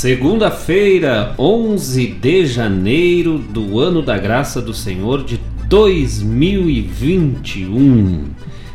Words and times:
Segunda-feira, 0.00 1.34
11 1.38 2.06
de 2.06 2.46
janeiro 2.46 3.36
do 3.36 3.78
ano 3.78 4.00
da 4.00 4.16
graça 4.16 4.62
do 4.62 4.72
Senhor 4.72 5.22
de 5.22 5.38
2021. 5.68 8.30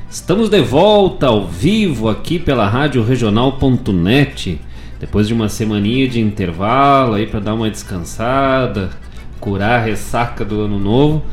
Estamos 0.07 0.49
de 0.49 0.61
volta 0.61 1.25
ao 1.25 1.47
vivo 1.47 2.09
aqui 2.09 2.37
pela 2.37 2.69
Rádio 2.69 3.03
Regional.net. 3.03 4.61
Depois 4.99 5.27
de 5.27 5.33
uma 5.33 5.49
semaninha 5.49 6.07
de 6.07 6.21
intervalo 6.21 7.15
aí 7.15 7.25
para 7.25 7.39
dar 7.39 7.55
uma 7.55 7.71
descansada, 7.71 8.91
curar 9.39 9.79
a 9.79 9.83
ressaca 9.83 10.45
do 10.45 10.61
ano 10.61 10.77
novo, 10.77 11.23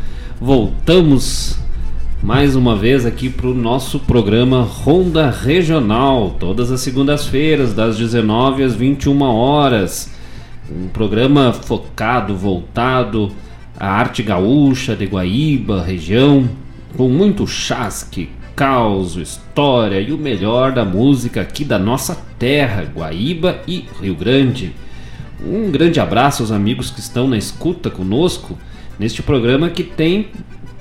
voltamos 0.41 1.52
mais 2.23 2.55
uma 2.55 2.77
vez 2.77 3.05
aqui 3.05 3.28
para 3.28 3.48
o 3.48 3.55
nosso 3.55 3.98
programa 3.98 4.62
Ronda 4.62 5.28
Regional, 5.28 6.37
todas 6.39 6.70
as 6.70 6.81
segundas-feiras, 6.81 7.75
das 7.75 7.98
19 7.98 8.62
às 8.62 8.77
21 8.77 9.20
horas. 9.23 10.09
Um 10.70 10.87
programa 10.87 11.53
focado, 11.53 12.37
voltado 12.37 13.33
à 13.77 13.89
arte 13.89 14.23
gaúcha 14.23 14.95
de 14.95 15.05
Guaíba, 15.05 15.83
região, 15.83 16.48
com 16.97 17.09
muito 17.09 17.45
chasque, 17.45 18.31
caos, 18.55 19.17
história 19.17 20.00
e 20.00 20.12
o 20.12 20.19
melhor 20.19 20.70
da 20.70 20.84
música 20.84 21.41
aqui 21.41 21.65
da 21.65 21.78
nossa 21.78 22.17
terra, 22.39 22.84
Guaíba 22.95 23.62
e 23.67 23.84
Rio 24.00 24.15
Grande. 24.15 24.73
Um 25.45 25.73
grande 25.73 25.98
abraço 25.98 26.45
aos 26.45 26.53
amigos 26.53 26.89
que 26.89 27.00
estão 27.00 27.27
na 27.27 27.37
escuta 27.37 27.91
conosco 27.91 28.56
neste 28.97 29.25
programa 29.25 29.69
que 29.70 29.83
tem 29.83 30.28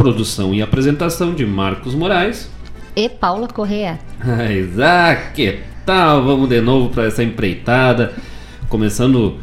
Produção 0.02 0.52
e 0.52 0.64
apresentação 0.64 1.32
de 1.32 1.46
Marcos 1.46 1.94
Moraes. 1.94 2.50
E 2.96 3.08
Paula 3.08 3.48
Correa. 3.48 4.00
Isaac, 4.52 5.34
que 5.36 5.60
tal? 5.86 6.26
Vamos 6.26 6.50
de 6.50 6.60
novo 6.60 6.90
para 6.90 7.04
essa 7.04 7.24
empreitada. 7.24 8.12
Começando 8.68 9.38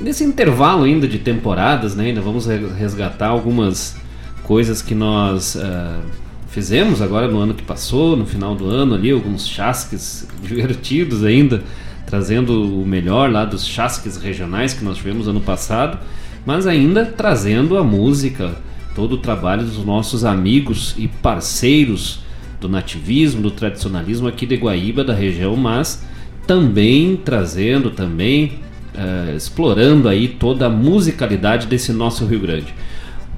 nesse 0.00 0.22
intervalo 0.22 0.84
ainda 0.84 1.08
de 1.08 1.18
temporadas, 1.18 1.96
né? 1.96 2.04
Ainda 2.04 2.20
vamos 2.20 2.46
resgatar 2.46 3.26
algumas 3.26 3.96
coisas 4.44 4.80
que 4.80 4.94
nós 4.94 5.56
uh, 5.56 6.00
fizemos 6.46 7.02
agora 7.02 7.26
no 7.26 7.40
ano 7.40 7.52
que 7.52 7.64
passou, 7.64 8.16
no 8.16 8.24
final 8.24 8.54
do 8.54 8.70
ano 8.70 8.94
ali, 8.94 9.10
alguns 9.10 9.48
chasques 9.48 10.28
divertidos 10.40 11.24
ainda, 11.24 11.60
trazendo 12.06 12.80
o 12.80 12.86
melhor 12.86 13.32
lá 13.32 13.44
dos 13.44 13.66
chasques 13.66 14.16
regionais 14.16 14.74
que 14.74 14.84
nós 14.84 14.98
tivemos 14.98 15.26
ano 15.26 15.40
passado, 15.40 15.98
mas 16.46 16.68
ainda 16.68 17.04
trazendo 17.04 17.76
a 17.76 17.82
música 17.82 18.54
todo 18.94 19.14
o 19.14 19.18
trabalho 19.18 19.64
dos 19.64 19.84
nossos 19.84 20.24
amigos 20.24 20.94
e 20.96 21.08
parceiros 21.08 22.20
do 22.60 22.68
nativismo, 22.68 23.42
do 23.42 23.50
tradicionalismo 23.50 24.28
aqui 24.28 24.46
de 24.46 24.56
Guaíba, 24.56 25.04
da 25.04 25.12
região, 25.12 25.56
mas 25.56 26.04
também 26.46 27.16
trazendo, 27.16 27.90
também 27.90 28.58
uh, 28.94 29.36
explorando 29.36 30.08
aí 30.08 30.28
toda 30.28 30.66
a 30.66 30.70
musicalidade 30.70 31.66
desse 31.66 31.92
nosso 31.92 32.24
Rio 32.24 32.40
Grande. 32.40 32.74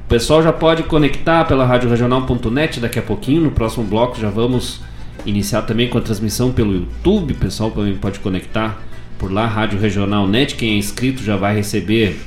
O 0.05 0.09
pessoal 0.09 0.43
já 0.43 0.53
pode 0.53 0.85
conectar 0.85 1.45
pela 1.47 1.67
radioregional.net 1.67 2.79
daqui 2.79 2.99
a 2.99 3.03
pouquinho, 3.03 3.43
no 3.43 3.51
próximo 3.51 3.85
bloco 3.85 4.21
já 4.21 4.31
vamos 4.31 4.81
iniciar 5.25 5.63
também 5.63 5.89
com 5.89 5.99
a 5.99 6.01
transmissão 6.01 6.53
pelo 6.53 6.73
YouTube, 6.73 7.33
o 7.33 7.37
pessoal 7.37 7.71
também 7.73 7.97
pode 7.97 8.21
conectar 8.21 8.81
por 9.19 9.33
lá, 9.33 9.47
Rádio 9.47 9.81
Regional 9.81 10.29
Net, 10.29 10.55
quem 10.55 10.75
é 10.75 10.77
inscrito 10.77 11.23
já 11.25 11.37
vai 11.37 11.57
receber 11.57 12.21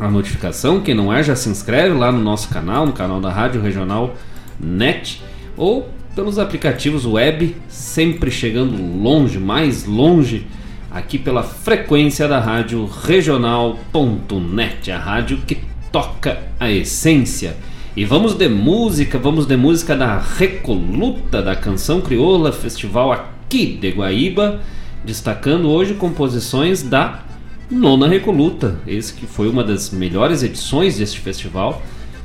a 0.00 0.10
notificação. 0.10 0.80
Quem 0.80 0.94
não 0.94 1.12
é, 1.12 1.22
já 1.22 1.34
se 1.34 1.48
inscreve 1.48 1.94
lá 1.94 2.12
no 2.12 2.20
nosso 2.20 2.48
canal, 2.48 2.86
no 2.86 2.92
canal 2.92 3.20
da 3.20 3.30
Rádio 3.30 3.60
Regional 3.60 4.14
Net, 4.58 5.22
ou 5.56 5.88
pelos 6.14 6.38
aplicativos 6.38 7.06
web, 7.06 7.56
sempre 7.68 8.30
chegando 8.30 8.76
longe, 9.00 9.38
mais 9.38 9.84
longe, 9.84 10.46
aqui 10.90 11.18
pela 11.18 11.42
frequência 11.42 12.26
da 12.26 12.40
Rádio 12.40 12.86
Regional.net, 12.86 14.90
a 14.90 14.98
rádio 14.98 15.38
que 15.46 15.58
toca 15.92 16.38
a 16.58 16.70
essência. 16.70 17.56
E 17.96 18.04
vamos 18.04 18.34
de 18.34 18.48
música, 18.48 19.18
vamos 19.18 19.46
de 19.46 19.56
música 19.56 19.96
da 19.96 20.18
Recoluta 20.18 21.42
da 21.42 21.54
Canção 21.54 22.00
Crioula, 22.00 22.52
festival 22.52 23.12
aqui 23.12 23.78
de 23.80 23.90
Guaíba, 23.90 24.60
destacando 25.04 25.68
hoje 25.68 25.94
composições 25.94 26.82
da 26.82 27.22
Nona 27.70 28.08
Recoluta, 28.08 28.76
esse 28.86 29.12
que 29.12 29.26
foi 29.26 29.48
uma 29.48 29.62
das 29.62 29.90
melhores 29.90 30.42
edições 30.42 30.96
deste 30.96 31.20
festival. 31.20 31.82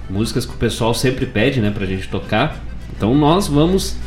Músicas 0.10 0.46
que 0.46 0.54
o 0.54 0.58
pessoal 0.58 0.94
sempre 0.94 1.26
pede, 1.26 1.60
né, 1.60 1.70
pra 1.70 1.86
gente 1.86 2.08
tocar. 2.08 2.64
Então 2.96 3.14
nós 3.14 3.48
vamos 3.48 3.98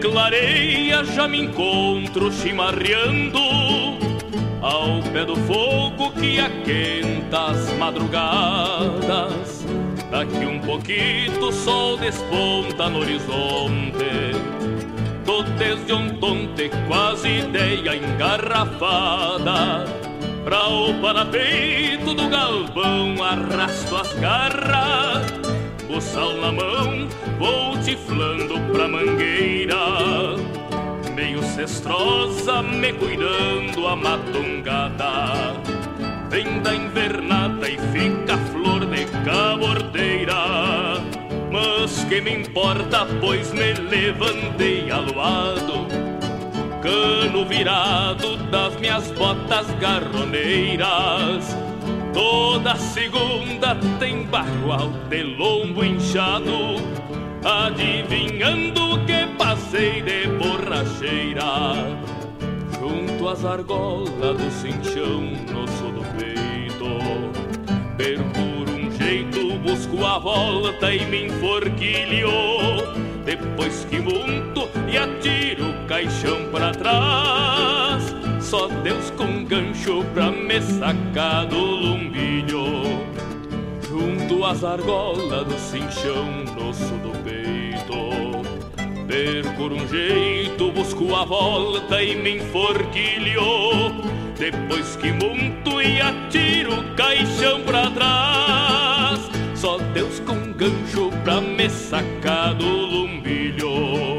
Clareia 0.00 1.02
já 1.02 1.26
me 1.26 1.42
encontro 1.42 2.30
chimarreando 2.30 3.40
ao 4.62 5.02
pé 5.12 5.24
do 5.24 5.34
fogo 5.34 6.12
que 6.12 6.38
aquenta 6.38 7.46
as 7.50 7.72
madrugadas. 7.76 9.66
Daqui 10.12 10.46
um 10.46 10.60
pouquinho 10.60 11.48
o 11.48 11.52
sol 11.52 11.96
desponta 11.96 12.88
no 12.88 13.00
horizonte. 13.00 14.30
Tô 15.24 15.42
desde 15.42 15.92
tonte 16.20 16.70
quase 16.86 17.40
ideia 17.40 17.96
engarrafada. 17.96 19.86
Pra 20.44 20.68
o 20.68 20.94
parapeito 21.00 22.14
do 22.14 22.28
galvão 22.28 23.20
arrasto 23.20 23.96
as 23.96 24.12
garras. 24.20 25.43
O 25.94 26.00
sal 26.00 26.32
na 26.38 26.50
mão 26.50 27.06
vou 27.38 27.78
tiflando 27.78 28.58
pra 28.72 28.88
mangueira. 28.88 29.76
Meio 31.14 31.40
cestrosa 31.40 32.62
me 32.64 32.92
cuidando 32.94 33.86
a 33.86 33.94
matungada 33.94 35.54
Vem 36.28 36.60
da 36.62 36.74
invernada 36.74 37.68
e 37.68 37.78
fica 37.92 38.36
flor 38.50 38.84
de 38.86 39.04
cabordeira. 39.24 40.34
Mas 41.52 42.02
que 42.08 42.20
me 42.20 42.38
importa, 42.40 43.06
pois 43.20 43.52
me 43.52 43.74
levantei 43.74 44.90
aluado 44.90 45.86
Cano 46.82 47.46
virado 47.46 48.36
das 48.50 48.74
minhas 48.80 49.12
botas 49.12 49.70
garroneiras 49.78 51.56
Toda 52.12 52.76
segunda 52.76 53.76
tem 53.98 54.24
barro 54.24 54.92
de 55.08 55.22
lombo 55.22 55.84
inchado 55.84 56.76
Adivinhando 57.44 59.04
que 59.04 59.26
passei 59.36 60.00
de 60.00 60.28
borracheira. 60.28 61.42
Junto 62.78 63.28
às 63.28 63.44
argolas 63.44 64.38
do 64.38 64.50
cinchão 64.50 65.20
no 65.52 65.68
sul 65.68 65.92
do 65.92 66.02
peito 66.16 66.64
Percuro 67.96 68.72
um 68.72 68.90
jeito, 68.90 69.58
busco 69.58 70.04
a 70.04 70.18
volta 70.18 70.92
e 70.92 71.04
me 71.04 71.26
enforquilho. 71.26 72.30
Depois 73.24 73.86
que 73.90 74.00
monto 74.00 74.68
e 74.88 74.96
atiro 74.96 75.70
o 75.70 75.86
caixão 75.86 76.50
para 76.50 76.72
trás 76.72 78.23
Só 78.44 78.68
Deus 78.68 79.10
com 79.10 79.44
gancho 79.44 80.04
pra 80.14 80.30
me 80.30 80.60
sacar 80.60 81.46
do 81.46 81.58
lumbilho 81.58 83.02
Junto 83.88 84.44
às 84.44 84.62
argolas 84.62 85.46
do 85.46 85.58
cinchão 85.58 86.44
sul 86.72 86.98
do 86.98 87.14
por 89.56 89.72
um 89.72 89.88
jeito, 89.88 90.70
busco 90.72 91.14
a 91.14 91.24
volta 91.24 92.02
e 92.02 92.14
me 92.14 92.36
enforquilho. 92.36 93.40
Depois 94.38 94.96
que 94.96 95.12
monto 95.12 95.80
e 95.80 96.00
atiro 96.00 96.80
o 96.80 96.94
caixão 96.94 97.62
pra 97.62 97.90
trás, 97.90 99.30
Só 99.54 99.78
Deus 99.94 100.20
com 100.20 100.52
gancho 100.52 101.10
pra 101.22 101.40
me 101.40 101.70
sacar 101.70 102.54
do 102.54 102.66
lumbilho. 102.66 104.13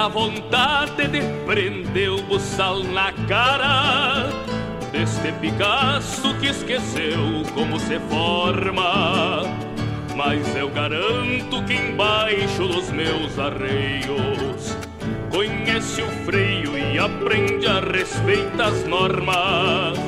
Da 0.00 0.08
vontade 0.08 1.08
de 1.08 1.20
prender 1.44 2.08
o 2.08 2.22
buçal 2.22 2.82
na 2.82 3.12
cara 3.28 4.30
Deste 4.90 5.30
Picasso 5.32 6.34
que 6.38 6.46
esqueceu 6.46 7.42
como 7.52 7.78
se 7.78 7.98
forma. 8.08 9.42
Mas 10.16 10.56
eu 10.56 10.70
garanto 10.70 11.62
que 11.66 11.74
embaixo 11.74 12.66
dos 12.66 12.90
meus 12.90 13.38
arreios 13.38 14.74
Conhece 15.30 16.00
o 16.00 16.08
freio 16.24 16.78
e 16.78 16.98
aprende 16.98 17.66
a 17.66 17.80
respeitar 17.80 18.68
as 18.68 18.84
normas. 18.86 19.98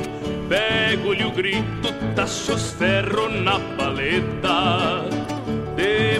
Pego-lhe 0.49 1.23
o 1.23 1.31
grito, 1.31 1.93
tacho 2.15 2.53
os 2.53 2.71
ferro 2.71 3.29
na 3.29 3.59
paleta 3.77 5.12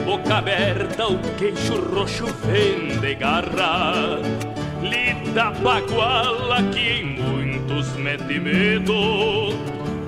boca 0.05 0.35
aberta, 0.35 1.07
o 1.07 1.17
queixo 1.37 1.75
roxo 1.75 2.25
vem 2.45 2.99
de 2.99 3.15
garra. 3.15 4.19
Lida 4.81 5.51
baguala 5.51 6.61
que 6.71 6.79
em 6.79 7.05
muitos 7.21 7.95
mete 7.95 8.39
medo. 8.39 9.53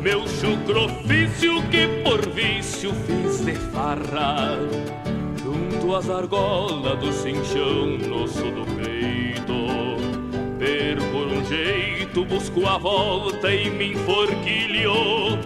Meu 0.01 0.27
chucro 0.27 0.85
ofício 0.85 1.61
que 1.69 1.87
por 2.03 2.29
vício 2.29 2.93
fiz 3.05 3.45
de 3.45 3.53
farra. 3.55 4.57
Junto 5.43 5.95
às 5.95 6.09
argolas 6.09 6.99
do 6.99 7.11
cinchão 7.11 7.97
no 7.97 8.27
sul 8.27 8.51
do 8.51 8.65
peito. 8.75 9.55
Per 10.59 10.97
por 11.11 11.27
um 11.27 11.43
jeito 11.45 12.25
busco 12.25 12.65
a 12.67 12.77
volta 12.77 13.53
e 13.53 13.69
me 13.69 13.93
enforquilho. 13.93 15.39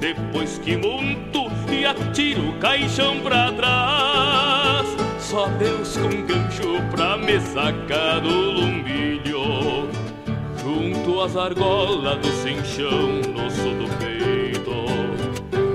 Depois 0.00 0.58
que 0.58 0.76
monto 0.76 1.50
e 1.72 1.84
atiro 1.84 2.50
o 2.50 2.58
caixão 2.58 3.20
pra 3.20 3.52
trás. 3.52 4.86
Só 5.18 5.46
Deus 5.58 5.96
com 5.96 6.26
gancho 6.26 6.80
pra 6.90 7.16
me 7.16 7.40
sacar 7.40 8.20
do 8.20 8.28
lumbilho. 8.28 9.88
Junto 10.62 11.20
às 11.20 11.36
argolas 11.36 12.18
do 12.18 12.28
cinchão 12.28 13.20
no 13.32 13.50
sul 13.50 13.74
do 13.74 13.88
peito. 13.98 14.84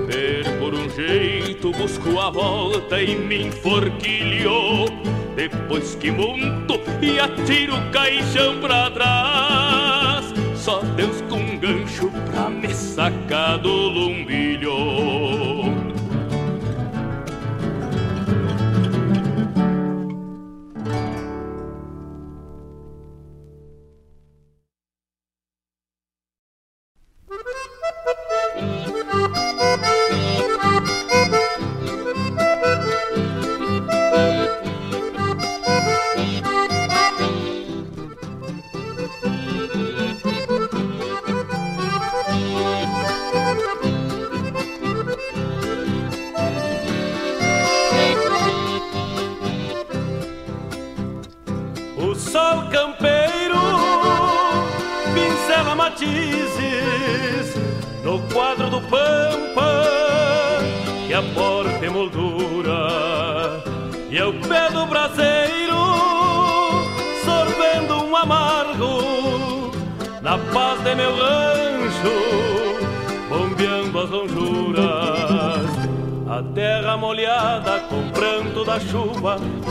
Ver 0.06 0.44
por 0.58 0.74
um 0.74 0.88
jeito, 0.90 1.72
busco 1.72 2.18
a 2.18 2.30
volta 2.30 3.02
e 3.02 3.16
me 3.16 3.46
enforquilho. 3.46 4.86
Depois 5.34 5.94
que 5.94 6.10
monto 6.10 6.80
e 7.02 7.18
atiro 7.18 7.76
o 7.76 7.90
caixão 7.90 8.60
pra 8.60 8.90
trás. 8.90 10.32
Só 10.54 10.80
Deus 10.96 11.20
com 11.22 11.58
gancho 11.58 12.10
pra 12.30 12.50
me 12.50 12.74
sacar 13.00 13.56
do 13.56 13.90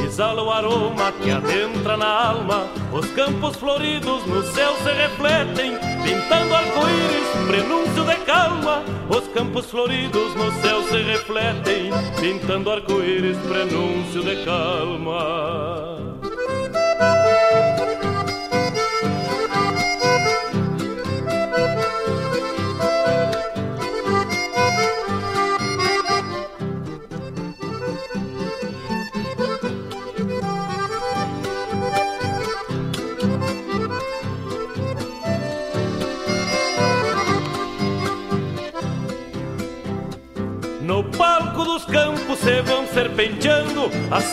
exala 0.06 0.44
o 0.44 0.51
aroma 0.51 1.12
que 1.12 1.32
adentra 1.32 1.98
na 1.98 2.08
alma. 2.08 2.68
Os 2.91 3.06
campos 3.12 3.56
floridos 3.58 4.25
no 4.25 4.44
céu 4.44 4.75
se 4.84 4.91
refletem, 4.91 5.77
pintando 6.03 6.56
arco-íris, 6.56 7.48
prenúncio 7.48 8.03
de 8.06 8.15
calma. 8.25 8.84
Os 9.10 9.27
campos 9.29 9.65
floridos 9.65 10.36
no 10.36 10.51
céu 10.62 10.84
se 10.84 10.98
refletem, 11.01 11.91
pintando 12.20 12.72
arco-íris, 12.72 13.38
prenúncio 13.39 14.24
de 14.24 14.46
calma. 14.46 15.69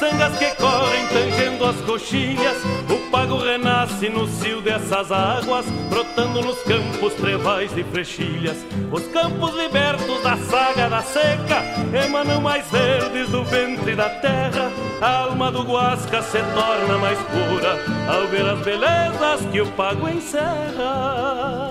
Sangas 0.06 0.38
que 0.38 0.54
correm 0.56 1.06
tangendo 1.08 1.64
as 1.64 1.76
coxilhas. 1.82 2.56
O 2.88 3.10
pago 3.10 3.38
renasce 3.38 4.08
no 4.08 4.26
cio 4.26 4.60
dessas 4.60 5.10
águas, 5.10 5.66
brotando 5.90 6.40
nos 6.42 6.58
campos 6.62 7.14
trevais 7.14 7.76
e 7.76 7.84
frechilhas. 7.84 8.56
Os 8.92 9.06
campos 9.08 9.54
libertos 9.54 10.22
da 10.22 10.36
saga 10.36 10.88
da 10.88 11.02
seca 11.02 11.62
emanam 12.04 12.40
mais 12.40 12.70
verdes 12.70 13.28
do 13.30 13.42
ventre 13.44 13.94
da 13.94 14.08
terra. 14.08 14.70
A 15.00 15.24
alma 15.24 15.50
do 15.50 15.62
Guasca 15.62 16.22
se 16.22 16.38
torna 16.38 16.98
mais 16.98 17.18
pura 17.18 17.78
ao 18.08 18.26
ver 18.28 18.46
as 18.46 18.60
belezas 18.60 19.40
que 19.50 19.60
o 19.60 19.66
pago 19.72 20.08
encerra. 20.08 21.65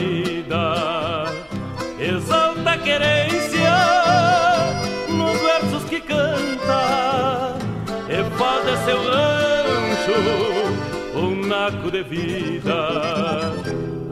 Caída. 0.00 1.26
Exalta 1.98 2.70
a 2.70 2.78
querência 2.78 3.74
nos 5.08 5.38
versos 5.40 5.84
que 5.84 6.00
canta 6.00 7.56
e 8.08 8.38
faz 8.38 8.78
seu 8.84 8.96
rancho 8.96 10.18
um 11.14 11.46
naco 11.46 11.90
de 11.90 12.02
vida. 12.02 13.52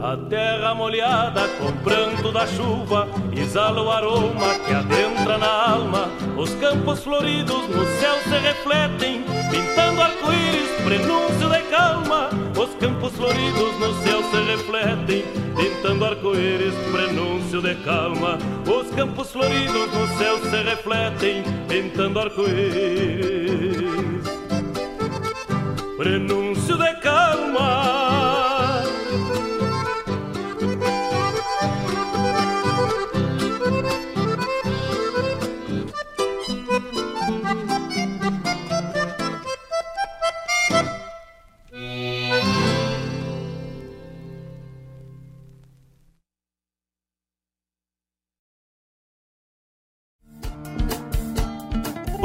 A 0.01 0.15
terra 0.29 0.73
molhada 0.73 1.41
com 1.59 1.73
pranto 1.83 2.31
da 2.31 2.47
chuva 2.47 3.07
exala 3.35 3.81
o 3.81 3.91
aroma 3.91 4.53
que 4.65 4.73
adentra 4.73 5.37
na 5.37 5.71
alma. 5.71 6.09
Os 6.37 6.53
campos 6.55 7.03
floridos 7.03 7.67
no 7.67 7.85
céu 7.99 8.15
se 8.23 8.37
refletem, 8.37 9.23
pintando 9.51 10.01
arco-íris, 10.01 10.69
prenúncio 10.85 11.49
de 11.49 11.61
calma. 11.69 12.29
Os 12.57 12.73
campos 12.75 13.13
floridos 13.13 13.79
no 13.79 13.93
céu 14.03 14.23
se 14.23 14.41
refletem, 14.43 15.23
pintando 15.59 16.05
arco-íris, 16.05 16.73
prenúncio 16.91 17.61
de 17.61 17.75
calma. 17.83 18.37
Os 18.65 18.89
campos 18.95 19.31
floridos 19.31 19.91
no 19.93 20.07
céu 20.17 20.39
se 20.39 20.63
refletem, 20.63 21.43
pintando 21.67 22.21
arco-íris, 22.21 23.83
prenúncio 25.97 26.77
de 26.77 26.93
calma. 27.01 27.98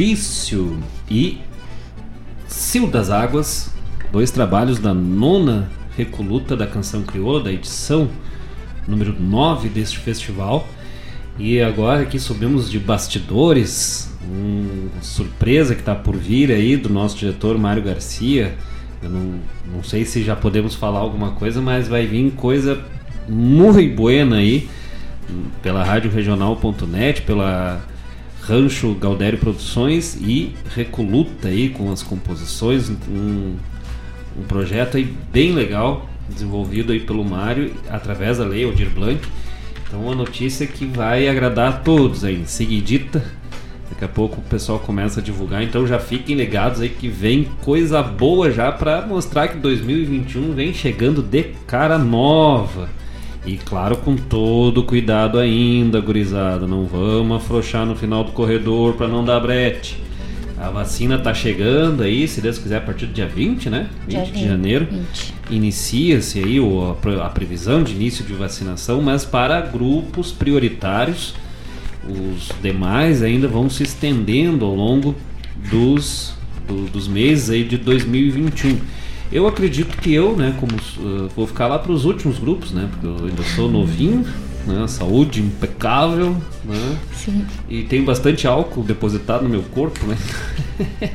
Chucrofício 0.00 0.78
e 1.10 1.38
Cio 2.48 2.86
das 2.86 3.10
Águas, 3.10 3.70
dois 4.10 4.30
trabalhos 4.30 4.78
da 4.78 4.94
nona 4.94 5.70
recoluta 5.94 6.56
da 6.56 6.66
canção 6.66 7.02
crioula, 7.02 7.44
da 7.44 7.52
edição 7.52 8.08
número 8.88 9.14
9 9.20 9.68
deste 9.68 9.98
festival. 9.98 10.66
E 11.38 11.60
agora 11.60 12.02
aqui 12.02 12.18
subimos 12.18 12.70
de 12.70 12.78
bastidores, 12.78 14.10
uma 14.24 15.02
surpresa 15.02 15.74
que 15.74 15.82
está 15.82 15.94
por 15.94 16.16
vir 16.16 16.50
aí 16.50 16.78
do 16.78 16.88
nosso 16.88 17.18
diretor 17.18 17.58
Mário 17.58 17.82
Garcia. 17.82 18.54
Eu 19.02 19.10
não, 19.10 19.34
não 19.74 19.82
sei 19.82 20.06
se 20.06 20.24
já 20.24 20.34
podemos 20.34 20.74
falar 20.74 21.00
alguma 21.00 21.32
coisa, 21.32 21.60
mas 21.60 21.88
vai 21.88 22.06
vir 22.06 22.30
coisa 22.32 22.82
muito 23.28 23.94
buena 23.94 24.36
aí 24.36 24.66
pela 25.62 25.84
rádio 25.84 26.10
regional.net, 26.10 27.20
pela 27.22 27.89
Rancho 28.50 28.94
Galdério 28.94 29.38
Produções 29.38 30.16
e 30.16 30.56
Recoluta 30.74 31.46
aí 31.46 31.68
com 31.68 31.92
as 31.92 32.02
composições, 32.02 32.90
um, 32.90 33.54
um 34.36 34.42
projeto 34.48 34.96
aí 34.96 35.04
bem 35.32 35.52
legal, 35.52 36.08
desenvolvido 36.28 36.92
aí 36.92 36.98
pelo 36.98 37.24
Mário 37.24 37.72
através 37.88 38.38
da 38.38 38.44
lei 38.44 38.64
Aldir 38.64 38.90
Blanc. 38.90 39.20
Então 39.86 40.02
uma 40.02 40.16
notícia 40.16 40.66
que 40.66 40.84
vai 40.84 41.28
agradar 41.28 41.68
a 41.68 41.76
todos 41.76 42.24
aí, 42.24 42.42
seguidita. 42.44 43.24
Daqui 43.88 44.04
a 44.04 44.08
pouco 44.08 44.40
o 44.40 44.44
pessoal 44.44 44.80
começa 44.80 45.20
a 45.20 45.22
divulgar, 45.22 45.62
então 45.62 45.86
já 45.86 46.00
fiquem 46.00 46.34
ligados 46.34 46.80
aí 46.80 46.88
que 46.88 47.08
vem 47.08 47.44
coisa 47.62 48.02
boa 48.02 48.50
já 48.50 48.72
para 48.72 49.06
mostrar 49.06 49.46
que 49.46 49.58
2021 49.58 50.54
vem 50.54 50.74
chegando 50.74 51.22
de 51.22 51.44
cara 51.68 51.96
nova. 51.98 52.88
E 53.44 53.56
claro, 53.56 53.96
com 53.96 54.16
todo 54.16 54.82
cuidado 54.82 55.38
ainda, 55.38 56.00
gurizada. 56.00 56.66
Não 56.66 56.84
vamos 56.84 57.38
afrouxar 57.38 57.86
no 57.86 57.96
final 57.96 58.22
do 58.22 58.32
corredor 58.32 58.94
para 58.94 59.08
não 59.08 59.24
dar 59.24 59.40
brete. 59.40 59.98
A 60.58 60.68
vacina 60.68 61.18
tá 61.18 61.32
chegando 61.32 62.02
aí, 62.02 62.28
se 62.28 62.42
Deus 62.42 62.58
quiser, 62.58 62.76
a 62.76 62.80
partir 62.82 63.06
do 63.06 63.14
dia 63.14 63.26
20, 63.26 63.70
né? 63.70 63.88
20 64.06 64.10
dia 64.10 64.24
de 64.26 64.46
janeiro. 64.46 64.88
Inicia-se 65.50 66.38
aí 66.38 66.60
o, 66.60 66.94
a 67.22 67.28
previsão 67.30 67.82
de 67.82 67.92
início 67.92 68.22
de 68.26 68.34
vacinação, 68.34 69.00
mas 69.00 69.24
para 69.24 69.58
grupos 69.62 70.32
prioritários. 70.32 71.34
Os 72.06 72.50
demais 72.62 73.22
ainda 73.22 73.48
vão 73.48 73.70
se 73.70 73.82
estendendo 73.82 74.64
ao 74.66 74.74
longo 74.74 75.14
dos, 75.70 76.34
do, 76.68 76.84
dos 76.90 77.08
meses 77.08 77.48
aí 77.48 77.64
de 77.64 77.78
2021. 77.78 78.78
Eu 79.32 79.46
acredito 79.46 79.96
que 79.98 80.12
eu, 80.12 80.36
né, 80.36 80.56
como 80.58 80.74
uh, 80.74 81.28
vou 81.36 81.46
ficar 81.46 81.68
lá 81.68 81.78
para 81.78 81.92
os 81.92 82.04
últimos 82.04 82.38
grupos, 82.38 82.72
né, 82.72 82.88
porque 82.90 83.06
eu 83.06 83.28
ainda 83.28 83.42
sou 83.54 83.70
novinho, 83.70 84.24
né, 84.66 84.86
saúde 84.88 85.40
impecável, 85.40 86.36
né, 86.64 86.98
Sim. 87.14 87.44
e 87.68 87.84
tenho 87.84 88.04
bastante 88.04 88.46
álcool 88.46 88.82
depositado 88.82 89.44
no 89.44 89.48
meu 89.48 89.62
corpo, 89.62 90.04
né. 90.04 90.16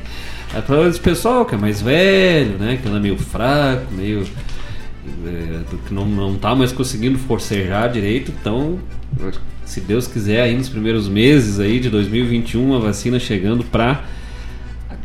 é 0.54 0.60
para 0.62 0.88
esse 0.88 0.98
pessoal 0.98 1.44
que 1.44 1.54
é 1.54 1.58
mais 1.58 1.82
velho, 1.82 2.56
né, 2.58 2.78
que 2.82 2.88
anda 2.88 2.98
meio 2.98 3.18
fraco, 3.18 3.92
meio 3.92 4.26
é, 5.26 5.60
que 5.86 5.92
não 5.92 6.06
não 6.06 6.36
tá 6.36 6.54
mais 6.54 6.72
conseguindo 6.72 7.18
forcejar 7.18 7.92
direito, 7.92 8.32
então 8.40 8.78
se 9.64 9.80
Deus 9.80 10.06
quiser 10.06 10.42
aí 10.42 10.56
nos 10.56 10.68
primeiros 10.68 11.08
meses 11.08 11.60
aí 11.60 11.78
de 11.78 11.90
2021 11.90 12.74
a 12.74 12.78
vacina 12.78 13.18
chegando 13.18 13.62
para 13.62 14.04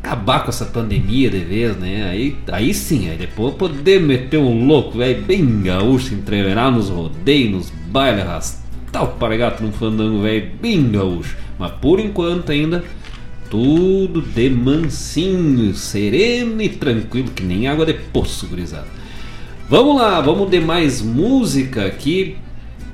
acabar 0.01 0.43
com 0.43 0.49
essa 0.49 0.65
pandemia 0.65 1.29
de 1.29 1.39
vez, 1.39 1.77
né? 1.77 2.09
Aí, 2.09 2.35
aí 2.51 2.73
sim, 2.73 3.09
aí 3.09 3.17
depois 3.17 3.53
poder 3.53 4.01
meter 4.01 4.37
um 4.37 4.65
louco, 4.65 4.97
velho, 4.97 5.23
bem 5.23 5.61
gaúcho, 5.61 6.15
entreverar 6.15 6.71
nos 6.71 6.89
rodeios, 6.89 7.51
nos 7.51 7.69
bailes, 7.69 8.21
arrastar 8.21 9.03
o 9.03 9.07
paragato 9.07 9.63
num 9.63 9.71
fandango, 9.71 10.21
velho, 10.21 10.49
bem 10.59 10.91
gaúcho. 10.91 11.37
Mas 11.57 11.71
por 11.73 11.99
enquanto 11.99 12.51
ainda, 12.51 12.83
tudo 13.49 14.21
de 14.21 14.49
mansinho, 14.49 15.73
sereno 15.75 16.61
e 16.61 16.69
tranquilo, 16.69 17.29
que 17.29 17.43
nem 17.43 17.67
água 17.67 17.85
de 17.85 17.93
poço, 17.93 18.47
gurizada. 18.47 18.87
Vamos 19.69 19.95
lá, 20.01 20.19
vamos 20.19 20.49
de 20.49 20.59
mais 20.59 21.01
música 21.01 21.85
aqui 21.85 22.35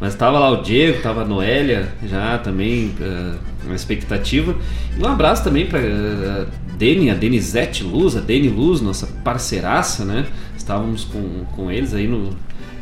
Mas 0.00 0.14
tava 0.14 0.38
lá 0.38 0.50
o 0.50 0.62
Diego, 0.62 1.00
tava 1.02 1.22
a 1.22 1.24
Noélia, 1.24 1.88
já 2.06 2.36
também 2.38 2.92
eh, 3.00 3.34
uma 3.64 3.74
expectativa. 3.74 4.54
E 4.98 5.00
um 5.02 5.06
abraço 5.06 5.44
também 5.44 5.66
pra 5.66 5.78
eh, 5.78 6.46
Deni, 6.76 7.10
a 7.10 7.14
Denizete 7.14 7.84
Luz, 7.84 8.16
a 8.16 8.20
Deni 8.20 8.48
Luz, 8.48 8.80
nossa 8.80 9.06
parceiraça, 9.22 10.04
né? 10.04 10.26
Estávamos 10.56 11.04
com, 11.04 11.44
com 11.54 11.70
eles 11.70 11.94
aí 11.94 12.06
no, 12.08 12.30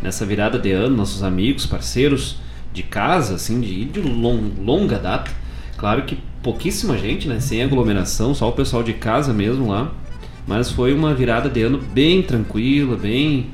nessa 0.02 0.24
virada 0.24 0.58
de 0.58 0.72
ano, 0.72 0.96
nossos 0.96 1.22
amigos, 1.22 1.66
parceiros 1.66 2.36
de 2.72 2.82
casa, 2.82 3.34
assim, 3.34 3.60
de, 3.60 3.84
de 3.84 4.00
long- 4.00 4.50
longa 4.58 4.98
data. 4.98 5.30
Claro 5.76 6.02
que 6.04 6.18
pouquíssima 6.42 6.96
gente, 6.96 7.28
né? 7.28 7.38
Sem 7.40 7.62
aglomeração, 7.62 8.34
só 8.34 8.48
o 8.48 8.52
pessoal 8.52 8.82
de 8.82 8.94
casa 8.94 9.32
mesmo 9.32 9.68
lá. 9.68 9.92
Mas 10.46 10.70
foi 10.70 10.92
uma 10.92 11.14
virada 11.14 11.48
de 11.48 11.62
ano 11.62 11.78
bem 11.78 12.22
tranquila, 12.22 12.96
bem 12.96 13.48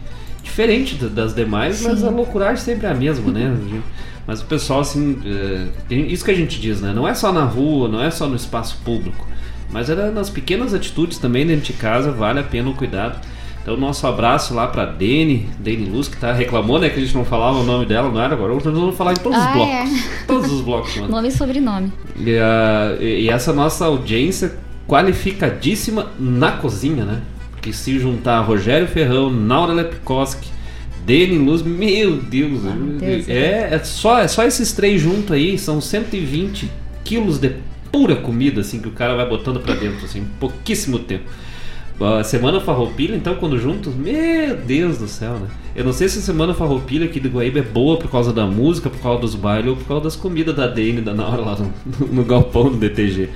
diferente 0.49 0.95
da- 0.97 1.09
das 1.09 1.35
demais, 1.35 1.83
mas 1.83 2.00
Sim. 2.00 2.07
a 2.07 2.11
loucuragem 2.11 2.57
sempre 2.64 2.87
é 2.87 2.90
a 2.90 2.95
mesma, 2.95 3.31
né? 3.33 3.55
Mas 4.26 4.43
o 4.43 4.45
pessoal, 4.45 4.81
assim, 4.81 5.19
é, 5.25 5.69
tem- 5.88 6.12
isso 6.12 6.23
que 6.23 6.31
a 6.31 6.35
gente 6.35 6.61
diz, 6.61 6.83
né? 6.83 6.93
Não 6.95 7.09
é 7.09 7.14
só 7.14 7.33
na 7.33 7.45
rua, 7.45 7.88
não 7.88 8.02
é 8.02 8.11
só 8.11 8.26
no 8.28 8.37
espaço 8.37 8.76
público, 8.85 9.26
mas 9.73 9.88
era 9.88 10.11
nas 10.11 10.28
pequenas 10.28 10.75
atitudes 10.75 11.17
também 11.17 11.47
dentro 11.47 11.64
de 11.64 11.73
casa, 11.73 12.11
vale 12.12 12.38
a 12.38 12.43
pena 12.43 12.69
o 12.69 12.75
cuidado. 12.75 13.19
Então, 13.62 13.75
nosso 13.78 14.07
abraço 14.07 14.52
lá 14.52 14.67
pra 14.67 14.85
Dene, 14.85 15.49
Dene 15.59 15.87
Luz, 15.88 16.09
que 16.09 16.17
tá, 16.19 16.31
reclamou, 16.31 16.78
né, 16.78 16.90
que 16.90 16.99
a 16.99 17.02
gente 17.02 17.14
não 17.14 17.25
falava 17.25 17.59
o 17.59 17.64
nome 17.64 17.87
dela, 17.87 18.11
não 18.11 18.21
era? 18.21 18.35
Agora 18.35 18.52
nós 18.52 18.62
vamos 18.64 18.97
falar 18.97 19.12
em 19.12 19.17
todos 19.17 19.38
os 19.38 19.45
Ah, 19.47 19.52
blocos. 19.52 19.73
é. 19.75 19.85
Todos 20.26 20.52
os 20.52 20.61
blocos, 20.61 20.97
mano. 20.97 21.09
Nome 21.09 21.28
e 21.28 21.33
sobrenome. 21.33 21.90
E, 22.19 22.37
a- 22.38 22.97
e- 23.00 23.23
e 23.23 23.28
essa 23.31 23.50
nossa 23.55 23.87
audiência 23.87 24.59
qualificadíssima 24.87 26.06
na 26.19 26.52
cozinha, 26.52 27.04
né? 27.06 27.21
Porque 27.58 27.73
se 27.73 27.99
juntar 27.99 28.40
Rogério 28.40 28.86
Ferrão, 28.86 29.30
Naura 29.30 29.73
Lepkoski, 29.73 30.49
Deni 31.04 31.36
Luz, 31.36 31.62
meu 31.62 32.16
Deus, 32.16 32.64
Ah, 32.64 32.71
meu 32.71 32.99
Deus, 32.99 33.28
é, 33.28 33.75
é 33.75 33.78
só, 33.80 34.21
é 34.21 34.28
só 34.28 34.44
esses 34.44 34.73
três 34.73 35.00
juntos 35.00 35.32
aí, 35.32 35.58
são 35.58 35.80
120 35.80 36.71
quilos 37.04 37.38
de 37.38 37.52
pura 37.90 38.14
comida, 38.16 38.60
assim, 38.60 38.80
que 38.80 38.88
o 38.88 38.92
cara 38.92 39.16
vai 39.16 39.28
botando 39.28 39.58
pra 39.58 39.75
dentro, 39.75 40.04
assim, 40.04 40.21
em 40.21 40.25
pouquíssimo 40.38 40.99
tempo. 41.00 41.25
A 42.00 42.23
Semana 42.23 42.60
Farroupilha, 42.60 43.16
então, 43.16 43.34
quando 43.34 43.58
juntos, 43.58 43.92
meu 43.92 44.56
Deus 44.56 44.99
do 44.99 45.08
céu, 45.08 45.32
né? 45.32 45.49
Eu 45.75 45.84
não 45.84 45.92
sei 45.92 46.08
se 46.08 46.21
a 46.21 46.23
Semana 46.23 46.54
Farroupilha 46.54 47.06
aqui 47.06 47.18
do 47.18 47.28
Guaíba 47.28 47.58
é 47.58 47.62
boa 47.62 47.97
por 47.97 48.08
causa 48.08 48.32
da 48.32 48.47
música, 48.47 48.88
por 48.88 49.00
causa 49.00 49.21
dos 49.21 49.34
bailes 49.34 49.71
ou 49.71 49.76
por 49.76 49.84
causa 49.84 50.04
das 50.04 50.14
comidas 50.14 50.54
da 50.54 50.68
Dene 50.68 51.00
da 51.00 51.12
Naura 51.12 51.42
lá 51.42 51.56
no, 51.56 52.06
no 52.06 52.25
galpão 52.25 52.71
do 52.71 52.76
DTG. 52.76 53.30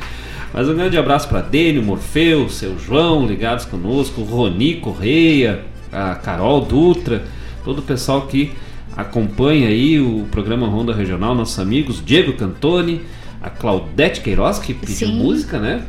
Mas 0.52 0.68
um 0.68 0.74
grande 0.74 0.98
abraço 0.98 1.28
para 1.28 1.40
Dene, 1.40 1.78
o 1.78 1.82
Morfeu, 1.82 2.48
seu 2.50 2.78
João, 2.78 3.26
ligados 3.26 3.64
conosco, 3.64 4.22
Roni 4.22 4.76
Correia, 4.76 5.64
a 5.90 6.14
Carol 6.14 6.60
Dutra, 6.60 7.24
todo 7.64 7.78
o 7.78 7.82
pessoal 7.82 8.26
que 8.26 8.52
acompanha 8.94 9.68
aí 9.68 9.98
o 9.98 10.26
programa 10.30 10.66
Ronda 10.66 10.94
Regional, 10.94 11.34
nossos 11.34 11.58
amigos, 11.58 12.04
Diego 12.04 12.34
Cantoni, 12.34 13.00
a 13.40 13.48
Claudete 13.48 14.20
Queiroz, 14.20 14.58
que 14.58 14.74
pediu 14.74 15.08
Sim. 15.08 15.22
música, 15.22 15.58
né? 15.58 15.82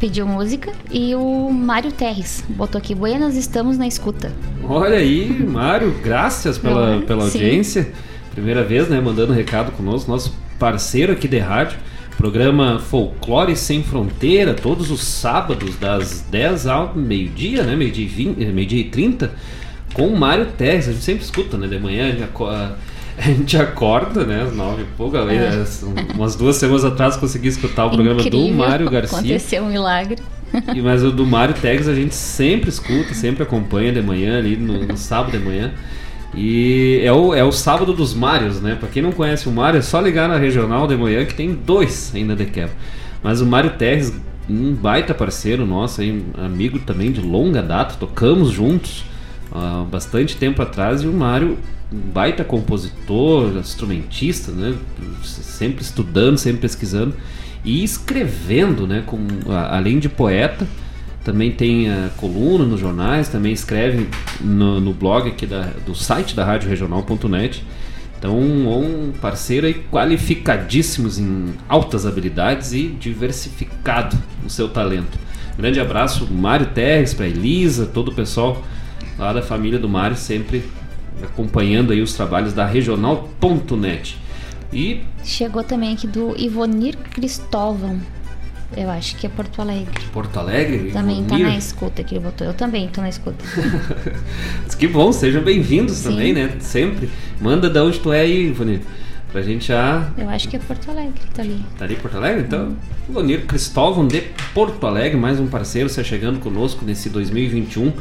Pediu 0.00 0.26
música. 0.26 0.72
E 0.90 1.14
o 1.14 1.50
Mário 1.50 1.92
Terres 1.92 2.44
botou 2.48 2.78
aqui: 2.78 2.94
Buenas, 2.94 3.36
estamos 3.36 3.78
na 3.78 3.86
escuta. 3.86 4.32
Olha 4.64 4.98
aí, 4.98 5.28
Mário, 5.48 5.94
graças 6.02 6.58
pela, 6.58 6.96
é? 6.96 7.00
pela 7.00 7.28
Sim. 7.28 7.38
audiência. 7.38 7.92
Primeira 8.32 8.62
vez, 8.62 8.88
né, 8.88 9.00
mandando 9.00 9.32
recado 9.32 9.72
conosco, 9.72 10.10
nosso 10.10 10.34
parceiro 10.58 11.12
aqui 11.12 11.26
de 11.26 11.38
rádio. 11.38 11.78
Programa 12.18 12.80
Folclore 12.80 13.54
Sem 13.54 13.80
Fronteira, 13.80 14.52
todos 14.52 14.90
os 14.90 15.04
sábados, 15.04 15.76
das 15.76 16.26
10 16.28 16.66
ao 16.66 16.92
meio-dia, 16.96 17.62
né? 17.62 17.76
Meio-dia 17.76 18.04
e, 18.04 18.08
20, 18.08 18.42
eh, 18.42 18.46
meio-dia 18.46 18.80
e 18.80 18.84
30, 18.84 19.30
com 19.94 20.08
o 20.08 20.18
Mário 20.18 20.46
Terres. 20.46 20.88
A 20.88 20.92
gente 20.92 21.04
sempre 21.04 21.22
escuta, 21.22 21.56
né? 21.56 21.68
De 21.68 21.78
manhã 21.78 22.08
a 22.08 23.22
gente 23.30 23.56
acorda, 23.62 24.24
né? 24.24 24.42
Às 24.42 24.52
9 24.52 24.82
e 24.82 24.84
pouco. 24.96 25.16
É. 25.16 25.64
Umas 26.16 26.34
duas 26.34 26.56
semanas 26.56 26.84
atrás 26.84 27.16
consegui 27.16 27.46
escutar 27.46 27.86
o 27.86 27.90
programa 27.90 28.20
Incrível. 28.20 28.48
do 28.48 28.52
Mário 28.52 28.90
Garcia. 28.90 29.16
Aconteceu 29.16 29.62
um 29.62 29.68
milagre. 29.68 30.20
E, 30.74 30.82
mas 30.82 31.04
o 31.04 31.12
do 31.12 31.24
Mário 31.24 31.54
Tegs 31.54 31.86
a 31.86 31.94
gente 31.94 32.16
sempre 32.16 32.68
escuta, 32.68 33.14
sempre 33.14 33.44
acompanha 33.44 33.92
de 33.92 34.02
manhã 34.02 34.38
ali 34.38 34.56
no, 34.56 34.84
no 34.84 34.96
sábado 34.96 35.38
de 35.38 35.38
manhã. 35.38 35.72
E 36.34 37.00
é 37.02 37.12
o, 37.12 37.34
é 37.34 37.42
o 37.42 37.50
sábado 37.50 37.92
dos 37.92 38.14
Mários, 38.14 38.60
né? 38.60 38.74
Pra 38.74 38.88
quem 38.88 39.02
não 39.02 39.12
conhece 39.12 39.48
o 39.48 39.52
Mário, 39.52 39.78
é 39.78 39.82
só 39.82 40.00
ligar 40.00 40.28
na 40.28 40.36
regional 40.36 40.86
de 40.86 40.96
manhã 40.96 41.24
que 41.24 41.34
tem 41.34 41.54
dois 41.54 42.12
ainda 42.14 42.36
de 42.36 42.46
quebra. 42.46 42.74
Mas 43.22 43.40
o 43.40 43.46
Mário 43.46 43.70
Tegs, 43.70 44.14
um 44.48 44.72
baita 44.72 45.14
parceiro 45.14 45.66
nosso, 45.66 46.00
amigo 46.36 46.78
também 46.80 47.10
de 47.10 47.20
longa 47.20 47.62
data, 47.62 47.96
tocamos 47.98 48.50
juntos 48.50 49.04
há 49.50 49.84
bastante 49.90 50.36
tempo 50.36 50.60
atrás. 50.62 51.02
E 51.02 51.06
o 51.06 51.12
Mário, 51.12 51.58
um 51.92 51.98
baita 51.98 52.44
compositor, 52.44 53.56
instrumentista, 53.56 54.52
né? 54.52 54.74
Sempre 55.22 55.82
estudando, 55.82 56.36
sempre 56.36 56.60
pesquisando 56.60 57.14
e 57.64 57.82
escrevendo, 57.82 58.86
né? 58.86 59.02
Com, 59.04 59.18
além 59.50 59.98
de 59.98 60.08
poeta, 60.08 60.66
também 61.28 61.52
tem 61.52 61.90
a 61.90 62.08
coluna 62.16 62.64
nos 62.64 62.80
jornais, 62.80 63.28
também 63.28 63.52
escreve 63.52 64.08
no, 64.40 64.80
no 64.80 64.94
blog 64.94 65.28
aqui 65.28 65.44
da, 65.44 65.72
do 65.84 65.94
site 65.94 66.34
da 66.34 66.42
Rádio 66.42 66.70
Regional.net. 66.70 67.62
Então, 68.18 68.40
um 68.40 69.12
parceiro 69.20 69.70
qualificadíssimos 69.92 71.18
em 71.18 71.52
altas 71.68 72.06
habilidades 72.06 72.72
e 72.72 72.88
diversificado 72.88 74.16
no 74.42 74.48
seu 74.48 74.70
talento. 74.70 75.18
Grande 75.58 75.78
abraço, 75.78 76.26
Mário 76.32 76.68
Terres, 76.68 77.12
para 77.12 77.26
Elisa, 77.26 77.84
todo 77.84 78.08
o 78.08 78.14
pessoal 78.14 78.64
lá 79.18 79.30
da 79.30 79.42
família 79.42 79.78
do 79.78 79.88
Mário, 79.88 80.16
sempre 80.16 80.64
acompanhando 81.22 81.92
aí 81.92 82.00
os 82.00 82.14
trabalhos 82.14 82.54
da 82.54 82.64
Regional.net. 82.64 84.16
E 84.72 85.02
Chegou 85.22 85.62
também 85.62 85.92
aqui 85.92 86.06
do 86.06 86.34
Ivonir 86.40 86.96
Cristóvão. 86.96 88.00
Eu 88.76 88.90
acho 88.90 89.16
que 89.16 89.26
é 89.26 89.30
Porto 89.30 89.60
Alegre. 89.62 89.92
Porto 90.12 90.38
Alegre, 90.38 90.90
Também 90.92 91.24
tá 91.24 91.36
Ivonir. 91.36 91.46
na 91.52 91.56
escuta 91.58 92.04
que 92.04 92.14
ele 92.14 92.24
botou. 92.24 92.46
Eu 92.46 92.54
também 92.54 92.86
tô 92.88 93.00
na 93.00 93.08
escuta. 93.08 93.42
Que 94.78 94.86
bom, 94.86 95.10
sejam 95.10 95.42
bem-vindos 95.42 96.00
também, 96.02 96.32
né? 96.32 96.52
Sempre. 96.60 97.10
Manda 97.40 97.68
de 97.68 97.80
onde 97.80 97.98
tu 97.98 98.12
é 98.12 98.20
aí, 98.20 98.48
Ivonir. 98.48 98.80
Pra 99.32 99.42
gente 99.42 99.66
já. 99.68 100.08
Eu 100.16 100.28
acho 100.28 100.48
que 100.48 100.56
é 100.56 100.58
Porto 100.58 100.90
Alegre 100.90 101.20
tá 101.34 101.42
ali. 101.42 101.60
Tá 101.76 101.84
ali 101.84 101.96
Porto 101.96 102.16
Alegre? 102.16 102.42
Então, 102.42 102.76
Ivonir 103.08 103.44
Cristóvão 103.46 104.06
de 104.06 104.20
Porto 104.54 104.86
Alegre, 104.86 105.18
mais 105.18 105.40
um 105.40 105.46
parceiro, 105.48 105.88
se 105.88 106.02
chegando 106.04 106.38
conosco 106.38 106.84
nesse 106.84 107.10
2021. 107.10 107.92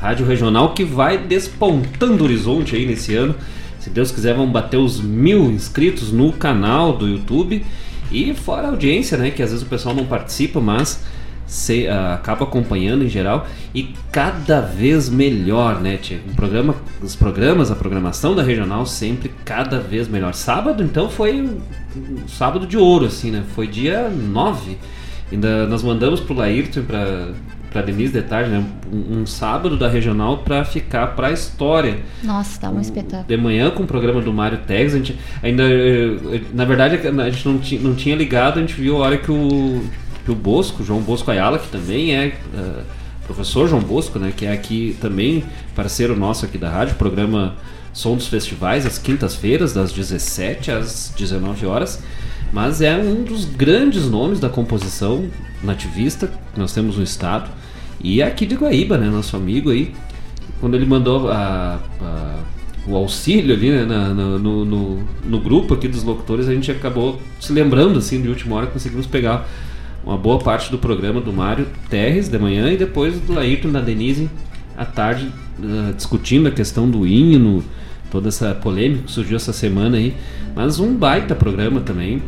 Rádio 0.00 0.26
Regional 0.26 0.74
que 0.74 0.84
vai 0.84 1.16
despontando 1.18 2.22
o 2.22 2.26
horizonte 2.26 2.74
aí 2.74 2.84
nesse 2.84 3.14
ano. 3.14 3.34
Se 3.78 3.90
Deus 3.90 4.10
quiser, 4.10 4.34
vamos 4.34 4.50
bater 4.52 4.78
os 4.78 5.00
mil 5.00 5.50
inscritos 5.50 6.10
no 6.10 6.32
canal 6.32 6.96
do 6.96 7.06
YouTube. 7.06 7.64
E 8.14 8.34
fora 8.34 8.68
a 8.68 8.70
audiência, 8.70 9.18
né? 9.18 9.30
Que 9.30 9.42
às 9.42 9.50
vezes 9.50 9.66
o 9.66 9.68
pessoal 9.68 9.94
não 9.94 10.06
participa, 10.06 10.60
mas 10.60 11.04
se, 11.46 11.86
ah, 11.88 12.14
acaba 12.14 12.44
acompanhando 12.44 13.04
em 13.04 13.08
geral. 13.08 13.46
E 13.74 13.94
cada 14.12 14.60
vez 14.60 15.08
melhor, 15.08 15.80
né, 15.80 15.96
Tia? 15.96 16.20
O 16.30 16.34
programa, 16.34 16.74
os 17.02 17.16
programas, 17.16 17.70
a 17.70 17.74
programação 17.74 18.34
da 18.34 18.42
regional 18.42 18.86
sempre 18.86 19.30
cada 19.44 19.80
vez 19.80 20.08
melhor. 20.08 20.32
Sábado, 20.32 20.82
então, 20.82 21.10
foi 21.10 21.42
um 21.42 21.60
um 21.96 22.28
sábado 22.28 22.66
de 22.66 22.76
ouro, 22.76 23.06
assim, 23.06 23.30
né? 23.30 23.44
Foi 23.54 23.66
dia 23.66 24.08
9. 24.08 24.76
Ainda 25.30 25.66
nós 25.66 25.82
mandamos 25.82 26.20
pro 26.20 26.34
Laírton 26.34 26.80
e 26.80 26.82
pra 27.74 27.82
Denise 27.82 28.12
de 28.14 28.22
tarde, 28.22 28.48
né? 28.50 28.64
Um, 28.90 29.20
um 29.20 29.26
sábado 29.26 29.76
da 29.76 29.88
regional 29.88 30.38
pra 30.38 30.64
ficar 30.64 31.08
pra 31.08 31.30
história. 31.32 31.98
Nossa, 32.22 32.58
tá 32.60 32.70
um 32.70 32.80
espetáculo. 32.80 33.24
De 33.28 33.36
manhã 33.36 33.70
com 33.70 33.82
o 33.82 33.86
programa 33.86 34.22
do 34.22 34.32
Mário 34.32 34.58
Tegs, 34.66 34.94
a 34.94 34.98
gente 34.98 35.18
ainda. 35.42 35.62
eh, 35.64 36.40
Na 36.54 36.64
verdade, 36.64 36.96
a 37.06 37.30
gente 37.30 37.46
não, 37.46 37.58
ti- 37.58 37.78
não 37.78 37.94
tinha 37.94 38.16
ligado, 38.16 38.58
a 38.58 38.60
gente 38.62 38.74
viu 38.74 38.96
a 38.96 39.00
hora 39.06 39.18
que 39.18 39.30
o, 39.30 39.84
que 40.24 40.30
o 40.30 40.34
Bosco, 40.34 40.82
João 40.82 41.00
Bosco 41.02 41.30
Ayala, 41.30 41.58
que 41.58 41.68
também 41.68 42.14
é. 42.16 42.26
eh, 42.56 42.82
professor 43.26 43.68
João 43.68 43.82
Bosco, 43.82 44.18
né, 44.18 44.32
que 44.36 44.44
é 44.46 44.52
aqui 44.52 44.96
também 45.00 45.42
parceiro 45.74 46.14
nosso 46.16 46.44
aqui 46.44 46.56
da 46.58 46.68
rádio, 46.70 46.94
programa 46.96 47.56
Som 47.92 48.16
dos 48.16 48.26
Festivais, 48.28 48.84
às 48.86 48.98
quintas-feiras, 48.98 49.72
das 49.72 49.92
17 49.92 50.70
às 50.70 51.12
19 51.18 51.66
horas. 51.66 52.02
Mas 52.52 52.80
é 52.82 52.96
um 52.96 53.24
dos 53.24 53.44
grandes 53.46 54.08
nomes 54.08 54.38
da 54.38 54.48
composição 54.48 55.24
nativista 55.62 56.30
que 56.52 56.60
nós 56.60 56.72
temos 56.72 56.96
no 56.98 57.02
estado. 57.02 57.50
E 58.04 58.20
é 58.20 58.26
aqui 58.26 58.44
de 58.46 58.54
Guaíba, 58.54 58.98
né, 58.98 59.08
nosso 59.08 59.34
amigo 59.36 59.70
aí, 59.70 59.92
quando 60.60 60.74
ele 60.74 60.84
mandou 60.86 61.30
a- 61.30 61.80
a- 62.00 62.38
o 62.86 62.94
auxílio 62.94 63.54
ali 63.54 63.70
né, 63.70 63.84
na- 63.86 64.12
na- 64.12 64.38
no, 64.38 64.64
no- 64.64 64.98
no 65.24 65.40
grupo 65.40 65.72
aqui 65.72 65.88
dos 65.88 66.04
locutores, 66.04 66.46
a 66.46 66.52
gente 66.54 66.70
acabou 66.70 67.18
se 67.40 67.50
lembrando 67.52 67.98
assim 67.98 68.20
de 68.20 68.28
última 68.28 68.56
hora, 68.56 68.66
conseguimos 68.66 69.06
pegar 69.06 69.48
uma 70.04 70.18
boa 70.18 70.38
parte 70.38 70.70
do 70.70 70.76
programa 70.76 71.18
do 71.18 71.32
Mário 71.32 71.66
Terres 71.88 72.28
de 72.28 72.38
manhã 72.38 72.70
e 72.70 72.76
depois 72.76 73.18
do 73.20 73.38
Ayrton 73.38 73.70
da 73.72 73.80
Denise 73.80 74.28
à 74.76 74.84
tarde, 74.84 75.28
ah, 75.62 75.92
discutindo 75.96 76.46
a 76.46 76.50
questão 76.50 76.88
do 76.88 77.06
hino, 77.06 77.64
toda 78.10 78.28
essa 78.28 78.54
polêmica 78.54 79.04
que 79.06 79.12
surgiu 79.12 79.36
essa 79.36 79.52
semana 79.52 79.96
aí, 79.96 80.14
mas 80.54 80.78
um 80.78 80.94
baita 80.94 81.34
programa 81.34 81.80
também. 81.80 82.22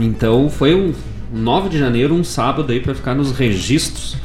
Então 0.00 0.48
foi 0.48 0.74
um 0.74 0.92
9 1.32 1.68
de 1.68 1.78
janeiro, 1.78 2.14
um 2.14 2.24
sábado 2.24 2.72
aí 2.72 2.80
para 2.80 2.94
ficar 2.94 3.14
nos 3.14 3.30
registros 3.32 4.16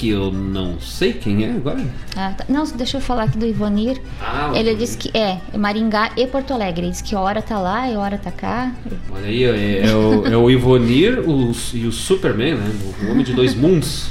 que 0.00 0.08
eu 0.08 0.32
não 0.32 0.80
sei 0.80 1.12
quem 1.12 1.44
é 1.44 1.50
agora. 1.50 1.84
Ah, 2.16 2.32
tá. 2.34 2.46
Não, 2.48 2.64
deixa 2.64 2.96
eu 2.96 3.00
falar 3.02 3.24
aqui 3.24 3.36
do 3.36 3.44
Ivonir. 3.44 4.00
Ah, 4.18 4.50
ele 4.54 4.74
disse 4.74 4.96
que 4.96 5.10
é, 5.14 5.38
Maringá 5.54 6.12
e 6.16 6.26
Porto 6.26 6.54
Alegre. 6.54 6.86
Ele 6.86 6.90
disse 6.90 7.04
que 7.04 7.14
hora 7.14 7.42
tá 7.42 7.58
lá 7.58 7.90
e 7.90 7.96
hora 7.96 8.16
tá 8.16 8.30
cá. 8.30 8.72
Olha 9.12 9.26
aí, 9.26 9.44
é, 9.44 9.88
é, 9.88 9.94
o, 9.94 10.26
é 10.26 10.36
o 10.38 10.50
Ivonir 10.50 11.20
o, 11.28 11.52
e 11.74 11.86
o 11.86 11.92
Superman, 11.92 12.54
né? 12.54 12.72
O 13.02 13.10
homem 13.10 13.22
de 13.22 13.34
dois 13.34 13.54
mundos. 13.54 14.08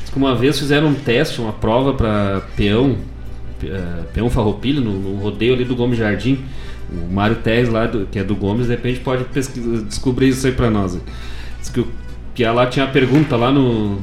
Diz 0.00 0.10
que 0.10 0.16
uma 0.16 0.34
vez 0.34 0.58
fizeram 0.58 0.88
um 0.88 0.94
teste, 0.94 1.42
uma 1.42 1.52
prova 1.52 1.92
para 1.92 2.40
peão, 2.56 2.92
uh, 2.92 4.04
peão 4.14 4.30
farroupilho, 4.30 4.80
no, 4.80 4.94
no, 4.94 5.20
rodeio 5.20 5.52
ali 5.52 5.64
do 5.64 5.76
Gomes 5.76 5.98
Jardim. 5.98 6.42
O 6.90 7.12
Mário 7.12 7.36
Teres 7.36 7.68
lá, 7.68 7.86
do, 7.86 8.06
que 8.06 8.18
é 8.18 8.24
do 8.24 8.34
Gomes, 8.34 8.66
de 8.66 8.72
repente 8.72 9.00
pode 9.00 9.24
descobrir 9.84 10.28
isso 10.28 10.46
aí 10.46 10.52
para 10.52 10.70
nós. 10.70 10.98
Diz 11.60 11.68
que, 11.68 11.84
que 12.34 12.44
ela 12.44 12.66
tinha 12.66 12.84
a 12.84 12.88
pergunta 12.88 13.36
lá 13.36 13.50
no 13.50 14.00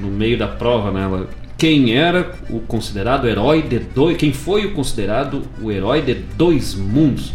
no 0.00 0.10
meio 0.10 0.38
da 0.38 0.48
prova, 0.48 0.90
né? 0.90 1.02
Ela, 1.02 1.28
quem 1.56 1.96
era 1.96 2.34
o 2.48 2.60
considerado 2.60 3.26
herói 3.26 3.62
de 3.62 3.78
dois, 3.78 4.16
quem 4.16 4.32
foi 4.32 4.66
o 4.66 4.72
considerado 4.72 5.42
o 5.60 5.70
herói 5.70 6.02
de 6.02 6.14
dois 6.14 6.74
mundos? 6.74 7.32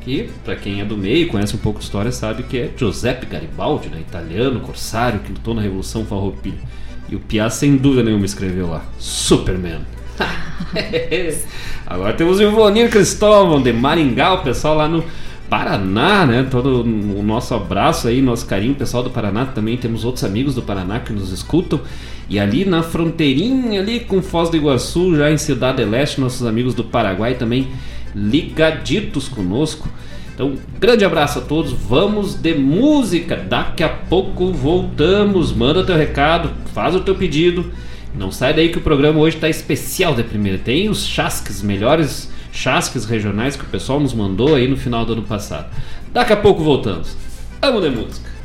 Que 0.00 0.30
para 0.44 0.54
quem 0.54 0.80
é 0.80 0.84
do 0.84 0.96
meio, 0.96 1.26
conhece 1.26 1.56
um 1.56 1.58
pouco 1.58 1.80
de 1.80 1.84
história, 1.84 2.12
sabe 2.12 2.44
que 2.44 2.56
é 2.56 2.70
Giuseppe 2.76 3.26
Garibaldi, 3.26 3.88
né? 3.88 3.98
italiano, 4.00 4.60
corsário 4.60 5.18
que 5.20 5.32
lutou 5.32 5.52
na 5.52 5.62
Revolução 5.62 6.04
Farroupilha. 6.04 6.60
E 7.08 7.16
o 7.16 7.20
Piá 7.20 7.50
sem 7.50 7.76
dúvida 7.76 8.04
nenhuma 8.04 8.24
escreveu 8.24 8.68
lá, 8.68 8.84
Superman. 8.98 9.80
Agora 11.86 12.12
temos 12.14 12.38
o 12.38 12.42
Ivonir 12.42 12.90
Cristóvão 12.90 13.62
de 13.62 13.72
Maringá, 13.72 14.34
o 14.34 14.42
pessoal 14.42 14.76
lá 14.76 14.88
no 14.88 15.04
Paraná, 15.48 16.26
né? 16.26 16.46
Todo 16.50 16.82
o 16.82 17.22
nosso 17.22 17.54
abraço 17.54 18.08
aí, 18.08 18.20
nosso 18.20 18.46
carinho, 18.46 18.74
pessoal 18.74 19.02
do 19.02 19.10
Paraná. 19.10 19.46
Também 19.46 19.76
temos 19.76 20.04
outros 20.04 20.24
amigos 20.24 20.54
do 20.54 20.62
Paraná 20.62 20.98
que 21.00 21.12
nos 21.12 21.30
escutam. 21.30 21.80
E 22.28 22.40
ali 22.40 22.64
na 22.64 22.82
fronteirinha, 22.82 23.80
ali 23.80 24.00
com 24.00 24.20
Foz 24.20 24.50
do 24.50 24.56
Iguaçu, 24.56 25.16
já 25.16 25.30
em 25.30 25.38
Cidade 25.38 25.84
Leste, 25.84 26.20
nossos 26.20 26.44
amigos 26.44 26.74
do 26.74 26.82
Paraguai 26.82 27.34
também 27.34 27.68
ligaditos 28.14 29.28
conosco. 29.28 29.88
Então, 30.34 30.54
grande 30.78 31.04
abraço 31.04 31.38
a 31.38 31.42
todos. 31.42 31.72
Vamos 31.72 32.34
de 32.34 32.54
música. 32.54 33.36
Daqui 33.36 33.84
a 33.84 33.88
pouco 33.88 34.52
voltamos. 34.52 35.52
Manda 35.52 35.84
teu 35.84 35.96
recado, 35.96 36.50
faz 36.74 36.94
o 36.94 37.00
teu 37.00 37.14
pedido. 37.14 37.70
Não 38.16 38.30
sai 38.30 38.54
daí 38.54 38.70
que 38.70 38.78
o 38.78 38.80
programa 38.80 39.20
hoje 39.20 39.36
está 39.36 39.48
especial 39.48 40.14
de 40.14 40.22
primeira. 40.22 40.58
Tem 40.58 40.88
os 40.88 41.06
chasques 41.06 41.62
melhores 41.62 42.30
chasques 42.50 43.04
regionais 43.04 43.56
que 43.56 43.64
o 43.64 43.68
pessoal 43.68 44.00
nos 44.00 44.14
mandou 44.14 44.54
aí 44.54 44.66
no 44.66 44.76
final 44.76 45.04
do 45.04 45.12
ano 45.12 45.22
passado. 45.22 45.70
Daqui 46.12 46.32
a 46.32 46.36
pouco 46.36 46.64
voltamos. 46.64 47.14
Vamos 47.60 47.82
de 47.82 47.90
música. 47.90 48.35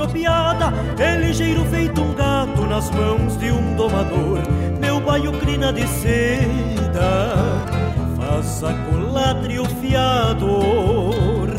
Voltas 0.00 0.12
de 0.12 0.26
uma 0.30 0.30
tropiada, 0.30 0.72
é 0.98 1.16
ligeiro 1.16 1.64
feito 1.66 2.00
um 2.00 2.14
gato 2.14 2.62
nas 2.66 2.90
mãos 2.90 3.36
de 3.36 3.50
um 3.50 3.74
domador, 3.74 4.38
meu 4.80 5.00
baio 5.00 5.32
crina 5.32 5.72
de 5.72 5.86
seda, 5.86 7.34
faz 8.16 8.64
a 8.64 8.72
culatra 8.72 9.52
e 9.52 9.58
o 9.58 9.64
fiador. 9.66 11.50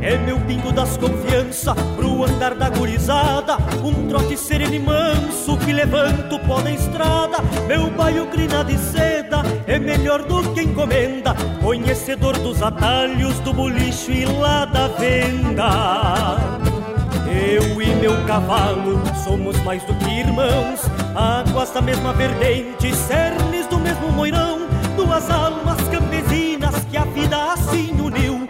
É 0.00 0.16
meu 0.16 0.38
pingo 0.40 0.72
das 0.72 0.96
confiança 0.96 1.74
pro 1.96 2.24
andar 2.24 2.54
da 2.54 2.70
gurizada. 2.70 3.58
Um 3.84 4.08
trote 4.08 4.38
sereno 4.38 4.72
e 4.72 4.78
manso 4.78 5.56
que 5.58 5.72
levanta 5.72 6.34
o 6.34 6.38
pó 6.38 6.62
da 6.62 6.70
estrada. 6.70 7.38
Meu 7.66 7.90
baio 7.90 8.26
crina 8.28 8.64
de 8.64 8.78
seda 8.78 9.42
é 9.66 9.78
melhor 9.78 10.22
do 10.22 10.54
que 10.54 10.62
encomenda. 10.62 11.34
Conhecedor 11.60 12.38
dos 12.38 12.62
atalhos 12.62 13.38
do 13.40 13.52
bolicho 13.52 14.10
e 14.12 14.24
lá 14.24 14.64
da 14.64 14.88
venda 14.88 16.67
eu 17.30 17.82
e 17.82 17.94
meu 17.96 18.24
cavalo 18.26 19.00
somos 19.24 19.56
mais 19.62 19.82
do 19.84 19.94
que 19.94 20.10
irmãos. 20.10 20.80
Águas 21.14 21.70
da 21.70 21.80
mesma 21.80 22.12
vertente, 22.12 22.94
cernes 22.94 23.66
do 23.66 23.78
mesmo 23.78 24.10
moirão. 24.12 24.66
Duas 24.96 25.30
almas 25.30 25.80
campesinas 25.88 26.74
que 26.90 26.96
a 26.96 27.04
vida 27.04 27.52
assim 27.52 27.92
uniu. 28.00 28.48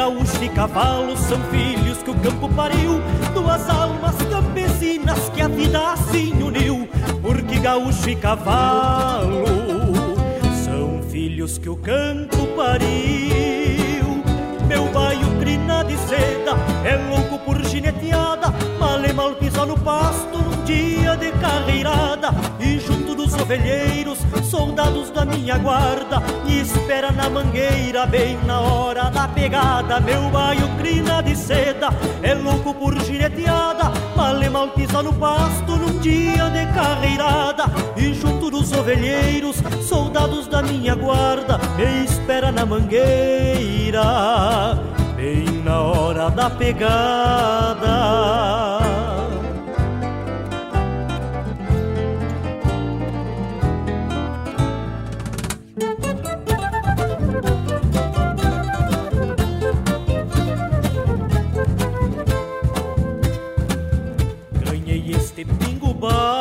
Gaúcho 0.00 0.42
e 0.42 0.48
cavalo 0.48 1.14
são 1.14 1.38
filhos 1.50 1.98
que 2.02 2.10
o 2.10 2.14
campo 2.14 2.48
pariu, 2.54 3.02
duas 3.34 3.68
almas 3.68 4.14
campesinas 4.30 5.28
que 5.34 5.42
a 5.42 5.48
vida 5.48 5.92
assim 5.92 6.32
uniu, 6.42 6.88
porque 7.20 7.58
gaúcho 7.58 8.08
e 8.08 8.16
cavalo 8.16 9.44
são 10.64 11.02
filhos 11.10 11.58
que 11.58 11.68
o 11.68 11.76
campo 11.76 12.46
pariu. 12.56 14.22
Meu 14.66 14.86
baio 14.90 15.26
crina 15.38 15.82
de 15.82 15.98
seda 15.98 16.56
é 16.82 16.96
louco 17.10 17.38
gineteada, 17.80 18.52
mal 18.78 19.02
e 19.02 19.12
mal 19.12 19.34
pisa 19.34 19.64
no 19.64 19.78
pasto 19.78 20.36
num 20.36 20.64
dia 20.64 21.16
de 21.16 21.32
carreirada 21.32 22.28
e 22.60 22.78
junto 22.78 23.14
dos 23.14 23.32
ovelheiros 23.34 24.18
soldados 24.44 25.10
da 25.10 25.24
minha 25.24 25.56
guarda 25.56 26.20
me 26.44 26.60
espera 26.60 27.10
na 27.10 27.30
mangueira 27.30 28.04
bem 28.04 28.38
na 28.44 28.60
hora 28.60 29.04
da 29.10 29.26
pegada. 29.26 29.98
Meu 29.98 30.28
baio 30.28 30.68
crina 30.76 31.22
de 31.22 31.34
seda 31.34 31.88
é 32.22 32.34
louco 32.34 32.74
por 32.74 32.94
gineteada, 33.00 33.90
mal 34.14 34.42
e 34.42 34.50
mal 34.50 34.68
pisa 34.68 35.02
no 35.02 35.14
pasto 35.14 35.76
num 35.76 35.98
dia 36.00 36.50
de 36.50 36.66
carreirada. 36.74 37.64
E 37.96 38.12
junto 38.12 38.50
dos 38.50 38.70
ovelheiros, 38.72 39.56
soldados 39.88 40.46
da 40.46 40.62
minha 40.62 40.94
guarda 40.94 41.58
me 41.76 42.04
espera 42.04 42.52
na 42.52 42.66
mangueira 42.66 44.00
bem 45.20 45.44
na 45.62 45.82
hora 45.82 46.30
da 46.30 46.48
pegada. 46.48 48.30
ainda 64.70 64.90
era 64.90 65.66
um 65.68 65.78
potro 65.88 66.39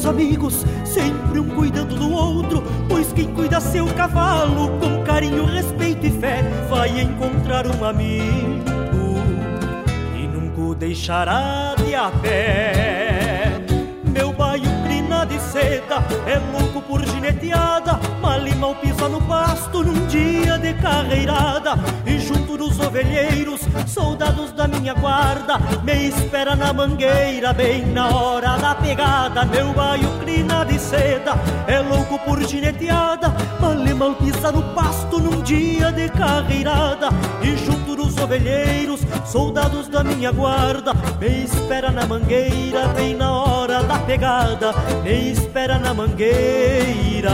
bons 0.00 0.06
amigos, 0.06 0.64
sempre 0.84 1.40
um 1.40 1.48
cuidando 1.48 1.94
do 1.94 2.12
outro, 2.12 2.62
pois 2.88 3.12
quem 3.12 3.32
cuida 3.32 3.60
seu 3.60 3.86
cavalo 3.94 4.78
com 4.78 5.02
carinho, 5.04 5.44
respeito 5.44 6.06
e 6.06 6.10
fé 6.10 6.42
vai 6.68 7.00
encontrar 7.00 7.66
um 7.66 7.84
amigo 7.84 9.20
e 10.16 10.26
nunca 10.26 10.60
o 10.60 10.74
deixará 10.74 11.74
de 11.76 11.94
a 11.94 12.10
pé. 12.10 13.09
Seda 15.60 16.02
é 16.26 16.38
louco 16.52 16.80
por 16.82 17.04
gineteada, 17.04 18.00
mal 18.20 18.46
e 18.46 18.54
mal 18.54 18.74
pisa 18.76 19.08
no 19.08 19.20
pasto 19.22 19.84
num 19.84 20.06
dia 20.06 20.58
de 20.58 20.72
carreirada 20.74 21.74
e 22.06 22.18
junto 22.18 22.56
dos 22.56 22.80
ovelheiros, 22.80 23.60
soldados 23.86 24.52
da 24.52 24.66
minha 24.66 24.94
guarda, 24.94 25.58
me 25.82 26.08
espera 26.08 26.56
na 26.56 26.72
mangueira, 26.72 27.52
bem 27.52 27.84
na 27.86 28.08
hora 28.08 28.56
da 28.56 28.74
pegada. 28.74 29.44
Meu 29.44 29.72
baio 29.72 30.08
crina 30.20 30.64
seda, 30.80 31.34
é 31.66 31.78
louco 31.78 32.18
por 32.20 32.42
gineteada, 32.42 33.32
mal 34.00 34.14
pisa 34.14 34.50
no 34.50 34.62
pasto 34.74 35.18
num 35.18 35.42
dia 35.42 35.92
de 35.92 36.08
carreirada. 36.08 37.10
E 37.42 37.54
junto 37.56 37.94
dos 37.94 38.16
ovelheiros, 38.16 39.00
soldados 39.26 39.88
da 39.88 40.02
minha 40.02 40.32
guarda, 40.32 40.94
me 41.20 41.44
espera 41.44 41.90
na 41.90 42.06
mangueira, 42.06 42.88
bem 42.88 43.14
na 43.14 43.30
hora 43.30 43.82
da 43.82 43.98
pegada. 43.98 44.72
Me 45.04 45.32
espera 45.32 45.78
na 45.78 45.92
mangueira 45.92 47.30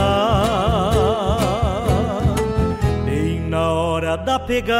na 3.47 3.71
hora 3.71 4.17
da 4.17 4.37
pegada. 4.37 4.77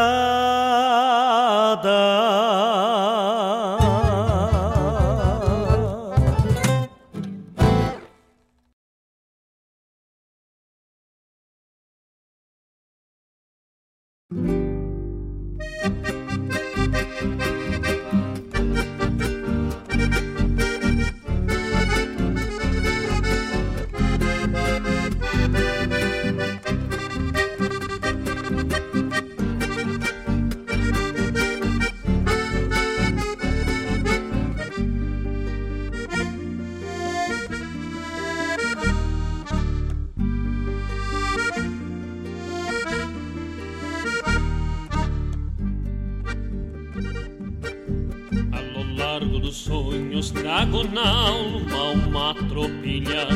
Trago 50.67 50.83
na 50.93 51.09
alma 51.09 51.91
uma 51.91 52.33
tropilha 52.33 53.27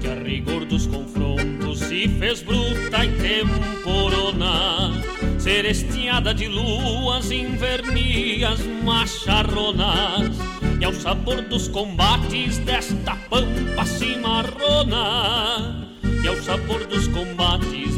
que 0.00 0.08
a 0.08 0.14
rigor 0.14 0.64
dos 0.64 0.86
confrontos 0.86 1.78
se 1.78 2.08
fez 2.08 2.42
bruta 2.42 3.04
e 3.04 3.12
temporona, 3.12 4.90
seresteada 5.38 6.34
de 6.34 6.48
luas 6.48 7.30
invernias 7.30 8.60
macharronas 8.82 10.36
e 10.80 10.84
ao 10.84 10.92
sabor 10.92 11.42
dos 11.42 11.68
combates 11.68 12.58
desta 12.58 13.16
pampa 13.30 13.84
cimarrona. 13.84 15.86
E 16.22 16.28
ao 16.28 16.36
sabor 16.36 16.86
dos 16.86 17.06
combates 17.08 17.93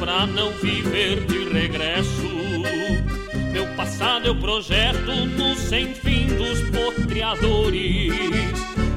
pra 0.00 0.26
não 0.26 0.50
viver 0.52 1.26
de 1.26 1.44
regresso. 1.50 2.28
Meu 3.52 3.66
passado 3.76 4.26
eu 4.26 4.34
projeto 4.34 5.26
no 5.36 5.54
sem 5.54 5.94
fim 5.94 6.26
dos 6.26 6.58
potreadores. 6.70 8.10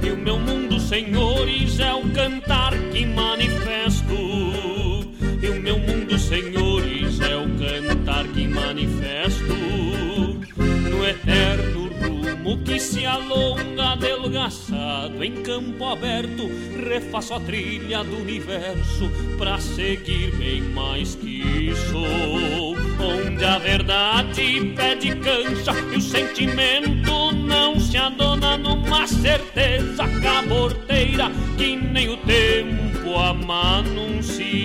E 0.01 0.09
o 0.09 0.17
meu 0.17 0.39
mundo, 0.39 0.79
senhores, 0.79 1.77
é 1.79 1.93
o 1.93 2.09
cantar 2.09 2.73
que 2.93 3.05
manifesto. 3.05 4.13
E 5.41 5.49
o 5.49 5.61
meu 5.61 5.77
mundo, 5.77 6.17
senhores, 6.17 7.19
é 7.19 7.35
o 7.35 7.49
cantar 7.59 8.25
que 8.27 8.47
manifesto. 8.47 9.53
No 10.89 11.05
eterno 11.05 11.89
rumo 12.01 12.63
que 12.63 12.79
se 12.79 13.05
alonga 13.05 13.72
delgaçado 14.03 15.23
em 15.23 15.41
campo 15.43 15.85
aberto, 15.85 16.49
refaço 16.85 17.33
a 17.33 17.39
trilha 17.39 18.03
do 18.03 18.17
universo 18.17 19.09
pra 19.37 19.57
seguir 19.59 20.35
bem 20.35 20.61
mais 20.61 21.15
que 21.15 21.71
sou. 21.89 22.75
Onde 22.99 23.45
a 23.45 23.57
verdade 23.57 24.73
pede 24.75 25.15
cancha 25.15 25.71
e 25.93 25.95
o 25.95 26.01
sentimento 26.01 27.31
não 27.31 27.79
se 27.79 27.95
adona 27.95 28.57
numa 28.57 29.07
certeza 29.07 30.05
caborteira 30.21 31.31
que 31.57 31.77
nem 31.77 32.09
o 32.09 32.17
tempo 32.17 33.15
amanunciou. 33.17 34.62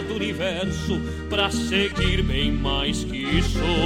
Do 0.00 0.14
universo 0.14 1.00
para 1.28 1.50
seguir 1.50 2.22
bem 2.22 2.50
mais 2.50 3.04
que 3.04 3.42
sou. 3.42 3.81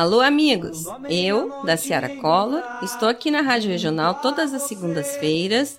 Alô, 0.00 0.22
amigos! 0.22 0.86
Eu, 1.10 1.62
da 1.62 1.76
Ciara 1.76 2.08
Collor, 2.08 2.62
estou 2.82 3.06
aqui 3.06 3.30
na 3.30 3.42
Rádio 3.42 3.70
Regional 3.70 4.14
todas 4.14 4.54
as 4.54 4.62
segundas-feiras, 4.62 5.78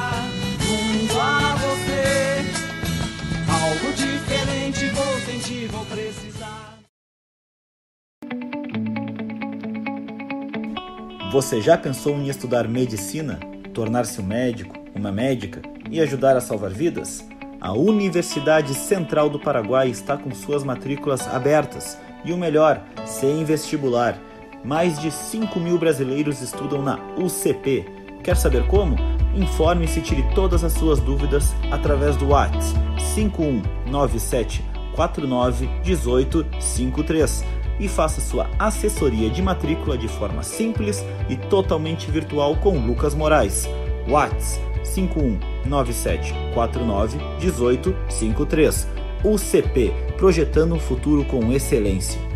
Você 11.31 11.61
já 11.61 11.77
pensou 11.77 12.17
em 12.17 12.27
estudar 12.27 12.67
medicina, 12.67 13.39
tornar-se 13.73 14.19
um 14.19 14.23
médico, 14.25 14.75
uma 14.93 15.13
médica 15.13 15.61
e 15.89 16.01
ajudar 16.01 16.35
a 16.35 16.41
salvar 16.41 16.71
vidas? 16.71 17.25
A 17.61 17.71
Universidade 17.71 18.73
Central 18.73 19.29
do 19.29 19.39
Paraguai 19.39 19.87
está 19.87 20.17
com 20.17 20.29
suas 20.35 20.61
matrículas 20.61 21.25
abertas 21.33 21.97
e 22.25 22.33
o 22.33 22.37
melhor, 22.37 22.83
sem 23.05 23.45
vestibular. 23.45 24.19
Mais 24.61 24.99
de 24.99 25.09
5 25.09 25.57
mil 25.57 25.77
brasileiros 25.77 26.41
estudam 26.41 26.81
na 26.81 26.99
UCP. 27.17 27.85
Quer 28.21 28.35
saber 28.35 28.67
como? 28.67 28.97
Informe-se 29.33 29.99
e 29.99 30.03
tire 30.03 30.23
todas 30.35 30.65
as 30.65 30.73
suas 30.73 30.99
dúvidas 30.99 31.55
através 31.71 32.17
do 32.17 32.27
WhatsApp 32.27 32.77
5197 33.15 34.65
49 34.97 35.69
18 35.81 36.45
53 36.59 37.60
e 37.81 37.89
faça 37.89 38.21
sua 38.21 38.49
assessoria 38.59 39.29
de 39.29 39.41
matrícula 39.41 39.97
de 39.97 40.07
forma 40.07 40.43
simples 40.43 41.03
e 41.27 41.35
totalmente 41.35 42.09
virtual 42.09 42.55
com 42.55 42.77
Lucas 42.77 43.15
Moraes. 43.15 43.67
WhatsApp 44.07 44.61
5197 44.83 46.33
49 46.53 47.17
18 47.39 47.95
53. 48.07 48.87
UCP 49.23 49.91
Projetando 50.17 50.75
um 50.75 50.79
Futuro 50.79 51.25
com 51.25 51.51
Excelência. 51.51 52.30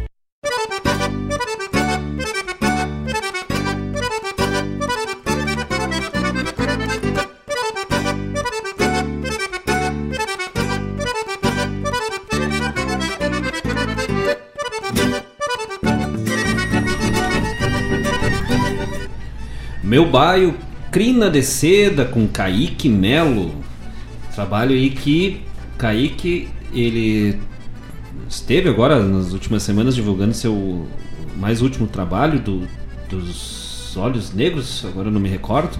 Meu 19.95 20.05
baio 20.05 20.53
Crina 20.91 21.29
de 21.29 21.41
Seda 21.41 22.03
com 22.03 22.27
Kaique 22.27 22.89
Melo. 22.89 23.55
Trabalho 24.33 24.73
aí 24.73 24.89
que 24.89 25.41
Kaique 25.77 26.49
ele 26.73 27.39
esteve 28.27 28.67
agora 28.67 29.01
nas 29.01 29.31
últimas 29.31 29.63
semanas 29.63 29.95
divulgando 29.95 30.33
seu 30.33 30.85
mais 31.37 31.61
último 31.61 31.87
trabalho 31.87 32.41
do, 32.41 32.67
dos 33.09 33.95
Olhos 33.95 34.33
Negros, 34.33 34.83
agora 34.83 35.09
não 35.09 35.21
me 35.21 35.29
recordo. 35.29 35.79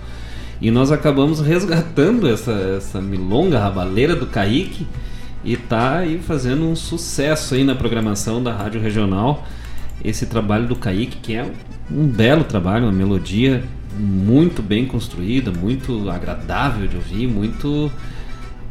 E 0.61 0.71
nós 0.71 0.93
acabamos 0.93 1.41
resgatando 1.41 2.29
essa, 2.29 2.53
essa 2.77 3.01
milonga 3.01 3.59
rabaleira 3.59 4.15
do 4.15 4.27
Kaique 4.27 4.87
e 5.43 5.57
tá 5.57 5.97
aí 5.97 6.19
fazendo 6.19 6.63
um 6.63 6.73
sucesso 6.77 7.53
aí 7.53 7.65
na 7.65 7.75
programação 7.75 8.41
da 8.41 8.53
Rádio 8.53 8.79
Regional. 8.79 9.45
Esse 10.01 10.25
trabalho 10.25 10.67
do 10.67 10.75
Kaique, 10.77 11.17
que 11.17 11.35
é 11.35 11.51
um 11.91 12.07
belo 12.07 12.45
trabalho, 12.45 12.85
uma 12.85 12.93
melodia 12.93 13.61
muito 13.97 14.61
bem 14.61 14.85
construída, 14.85 15.51
muito 15.51 16.09
agradável 16.09 16.87
de 16.87 16.95
ouvir, 16.95 17.27
muito 17.27 17.91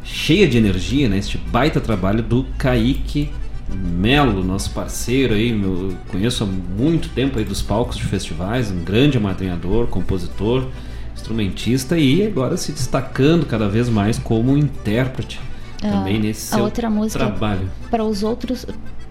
cheia 0.03 0.47
de 0.47 0.57
energia, 0.57 1.09
né? 1.09 1.17
Este 1.17 1.37
baita 1.37 1.81
trabalho 1.81 2.21
do 2.21 2.45
Kaique 2.57 3.29
Melo, 3.73 4.43
nosso 4.43 4.69
parceiro 4.71 5.33
aí, 5.33 5.51
meu, 5.51 5.95
conheço 6.07 6.43
há 6.43 6.47
muito 6.47 7.09
tempo 7.09 7.39
aí 7.39 7.45
dos 7.45 7.63
palcos 7.63 7.97
de 7.97 8.03
festivais, 8.03 8.69
um 8.69 8.83
grande 8.83 9.17
amadrinhador, 9.17 9.87
compositor, 9.87 10.67
instrumentista 11.15 11.97
e 11.97 12.25
agora 12.25 12.57
se 12.57 12.71
destacando 12.71 13.45
cada 13.45 13.67
vez 13.67 13.89
mais 13.89 14.19
como 14.19 14.55
intérprete 14.55 15.41
ah, 15.81 15.89
também 15.89 16.19
nesse 16.19 16.53
a 16.53 16.57
seu 16.57 16.65
outra 16.65 16.89
música 16.89 17.25
trabalho. 17.25 17.69
Para 17.89 18.03
os 18.03 18.21
outros, 18.21 18.67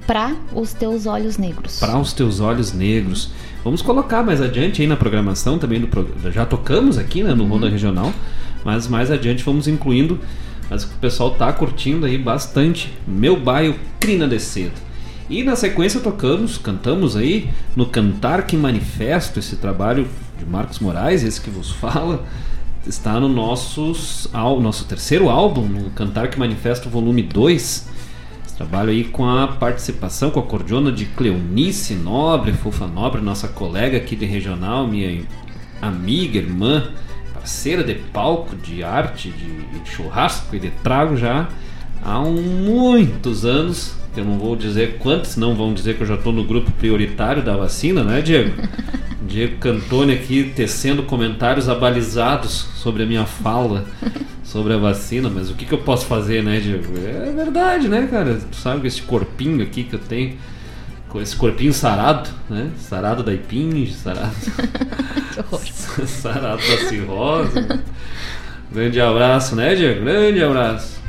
para 0.06 0.36
os 0.54 0.72
teus 0.72 1.06
olhos 1.06 1.36
negros. 1.36 1.80
Para 1.80 1.98
os 1.98 2.12
teus 2.12 2.38
olhos 2.38 2.72
negros. 2.72 3.30
Vamos 3.64 3.80
colocar 3.80 4.22
mais 4.22 4.42
adiante 4.42 4.82
aí 4.82 4.86
na 4.86 4.94
programação 4.94 5.58
também 5.58 5.80
do 5.80 5.88
programa. 5.88 6.30
Já 6.30 6.44
tocamos 6.44 6.98
aqui 6.98 7.22
né, 7.22 7.34
no 7.34 7.44
uhum. 7.44 7.48
Ronda 7.48 7.70
Regional, 7.70 8.12
mas 8.62 8.86
mais 8.86 9.10
adiante 9.10 9.42
vamos 9.42 9.66
incluindo. 9.66 10.20
Mas 10.68 10.84
o 10.84 10.88
pessoal 11.00 11.30
tá 11.30 11.50
curtindo 11.50 12.04
aí 12.04 12.18
bastante. 12.18 12.92
Meu 13.08 13.40
bairro 13.40 13.74
Crina 13.98 14.28
de 14.28 14.38
Cedo. 14.38 14.74
E 15.30 15.42
na 15.42 15.56
sequência 15.56 15.98
tocamos, 16.00 16.58
cantamos 16.58 17.16
aí 17.16 17.48
no 17.74 17.86
Cantar 17.86 18.46
que 18.46 18.54
Manifesto, 18.54 19.38
esse 19.38 19.56
trabalho 19.56 20.06
de 20.38 20.44
Marcos 20.44 20.78
Moraes, 20.78 21.22
esse 21.22 21.40
que 21.40 21.48
vos 21.48 21.70
fala, 21.72 22.22
está 22.86 23.18
no 23.18 23.30
nossos, 23.30 24.28
nosso 24.60 24.84
terceiro 24.84 25.30
álbum, 25.30 25.62
no 25.62 25.88
Cantar 25.90 26.28
que 26.28 26.38
Manifesto 26.38 26.90
volume 26.90 27.22
2 27.22 27.93
Trabalho 28.56 28.90
aí 28.90 29.04
com 29.04 29.28
a 29.28 29.48
participação, 29.48 30.30
com 30.30 30.38
a 30.38 30.44
cordiona 30.44 30.92
de 30.92 31.06
Cleonice 31.06 31.94
Nobre, 31.94 32.52
Fofa 32.52 32.86
Nobre, 32.86 33.20
nossa 33.20 33.48
colega 33.48 33.96
aqui 33.96 34.14
de 34.14 34.24
regional, 34.24 34.86
minha 34.86 35.24
amiga, 35.82 36.38
irmã, 36.38 36.88
parceira 37.32 37.82
de 37.82 37.94
palco, 37.94 38.54
de 38.54 38.84
arte, 38.84 39.30
de, 39.30 39.80
de 39.80 39.90
churrasco 39.90 40.54
e 40.54 40.60
de 40.60 40.70
trago 40.70 41.16
já 41.16 41.48
há 42.02 42.20
um, 42.20 42.40
muitos 42.40 43.44
anos. 43.44 43.96
Eu 44.16 44.24
não 44.24 44.38
vou 44.38 44.54
dizer 44.54 44.98
quantos, 44.98 45.36
não 45.36 45.56
vão 45.56 45.74
dizer 45.74 45.96
que 45.96 46.02
eu 46.02 46.06
já 46.06 46.14
estou 46.14 46.32
no 46.32 46.44
grupo 46.44 46.70
prioritário 46.72 47.42
da 47.42 47.56
vacina, 47.56 48.04
né, 48.04 48.22
Diego? 48.22 48.52
Diego 49.26 49.56
Cantone 49.58 50.12
aqui 50.12 50.52
tecendo 50.54 51.02
comentários 51.04 51.68
abalizados 51.68 52.66
sobre 52.76 53.02
a 53.02 53.06
minha 53.06 53.24
fala 53.24 53.84
sobre 54.44 54.74
a 54.74 54.76
vacina, 54.76 55.30
mas 55.30 55.50
o 55.50 55.54
que, 55.54 55.64
que 55.64 55.72
eu 55.72 55.78
posso 55.78 56.06
fazer, 56.06 56.42
né, 56.42 56.60
Diego? 56.60 56.92
É 56.98 57.32
verdade, 57.32 57.88
né, 57.88 58.06
cara? 58.10 58.38
Tu 58.50 58.56
sabe 58.56 58.82
que 58.82 58.86
esse 58.86 59.02
corpinho 59.02 59.62
aqui 59.62 59.84
que 59.84 59.94
eu 59.94 59.98
tenho, 59.98 60.36
com 61.08 61.20
esse 61.20 61.34
corpinho 61.34 61.72
sarado, 61.72 62.28
né? 62.48 62.70
Sarado 62.78 63.22
da 63.22 63.32
ipinge, 63.32 63.92
sarado. 63.92 64.34
sarado 66.06 66.58
da 66.58 66.88
cirrose. 66.88 67.68
Grande 68.70 69.00
abraço, 69.00 69.56
né, 69.56 69.74
Diego? 69.74 70.04
Grande 70.04 70.42
abraço. 70.42 71.00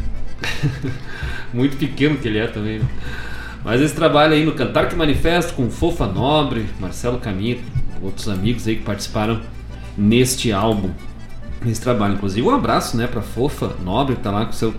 Muito 1.54 1.78
pequeno 1.78 2.18
que 2.18 2.28
ele 2.28 2.38
é 2.38 2.48
também, 2.48 2.80
né? 2.80 2.86
Mas 3.64 3.82
esse 3.82 3.96
trabalho 3.96 4.34
aí 4.34 4.46
no 4.46 4.52
Cantar 4.52 4.88
que 4.88 4.96
Manifesto 4.96 5.54
com 5.54 5.72
Fofa 5.72 6.06
Nobre, 6.06 6.68
Marcelo 6.80 7.18
Caminho, 7.18 7.60
outros 8.06 8.30
amigos 8.30 8.68
aí 8.68 8.78
que 8.78 8.84
participaram 8.84 9.42
neste 9.98 10.52
álbum 10.52 10.92
nesse 11.66 11.82
trabalho. 11.82 12.14
Inclusive, 12.14 12.48
um 12.48 12.54
abraço, 12.54 12.96
né, 12.96 13.08
pra 13.08 13.22
Fofa 13.22 13.76
Nobre, 13.84 14.16
que 14.16 14.22
tá 14.22 14.32
lá 14.32 14.46
com 14.46 14.54
seu 14.54 14.74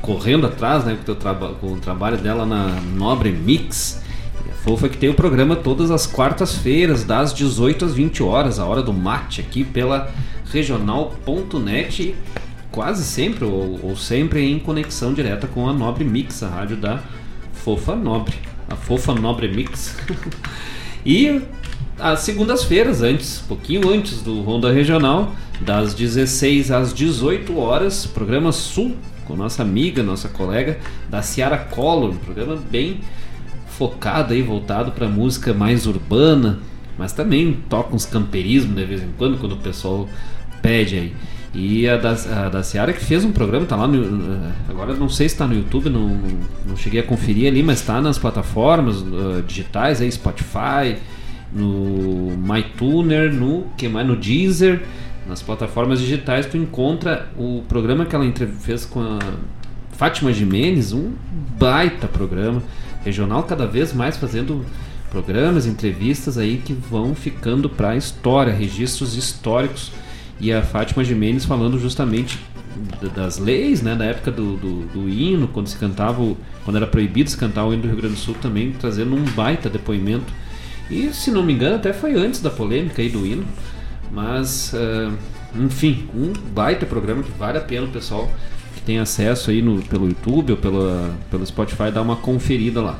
correndo 0.00 0.46
atrás, 0.46 0.84
né, 0.84 0.96
com, 1.04 1.14
traba 1.14 1.54
com 1.54 1.72
o 1.72 1.76
trabalho 1.76 2.16
dela 2.16 2.46
na 2.46 2.80
Nobre 2.96 3.30
Mix. 3.30 4.02
E 4.46 4.50
a 4.50 4.54
Fofa 4.54 4.88
que 4.88 4.96
tem 4.96 5.08
o 5.08 5.14
programa 5.14 5.56
todas 5.56 5.90
as 5.90 6.06
quartas-feiras, 6.06 7.04
das 7.04 7.32
18 7.34 7.84
às 7.84 7.94
20 7.94 8.22
horas, 8.22 8.58
a 8.58 8.64
hora 8.64 8.82
do 8.82 8.92
mate, 8.92 9.40
aqui 9.40 9.64
pela 9.64 10.10
regional.net, 10.50 12.14
quase 12.70 13.04
sempre, 13.04 13.44
ou, 13.44 13.80
ou 13.82 13.96
sempre 13.96 14.44
em 14.44 14.58
conexão 14.58 15.12
direta 15.12 15.46
com 15.46 15.68
a 15.68 15.72
Nobre 15.72 16.04
Mix, 16.04 16.42
a 16.42 16.48
rádio 16.48 16.76
da 16.76 17.02
Fofa 17.52 17.94
Nobre. 17.94 18.34
A 18.68 18.76
Fofa 18.76 19.14
Nobre 19.14 19.48
Mix. 19.48 19.96
e 21.04 21.40
às 21.98 22.20
segundas-feiras, 22.20 23.02
antes, 23.02 23.38
pouquinho 23.38 23.88
antes 23.88 24.22
do 24.22 24.42
Ronda 24.42 24.72
Regional, 24.72 25.34
das 25.60 25.94
16 25.94 26.70
às 26.70 26.92
18 26.92 27.58
horas, 27.58 28.06
programa 28.06 28.52
Sul, 28.52 28.96
com 29.24 29.34
nossa 29.34 29.62
amiga, 29.62 30.02
nossa 30.02 30.28
colega 30.28 30.78
da 31.08 31.22
Ciara 31.22 31.58
Collor, 31.58 32.10
um 32.10 32.16
programa 32.16 32.56
bem 32.70 33.00
focado 33.66 34.32
aí, 34.32 34.42
voltado 34.42 34.92
para 34.92 35.08
música 35.08 35.52
mais 35.52 35.86
urbana, 35.86 36.60
mas 36.96 37.12
também 37.12 37.58
toca 37.68 37.94
uns 37.94 38.06
camperismo 38.06 38.74
de 38.74 38.84
vez 38.84 39.02
em 39.02 39.10
quando, 39.18 39.38
quando 39.38 39.52
o 39.52 39.58
pessoal 39.58 40.08
pede 40.62 40.96
aí. 40.96 41.14
E 41.54 41.88
a 41.88 41.96
da, 41.96 42.10
a 42.10 42.48
da 42.50 42.62
Ciara 42.62 42.92
que 42.92 43.02
fez 43.02 43.24
um 43.24 43.32
programa, 43.32 43.64
tá 43.64 43.76
lá 43.76 43.86
no. 43.86 44.52
Agora 44.68 44.92
não 44.92 45.08
sei 45.08 45.26
se 45.26 45.34
está 45.34 45.46
no 45.46 45.54
YouTube, 45.54 45.88
não, 45.88 46.20
não 46.66 46.76
cheguei 46.76 47.00
a 47.00 47.02
conferir 47.02 47.48
ali, 47.48 47.62
mas 47.62 47.80
está 47.80 47.98
nas 48.00 48.18
plataformas 48.18 49.00
uh, 49.00 49.42
digitais 49.46 50.02
aí, 50.02 50.12
Spotify, 50.12 50.98
no 51.56 52.36
MyTuner, 52.36 53.32
no 53.32 53.66
que 53.76 53.88
mais? 53.88 54.06
No 54.06 54.14
Deezer, 54.14 54.82
nas 55.26 55.42
plataformas 55.42 55.98
digitais 55.98 56.46
tu 56.46 56.56
encontra 56.56 57.28
o 57.36 57.62
programa 57.68 58.04
que 58.04 58.14
ela 58.14 58.30
fez 58.60 58.84
com 58.84 59.00
a 59.00 59.18
Fátima 59.92 60.32
Jimenez, 60.32 60.92
um 60.92 61.12
baita 61.58 62.06
programa 62.06 62.62
regional, 63.02 63.42
cada 63.44 63.66
vez 63.66 63.94
mais 63.94 64.16
fazendo 64.16 64.64
programas, 65.10 65.66
entrevistas 65.66 66.36
aí 66.36 66.60
que 66.62 66.74
vão 66.74 67.14
ficando 67.14 67.70
para 67.70 67.90
a 67.90 67.96
história, 67.96 68.52
registros 68.52 69.16
históricos 69.16 69.92
e 70.38 70.52
a 70.52 70.60
Fátima 70.60 71.02
Jimenez 71.02 71.44
falando 71.44 71.78
justamente 71.78 72.38
das 73.14 73.38
leis, 73.38 73.80
né, 73.80 73.94
da 73.94 74.04
época 74.04 74.30
do, 74.30 74.56
do, 74.56 74.86
do, 74.88 75.08
hino, 75.08 75.48
quando 75.48 75.66
se 75.66 75.76
cantava, 75.78 76.22
quando 76.64 76.76
era 76.76 76.86
proibido 76.86 77.30
se 77.30 77.36
cantar 77.36 77.64
o 77.64 77.72
hino 77.72 77.82
do 77.82 77.88
Rio 77.88 77.96
Grande 77.96 78.14
do 78.14 78.20
Sul 78.20 78.34
também, 78.34 78.72
trazendo 78.72 79.16
um 79.16 79.24
baita 79.34 79.70
depoimento. 79.70 80.30
E 80.90 81.12
se 81.12 81.30
não 81.30 81.42
me 81.42 81.52
engano, 81.52 81.76
até 81.76 81.92
foi 81.92 82.14
antes 82.14 82.40
da 82.40 82.50
polêmica 82.50 83.02
aí 83.02 83.08
do 83.08 83.26
hino, 83.26 83.44
mas 84.10 84.72
uh, 84.72 85.12
enfim, 85.58 86.08
um 86.14 86.32
baita 86.52 86.86
programa 86.86 87.22
que 87.22 87.30
vale 87.32 87.58
a 87.58 87.60
pena 87.60 87.84
o 87.86 87.90
pessoal 87.90 88.30
que 88.74 88.80
tem 88.82 88.98
acesso 88.98 89.50
aí 89.50 89.60
no, 89.62 89.82
pelo 89.82 90.06
YouTube 90.06 90.52
ou 90.52 90.58
pela, 90.58 91.14
pelo 91.30 91.46
Spotify 91.46 91.90
dar 91.92 92.00
uma 92.02 92.16
conferida 92.16 92.80
lá. 92.80 92.98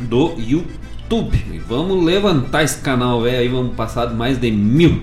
do 0.00 0.34
YouTube. 0.38 1.36
E 1.52 1.58
vamos 1.58 2.04
levantar 2.04 2.62
esse 2.62 2.80
canal, 2.80 3.22
velho, 3.22 3.38
aí 3.38 3.48
vamos 3.48 3.74
passar 3.74 4.06
de 4.06 4.14
mais 4.14 4.38
de 4.38 4.50
mil 4.50 5.02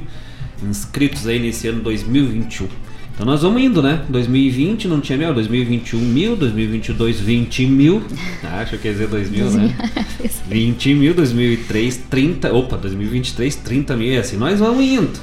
inscritos 0.64 1.28
aí 1.28 1.40
nesse 1.40 1.68
ano 1.68 1.82
2021. 1.82 2.68
Então 3.14 3.26
nós 3.26 3.42
vamos 3.42 3.62
indo, 3.62 3.82
né? 3.82 4.06
2020 4.10 4.88
não 4.88 5.02
tinha 5.02 5.18
mil, 5.18 5.34
2021 5.34 6.00
mil, 6.00 6.36
2022 6.36 7.20
20 7.20 7.66
mil. 7.66 8.04
Acho 8.44 8.72
que 8.72 8.84
quer 8.84 8.92
dizer 8.92 9.08
2000, 9.08 9.52
né? 9.52 9.76
20 10.48 10.94
mil, 10.94 11.14
2003 11.16 11.98
30. 12.10 12.54
Opa, 12.54 12.78
2023 12.78 13.56
30 13.56 13.98
mil. 13.98 14.14
E 14.14 14.18
assim 14.18 14.38
nós 14.38 14.60
vamos 14.60 14.84
indo. 14.84 15.20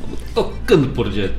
Vamos 0.00 0.18
tocando 0.34 0.88
por 0.88 1.10
diante. 1.10 1.34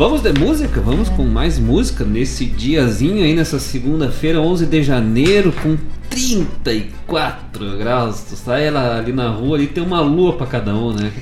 Vamos 0.00 0.22
de 0.22 0.32
música? 0.32 0.80
Vamos 0.80 1.10
com 1.10 1.24
mais 1.24 1.58
música 1.58 2.06
nesse 2.06 2.46
diazinho 2.46 3.22
aí, 3.22 3.34
nessa 3.34 3.58
segunda-feira, 3.58 4.40
11 4.40 4.64
de 4.64 4.82
janeiro, 4.82 5.52
com 5.52 5.76
34 6.08 7.76
graus. 7.76 8.22
Tu 8.22 8.34
sai 8.34 8.68
ali 8.68 9.12
na 9.12 9.28
rua, 9.28 9.58
ali 9.58 9.66
tem 9.66 9.84
uma 9.84 10.00
lua 10.00 10.32
para 10.32 10.46
cada 10.46 10.74
um, 10.74 10.94
né? 10.94 11.12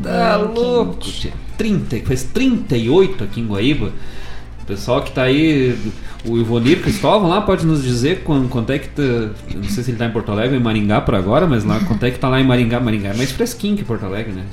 Tá 0.00 0.36
louco, 0.36 0.98
tia. 0.98 1.32
30, 1.56 1.96
fez 2.06 2.22
38 2.32 3.24
aqui 3.24 3.40
em 3.40 3.46
Guaíba. 3.48 3.90
Pessoal 4.68 5.02
que 5.02 5.10
tá 5.12 5.22
aí, 5.22 5.78
o 6.26 6.36
Ivonir 6.36 6.82
Cristóvão 6.82 7.30
lá 7.30 7.40
pode 7.40 7.64
nos 7.64 7.82
dizer 7.82 8.22
quando, 8.22 8.50
quanto 8.50 8.70
é 8.70 8.78
que 8.78 8.88
tá, 8.88 9.02
não 9.54 9.64
sei 9.64 9.82
se 9.82 9.90
ele 9.92 9.96
tá 9.96 10.04
em 10.04 10.10
Porto 10.10 10.30
Alegre 10.30 10.56
ou 10.56 10.60
em 10.60 10.62
Maringá 10.62 11.00
por 11.00 11.14
agora, 11.14 11.46
mas 11.46 11.64
lá 11.64 11.80
quanto 11.80 12.04
é 12.04 12.10
que 12.10 12.18
tá 12.18 12.28
lá 12.28 12.38
em 12.38 12.44
Maringá, 12.44 12.78
Maringá 12.78 13.08
é 13.08 13.16
mais 13.16 13.32
fresquinho 13.32 13.78
que 13.78 13.82
Porto 13.82 14.04
Alegre, 14.04 14.32
né? 14.32 14.44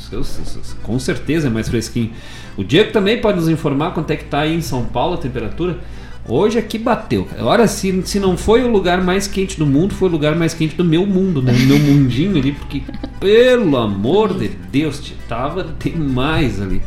Com 0.84 0.98
certeza 1.00 1.48
é 1.48 1.50
mais 1.50 1.68
fresquinho. 1.68 2.12
O 2.56 2.64
Diego 2.64 2.94
também 2.94 3.20
pode 3.20 3.38
nos 3.38 3.50
informar 3.50 3.94
quanto 3.94 4.10
é 4.12 4.16
que 4.16 4.24
tá 4.24 4.40
aí 4.40 4.56
em 4.56 4.62
São 4.62 4.86
Paulo 4.86 5.16
a 5.16 5.18
temperatura. 5.18 5.80
Hoje 6.28 6.58
aqui 6.58 6.80
bateu. 6.80 7.28
Ora, 7.40 7.68
se, 7.68 8.02
se 8.04 8.20
não 8.20 8.36
foi 8.36 8.64
o 8.64 8.68
lugar 8.68 9.02
mais 9.04 9.28
quente 9.28 9.60
do 9.60 9.66
mundo, 9.66 9.94
foi 9.94 10.10
o 10.10 10.12
lugar 10.12 10.36
mais 10.36 10.56
quente 10.56 10.76
do 10.76 10.84
meu 10.84 11.06
mundo, 11.06 11.40
né? 11.40 11.54
Meu 11.54 11.78
mundinho 11.78 12.38
ali, 12.38 12.52
porque, 12.52 12.82
pelo 13.20 13.78
amor 13.78 14.34
de 14.34 14.48
Deus, 14.48 15.14
tava 15.30 15.64
demais 15.80 16.60
ali. 16.60 16.82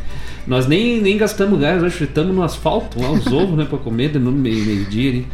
Nós 0.45 0.67
nem, 0.67 0.99
nem 1.01 1.15
gastamos 1.15 1.57
gás, 1.57 1.81
nós 1.81 1.93
fritamos 1.93 2.35
no 2.35 2.43
asfalto 2.43 3.01
lá 3.01 3.11
os 3.11 3.27
ovos, 3.27 3.57
né, 3.57 3.65
pra 3.65 3.77
comer 3.77 4.19
no 4.19 4.31
meio-dia 4.31 5.09
ali. 5.09 5.27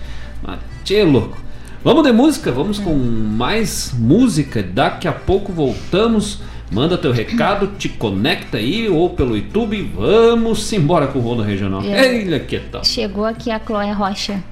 Mas, 0.44 0.60
tchê, 0.84 1.04
louco. 1.04 1.38
Vamos 1.84 2.04
de 2.04 2.12
música, 2.12 2.52
vamos 2.52 2.78
com 2.78 2.94
mais 2.94 3.94
música. 3.98 4.62
Daqui 4.62 5.08
a 5.08 5.14
pouco 5.14 5.52
voltamos. 5.52 6.42
Manda 6.72 6.98
teu 6.98 7.12
recado, 7.12 7.68
te 7.78 7.88
conecta 7.88 8.58
aí 8.58 8.90
ou 8.90 9.10
pelo 9.12 9.36
YouTube. 9.36 9.92
Vamos 9.96 10.72
embora 10.74 11.08
com 11.08 11.20
o 11.20 11.22
Ronda 11.22 11.44
Regional. 11.44 11.84
Ele 11.84 12.40
que 12.40 12.60
tal. 12.60 12.84
Chegou 12.84 13.26
aqui 13.26 13.52
a 13.52 13.60
Chloé 13.60 13.92
Rocha. 13.92 14.44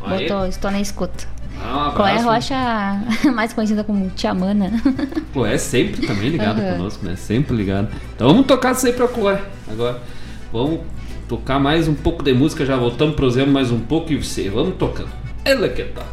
Botou, 0.00 0.46
estou 0.46 0.70
na 0.70 0.80
escuta. 0.80 1.26
Ah, 1.60 1.90
um 1.90 1.96
Chloé 1.96 2.20
Rocha, 2.20 3.02
mais 3.34 3.52
conhecida 3.52 3.84
como 3.84 4.08
Tia 4.10 4.32
Mana. 4.32 4.70
Chloé 5.32 5.58
sempre 5.58 6.06
também 6.06 6.30
ligada 6.30 6.62
uhum. 6.62 6.76
conosco, 6.76 7.04
né? 7.04 7.16
Sempre 7.16 7.56
ligada. 7.56 7.90
Então 8.14 8.28
vamos 8.28 8.46
tocar 8.46 8.72
isso 8.72 8.86
aí 8.86 8.92
pra 8.92 9.06
Chloé 9.06 9.40
agora. 9.70 10.00
Vamos 10.52 10.80
tocar 11.28 11.58
mais 11.58 11.86
um 11.86 11.94
pouco 11.94 12.22
de 12.22 12.32
música, 12.32 12.64
já 12.64 12.76
voltamos 12.76 13.14
pro 13.14 13.30
Zé 13.30 13.44
mais 13.44 13.70
um 13.70 13.80
pouco 13.80 14.12
e 14.12 14.16
você. 14.16 14.48
Vamos 14.48 14.76
tocando. 14.76 15.10
Ela 15.44 15.68
que 15.68 15.84
tal. 15.84 16.06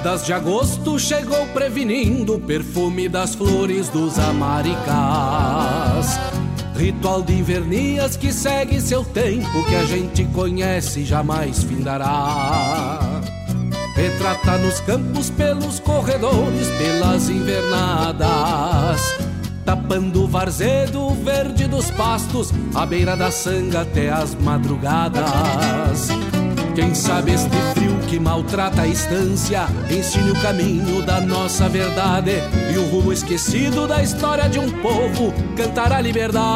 Geadas 0.00 0.24
de 0.24 0.32
agosto 0.32 0.98
chegou 0.98 1.46
prevenindo 1.48 2.36
o 2.36 2.40
perfume 2.40 3.06
das 3.06 3.34
flores 3.34 3.90
dos 3.90 4.18
amaricás. 4.18 6.18
Ritual 6.74 7.22
de 7.22 7.34
invernias 7.34 8.16
que 8.16 8.32
segue 8.32 8.80
seu 8.80 9.04
tempo, 9.04 9.62
que 9.68 9.76
a 9.76 9.84
gente 9.84 10.24
conhece 10.32 11.00
e 11.00 11.04
jamais 11.04 11.62
findará. 11.64 13.20
Retrata 13.94 14.56
nos 14.56 14.80
campos, 14.80 15.28
pelos 15.28 15.78
corredores, 15.80 16.66
pelas 16.78 17.28
invernadas. 17.28 19.02
Tapando 19.66 20.24
o 20.24 20.26
varzedo 20.26 21.10
verde 21.10 21.66
dos 21.66 21.90
pastos, 21.90 22.54
à 22.74 22.86
beira 22.86 23.14
da 23.14 23.30
sanga 23.30 23.82
até 23.82 24.08
as 24.08 24.34
madrugadas. 24.36 26.08
Quem 26.74 26.94
sabe 26.94 27.34
este 27.34 27.56
frio 27.74 27.89
que 28.10 28.18
maltrata 28.18 28.82
a 28.82 28.88
estância 28.88 29.68
ensine 29.88 30.32
o 30.32 30.42
caminho 30.42 31.00
da 31.00 31.20
nossa 31.20 31.68
verdade 31.68 32.32
e 32.74 32.76
o 32.76 32.84
rumo 32.88 33.12
esquecido 33.12 33.86
da 33.86 34.02
história 34.02 34.48
de 34.48 34.58
um 34.58 34.68
povo 34.68 35.32
cantar 35.56 35.92
a 35.92 36.00
liberdade. 36.00 36.50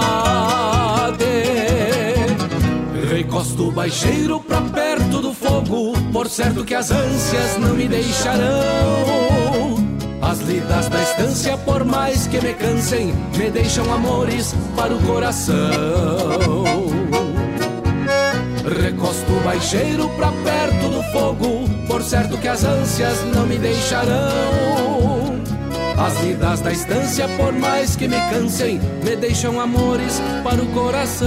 Recosto 3.09 3.71
baixeiro 3.71 4.41
pra 4.41 4.61
perto 4.63 5.21
do 5.21 5.33
fogo, 5.33 5.93
por 6.13 6.29
certo 6.29 6.65
que 6.65 6.75
as 6.75 6.91
ânsias 6.91 7.57
não 7.61 7.75
me 7.75 7.87
deixarão. 7.87 9.77
As 10.21 10.41
lidas 10.41 10.89
da 10.89 11.03
estância, 11.05 11.57
por 11.59 11.85
mais 11.85 12.27
que 12.27 12.41
me 12.41 12.53
cansem, 12.55 13.15
me 13.39 13.49
deixam 13.49 13.95
amores 13.95 14.53
para 14.75 14.93
o 14.93 15.01
coração. 15.03 15.55
Recosto 18.65 19.31
o 19.31 19.41
baixeiro 19.41 20.09
pra 20.11 20.33
perto 20.43 20.89
do 20.89 21.03
fogo, 21.13 21.69
por 21.87 22.03
certo 22.03 22.39
que 22.39 22.49
as 22.49 22.65
ânsias 22.65 23.23
não 23.35 23.47
me 23.47 23.59
deixarão. 23.59 25.35
As 25.99 26.19
vidas 26.19 26.61
da 26.61 26.73
estância, 26.73 27.29
por 27.37 27.53
mais 27.53 27.95
que 27.95 28.09
me 28.09 28.17
cansem, 28.31 28.81
me 29.05 29.17
deixam 29.17 29.61
amores 29.61 30.21
para 30.43 30.63
o 30.63 30.67
coração. 30.69 31.25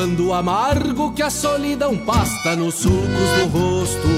Lavando 0.00 0.28
o 0.28 0.32
amargo 0.32 1.12
que 1.12 1.22
a 1.22 1.28
solidão 1.28 1.94
pasta 1.94 2.56
nos 2.56 2.76
sulcos 2.76 3.02
do 3.06 3.58
rosto. 3.58 4.08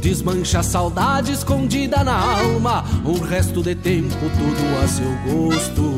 Desmancha 0.00 0.60
a 0.60 0.62
saudade 0.62 1.32
escondida 1.32 2.02
na 2.02 2.18
alma, 2.38 2.82
um 3.04 3.20
resto 3.20 3.62
de 3.62 3.74
tempo 3.74 4.16
tudo 4.16 4.82
a 4.82 4.88
seu 4.88 5.10
gosto. 5.30 5.92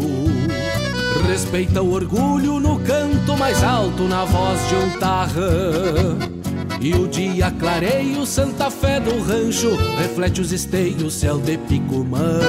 Respeita 1.29 1.83
o 1.83 1.93
orgulho 1.93 2.59
no 2.59 2.81
canto 2.81 3.37
mais 3.37 3.63
alto, 3.63 4.05
na 4.05 4.25
voz 4.25 4.69
de 4.69 4.75
um 4.75 4.99
tarrã. 4.99 6.19
E 6.81 6.95
o 6.95 7.07
dia 7.07 7.53
clareia 7.53 8.19
o 8.19 8.27
Santa 8.27 8.73
Fé 8.73 8.99
do 8.99 9.23
rancho, 9.23 9.71
reflete 9.99 10.41
os 10.41 10.51
esteios, 10.51 11.15
céu 11.15 11.39
de 11.39 11.59
Picumã. 11.59 12.41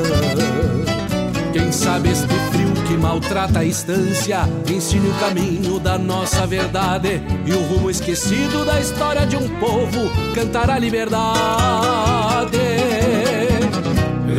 Quem 1.59 1.73
sabe 1.73 2.09
este 2.09 2.25
frio 2.51 2.71
que 2.87 2.95
maltrata 2.95 3.59
a 3.59 3.65
estância 3.65 4.47
ensine 4.65 5.09
o 5.09 5.13
caminho 5.15 5.77
da 5.77 5.97
nossa 5.97 6.47
verdade 6.47 7.21
e 7.45 7.51
o 7.51 7.61
rumo 7.63 7.91
esquecido 7.91 8.63
da 8.63 8.79
história 8.79 9.27
de 9.27 9.35
um 9.35 9.45
povo 9.59 10.09
cantar 10.33 10.69
a 10.69 10.79
liberdade. 10.79 12.57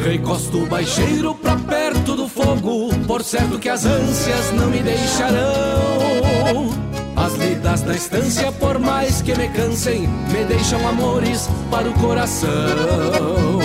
Recosto 0.03 0.62
o 0.62 0.66
baixeiro 0.66 1.35
pra 1.35 1.57
perto 1.57 2.16
do 2.16 2.27
fogo, 2.27 2.89
por 3.07 3.23
certo 3.23 3.59
que 3.59 3.68
as 3.68 3.85
ânsias 3.85 4.53
não 4.53 4.68
me 4.68 4.81
deixarão. 4.81 6.71
As 7.16 7.35
lidas 7.35 7.83
da 7.83 7.95
estância, 7.95 8.51
por 8.51 8.79
mais 8.79 9.21
que 9.21 9.37
me 9.37 9.47
cansem, 9.49 10.09
me 10.33 10.43
deixam 10.49 10.89
amores 10.89 11.51
para 11.71 11.87
o 11.87 11.93
coração. 12.01 13.60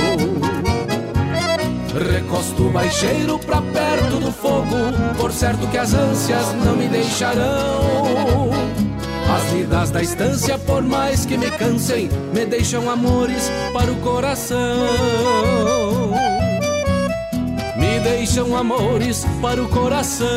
Recosto 1.96 2.70
baixeiro 2.72 3.40
pra 3.40 3.62
perto 3.62 4.20
do 4.20 4.30
fogo, 4.30 4.76
por 5.18 5.32
certo 5.32 5.66
que 5.68 5.78
as 5.78 5.94
ânsias 5.94 6.54
não 6.66 6.76
me 6.76 6.90
deixarão. 6.90 8.50
As 9.34 9.54
lidas 9.54 9.92
da 9.92 10.02
estância, 10.02 10.60
por 10.60 10.84
mais 10.84 11.26
que 11.26 11.38
me 11.38 11.50
cansem, 11.52 12.10
me 12.34 12.46
deixam 12.46 12.90
amores 12.90 13.50
para 13.72 13.90
o 13.90 13.96
coração. 14.02 14.60
Me 17.78 18.00
deixam 18.02 18.58
amores 18.58 19.26
para 19.42 19.64
o 19.64 19.70
coração. 19.70 20.28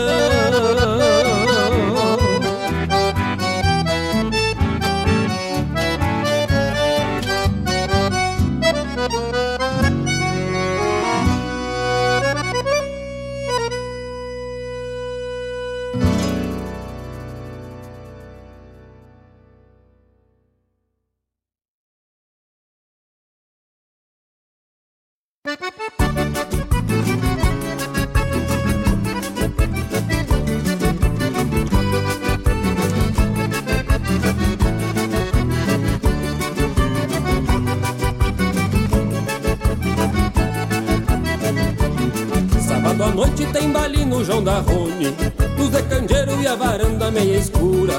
João 44.39 44.45
da 44.45 44.61
Rony 44.61 45.17
Luz 45.57 45.71
de 45.71 45.83
candeeiro 45.83 46.41
e 46.41 46.47
a 46.47 46.55
varanda 46.55 47.11
meia 47.11 47.39
escura. 47.39 47.95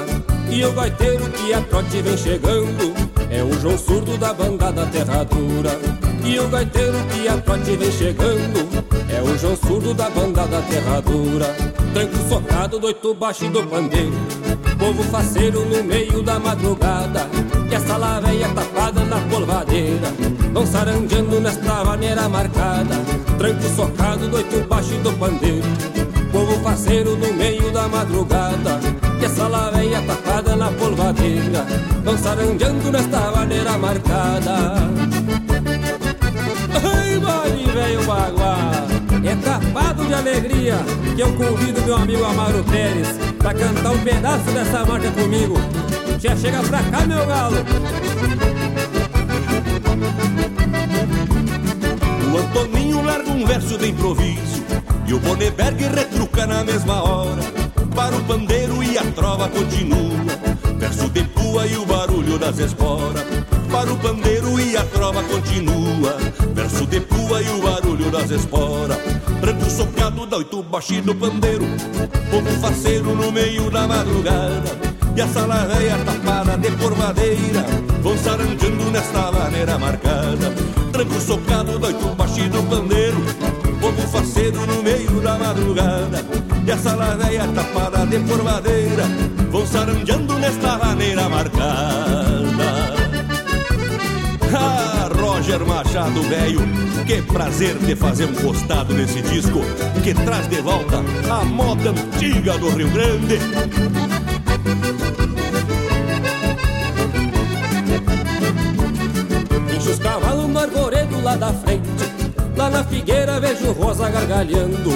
E 0.48 0.64
o 0.64 0.72
gaiteiro 0.72 1.30
que 1.30 1.52
a 1.52 1.60
trote 1.60 2.02
vem 2.02 2.16
chegando 2.16 2.94
É 3.30 3.42
o 3.42 3.52
João 3.60 3.78
surdo 3.78 4.16
da 4.16 4.32
bandada 4.32 4.86
terradura 4.86 5.78
E 6.24 6.38
o 6.38 6.48
gaiteiro 6.48 6.98
que 7.12 7.28
a 7.28 7.36
trote 7.38 7.76
vem 7.76 7.92
chegando 7.92 8.68
É 9.08 9.22
o 9.22 9.38
João 9.38 9.56
surdo 9.56 9.94
da 9.94 10.10
bandada 10.10 10.62
terradura 10.62 11.46
Tranco 11.92 12.16
socado 12.28 12.78
do 12.78 12.86
oito 12.86 13.14
baixo 13.14 13.48
do 13.48 13.62
pandeiro 13.64 14.12
Povo 14.78 15.02
faceiro 15.04 15.64
no 15.66 15.84
meio 15.84 16.22
da 16.22 16.38
madrugada. 16.38 17.28
E 17.70 17.74
essa 17.74 17.98
laveia 17.98 18.48
tapada 18.48 19.04
na 19.04 19.20
polvadeira 19.28 20.08
Vão 20.52 20.66
saranjando 20.66 21.38
nesta 21.38 21.84
maneira 21.84 22.28
marcada. 22.28 22.96
Tranco 23.38 23.62
socado 23.76 24.26
do 24.26 24.36
oito 24.36 24.66
baixo 24.66 24.94
do 25.02 25.12
pandeiro 25.12 25.99
Povo 26.32 26.60
parceiro 26.60 27.16
no 27.16 27.32
meio 27.34 27.70
da 27.72 27.88
madrugada 27.88 28.80
E 29.20 29.24
essa 29.24 29.48
laveia 29.48 30.00
tapada 30.02 30.56
na 30.56 30.70
polvadeira 30.72 31.66
Vão 32.04 32.16
saranjando 32.16 32.90
nesta 32.90 33.30
maneira 33.32 33.76
marcada. 33.76 34.74
Ai, 36.82 37.18
vale, 37.18 37.64
velho 37.72 38.04
baguá 38.04 38.86
É 39.24 39.36
tapado 39.36 40.06
de 40.06 40.14
alegria 40.14 40.78
Que 41.14 41.22
eu 41.22 41.32
convido 41.34 41.82
meu 41.82 41.96
amigo 41.96 42.24
Amaro 42.24 42.64
Pérez 42.64 43.08
Pra 43.40 43.54
cantar 43.54 43.92
um 43.92 43.98
pedaço 43.98 44.50
dessa 44.52 44.84
marcha 44.84 45.10
comigo. 45.12 45.54
Já 46.18 46.36
chega 46.36 46.62
pra 46.62 46.82
cá, 46.82 47.06
meu 47.06 47.26
galo. 47.26 47.56
O 52.30 52.36
Antoninho 52.36 53.02
larga 53.02 53.30
um 53.30 53.46
verso 53.46 53.78
de 53.78 53.88
improviso 53.88 54.62
e 55.06 55.14
o 55.14 55.18
Boneberg 55.18 55.82
retruca 56.20 56.46
na 56.46 56.62
mesma 56.64 57.02
hora. 57.02 57.42
Para 57.94 58.16
o 58.16 58.24
pandeiro 58.24 58.82
e 58.82 58.98
a 58.98 59.04
trova 59.12 59.48
continua. 59.48 60.10
Verso 60.78 61.08
de 61.08 61.24
pua 61.24 61.66
e 61.66 61.76
o 61.76 61.86
barulho 61.86 62.38
das 62.38 62.58
esporas. 62.58 63.24
Para 63.70 63.92
o 63.92 63.96
pandeiro 63.96 64.60
e 64.60 64.76
a 64.76 64.84
trova 64.84 65.22
continua. 65.22 66.16
Verso 66.54 66.86
de 66.86 67.00
pua 67.00 67.42
e 67.42 67.48
o 67.48 67.62
barulho 67.62 68.10
das 68.10 68.30
esporas. 68.30 68.98
Branco 69.40 69.70
socado 69.70 70.26
da 70.26 70.36
oito 70.36 70.62
baixi 70.62 71.00
do 71.00 71.14
pandeiro. 71.14 71.66
Povo 72.30 72.50
faceiro 72.60 73.14
no 73.14 73.32
meio 73.32 73.70
da 73.70 73.86
madrugada. 73.86 74.90
E 75.16 75.20
a 75.20 75.28
sala 75.28 75.66
velha 75.66 75.98
tapada 76.04 76.56
de 76.56 76.70
porvadeira 76.76 77.66
Vão 78.00 78.16
saranjando 78.16 78.90
nesta 78.92 79.32
maneira 79.32 79.78
marcada. 79.78 80.54
Tranco 80.92 81.20
socado 81.20 81.78
da 81.78 81.88
oito 81.88 82.14
baixi 82.14 82.48
do 82.48 82.62
pandeiro 82.64 83.59
Povo 83.80 84.02
faceiro 84.08 84.66
no 84.66 84.82
meio 84.82 85.20
da 85.20 85.38
madrugada. 85.38 86.24
E 86.66 86.70
a 86.70 86.76
sala 86.76 87.16
tapada 87.54 88.06
de 88.06 88.18
porvadeira 88.20 89.04
Vão 89.50 89.66
saranjando 89.66 90.38
nesta 90.38 90.76
maneira 90.76 91.28
marcada. 91.28 92.90
Ah, 94.54 95.08
Roger 95.18 95.64
Machado 95.64 96.22
velho 96.22 96.60
Que 97.06 97.22
prazer 97.22 97.76
de 97.78 97.96
fazer 97.96 98.26
um 98.26 98.34
costado 98.34 98.92
nesse 98.92 99.22
disco 99.22 99.60
Que 100.02 100.12
traz 100.12 100.48
de 100.48 100.60
volta 100.60 101.02
a 101.30 101.44
moda 101.44 101.90
antiga 101.90 102.58
do 102.58 102.68
Rio 102.70 102.90
Grande. 102.90 103.38
Enche 109.74 109.90
os 109.90 109.98
cavalos 109.98 110.48
no 110.48 110.58
arvoredo 110.58 111.22
lá 111.22 111.36
da 111.36 111.52
frente 111.52 112.29
Lá 112.60 112.68
na 112.68 112.84
figueira 112.84 113.40
vejo 113.40 113.72
rosa 113.72 114.10
gargalhando. 114.10 114.90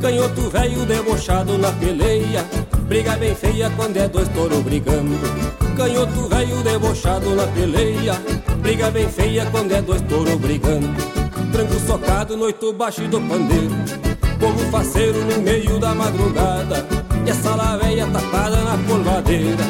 Canhoto 0.00 0.48
velho 0.48 0.86
debochado 0.86 1.58
na 1.58 1.70
peleia. 1.70 2.46
Briga 2.88 3.14
bem 3.18 3.34
feia 3.34 3.68
quando 3.76 3.98
é 3.98 4.08
dois 4.08 4.26
touro 4.28 4.62
brigando. 4.62 5.18
Canhoto 5.76 6.28
velho 6.28 6.62
debochado 6.62 7.34
na 7.34 7.46
peleia. 7.48 8.14
Briga 8.62 8.90
bem 8.90 9.06
feia 9.06 9.44
quando 9.50 9.70
é 9.72 9.82
dois 9.82 10.00
touro 10.08 10.38
brigando. 10.38 10.88
Tranco 11.52 11.78
socado 11.86 12.38
noito 12.38 12.72
baixo 12.72 13.02
do 13.02 13.20
pandeiro. 13.20 13.74
Povo 14.40 14.70
faceiro 14.70 15.22
no 15.22 15.42
meio 15.42 15.78
da 15.78 15.94
madrugada. 15.94 16.86
E 17.26 17.28
essa 17.28 17.54
laveia 17.54 18.06
tapada 18.06 18.64
na 18.64 18.78
polvadeira. 18.88 19.64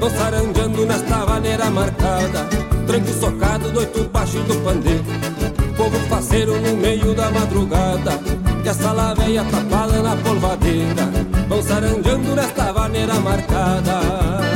Vão 0.00 0.10
saranjando 0.10 0.84
nesta 0.84 1.24
maneira 1.24 1.70
marcada. 1.70 2.48
Tranco 2.84 3.12
socado 3.12 3.70
noito 3.70 4.02
baixo 4.08 4.40
do 4.40 4.56
pandeiro 4.64 5.04
povo 5.76 5.98
faceiro 6.08 6.58
no 6.60 6.76
meio 6.76 7.14
da 7.14 7.30
madrugada 7.30 8.18
Que 8.62 8.68
essa 8.68 8.92
laveia 8.92 9.44
tapada 9.44 10.02
na 10.02 10.16
polvadeira 10.16 11.04
Vão 11.48 11.62
saranjando 11.62 12.34
nesta 12.34 12.72
vaneira 12.72 13.14
marcada 13.20 14.55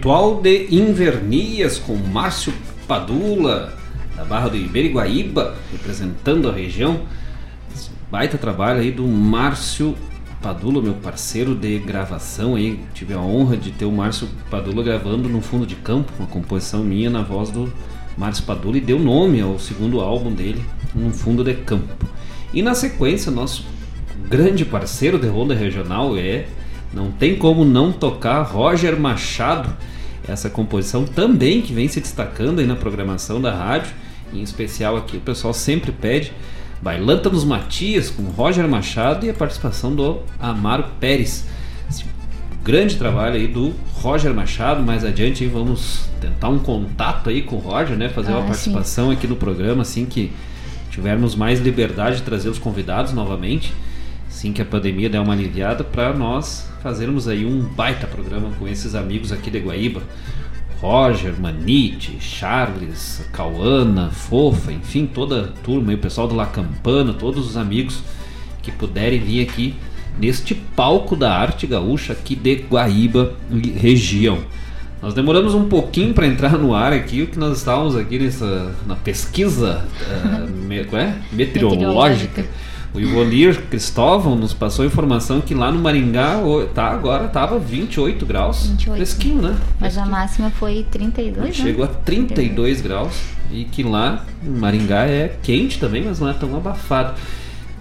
Ritual 0.00 0.40
de 0.40 0.66
Invernias 0.74 1.76
com 1.76 1.94
Márcio 1.94 2.54
Padula, 2.88 3.76
da 4.16 4.24
Barra 4.24 4.48
do 4.48 4.56
Iberiguaíba, 4.56 5.54
representando 5.70 6.48
a 6.48 6.52
região. 6.54 7.02
Baita 8.10 8.38
trabalho 8.38 8.80
aí 8.80 8.90
do 8.90 9.06
Márcio 9.06 9.94
Padula, 10.40 10.80
meu 10.80 10.94
parceiro 10.94 11.54
de 11.54 11.78
gravação 11.80 12.54
aí. 12.54 12.80
Tive 12.94 13.12
a 13.12 13.20
honra 13.20 13.58
de 13.58 13.72
ter 13.72 13.84
o 13.84 13.92
Márcio 13.92 14.26
Padula 14.50 14.82
gravando 14.82 15.28
no 15.28 15.42
fundo 15.42 15.66
de 15.66 15.76
campo, 15.76 16.10
uma 16.18 16.26
composição 16.26 16.82
minha 16.82 17.10
na 17.10 17.20
voz 17.20 17.50
do 17.50 17.70
Márcio 18.16 18.44
Padula 18.44 18.78
e 18.78 18.80
deu 18.80 18.98
nome 18.98 19.42
ao 19.42 19.58
segundo 19.58 20.00
álbum 20.00 20.32
dele, 20.32 20.64
No 20.94 21.10
Fundo 21.10 21.44
de 21.44 21.52
Campo. 21.52 22.06
E 22.54 22.62
na 22.62 22.74
sequência, 22.74 23.30
nosso 23.30 23.66
grande 24.30 24.64
parceiro 24.64 25.18
de 25.18 25.28
ronda 25.28 25.54
regional 25.54 26.16
é 26.16 26.46
não 26.92 27.10
tem 27.10 27.36
como 27.36 27.64
não 27.64 27.92
tocar 27.92 28.42
Roger 28.42 28.98
Machado, 28.98 29.72
essa 30.26 30.50
composição 30.50 31.04
também 31.04 31.62
que 31.62 31.72
vem 31.72 31.88
se 31.88 32.00
destacando 32.00 32.60
aí 32.60 32.66
na 32.66 32.76
programação 32.76 33.40
da 33.40 33.52
rádio, 33.52 33.92
em 34.32 34.42
especial 34.42 34.96
aqui 34.96 35.16
o 35.16 35.20
pessoal 35.20 35.52
sempre 35.52 35.92
pede 35.92 36.32
Bailanta 36.82 37.28
nos 37.28 37.44
Matias 37.44 38.08
com 38.08 38.22
Roger 38.22 38.66
Machado 38.66 39.26
e 39.26 39.30
a 39.30 39.34
participação 39.34 39.94
do 39.94 40.20
Amaro 40.38 40.84
Pérez. 40.98 41.44
Esse 41.90 42.06
grande 42.64 42.96
trabalho 42.96 43.34
aí 43.34 43.46
do 43.46 43.74
Roger 43.94 44.32
Machado, 44.32 44.82
mais 44.82 45.04
adiante 45.04 45.44
aí 45.44 45.50
vamos 45.50 46.08
tentar 46.20 46.48
um 46.48 46.58
contato 46.58 47.28
aí 47.28 47.42
com 47.42 47.56
o 47.56 47.58
Roger, 47.58 47.96
né, 47.96 48.08
fazer 48.08 48.32
ah, 48.32 48.38
uma 48.38 48.46
participação 48.46 49.08
sim. 49.08 49.12
aqui 49.12 49.26
no 49.26 49.36
programa 49.36 49.82
assim 49.82 50.06
que 50.06 50.32
tivermos 50.90 51.34
mais 51.34 51.60
liberdade 51.60 52.16
de 52.16 52.22
trazer 52.22 52.48
os 52.48 52.58
convidados 52.58 53.12
novamente, 53.12 53.74
assim 54.40 54.54
que 54.54 54.62
a 54.62 54.64
pandemia 54.64 55.10
der 55.10 55.20
uma 55.20 55.34
aliviada 55.34 55.84
para 55.84 56.14
nós 56.14 56.66
fazermos 56.82 57.28
aí 57.28 57.44
um 57.44 57.60
baita 57.60 58.06
programa 58.06 58.50
com 58.58 58.66
esses 58.66 58.94
amigos 58.94 59.32
aqui 59.32 59.50
de 59.50 59.58
Guaíba. 59.58 60.00
Roger, 60.80 61.38
Manite, 61.38 62.16
Charles, 62.18 63.22
Cauana, 63.34 64.08
Fofa, 64.08 64.72
enfim, 64.72 65.04
toda 65.04 65.42
a 65.42 65.46
turma, 65.62 65.92
o 65.92 65.98
pessoal 65.98 66.26
do 66.26 66.34
La 66.34 66.46
Campana, 66.46 67.12
todos 67.12 67.46
os 67.50 67.58
amigos 67.58 68.02
que 68.62 68.72
puderem 68.72 69.20
vir 69.20 69.46
aqui 69.46 69.74
neste 70.18 70.54
palco 70.54 71.14
da 71.14 71.36
arte 71.36 71.66
gaúcha 71.66 72.14
aqui 72.14 72.34
de 72.34 72.64
Guaíba 72.70 73.34
região. 73.76 74.38
Nós 75.02 75.12
demoramos 75.12 75.52
um 75.52 75.68
pouquinho 75.68 76.14
para 76.14 76.26
entrar 76.26 76.56
no 76.56 76.74
ar 76.74 76.94
aqui, 76.94 77.20
o 77.20 77.26
que 77.26 77.38
nós 77.38 77.58
estávamos 77.58 77.94
aqui 77.94 78.18
nessa 78.18 78.74
na 78.86 78.96
pesquisa 78.96 79.84
uh, 80.00 80.48
me, 80.48 80.78
é? 80.78 81.14
meteorológica. 81.30 82.46
O 82.92 82.98
Ivolir 82.98 83.62
Cristóvão 83.68 84.34
nos 84.34 84.52
passou 84.52 84.84
informação 84.84 85.40
que 85.40 85.54
lá 85.54 85.70
no 85.70 85.78
Maringá 85.78 86.40
tá 86.74 86.88
agora 86.88 87.28
tava 87.28 87.58
28 87.58 88.26
graus. 88.26 88.66
28. 88.66 88.96
Fresquinho, 88.96 89.42
né? 89.42 89.56
Mas 89.78 89.96
a 89.96 90.04
máxima 90.04 90.50
foi 90.50 90.84
32, 90.90 91.46
né? 91.46 91.52
Chegou 91.52 91.84
a 91.84 91.88
32 91.88 92.34
32. 92.34 92.80
graus 92.80 93.22
e 93.52 93.64
que 93.64 93.84
lá 93.84 94.24
no 94.42 94.58
Maringá 94.58 95.04
é 95.04 95.36
quente 95.42 95.78
também, 95.78 96.02
mas 96.04 96.18
não 96.18 96.28
é 96.28 96.32
tão 96.32 96.56
abafado. 96.56 97.14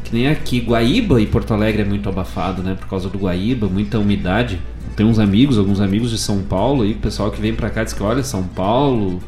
Que 0.03 0.15
nem 0.15 0.27
aqui, 0.27 0.59
Guaíba 0.59 1.19
e 1.19 1.25
Porto 1.25 1.53
Alegre 1.53 1.81
é 1.81 1.85
muito 1.85 2.07
abafado, 2.07 2.61
né? 2.61 2.75
Por 2.79 2.87
causa 2.87 3.09
do 3.09 3.17
Guaíba, 3.17 3.67
muita 3.67 3.97
umidade. 3.97 4.59
Tem 4.95 5.05
uns 5.05 5.17
amigos, 5.17 5.57
alguns 5.57 5.79
amigos 5.81 6.11
de 6.11 6.19
São 6.19 6.41
Paulo 6.43 6.85
e 6.85 6.91
o 6.91 6.97
pessoal 6.97 7.31
que 7.31 7.41
vem 7.41 7.53
para 7.53 7.69
cá 7.69 7.83
diz 7.83 7.93
que 7.93 8.03
olha, 8.03 8.21
São 8.21 8.43
Paulo 8.43 9.19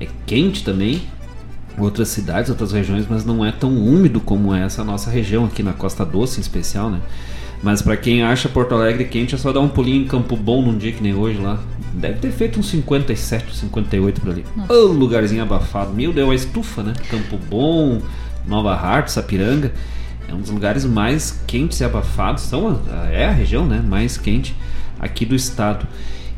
é 0.00 0.06
quente 0.26 0.62
também 0.62 1.02
outras 1.78 2.08
cidades, 2.08 2.50
outras 2.50 2.72
regiões, 2.72 3.06
mas 3.08 3.24
não 3.24 3.44
é 3.44 3.50
tão 3.50 3.70
úmido 3.70 4.20
como 4.20 4.54
é 4.54 4.64
essa 4.64 4.84
nossa 4.84 5.10
região 5.10 5.44
aqui 5.44 5.62
na 5.62 5.72
Costa 5.72 6.04
Doce 6.04 6.38
em 6.38 6.40
especial, 6.40 6.90
né? 6.90 7.00
Mas 7.62 7.80
para 7.80 7.96
quem 7.96 8.22
acha 8.22 8.48
Porto 8.48 8.74
Alegre 8.74 9.06
quente 9.06 9.34
é 9.34 9.38
só 9.38 9.50
dar 9.50 9.60
um 9.60 9.68
pulinho 9.68 10.02
em 10.02 10.06
Campo 10.06 10.36
Bom 10.36 10.60
num 10.60 10.76
dia 10.76 10.92
que 10.92 11.02
nem 11.02 11.14
hoje 11.14 11.38
lá. 11.38 11.58
Deve 11.94 12.18
ter 12.18 12.30
feito 12.30 12.60
uns 12.60 12.68
57, 12.68 13.56
58 13.56 14.20
por 14.20 14.30
ali. 14.30 14.44
Ô, 14.68 14.72
oh, 14.72 14.86
lugarzinho 14.86 15.42
abafado. 15.42 15.94
Meu 15.94 16.12
Deus, 16.12 16.30
a 16.30 16.34
estufa, 16.34 16.82
né? 16.82 16.92
Campo 17.08 17.38
Bom, 17.48 18.02
Nova 18.46 18.74
Hart, 18.74 19.08
Sapiranga. 19.08 19.72
É 20.28 20.34
um 20.34 20.40
dos 20.40 20.50
lugares 20.50 20.84
mais 20.84 21.42
quentes 21.46 21.80
e 21.80 21.84
abafados. 21.84 22.42
São, 22.42 22.82
é 23.10 23.24
a 23.24 23.30
região, 23.30 23.64
né? 23.64 23.80
Mais 23.80 24.18
quente 24.18 24.54
aqui 25.00 25.24
do 25.24 25.34
estado. 25.34 25.86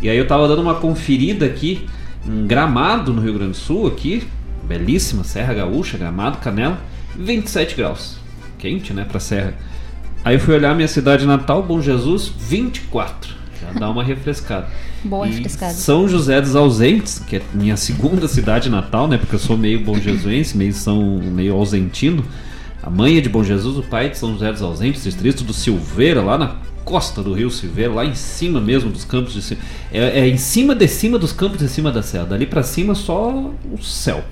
E 0.00 0.08
aí 0.08 0.16
eu 0.16 0.28
tava 0.28 0.46
dando 0.46 0.62
uma 0.62 0.74
conferida 0.74 1.46
aqui 1.46 1.86
em 2.24 2.46
Gramado, 2.46 3.12
no 3.12 3.20
Rio 3.20 3.34
Grande 3.34 3.52
do 3.52 3.56
Sul, 3.56 3.86
aqui, 3.86 4.28
belíssima, 4.66 5.24
Serra 5.24 5.54
Gaúcha, 5.54 5.96
Gramado, 5.96 6.38
Canela, 6.38 6.80
27 7.16 7.74
graus. 7.76 8.16
Quente, 8.58 8.92
né, 8.92 9.04
pra 9.04 9.20
Serra. 9.20 9.54
Aí 10.24 10.38
fui 10.38 10.54
olhar 10.54 10.74
minha 10.74 10.88
cidade 10.88 11.24
natal, 11.26 11.62
Bom 11.62 11.80
Jesus, 11.80 12.32
24. 12.36 13.34
Já 13.60 13.78
dá 13.78 13.88
uma 13.88 14.02
refrescada. 14.02 14.66
Boa 15.04 15.26
refrescada. 15.26 15.72
São 15.72 16.08
José 16.08 16.40
dos 16.40 16.56
Ausentes, 16.56 17.18
que 17.20 17.36
é 17.36 17.42
minha 17.54 17.76
segunda 17.76 18.26
cidade 18.26 18.68
natal, 18.68 19.06
né, 19.06 19.18
porque 19.18 19.36
eu 19.36 19.38
sou 19.38 19.56
meio 19.56 19.84
bom 19.84 19.98
jesuense, 19.98 20.56
meio 20.56 20.72
são 20.72 21.18
meio 21.18 21.54
ausentino. 21.54 22.24
A 22.82 22.90
mãe 22.90 23.18
é 23.18 23.20
de 23.20 23.28
Bom 23.28 23.42
Jesus, 23.42 23.76
o 23.78 23.82
pai 23.82 24.06
é 24.06 24.08
de 24.10 24.18
São 24.18 24.32
José 24.32 24.52
dos 24.52 24.62
Ausentes, 24.62 25.02
distrito 25.02 25.42
do 25.42 25.52
Silveira, 25.52 26.22
lá 26.22 26.38
na 26.38 26.56
costa 26.84 27.20
do 27.20 27.32
Rio 27.32 27.50
Silveira, 27.50 27.92
lá 27.92 28.04
em 28.04 28.14
cima 28.14 28.60
mesmo 28.60 28.90
dos 28.90 29.04
campos 29.04 29.34
de 29.34 29.42
cima. 29.42 29.60
É, 29.92 30.20
é 30.20 30.28
em 30.28 30.36
cima 30.36 30.72
de 30.72 30.86
cima 30.86 31.18
dos 31.18 31.32
campos 31.32 31.58
de 31.58 31.68
cima 31.68 31.90
da 31.90 32.00
serra. 32.00 32.26
Dali 32.26 32.46
para 32.46 32.62
cima 32.62 32.94
só 32.94 33.52
o 33.72 33.82
céu. 33.82 34.24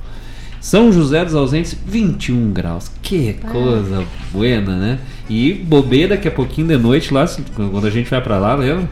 São 0.65 0.91
José 0.91 1.23
dos 1.23 1.35
Ausentes, 1.35 1.77
21 1.85 2.51
graus. 2.51 2.91
Que 3.03 3.35
coisa 3.35 4.03
buena, 4.33 4.75
né? 4.75 4.99
E 5.29 5.53
bobeira 5.53 6.17
daqui 6.17 6.27
a 6.27 6.31
pouquinho 6.31 6.69
de 6.69 6.79
noite 6.79 7.13
lá, 7.13 7.27
quando 7.55 7.87
a 7.87 7.91
gente 7.91 8.09
vai 8.09 8.23
para 8.23 8.39
lá, 8.39 8.55
lembra? 8.55 8.89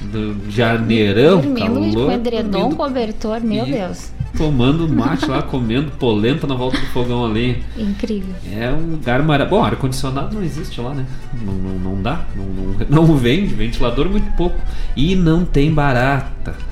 Do 0.00 0.50
janeirão, 0.50 1.42
Dormindo 1.42 1.58
calor. 1.60 2.06
Com 2.06 2.12
edredom, 2.12 2.70
cobertor, 2.70 3.38
meu 3.42 3.66
e 3.66 3.70
Deus. 3.70 4.10
Tomando 4.34 4.88
mate 4.88 5.26
lá, 5.26 5.42
comendo 5.42 5.90
polenta 5.90 6.46
na 6.46 6.54
volta 6.54 6.80
do 6.80 6.86
fogão 6.86 7.22
ali. 7.26 7.62
Incrível. 7.76 8.34
É 8.50 8.72
um 8.72 8.92
lugar 8.92 9.22
maravilhoso. 9.22 9.60
Bom, 9.60 9.66
ar-condicionado 9.66 10.34
não 10.34 10.42
existe 10.42 10.80
lá, 10.80 10.94
né? 10.94 11.04
Não, 11.44 11.52
não, 11.52 11.78
não 11.78 12.02
dá. 12.02 12.24
Não, 12.34 12.46
não, 12.46 13.04
não 13.06 13.14
vende, 13.14 13.52
ventilador 13.52 14.08
muito 14.08 14.34
pouco. 14.38 14.58
E 14.96 15.14
não 15.14 15.44
tem 15.44 15.70
barata. 15.70 16.69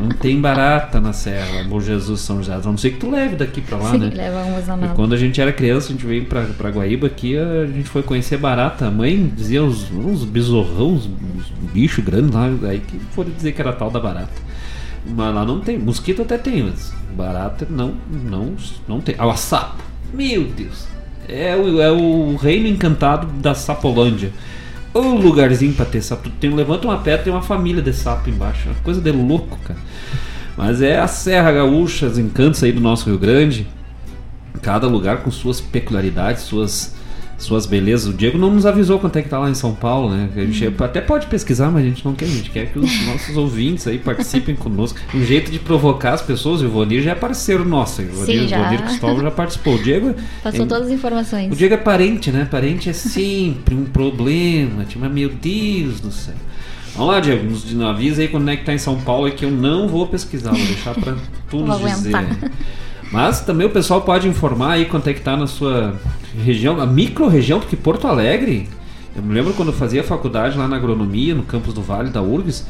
Não 0.00 0.08
tem 0.08 0.40
barata 0.40 1.00
na 1.00 1.12
serra, 1.12 1.64
Bom 1.64 1.80
Jesus, 1.80 2.20
São 2.20 2.38
José. 2.38 2.54
A 2.54 2.58
não 2.58 2.76
ser 2.76 2.90
que 2.90 2.98
tu 2.98 3.10
leve 3.10 3.36
daqui 3.36 3.60
pra 3.60 3.78
lá, 3.78 3.90
Sim, 3.90 3.98
né? 3.98 4.10
leva 4.14 4.42
umas 4.42 4.66
E 4.68 4.94
quando 4.94 5.14
a 5.14 5.16
gente 5.16 5.40
era 5.40 5.52
criança, 5.52 5.88
a 5.88 5.92
gente 5.92 6.06
veio 6.06 6.24
pra, 6.24 6.42
pra 6.56 6.70
Guaíba 6.70 7.06
aqui, 7.06 7.36
a 7.36 7.66
gente 7.66 7.88
foi 7.88 8.02
conhecer 8.02 8.36
barata. 8.36 8.86
A 8.86 8.90
mãe 8.90 9.30
dizia 9.34 9.62
uns, 9.62 9.90
uns 9.90 10.24
besorrão, 10.24 10.94
uns, 10.94 11.06
uns 11.06 11.70
bichos 11.72 12.04
grandes 12.04 12.32
lá, 12.32 12.46
aí 12.68 12.80
que 12.80 12.98
foram 13.12 13.30
dizer 13.30 13.52
que 13.52 13.60
era 13.60 13.72
tal 13.72 13.90
da 13.90 14.00
barata. 14.00 14.46
Mas 15.06 15.34
lá 15.34 15.44
não 15.44 15.60
tem. 15.60 15.78
Mosquito 15.78 16.22
até 16.22 16.36
tem, 16.36 16.62
mas 16.64 16.92
barata 17.16 17.66
não, 17.68 17.94
não, 18.10 18.54
não 18.88 19.00
tem. 19.00 19.14
Ah, 19.18 19.26
o 19.26 19.36
sapo. 19.36 19.82
Meu 20.12 20.44
Deus. 20.44 20.86
É 21.28 21.56
o, 21.56 21.80
é 21.80 21.90
o 21.90 22.36
reino 22.36 22.68
encantado 22.68 23.26
da 23.26 23.54
Sapolândia. 23.54 24.32
O 24.96 25.14
lugarzinho 25.14 25.74
pra 25.74 25.84
ter 25.84 26.00
sapo. 26.00 26.30
Tem, 26.30 26.48
levanta 26.54 26.86
uma 26.86 26.98
pedra 26.98 27.24
tem 27.24 27.32
uma 27.32 27.42
família 27.42 27.82
de 27.82 27.92
sapo 27.92 28.30
embaixo. 28.30 28.68
Uma 28.68 28.76
coisa 28.82 29.00
de 29.00 29.12
louco, 29.12 29.58
cara. 29.58 29.78
Mas 30.56 30.80
é 30.80 30.98
a 30.98 31.06
Serra 31.06 31.52
Gaúcha, 31.52 32.06
os 32.06 32.18
encantos 32.18 32.62
aí 32.62 32.72
do 32.72 32.80
nosso 32.80 33.10
Rio 33.10 33.18
Grande. 33.18 33.66
Cada 34.62 34.86
lugar 34.86 35.18
com 35.18 35.30
suas 35.30 35.60
peculiaridades, 35.60 36.44
suas 36.44 36.95
suas 37.38 37.66
belezas. 37.66 38.06
O 38.06 38.12
Diego 38.12 38.38
não 38.38 38.50
nos 38.50 38.64
avisou 38.64 38.98
quanto 38.98 39.16
é 39.16 39.22
que 39.22 39.28
tá 39.28 39.38
lá 39.38 39.50
em 39.50 39.54
São 39.54 39.74
Paulo, 39.74 40.10
né? 40.14 40.28
A 40.34 40.40
gente 40.40 40.68
hum. 40.68 40.74
até 40.80 41.00
pode 41.00 41.26
pesquisar, 41.26 41.70
mas 41.70 41.84
a 41.84 41.88
gente 41.88 42.04
não 42.04 42.14
quer. 42.14 42.24
A 42.24 42.28
gente 42.28 42.50
quer 42.50 42.66
que 42.66 42.78
os 42.78 42.90
nossos 43.06 43.36
ouvintes 43.36 43.86
aí 43.86 43.98
participem 43.98 44.54
conosco. 44.54 44.98
Um 45.14 45.24
jeito 45.24 45.50
de 45.50 45.58
provocar 45.58 46.14
as 46.14 46.22
pessoas, 46.22 46.62
o 46.62 46.64
Ivonir 46.64 47.02
já 47.02 47.12
é 47.12 47.14
parceiro 47.14 47.64
nosso. 47.64 48.00
O 48.00 48.04
Ivonir, 48.04 48.40
Sim, 48.40 48.48
já. 48.48 48.60
Ivonir 48.60 48.82
Cristóvão 48.82 49.22
já 49.22 49.30
participou. 49.30 49.74
O 49.74 49.82
Diego. 49.82 50.14
Passou 50.42 50.64
é, 50.64 50.68
todas 50.68 50.86
as 50.88 50.92
informações. 50.92 51.52
O 51.52 51.56
Diego 51.56 51.74
é 51.74 51.78
parente, 51.78 52.30
né? 52.30 52.46
Parente 52.50 52.88
é 52.88 52.92
sempre 52.92 53.74
um 53.74 53.84
problema. 53.84 54.84
Tipo, 54.84 55.00
mas 55.00 55.12
meu 55.12 55.28
Deus 55.28 56.00
do 56.00 56.10
céu. 56.10 56.34
Vamos 56.96 57.12
lá, 57.12 57.20
Diego, 57.20 57.44
nos 57.44 57.80
avisa 57.82 58.22
aí 58.22 58.28
quando 58.28 58.48
é 58.48 58.56
que 58.56 58.64
tá 58.64 58.72
em 58.72 58.78
São 58.78 58.98
Paulo, 58.98 59.28
é 59.28 59.30
que 59.30 59.44
eu 59.44 59.50
não 59.50 59.86
vou 59.86 60.06
pesquisar, 60.06 60.52
vou 60.52 60.66
deixar 60.66 60.94
pra 60.94 61.14
tu 61.50 61.58
nos 61.58 61.78
dizer. 61.78 62.14
Mas 63.12 63.40
também 63.40 63.66
o 63.66 63.70
pessoal 63.70 64.00
pode 64.00 64.26
informar 64.26 64.72
aí 64.72 64.86
quanto 64.86 65.08
é 65.08 65.12
que 65.12 65.20
tá 65.20 65.36
na 65.36 65.46
sua 65.46 65.94
região, 66.42 66.80
a 66.80 66.86
micro-região, 66.86 67.60
porque 67.60 67.76
Porto 67.76 68.06
Alegre, 68.06 68.68
eu 69.14 69.22
me 69.22 69.34
lembro 69.34 69.52
quando 69.54 69.68
eu 69.68 69.74
fazia 69.74 70.02
faculdade 70.02 70.56
lá 70.56 70.68
na 70.68 70.76
agronomia, 70.76 71.34
no 71.34 71.42
campus 71.42 71.72
do 71.72 71.82
Vale 71.82 72.10
da 72.10 72.22
URGS, 72.22 72.66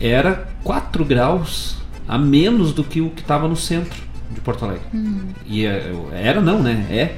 era 0.00 0.48
4 0.64 1.04
graus 1.04 1.76
a 2.08 2.18
menos 2.18 2.72
do 2.72 2.82
que 2.82 3.00
o 3.00 3.10
que 3.10 3.20
estava 3.20 3.46
no 3.46 3.56
centro 3.56 4.02
de 4.30 4.40
Porto 4.40 4.64
Alegre. 4.64 4.84
Hum. 4.94 5.20
E 5.46 5.64
é, 5.64 5.92
era 6.12 6.40
não, 6.40 6.62
né? 6.62 6.86
É, 6.90 7.16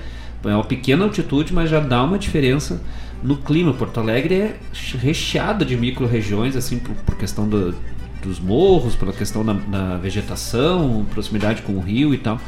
é 0.48 0.54
uma 0.54 0.64
pequena 0.64 1.04
altitude, 1.04 1.52
mas 1.52 1.70
já 1.70 1.80
dá 1.80 2.02
uma 2.02 2.18
diferença 2.18 2.80
no 3.22 3.36
clima. 3.36 3.72
Porto 3.72 4.00
Alegre 4.00 4.34
é 4.34 4.56
recheada 4.98 5.64
de 5.64 5.76
micro-regiões, 5.76 6.54
assim, 6.56 6.78
por, 6.78 6.94
por 6.94 7.16
questão 7.16 7.48
do, 7.48 7.74
dos 8.22 8.38
morros, 8.38 8.94
pela 8.94 9.12
questão 9.12 9.44
da, 9.44 9.52
da, 9.52 9.96
vegetação, 9.96 11.06
proximidade 11.12 11.62
com 11.62 11.72
o 11.72 11.80
rio 11.80 12.12
e 12.12 12.18
tal. 12.18 12.40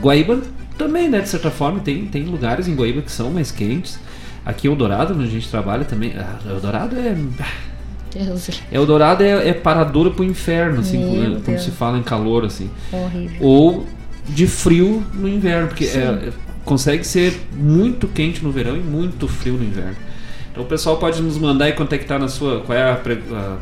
Guaíba 0.00 0.40
também, 0.80 1.10
né, 1.10 1.20
de 1.20 1.28
certa 1.28 1.50
forma, 1.50 1.80
tem, 1.80 2.06
tem 2.06 2.24
lugares 2.24 2.66
em 2.66 2.74
Guaíba 2.74 3.02
que 3.02 3.12
são 3.12 3.30
mais 3.30 3.52
quentes. 3.52 4.00
Aqui 4.46 4.66
em 4.66 4.70
Eldorado, 4.70 5.12
onde 5.12 5.24
a 5.24 5.30
gente 5.30 5.46
trabalha 5.50 5.84
também. 5.84 6.14
Ah, 6.16 6.38
Eldorado 6.48 6.96
é. 6.96 7.14
Eldorado 8.72 9.22
é, 9.22 9.50
é 9.50 9.52
paradora 9.52 10.10
pro 10.10 10.24
inferno, 10.24 10.80
assim, 10.80 10.98
como, 11.04 11.40
como, 11.42 11.58
se 11.58 11.70
fala 11.70 11.98
em 11.98 12.02
calor, 12.02 12.46
assim. 12.46 12.70
Horrível. 12.90 13.36
Ou 13.40 13.86
de 14.26 14.46
frio 14.46 15.04
no 15.12 15.28
inverno, 15.28 15.68
porque 15.68 15.84
é, 15.84 15.98
é, 15.98 16.32
consegue 16.64 17.04
ser 17.04 17.38
muito 17.52 18.08
quente 18.08 18.42
no 18.42 18.50
verão 18.50 18.74
e 18.74 18.80
muito 18.80 19.28
frio 19.28 19.54
no 19.54 19.64
inverno. 19.64 19.96
Então 20.50 20.62
o 20.62 20.66
pessoal 20.66 20.96
pode 20.96 21.20
nos 21.20 21.36
mandar 21.36 21.68
é 21.68 21.72
que 21.72 22.04
tá 22.06 22.18
na 22.18 22.26
sua. 22.26 22.62
Qual 22.62 22.76
é 22.76 22.82
a, 22.82 22.94
a 22.94 23.56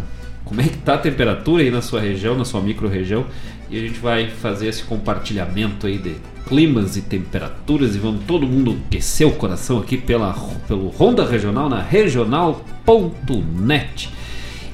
como 0.49 0.61
é 0.63 0.65
que 0.65 0.77
está 0.77 0.95
a 0.95 0.99
temperatura 0.99 1.63
aí 1.63 1.71
na 1.71 1.83
sua 1.83 2.01
região, 2.01 2.37
na 2.37 2.45
sua 2.45 2.61
micro-região, 2.63 3.27
e 3.71 3.77
a 3.77 3.81
gente 3.81 4.01
vai 4.01 4.31
fazer 4.31 4.69
esse 4.69 4.83
compartilhamento 4.83 5.87
aí 5.87 5.99
de 5.99 6.15
climas 6.47 6.97
e 6.97 7.03
temperaturas 7.03 7.95
e 7.95 7.99
vamos 7.99 8.25
todo 8.25 8.47
mundo 8.47 8.79
aquecer 8.87 9.29
o 9.29 9.33
coração 9.33 9.79
aqui 9.79 9.99
pela, 9.99 10.33
pelo 10.67 10.89
Ronda 10.89 11.27
Regional 11.27 11.69
na 11.69 11.83
regional.net. 11.83 12.49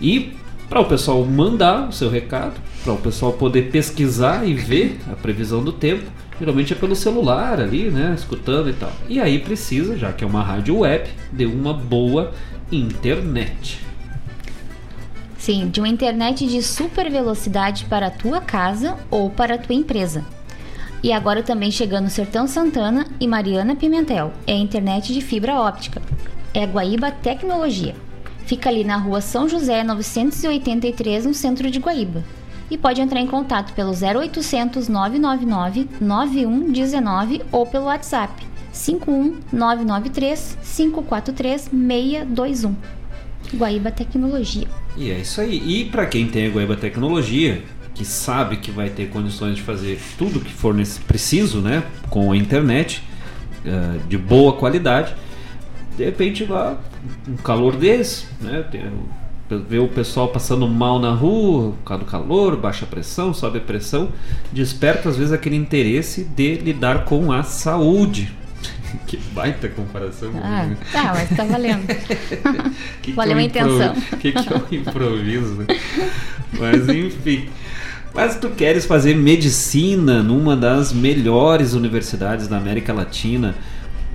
E 0.00 0.32
para 0.68 0.78
o 0.78 0.84
pessoal 0.84 1.24
mandar 1.24 1.88
o 1.88 1.92
seu 1.92 2.08
recado, 2.08 2.54
para 2.84 2.92
o 2.92 2.98
pessoal 2.98 3.32
poder 3.32 3.70
pesquisar 3.72 4.46
e 4.46 4.54
ver 4.54 5.00
a 5.10 5.16
previsão 5.16 5.64
do 5.64 5.72
tempo, 5.72 6.04
geralmente 6.38 6.72
é 6.72 6.76
pelo 6.76 6.94
celular 6.94 7.60
ali, 7.60 7.90
né, 7.90 8.14
escutando 8.16 8.70
e 8.70 8.74
tal. 8.74 8.92
E 9.08 9.18
aí 9.20 9.40
precisa, 9.40 9.98
já 9.98 10.12
que 10.12 10.22
é 10.22 10.26
uma 10.26 10.42
rádio 10.42 10.78
web, 10.78 11.08
de 11.32 11.46
uma 11.46 11.74
boa 11.74 12.32
internet. 12.70 13.83
Sim, 15.44 15.68
de 15.68 15.78
uma 15.78 15.88
internet 15.88 16.46
de 16.46 16.62
super 16.62 17.10
velocidade 17.10 17.84
para 17.84 18.06
a 18.06 18.10
tua 18.10 18.40
casa 18.40 18.96
ou 19.10 19.28
para 19.28 19.56
a 19.56 19.58
tua 19.58 19.74
empresa. 19.74 20.24
E 21.02 21.12
agora 21.12 21.42
também 21.42 21.70
chegando 21.70 22.08
Sertão 22.08 22.46
Santana 22.46 23.06
e 23.20 23.28
Mariana 23.28 23.76
Pimentel. 23.76 24.32
É 24.46 24.54
internet 24.54 25.12
de 25.12 25.20
fibra 25.20 25.60
óptica. 25.60 26.00
É 26.54 26.64
Guaíba 26.64 27.10
Tecnologia. 27.10 27.94
Fica 28.46 28.70
ali 28.70 28.84
na 28.84 28.96
rua 28.96 29.20
São 29.20 29.46
José 29.46 29.84
983, 29.84 31.26
no 31.26 31.34
centro 31.34 31.70
de 31.70 31.78
Guaíba. 31.78 32.24
E 32.70 32.78
pode 32.78 33.02
entrar 33.02 33.20
em 33.20 33.26
contato 33.26 33.74
pelo 33.74 33.90
0800 33.90 34.88
999 34.88 35.90
9119 36.00 37.42
ou 37.52 37.66
pelo 37.66 37.84
WhatsApp 37.84 38.32
51993 38.72 40.56
543 40.62 41.68
621. 41.70 43.03
Guaíba 43.54 43.90
Tecnologia. 43.90 44.66
E 44.96 45.10
é 45.10 45.18
isso 45.18 45.40
aí. 45.40 45.62
E 45.64 45.84
para 45.86 46.06
quem 46.06 46.28
tem 46.28 46.46
a 46.46 46.50
Guaíba 46.50 46.76
Tecnologia, 46.76 47.62
que 47.94 48.04
sabe 48.04 48.56
que 48.56 48.70
vai 48.70 48.90
ter 48.90 49.08
condições 49.08 49.56
de 49.56 49.62
fazer 49.62 49.98
tudo 50.18 50.40
que 50.40 50.52
for 50.52 50.74
preciso, 51.06 51.60
né, 51.60 51.84
com 52.10 52.32
a 52.32 52.36
internet 52.36 53.02
uh, 53.64 53.98
de 54.08 54.18
boa 54.18 54.54
qualidade, 54.54 55.14
de 55.96 56.04
repente 56.04 56.44
lá 56.44 56.78
um 57.28 57.36
calor 57.36 57.76
desse, 57.76 58.26
né, 58.40 58.64
ver 59.68 59.78
o 59.78 59.88
pessoal 59.88 60.28
passando 60.28 60.66
mal 60.66 60.98
na 60.98 61.12
rua, 61.12 61.72
por 61.72 61.84
causa 61.84 62.04
do 62.04 62.10
calor, 62.10 62.56
baixa 62.56 62.86
pressão, 62.86 63.32
sobe 63.32 63.58
a 63.58 63.60
pressão, 63.60 64.08
desperta 64.52 65.08
às 65.08 65.16
vezes 65.16 65.32
aquele 65.32 65.56
interesse 65.56 66.24
de 66.24 66.56
lidar 66.56 67.04
com 67.04 67.30
a 67.30 67.42
saúde, 67.42 68.32
que 69.06 69.16
baita 69.32 69.68
comparação. 69.68 70.32
Ah, 70.42 70.70
tá, 70.92 71.12
mas 71.14 71.36
tá 71.36 71.44
valendo. 71.44 71.86
que 73.02 73.12
Valeu 73.12 73.36
que 73.36 73.42
a 73.42 73.46
intenção. 73.46 73.94
O 74.12 74.16
que, 74.16 74.32
que 74.32 74.52
é 74.52 74.56
um 74.56 74.64
improviso, 74.80 75.54
né? 75.54 75.66
Mas 76.58 76.88
enfim. 76.88 77.48
Mas 78.14 78.36
tu 78.36 78.48
queres 78.50 78.84
fazer 78.86 79.16
medicina 79.16 80.22
numa 80.22 80.56
das 80.56 80.92
melhores 80.92 81.72
universidades 81.72 82.46
da 82.46 82.56
América 82.56 82.92
Latina, 82.92 83.56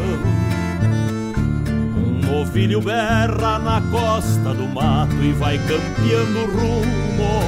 Um 1.98 2.22
novilho 2.26 2.80
berra 2.82 3.60
na 3.60 3.82
costa 3.92 4.54
do 4.54 4.66
mato 4.68 5.16
e 5.22 5.34
vai 5.34 5.58
campeando 5.58 6.46
rumo. 6.52 7.42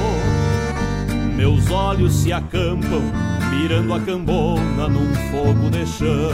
Meus 1.34 1.70
olhos 1.70 2.12
se 2.12 2.30
acampam 2.30 3.02
mirando 3.50 3.94
a 3.94 4.00
cambona 4.00 4.86
num 4.88 5.14
fogo 5.30 5.70
de 5.70 5.86
chão. 5.86 6.30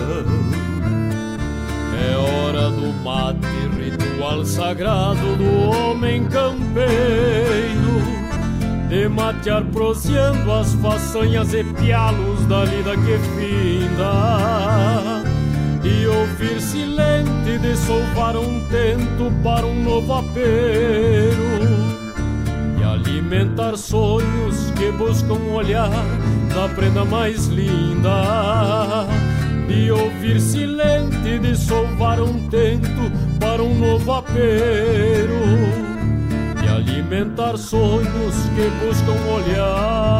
É 2.02 2.16
hora 2.16 2.70
do 2.70 2.92
mate, 3.04 3.46
ritual 4.20 4.44
sagrado 4.44 5.36
do 5.36 5.70
homem 5.70 6.24
campeiro 6.28 6.90
De 8.88 9.08
matear 9.08 9.64
proseando 9.72 10.52
as 10.52 10.74
façanhas 10.74 11.54
e 11.54 11.64
pialos 11.64 12.44
da 12.46 12.64
lida 12.64 12.96
que 12.96 13.18
finda 13.34 15.22
E 15.82 16.06
ouvir 16.06 16.60
silente 16.60 17.58
de 17.58 17.76
solvar 17.76 18.36
um 18.36 18.60
tento 18.68 19.32
para 19.42 19.64
um 19.64 19.82
novo 19.82 20.12
apero 20.12 21.38
E 22.78 22.82
alimentar 22.82 23.76
sonhos 23.76 24.70
que 24.76 24.92
buscam 24.92 25.40
olhar 25.54 25.90
da 26.54 26.68
prenda 26.74 27.04
mais 27.06 27.46
linda 27.46 29.06
e 29.70 29.90
ouvir 29.90 30.40
silente 30.40 31.38
de 31.38 31.56
solvar 31.56 32.20
um 32.20 32.48
tento 32.48 33.12
para 33.38 33.62
um 33.62 33.78
novo 33.78 34.12
apero 34.12 35.40
e 36.62 36.68
alimentar 36.68 37.56
sonhos 37.56 38.34
que 38.54 38.68
buscam 38.84 39.12
olhar 39.32 40.10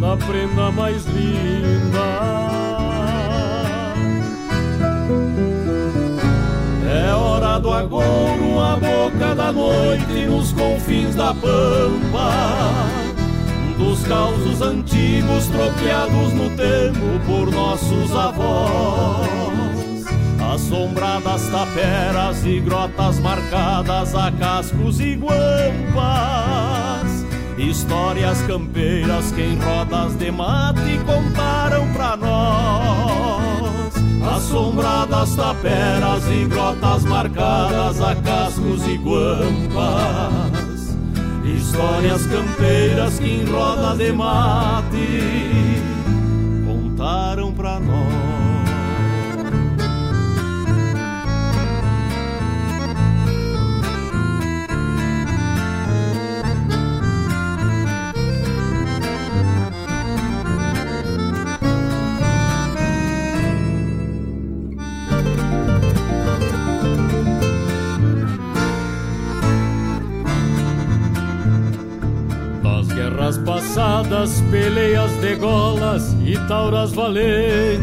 da 0.00 0.16
prenda 0.16 0.70
mais 0.70 1.04
linda. 1.06 2.32
É 6.88 7.12
hora 7.14 7.58
do 7.58 7.72
agouro, 7.72 8.60
a 8.60 8.76
boca 8.76 9.34
da 9.34 9.50
noite 9.52 10.26
nos 10.26 10.52
confins 10.52 11.16
da 11.16 11.34
pampa 11.34 13.11
dos 13.82 14.04
causos 14.04 14.62
antigos 14.62 15.48
tropeados 15.48 16.32
no 16.34 16.48
tempo 16.50 17.18
por 17.26 17.50
nossos 17.50 18.14
avós. 18.14 20.06
Assombradas 20.54 21.48
taperas 21.48 22.44
e 22.44 22.60
grotas 22.60 23.18
marcadas 23.18 24.14
a 24.14 24.30
cascos 24.30 25.00
e 25.00 25.16
guampas. 25.16 25.42
Histórias 27.58 28.40
campeiras 28.42 29.32
que 29.32 29.42
em 29.42 29.58
rodas 29.58 30.16
de 30.16 30.30
mate 30.30 31.00
contaram 31.04 31.92
pra 31.92 32.16
nós. 32.16 33.92
Assombradas 34.36 35.34
taperas 35.34 36.22
e 36.30 36.44
grotas 36.44 37.04
marcadas 37.04 38.00
a 38.00 38.14
cascos 38.14 38.86
e 38.86 38.96
guampas. 38.96 40.61
Histórias 41.62 42.26
campeiras 42.26 43.20
que 43.20 43.24
em 43.24 43.44
roda 43.44 43.94
de 43.96 44.12
mate 44.12 45.06
contaram 46.66 47.52
pra 47.52 47.78
nós. 47.78 48.31
Guerras 73.12 73.36
passadas, 73.38 74.42
peleias 74.50 75.10
de 75.20 75.36
golas 75.36 76.16
e 76.24 76.36
tauras 76.48 76.92
valentes, 76.92 77.78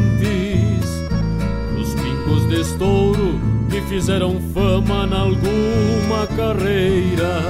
os 1.79 1.93
pincos 1.93 2.49
de 2.49 2.59
estouro 2.61 3.39
que 3.69 3.79
fizeram 3.81 4.41
fama 4.53 5.05
na 5.05 5.19
alguma 5.19 6.25
carreira, 6.35 7.43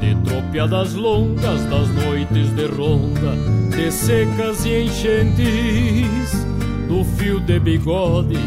de 0.00 0.16
tropiadas 0.28 0.94
longas 0.94 1.62
das 1.70 1.88
noites 2.04 2.50
de 2.54 2.66
ronda, 2.66 3.36
de 3.70 3.92
secas 3.92 4.66
e 4.66 4.82
enchentes, 4.82 6.44
do 6.88 7.04
fio 7.16 7.38
de 7.40 7.60
bigode, 7.60 8.38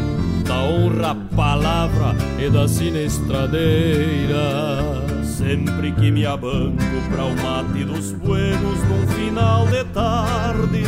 da 0.45 0.61
honra 0.61 1.15
palavra 1.35 2.15
e 2.37 2.49
da 2.49 2.67
sinestradeira. 2.67 5.08
Sempre 5.39 5.93
que 5.93 6.11
me 6.11 6.25
abanco 6.25 6.83
pra 7.09 7.23
o 7.23 7.33
mate 7.41 7.85
dos 7.85 8.11
buenos 8.11 8.77
num 8.89 9.07
final 9.07 9.65
de 9.67 9.85
tarde. 9.85 10.83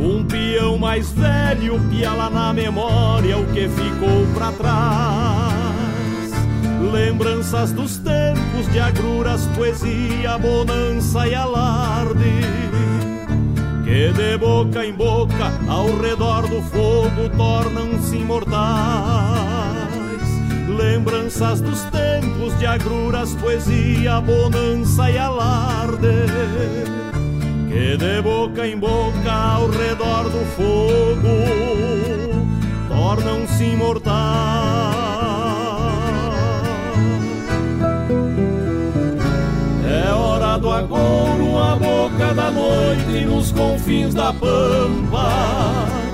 Um 0.00 0.24
peão 0.24 0.78
mais 0.78 1.12
velho 1.12 1.78
piala 1.90 2.30
na 2.30 2.54
memória 2.54 3.36
o 3.36 3.44
que 3.52 3.68
ficou 3.68 4.26
pra 4.34 4.50
trás. 4.52 6.32
Lembranças 6.90 7.72
dos 7.72 7.98
tempos 7.98 8.72
de 8.72 8.80
agruras, 8.80 9.46
poesia, 9.54 10.38
bonança 10.38 11.28
e 11.28 11.34
alarde 11.34 12.40
Que 13.84 14.10
de 14.12 14.38
boca 14.38 14.84
em 14.84 14.92
boca 14.94 15.52
ao 15.68 15.86
redor 16.00 16.48
do 16.48 16.62
fogo 16.62 17.28
tornam-se 17.36 18.16
imortais 18.16 20.01
Lembranças 20.76 21.60
dos 21.60 21.82
tempos 21.84 22.58
de 22.58 22.66
agruras, 22.66 23.34
poesia, 23.34 24.20
bonança 24.20 25.10
e 25.10 25.18
alarde 25.18 26.26
Que 27.68 27.96
de 27.96 28.22
boca 28.22 28.66
em 28.66 28.78
boca 28.78 29.32
ao 29.32 29.68
redor 29.68 30.24
do 30.24 30.44
fogo 30.56 31.42
Tornam-se 32.88 33.64
imortais. 33.64 34.12
É 39.84 40.12
hora 40.12 40.58
do 40.58 40.70
agouro, 40.70 41.58
a 41.58 41.76
boca 41.76 42.34
da 42.34 42.50
noite 42.50 43.24
Nos 43.24 43.52
confins 43.52 44.14
da 44.14 44.32
pampa 44.32 46.11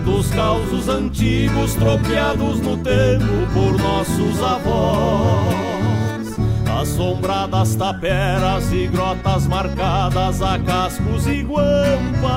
dos 0.00 0.30
causos 0.30 0.88
antigos 0.88 1.74
tropeados 1.74 2.60
no 2.60 2.76
tempo 2.78 3.46
por 3.52 3.78
nossos 3.78 4.42
avós. 4.42 5.70
Assombradas 6.80 7.74
taperas 7.74 8.72
e 8.72 8.86
grotas 8.86 9.46
marcadas 9.46 10.40
a 10.42 10.58
cascos 10.58 11.26
e 11.26 11.42
guampas. 11.42 12.30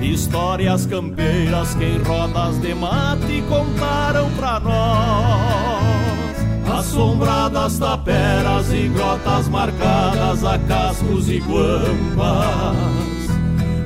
Histórias 0.00 0.86
campeiras 0.86 1.74
que 1.74 1.84
em 1.84 2.02
rodas 2.02 2.60
de 2.60 2.74
mate 2.74 3.42
contaram 3.48 4.30
pra 4.32 4.60
nós. 4.60 6.36
Assombradas 6.78 7.78
taperas 7.78 8.72
e 8.72 8.88
grotas 8.88 9.48
marcadas 9.48 10.44
a 10.44 10.58
cascos 10.58 11.28
e 11.28 11.38
guambas. 11.40 13.15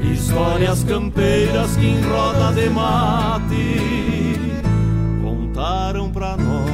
Histórias 0.03 0.83
campeiras 0.85 1.77
que 1.77 1.87
em 1.87 2.01
roda 2.03 2.53
de 2.53 2.71
mate 2.71 4.35
contaram 5.23 6.11
pra 6.11 6.37
nós. 6.37 6.70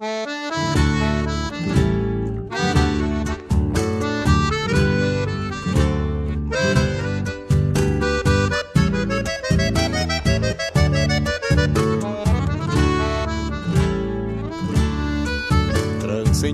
Transcende 0.00 0.16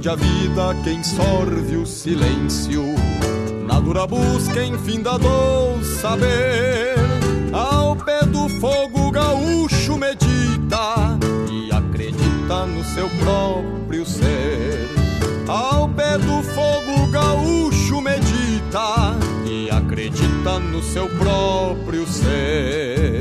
a 0.09 0.17
vida 0.17 0.75
quem 0.83 1.05
sorve 1.05 1.77
o 1.77 1.87
silêncio, 1.87 2.83
na 3.65 3.79
dura 3.79 4.09
busca 4.09 4.65
enfim 4.65 5.03
da 5.03 5.17
dor 5.19 5.81
saber. 6.01 6.97
Ao 7.53 7.95
pé 7.95 8.27
do 8.27 8.49
fogo 8.61 9.13
gaúcho 9.13 9.76
seu 12.95 13.09
próprio 13.21 14.05
ser. 14.07 14.89
Ao 15.49 15.89
pé 15.89 16.19
do 16.19 16.43
fogo 16.43 17.07
gaúcho 17.11 18.01
medita 18.01 19.17
e 19.45 19.71
acredita 19.71 20.59
no 20.59 20.83
seu 20.83 21.09
próprio 21.09 22.07
ser. 22.07 23.21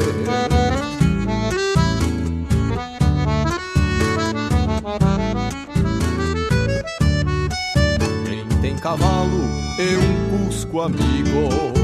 Quem 8.26 8.47
tem 8.61 8.76
cavalo 8.76 9.43
e 9.78 9.97
um 9.97 10.45
cusco 10.45 10.82
amigo 10.82 11.74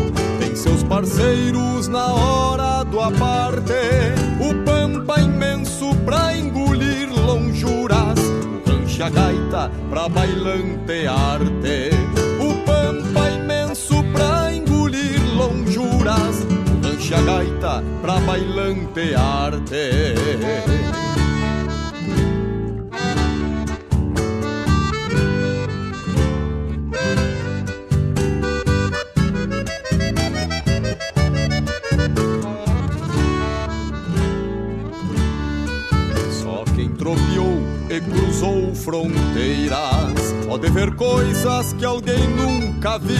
seus 0.61 0.83
parceiros 0.83 1.87
na 1.87 2.13
hora 2.13 2.83
do 2.83 2.99
aparte. 2.99 3.73
O 4.39 4.53
pampa 4.63 5.19
imenso 5.19 5.95
pra 6.05 6.37
engolir 6.37 7.09
lonjuras, 7.09 8.19
o 8.19 8.69
rancho 8.69 9.03
a 9.03 9.09
gaita 9.09 9.71
pra 9.89 10.07
bailante 10.07 11.07
arte. 11.07 11.89
O 12.39 12.53
pampa 12.65 13.29
imenso 13.31 14.03
pra 14.13 14.53
engolir 14.53 15.19
lonjuras, 15.35 16.45
o 16.45 16.87
rancho 16.87 17.15
a 17.15 17.21
gaita 17.21 17.83
pra 18.01 18.19
bailante 18.19 19.15
arte. 19.15 21.10
Cruzou 38.41 38.73
fronteiras 38.73 40.33
pode 40.47 40.67
ver 40.71 40.95
coisas 40.95 41.73
que 41.73 41.85
alguém 41.85 42.27
nunca 42.29 42.97
viu. 42.97 43.13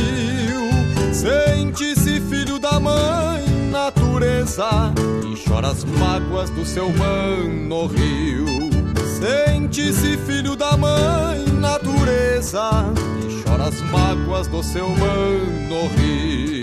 Sente-se 1.14 2.20
filho 2.22 2.58
da 2.58 2.80
mãe 2.80 3.46
natureza 3.70 4.92
e 5.24 5.48
chora 5.48 5.68
as 5.68 5.84
mágoas 5.84 6.50
do 6.50 6.66
seu 6.66 6.90
mano 6.94 7.86
rio. 7.86 8.48
Sente-se 9.20 10.18
filho 10.18 10.56
da 10.56 10.76
mãe 10.76 11.46
natureza 11.60 12.92
e 13.24 13.44
chora 13.44 13.66
as 13.66 13.80
mágoas 13.92 14.48
do 14.48 14.64
seu 14.64 14.90
mano 14.90 15.88
rio. 15.98 16.61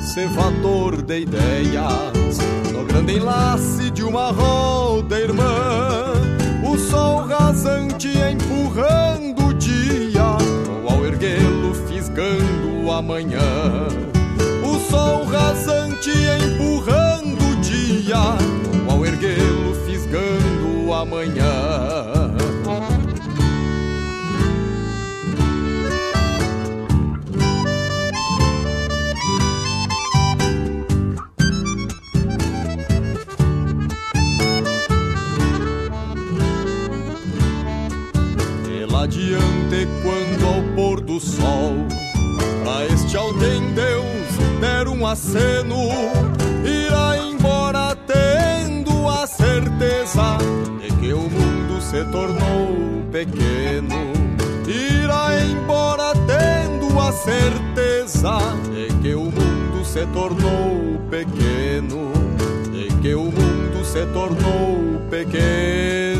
Cevador 0.00 1.02
de 1.02 1.20
ideias 1.20 2.38
No 2.72 2.84
grande 2.84 3.16
enlace 3.16 3.90
de 3.90 4.04
uma 4.04 4.30
roda 4.30 5.18
irmã. 5.18 6.12
O 6.64 6.78
sol 6.78 7.26
rasante 7.26 8.08
empurrando 8.08 9.48
o 9.48 9.54
dia 9.54 10.38
Ou 10.82 10.90
ao 10.90 11.04
erguê-lo 11.04 11.74
fisgando 11.88 12.84
o 12.84 12.92
amanhã 12.92 13.40
O 14.62 14.78
sol 14.90 15.24
rasante 15.24 16.10
empurrando 16.10 17.42
o 17.42 17.56
dia 17.56 18.38
Ou 18.86 18.92
ao 18.92 19.06
erguê-lo 19.06 19.74
fisgando 19.86 20.86
o 20.86 20.94
amanhã 20.94 22.13
do 41.14 41.20
sol. 41.20 41.74
Pra 42.64 42.86
este 42.86 43.16
alguém 43.16 43.72
Deus 43.72 44.04
der 44.60 44.88
um 44.88 45.06
aceno 45.06 45.76
Irá 46.64 47.16
embora 47.18 47.96
tendo 48.06 49.08
a 49.08 49.26
certeza 49.26 50.38
De 50.80 50.92
que 50.96 51.12
o 51.12 51.20
mundo 51.20 51.80
se 51.80 52.02
tornou 52.06 53.04
pequeno. 53.12 54.12
Irá 54.66 55.40
embora 55.44 56.14
tendo 56.26 56.98
a 56.98 57.12
certeza 57.12 58.38
De 58.72 58.92
que 59.00 59.14
o 59.14 59.24
mundo 59.24 59.84
se 59.84 60.06
tornou 60.06 60.98
pequeno 61.10 62.10
De 62.72 62.88
que 63.02 63.14
o 63.14 63.24
mundo 63.24 63.84
se 63.84 64.04
tornou 64.06 65.00
pequeno 65.10 66.13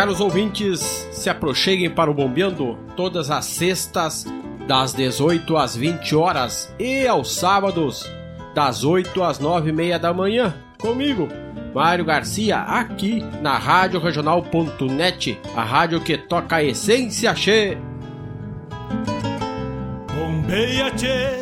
Caros 0.00 0.18
ouvintes, 0.18 0.80
se 1.12 1.28
aproxeguem 1.28 1.90
para 1.90 2.10
o 2.10 2.14
Bombeando 2.14 2.78
todas 2.96 3.30
as 3.30 3.44
sextas, 3.44 4.24
das 4.66 4.94
18 4.94 5.58
às 5.58 5.76
20 5.76 6.16
horas 6.16 6.74
e 6.78 7.06
aos 7.06 7.34
sábados, 7.34 8.10
das 8.54 8.82
8 8.82 9.22
às 9.22 9.38
9 9.38 9.68
e 9.68 9.72
meia 9.74 9.98
da 9.98 10.14
manhã, 10.14 10.54
comigo, 10.80 11.28
Mário 11.74 12.02
Garcia, 12.02 12.60
aqui 12.60 13.22
na 13.42 13.58
Rádio 13.58 14.00
Regional.net, 14.00 15.38
a 15.54 15.62
rádio 15.62 16.00
que 16.00 16.16
toca 16.16 16.56
a 16.56 16.64
essência 16.64 17.34
che. 17.34 17.76
Bombeia 20.14 20.90
tchê. 20.92 21.40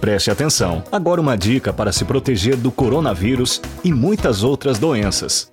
Preste 0.00 0.32
atenção. 0.32 0.82
Agora 0.90 1.20
uma 1.20 1.36
dica 1.36 1.72
para 1.72 1.92
se 1.92 2.04
proteger 2.04 2.56
do 2.56 2.72
coronavírus 2.72 3.62
e 3.84 3.92
muitas 3.92 4.42
outras 4.42 4.80
doenças. 4.80 5.52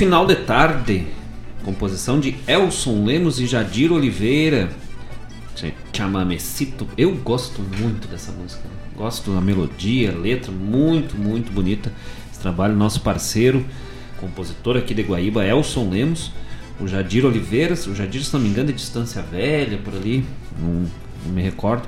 Final 0.00 0.24
de 0.24 0.34
tarde, 0.34 1.06
composição 1.62 2.18
de 2.18 2.34
Elson 2.48 3.04
Lemos 3.04 3.38
e 3.38 3.46
Jadir 3.46 3.92
Oliveira. 3.92 4.70
Chamamecito. 5.92 6.88
Eu 6.96 7.14
gosto 7.16 7.60
muito 7.60 8.08
dessa 8.08 8.32
música. 8.32 8.62
Gosto 8.96 9.30
da 9.30 9.42
melodia, 9.42 10.10
letra, 10.10 10.50
muito, 10.50 11.18
muito 11.18 11.52
bonita. 11.52 11.92
Esse 12.32 12.40
trabalho, 12.40 12.74
nosso 12.74 13.02
parceiro, 13.02 13.62
compositor 14.18 14.78
aqui 14.78 14.94
de 14.94 15.02
Guaíba, 15.02 15.44
Elson 15.44 15.90
Lemos. 15.90 16.32
O 16.80 16.88
Jadir 16.88 17.26
Oliveira, 17.26 17.74
o 17.74 17.94
Jadir, 17.94 18.24
se 18.24 18.32
não 18.32 18.40
me 18.40 18.48
engano, 18.48 18.70
é 18.70 18.72
Distância 18.72 19.20
Velha, 19.20 19.76
por 19.76 19.94
ali, 19.94 20.24
não, 20.58 20.86
não 21.26 21.32
me 21.34 21.42
recordo. 21.42 21.86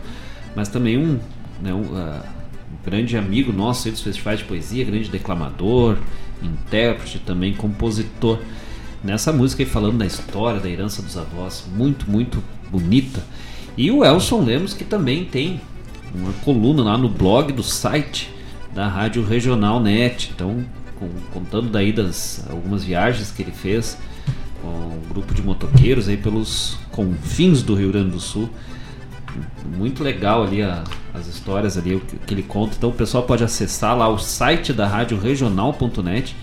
Mas 0.54 0.68
também 0.68 0.98
um, 0.98 1.18
né, 1.62 1.72
um, 1.72 1.80
uh, 1.80 2.20
um 2.20 2.84
grande 2.84 3.16
amigo 3.16 3.54
nosso 3.54 3.90
dos 3.90 4.02
festivais 4.02 4.40
de 4.40 4.44
poesia, 4.44 4.84
grande 4.84 5.08
declamador, 5.08 5.96
intérprete, 6.43 7.18
também 7.18 7.55
compositor. 7.55 8.38
Nessa 9.03 9.32
música 9.32 9.62
aí 9.62 9.68
falando 9.68 9.99
da 9.99 10.07
história, 10.07 10.61
da 10.61 10.68
herança 10.68 11.03
dos 11.03 11.16
avós, 11.16 11.64
muito, 11.74 12.09
muito 12.11 12.43
bonita. 12.70 13.22
E 13.76 13.90
o 13.90 14.05
Elson 14.05 14.43
Lemos, 14.43 14.74
que 14.74 14.84
também 14.84 15.24
tem 15.24 15.61
uma 16.14 16.32
coluna 16.45 16.82
lá 16.82 16.99
no 16.99 17.09
blog 17.09 17.53
do 17.53 17.62
site 17.62 18.30
da 18.74 18.86
Rádio 18.88 19.24
Regional 19.24 19.80
Net. 19.80 20.30
Então, 20.34 20.64
com, 20.99 21.09
contando 21.32 21.70
daí 21.70 21.93
das 21.93 22.45
algumas 22.49 22.84
viagens 22.84 23.30
que 23.30 23.43
ele 23.43 23.53
fez 23.53 23.99
com 24.61 24.68
um 24.68 25.03
grupo 25.09 25.34
de 25.34 25.43
motoqueiros 25.43 26.09
aí 26.09 26.16
pelos 26.16 26.78
confins 26.90 27.62
do 27.62 27.74
Rio 27.74 27.90
Grande 27.90 28.11
do 28.11 28.20
Sul. 28.20 28.49
Muito 29.76 30.02
legal 30.02 30.42
ali 30.44 30.62
a, 30.62 30.84
as 31.14 31.26
histórias 31.26 31.76
ali, 31.78 32.00
que, 32.00 32.16
que, 32.16 32.34
ele 32.34 32.42
conta. 32.42 32.74
Então 32.76 32.90
o 32.90 32.92
pessoal 32.92 33.24
pode 33.24 33.42
acessar 33.42 33.96
lá 33.96 34.08
o 34.08 34.18
site 34.18 34.72
da 34.72 34.86
Rádio 34.86 35.18
Regional.net. 35.18 36.36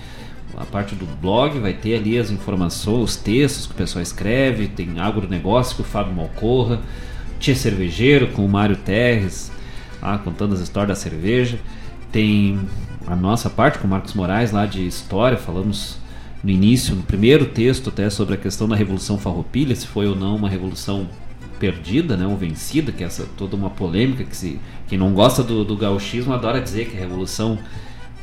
A 0.57 0.65
parte 0.65 0.93
do 0.95 1.05
blog 1.05 1.57
vai 1.59 1.73
ter 1.73 1.95
ali 1.95 2.17
as 2.17 2.31
informações, 2.31 3.03
os 3.03 3.15
textos 3.15 3.65
que 3.65 3.71
o 3.71 3.75
pessoal 3.75 4.01
escreve, 4.01 4.67
tem 4.67 4.99
agronegócio 4.99 5.77
com 5.77 5.83
o 5.83 5.85
Fábio 5.85 6.13
Malcorra, 6.13 6.81
Tia 7.39 7.55
Cervejeiro 7.55 8.27
com 8.27 8.43
o 8.43 8.49
Mário 8.49 8.75
Terres, 8.75 9.51
lá, 10.01 10.17
contando 10.17 10.53
as 10.53 10.59
histórias 10.59 10.97
da 10.97 11.01
cerveja. 11.01 11.57
Tem 12.11 12.59
a 13.07 13.15
nossa 13.15 13.49
parte 13.49 13.79
com 13.79 13.87
o 13.87 13.89
Marcos 13.89 14.13
Moraes 14.13 14.51
lá 14.51 14.65
de 14.65 14.85
história, 14.85 15.37
falamos 15.37 15.97
no 16.43 16.49
início, 16.49 16.95
no 16.95 17.03
primeiro 17.03 17.45
texto 17.45 17.89
até 17.89 18.09
sobre 18.09 18.33
a 18.35 18.37
questão 18.37 18.67
da 18.67 18.75
Revolução 18.75 19.17
Farroupilha, 19.17 19.75
se 19.75 19.87
foi 19.87 20.07
ou 20.07 20.15
não 20.15 20.35
uma 20.35 20.49
revolução 20.49 21.07
perdida, 21.59 22.15
né, 22.15 22.25
ou 22.25 22.37
vencida, 22.37 22.91
que 22.91 23.03
é 23.03 23.07
essa 23.07 23.27
toda 23.37 23.55
uma 23.55 23.69
polêmica 23.69 24.23
que 24.23 24.35
se 24.35 24.59
quem 24.87 24.97
não 24.97 25.13
gosta 25.13 25.43
do, 25.43 25.63
do 25.63 25.75
gauchismo 25.75 26.33
adora 26.33 26.61
dizer 26.61 26.89
que 26.89 26.97
a 26.97 26.99
revolução 26.99 27.59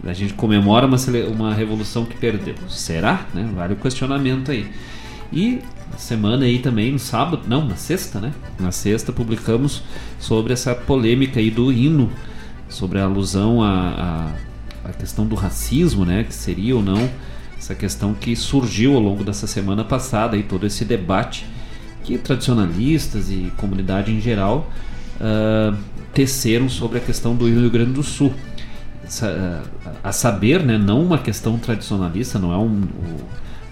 a 0.05 0.13
gente 0.13 0.35
comemora 0.35 0.87
uma, 0.87 0.97
uma 1.29 1.55
revolução 1.55 2.05
que 2.05 2.17
perdeu. 2.17 2.55
Será? 2.69 3.27
Né? 3.33 3.49
Vale 3.55 3.75
o 3.75 3.77
questionamento 3.77 4.51
aí. 4.51 4.71
E 5.33 5.61
semana 5.97 6.45
aí 6.45 6.59
também, 6.59 6.93
no 6.93 6.99
sábado, 6.99 7.43
não, 7.49 7.65
na 7.65 7.77
sexta, 7.77 8.21
né? 8.21 8.33
Na 8.61 8.71
sexta 8.71 9.13
publicamos 9.13 9.83
sobre 10.19 10.53
essa 10.53 10.75
polêmica 10.75 11.41
aí 11.41 11.51
do 11.51 11.73
hino, 11.73 12.11
sobre 12.69 12.99
a 12.99 13.05
alusão 13.05 13.63
à, 13.63 14.35
à, 14.85 14.89
à 14.91 14.93
questão 14.93 15.27
do 15.27 15.35
racismo, 15.35 16.05
né? 16.05 16.25
Que 16.25 16.35
seria 16.35 16.77
ou 16.77 16.83
não 16.83 17.09
essa 17.59 17.75
questão 17.75 18.15
que 18.15 18.37
surgiu 18.37 18.95
ao 18.95 19.01
longo 19.01 19.25
dessa 19.25 19.47
semana 19.47 19.83
passada 19.83 20.37
e 20.37 20.43
todo 20.43 20.67
esse 20.67 20.85
debate 20.85 21.47
que 22.07 22.17
tradicionalistas 22.17 23.31
e 23.31 23.53
comunidade 23.57 24.13
em 24.13 24.21
geral 24.21 24.71
uh, 25.21 25.77
teceram 26.15 26.69
sobre 26.69 26.99
a 26.99 27.01
questão 27.01 27.35
do 27.35 27.47
Rio 27.47 27.69
Grande 27.69 27.93
do 27.93 28.03
Sul. 28.03 28.33
A 30.03 30.13
saber, 30.13 30.63
né, 30.65 30.79
não 30.79 31.03
uma 31.03 31.19
questão 31.19 31.59
tradicionalista, 31.59 32.39
não 32.39 32.53
é, 32.53 32.57
um, 32.57 32.83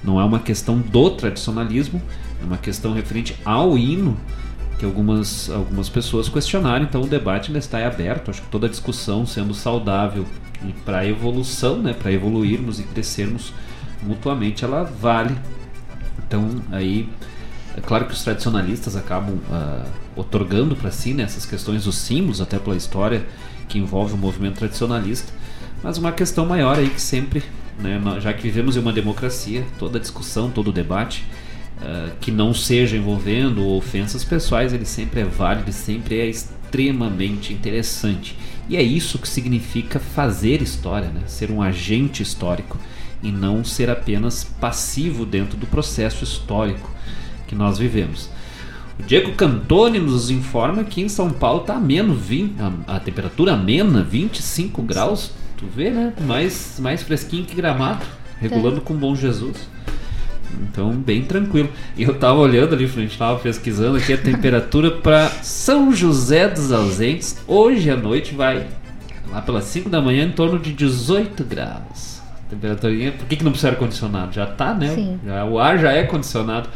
não 0.02 0.20
é 0.20 0.24
uma 0.24 0.40
questão 0.40 0.78
do 0.78 1.10
tradicionalismo, 1.10 2.02
é 2.42 2.44
uma 2.44 2.58
questão 2.58 2.92
referente 2.92 3.36
ao 3.44 3.78
hino 3.78 4.16
que 4.78 4.84
algumas, 4.84 5.48
algumas 5.50 5.88
pessoas 5.88 6.28
questionaram. 6.28 6.84
Então 6.84 7.02
o 7.02 7.06
debate 7.06 7.48
ainda 7.48 7.58
está 7.58 7.84
aberto. 7.86 8.30
Acho 8.30 8.42
que 8.42 8.48
toda 8.48 8.68
discussão 8.68 9.24
sendo 9.24 9.54
saudável 9.54 10.24
para 10.84 10.98
a 10.98 11.06
evolução, 11.06 11.78
né, 11.78 11.92
para 11.92 12.12
evoluirmos 12.12 12.80
e 12.80 12.82
crescermos 12.82 13.52
mutuamente, 14.02 14.64
ela 14.64 14.84
vale. 14.84 15.36
Então 16.26 16.48
aí 16.70 17.08
é 17.76 17.80
claro 17.80 18.06
que 18.06 18.12
os 18.12 18.22
tradicionalistas 18.22 18.96
acabam 18.96 19.34
uh, 19.34 19.84
otorgando 20.16 20.76
para 20.76 20.90
si 20.90 21.12
né, 21.12 21.24
essas 21.24 21.44
questões 21.44 21.84
dos 21.84 21.96
símbolos, 21.96 22.40
até 22.40 22.58
pela 22.58 22.76
história 22.76 23.26
que 23.68 23.78
envolve 23.78 24.14
o 24.14 24.16
movimento 24.16 24.58
tradicionalista, 24.58 25.32
mas 25.82 25.98
uma 25.98 26.12
questão 26.12 26.46
maior 26.46 26.78
aí 26.78 26.88
que 26.88 27.00
sempre, 27.00 27.42
né, 27.78 28.00
já 28.20 28.32
que 28.32 28.42
vivemos 28.42 28.76
em 28.76 28.80
uma 28.80 28.92
democracia, 28.92 29.64
toda 29.78 29.98
discussão, 29.98 30.50
todo 30.50 30.72
debate 30.72 31.24
uh, 31.78 32.12
que 32.20 32.30
não 32.30 32.54
seja 32.54 32.96
envolvendo 32.96 33.66
ofensas 33.68 34.22
pessoais, 34.22 34.72
ele 34.72 34.86
sempre 34.86 35.20
é 35.20 35.24
válido 35.24 35.70
e 35.70 35.72
sempre 35.72 36.20
é 36.20 36.26
extremamente 36.26 37.52
interessante. 37.52 38.38
E 38.68 38.76
é 38.76 38.82
isso 38.82 39.18
que 39.18 39.28
significa 39.28 39.98
fazer 39.98 40.62
história, 40.62 41.08
né? 41.08 41.22
ser 41.26 41.50
um 41.50 41.60
agente 41.60 42.22
histórico 42.22 42.78
e 43.22 43.30
não 43.32 43.64
ser 43.64 43.90
apenas 43.90 44.44
passivo 44.44 45.26
dentro 45.26 45.56
do 45.56 45.66
processo 45.66 46.24
histórico 46.24 46.94
que 47.54 47.58
nós 47.58 47.78
vivemos. 47.78 48.28
O 48.98 49.02
Diego 49.02 49.32
Cantoni 49.32 49.98
nos 49.98 50.30
informa 50.30 50.84
que 50.84 51.00
em 51.00 51.08
São 51.08 51.30
Paulo 51.30 51.62
está 51.62 51.74
ameno 51.74 52.14
20, 52.14 52.54
a, 52.60 52.96
a, 52.96 53.00
temperatura 53.00 53.54
amena, 53.54 54.02
25 54.02 54.82
graus. 54.82 55.32
Tu 55.56 55.66
vê, 55.66 55.90
né? 55.90 56.12
Mais, 56.20 56.78
mais 56.80 57.02
fresquinho 57.02 57.44
que 57.44 57.54
gramado, 57.54 58.04
regulando 58.40 58.80
com 58.80 58.94
bom 58.94 59.14
Jesus. 59.14 59.68
Então, 60.62 60.92
bem 60.92 61.22
tranquilo. 61.22 61.68
E 61.96 62.04
eu 62.04 62.14
tava 62.14 62.38
olhando 62.38 62.74
ali, 62.74 62.84
a 62.84 62.88
gente 62.88 63.18
tava 63.18 63.38
pesquisando 63.40 63.96
aqui 63.96 64.12
a 64.12 64.18
temperatura 64.18 64.90
para 65.02 65.28
São 65.28 65.92
José 65.92 66.48
dos 66.48 66.70
Ausentes. 66.70 67.42
Hoje 67.48 67.90
à 67.90 67.96
noite 67.96 68.34
vai 68.34 68.66
lá 69.30 69.42
pelas 69.42 69.64
5 69.64 69.88
da 69.88 70.00
manhã 70.00 70.24
em 70.24 70.32
torno 70.32 70.58
de 70.58 70.72
18 70.72 71.42
graus. 71.44 72.22
Temperaturinha. 72.48 73.10
Por 73.10 73.26
que, 73.26 73.36
que 73.36 73.44
não 73.44 73.50
precisa 73.50 73.70
ar-condicionado? 73.70 74.32
Já 74.32 74.46
tá, 74.46 74.72
né? 74.72 74.94
Sim. 74.94 75.18
Já, 75.24 75.44
o 75.44 75.58
ar 75.58 75.78
já 75.78 75.90
é 75.90 76.04
condicionado. 76.04 76.68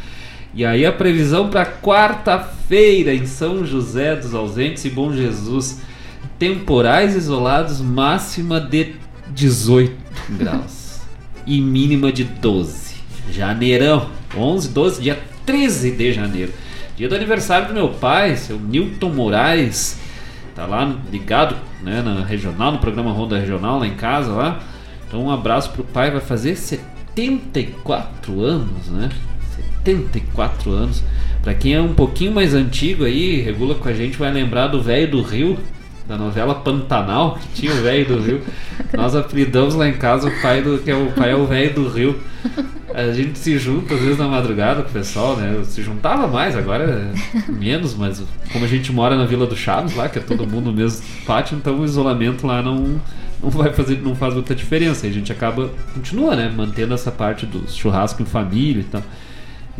E 0.53 0.65
aí 0.65 0.85
a 0.85 0.91
previsão 0.91 1.49
para 1.49 1.65
quarta-feira 1.65 3.13
em 3.13 3.25
São 3.25 3.65
José 3.65 4.15
dos 4.15 4.33
Ausentes 4.33 4.83
e 4.85 4.89
Bom 4.89 5.13
Jesus. 5.13 5.81
Temporais 6.39 7.15
isolados, 7.15 7.81
máxima 7.81 8.59
de 8.59 8.95
18 9.29 9.95
graus 10.31 11.01
e 11.45 11.61
mínima 11.61 12.11
de 12.11 12.23
12. 12.23 12.95
Janeirão, 13.31 14.09
11, 14.35 14.69
12, 14.69 15.01
dia 15.01 15.19
13 15.45 15.91
de 15.91 16.13
janeiro. 16.13 16.53
Dia 16.95 17.07
do 17.07 17.15
aniversário 17.15 17.67
do 17.67 17.73
meu 17.73 17.89
pai, 17.89 18.35
seu 18.35 18.59
Newton 18.59 19.09
Moraes. 19.09 19.99
Tá 20.55 20.65
lá 20.65 20.95
ligado 21.11 21.55
né, 21.81 22.01
na 22.01 22.23
regional, 22.23 22.71
no 22.71 22.79
programa 22.79 23.11
Ronda 23.11 23.37
Regional, 23.37 23.79
lá 23.79 23.87
em 23.87 23.95
casa 23.95 24.31
lá. 24.31 24.59
Então 25.07 25.23
um 25.23 25.31
abraço 25.31 25.71
pro 25.71 25.83
pai, 25.83 26.11
vai 26.11 26.21
fazer 26.21 26.55
74 26.55 28.41
anos, 28.41 28.87
né? 28.87 29.09
74 29.83 30.71
anos. 30.71 31.03
Para 31.41 31.53
quem 31.53 31.73
é 31.73 31.81
um 31.81 31.93
pouquinho 31.93 32.31
mais 32.33 32.53
antigo 32.53 33.05
aí, 33.05 33.41
regula 33.41 33.75
com 33.75 33.87
a 33.87 33.93
gente, 33.93 34.17
vai 34.17 34.31
lembrar 34.31 34.67
do 34.67 34.81
velho 34.81 35.09
do 35.09 35.21
Rio, 35.21 35.57
da 36.07 36.17
novela 36.17 36.55
Pantanal, 36.55 37.35
que 37.35 37.61
tinha 37.61 37.71
o 37.71 37.81
velho 37.81 38.05
do 38.05 38.19
Rio. 38.19 38.41
Nós 38.93 39.15
apelidamos 39.15 39.75
lá 39.75 39.87
em 39.87 39.93
casa 39.93 40.27
o 40.27 40.41
pai 40.41 40.61
do 40.61 40.79
que 40.79 40.89
é 40.89 40.95
o 40.95 41.11
pai 41.11 41.31
é 41.31 41.35
o 41.35 41.45
velho 41.45 41.73
do 41.73 41.87
Rio. 41.87 42.19
A 42.93 43.11
gente 43.11 43.37
se 43.37 43.57
junta 43.59 43.93
às 43.93 44.01
vezes 44.01 44.17
na 44.17 44.27
madrugada 44.27 44.81
com 44.81 44.89
o 44.89 44.91
pessoal, 44.91 45.37
né? 45.37 45.61
Se 45.63 45.83
juntava 45.83 46.27
mais, 46.27 46.55
agora 46.55 47.13
é 47.13 47.51
menos, 47.51 47.93
mas 47.93 48.23
como 48.51 48.65
a 48.65 48.67
gente 48.67 48.91
mora 48.91 49.15
na 49.15 49.25
Vila 49.25 49.45
do 49.45 49.55
Chaves 49.55 49.95
lá, 49.95 50.09
que 50.09 50.17
é 50.17 50.21
todo 50.21 50.47
mundo 50.47 50.71
no 50.71 50.73
mesmo 50.73 51.05
pátio, 51.25 51.55
então 51.55 51.79
o 51.79 51.85
isolamento 51.85 52.45
lá 52.47 52.61
não 52.61 52.99
não 53.41 53.49
vai 53.49 53.71
fazer, 53.71 54.01
não 54.01 54.15
faz 54.15 54.33
muita 54.33 54.53
diferença. 54.53 55.07
A 55.07 55.11
gente 55.11 55.31
acaba 55.31 55.69
continua, 55.93 56.35
né, 56.35 56.51
mantendo 56.53 56.93
essa 56.93 57.11
parte 57.11 57.45
do 57.45 57.69
churrasco 57.69 58.21
em 58.21 58.25
família 58.25 58.81
e 58.81 58.85
tal. 58.85 59.03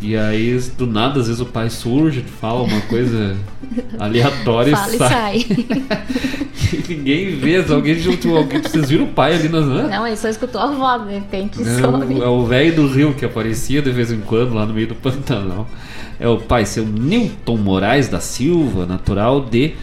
E 0.02 0.16
aí, 0.16 0.58
do 0.78 0.86
nada, 0.86 1.20
às 1.20 1.26
vezes 1.26 1.40
o 1.42 1.46
pai 1.46 1.68
surge, 1.68 2.22
fala 2.40 2.62
uma 2.62 2.80
coisa 2.82 3.36
aleatória 3.98 4.74
Fala 4.76 4.94
e 4.94 4.98
sai. 4.98 5.08
sai. 5.08 5.46
e 6.72 6.84
ninguém 6.88 7.36
vê, 7.36 7.56
alguém 7.70 7.96
alguém, 8.36 8.62
vocês 8.62 8.88
viram 8.88 9.04
o 9.04 9.08
pai 9.08 9.34
ali 9.34 9.48
nas. 9.48 9.64
Hã? 9.64 9.88
Não, 9.88 10.06
ele 10.06 10.16
só 10.16 10.28
escutou 10.28 10.60
a 10.60 10.68
voz, 10.68 11.06
de 11.06 11.14
repente 11.14 11.60
É 11.62 11.64
some. 11.80 12.14
o- 12.14 12.22
é 12.22 12.28
o 12.28 12.44
velho 12.46 12.74
do 12.76 12.86
Rio 12.88 13.12
que 13.14 13.24
aparecia 13.24 13.82
de 13.82 13.90
vez 13.90 14.10
em 14.10 14.20
quando 14.20 14.54
lá 14.54 14.64
no 14.64 14.72
meio 14.72 14.86
do 14.88 14.94
Pantanal. 14.94 15.68
É 16.18 16.28
o 16.28 16.38
pai, 16.38 16.64
seu 16.66 16.84
Newton 16.86 17.56
Moraes 17.58 18.08
da 18.08 18.20
Silva, 18.20 18.86
natural 18.86 19.40
de 19.42 19.74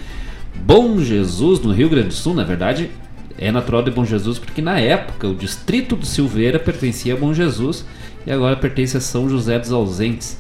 Bom 0.56 0.99
Jesus, 0.99 1.60
no 1.61 1.72
Rio 1.72 1.89
Grande 1.89 2.07
do 2.10 2.14
Sul. 2.14 2.34
Na 2.34 2.44
verdade, 2.44 2.89
é 3.38 3.52
natural 3.52 3.84
de 3.84 3.91
Bom 3.91 4.03
Jesus 4.06 4.39
porque 4.39 4.61
na 4.61 4.80
época 4.80 5.27
o 5.27 5.35
distrito 5.35 5.95
do 5.95 6.06
Silveira 6.06 6.57
pertencia 6.57 7.14
a 7.14 7.18
Bom 7.18 7.34
Jesus 7.34 7.85
e 8.27 8.31
agora 8.31 8.57
pertence 8.57 8.97
a 8.97 8.99
São 8.99 9.29
José 9.29 9.57
dos 9.57 9.71
Ausentes. 9.71 10.37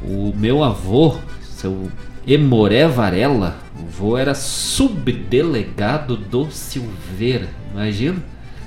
O 0.00 0.32
meu 0.34 0.64
avô, 0.64 1.16
seu 1.42 1.92
Emoré 2.26 2.88
Varela, 2.88 3.58
o 3.78 3.82
avô 3.86 4.16
era 4.16 4.34
subdelegado 4.34 6.16
do 6.16 6.50
Silveira. 6.50 7.46
Imagina? 7.74 8.16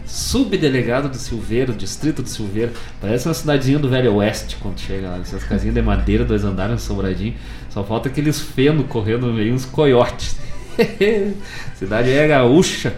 Subdelegado 0.05 1.09
do 1.09 1.17
Silveira, 1.17 1.73
distrito 1.73 2.21
do 2.21 2.29
Silveira. 2.29 2.71
Parece 3.01 3.27
uma 3.27 3.33
cidadezinha 3.33 3.79
do 3.79 3.89
Velho 3.89 4.13
Oeste 4.13 4.55
quando 4.61 4.79
chega 4.79 5.09
lá. 5.09 5.17
Essas 5.17 5.43
casinhas 5.43 5.73
de 5.73 5.81
madeira, 5.81 6.23
dois 6.23 6.43
andares, 6.43 6.75
um 6.75 6.77
sobradinho. 6.77 7.33
Só 7.71 7.83
falta 7.83 8.07
aqueles 8.07 8.39
fenos 8.39 8.85
correndo 8.87 9.33
meio, 9.33 9.51
uns 9.51 9.65
coiotes. 9.65 10.37
Cidade 11.73 12.11
é 12.11 12.27
gaúcha. 12.27 12.93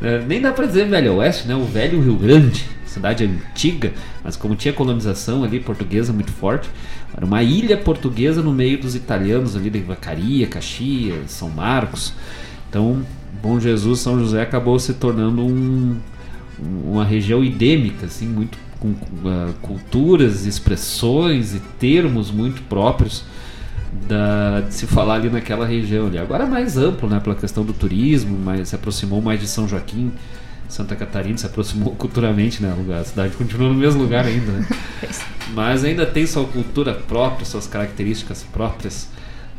É, 0.00 0.20
nem 0.20 0.40
dá 0.40 0.52
pra 0.52 0.66
dizer 0.66 0.86
Velho 0.86 1.16
Oeste, 1.16 1.48
né? 1.48 1.54
O 1.56 1.64
Velho 1.64 2.00
Rio 2.00 2.14
Grande. 2.14 2.64
Cidade 2.90 3.24
antiga, 3.24 3.92
mas 4.24 4.36
como 4.36 4.54
tinha 4.54 4.72
colonização 4.74 5.44
ali 5.44 5.60
portuguesa 5.60 6.12
muito 6.12 6.32
forte, 6.32 6.68
era 7.16 7.24
uma 7.24 7.42
ilha 7.42 7.76
portuguesa 7.76 8.42
no 8.42 8.52
meio 8.52 8.78
dos 8.78 8.94
italianos 8.94 9.56
ali 9.56 9.70
de 9.70 9.80
Vacaria, 9.80 10.46
Caxias, 10.46 11.30
São 11.30 11.48
Marcos. 11.48 12.12
Então, 12.68 13.02
Bom 13.42 13.58
Jesus, 13.58 14.00
São 14.00 14.18
José 14.18 14.42
acabou 14.42 14.78
se 14.78 14.92
tornando 14.94 15.40
um, 15.42 15.96
um- 16.62 16.92
uma 16.92 17.04
região 17.04 17.42
endêmica, 17.42 18.06
assim, 18.06 18.26
muito 18.26 18.58
com 18.78 18.94
ah, 19.26 19.52
culturas, 19.62 20.46
expressões 20.46 21.54
e 21.54 21.60
termos 21.78 22.30
muito 22.30 22.62
próprios 22.62 23.24
da, 24.08 24.60
de 24.62 24.74
se 24.74 24.86
falar 24.86 25.14
ali 25.16 25.28
naquela 25.30 25.66
região 25.66 26.06
ali. 26.06 26.18
Agora 26.18 26.44
é 26.44 26.46
mais 26.46 26.76
amplo, 26.76 27.08
né, 27.08 27.20
pela 27.20 27.34
questão 27.34 27.64
do 27.64 27.72
turismo, 27.72 28.38
mas 28.42 28.68
se 28.68 28.74
aproximou 28.74 29.20
mais 29.20 29.40
de 29.40 29.46
São 29.48 29.66
Joaquim, 29.68 30.10
Santa 30.70 30.94
Catarina, 30.94 31.36
se 31.36 31.46
aproximou 31.46 31.96
culturalmente, 31.96 32.62
né, 32.62 32.72
a 32.98 33.04
cidade 33.04 33.34
continua 33.34 33.68
no 33.68 33.74
mesmo 33.74 34.00
lugar 34.00 34.24
ainda, 34.24 34.52
né? 34.52 34.68
mas 35.52 35.84
ainda 35.84 36.06
tem 36.06 36.24
sua 36.26 36.44
cultura 36.44 36.94
própria, 36.94 37.44
suas 37.44 37.66
características 37.66 38.44
próprias. 38.52 39.08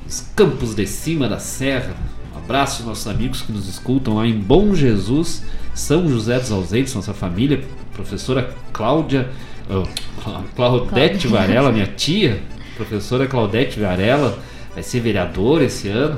Os 0.07 0.21
campos 0.33 0.73
de 0.73 0.88
cima 0.88 1.27
da 1.27 1.38
serra. 1.38 1.93
Um 2.33 2.38
abraço 2.38 2.77
aos 2.77 2.88
nossos 2.88 3.07
amigos 3.07 3.41
que 3.41 3.51
nos 3.51 3.67
escutam 3.67 4.15
lá 4.15 4.25
em 4.25 4.39
Bom 4.39 4.73
Jesus, 4.73 5.43
São 5.73 6.07
José 6.07 6.39
dos 6.39 6.49
Ausentes, 6.49 6.95
nossa 6.95 7.13
família, 7.13 7.61
professora 7.93 8.55
Cláudia, 8.71 9.29
oh, 9.69 9.83
Claudete 10.55 11.27
Cláudia. 11.27 11.29
Varela, 11.29 11.71
minha 11.73 11.88
tia, 11.93 12.41
professora 12.77 13.27
Claudete 13.27 13.81
Varela, 13.81 14.39
vai 14.73 14.81
ser 14.81 15.01
vereadora 15.01 15.65
esse 15.65 15.89
ano. 15.89 16.17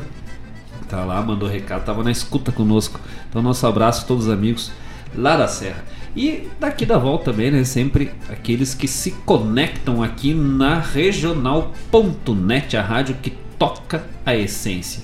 Tá 0.88 1.04
lá, 1.04 1.20
mandou 1.20 1.50
recado, 1.50 1.84
tava 1.84 2.04
na 2.04 2.12
escuta 2.12 2.52
conosco. 2.52 3.00
Então, 3.28 3.42
nosso 3.42 3.66
abraço 3.66 4.04
a 4.04 4.08
todos 4.08 4.28
os 4.28 4.32
amigos 4.32 4.72
lá 5.16 5.38
da 5.38 5.48
Serra. 5.48 5.84
E 6.16 6.48
daqui 6.60 6.86
da 6.86 6.98
volta 6.98 7.32
também, 7.32 7.50
né? 7.50 7.64
Sempre 7.64 8.12
aqueles 8.30 8.74
que 8.74 8.88
se 8.88 9.12
conectam 9.26 10.04
aqui 10.04 10.34
na 10.34 10.80
regional.net, 10.80 12.78
a 12.78 12.82
rádio 12.82 13.16
que 13.22 13.34
toca 13.58 14.04
a 14.26 14.36
essência. 14.36 15.02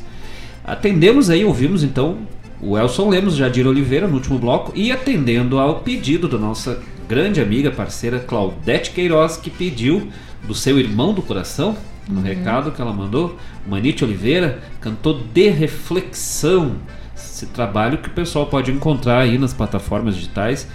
Atendemos 0.64 1.30
aí, 1.30 1.44
ouvimos 1.44 1.84
então 1.84 2.20
o 2.62 2.78
Elson 2.78 3.10
Lemos, 3.10 3.36
Jadir 3.36 3.66
Oliveira 3.66 4.08
no 4.08 4.16
último 4.16 4.38
bloco 4.38 4.72
e 4.76 4.92
atendendo 4.92 5.58
ao 5.58 5.80
pedido 5.80 6.28
da 6.28 6.38
nossa 6.38 6.80
grande 7.08 7.42
amiga, 7.42 7.72
parceira 7.72 8.20
Claudete 8.20 8.92
Queiroz, 8.92 9.38
que 9.38 9.50
pediu 9.50 10.10
do 10.44 10.54
seu 10.54 10.78
irmão 10.78 11.14
do 11.14 11.22
coração, 11.24 11.76
no 12.08 12.18
Uhum. 12.18 12.26
recado 12.26 12.72
que 12.72 12.82
ela 12.82 12.94
mandou, 12.94 13.38
Manite 13.68 14.04
Oliveira, 14.04 14.62
cantou 14.82 15.22
De 15.34 15.50
Reflexão, 15.50 16.76
esse 17.40 17.48
trabalho 17.48 18.00
que 18.00 18.10
o 18.10 18.12
pessoal 18.14 18.48
pode 18.48 18.70
encontrar 18.72 19.20
aí 19.20 19.38
nas 19.38 19.54
plataformas 19.54 20.16
digitais, 20.16 20.68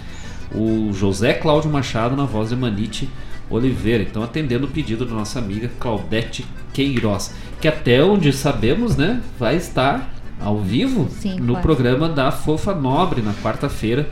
o 0.53 0.91
José 0.93 1.33
Cláudio 1.33 1.69
Machado 1.69 2.15
na 2.15 2.25
voz 2.25 2.49
de 2.49 2.55
Manite 2.55 3.09
Oliveira. 3.49 4.03
Então, 4.03 4.23
atendendo 4.23 4.65
o 4.65 4.69
pedido 4.69 5.05
da 5.05 5.13
nossa 5.13 5.37
amiga 5.37 5.69
Claudete 5.79 6.45
Queiroz, 6.73 7.33
que 7.61 7.67
até 7.67 8.03
onde 8.03 8.33
sabemos, 8.33 8.95
né, 8.95 9.21
vai 9.39 9.55
estar 9.55 10.11
ao 10.41 10.59
vivo 10.59 11.07
Sim, 11.09 11.39
no 11.39 11.53
claro. 11.53 11.61
programa 11.61 12.09
da 12.09 12.31
Fofa 12.31 12.73
Nobre 12.73 13.21
na 13.21 13.33
quarta-feira, 13.33 14.09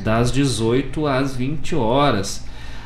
das 0.00 0.30
18 0.30 1.06
às 1.06 1.34
20 1.34 1.74
horas. 1.74 2.43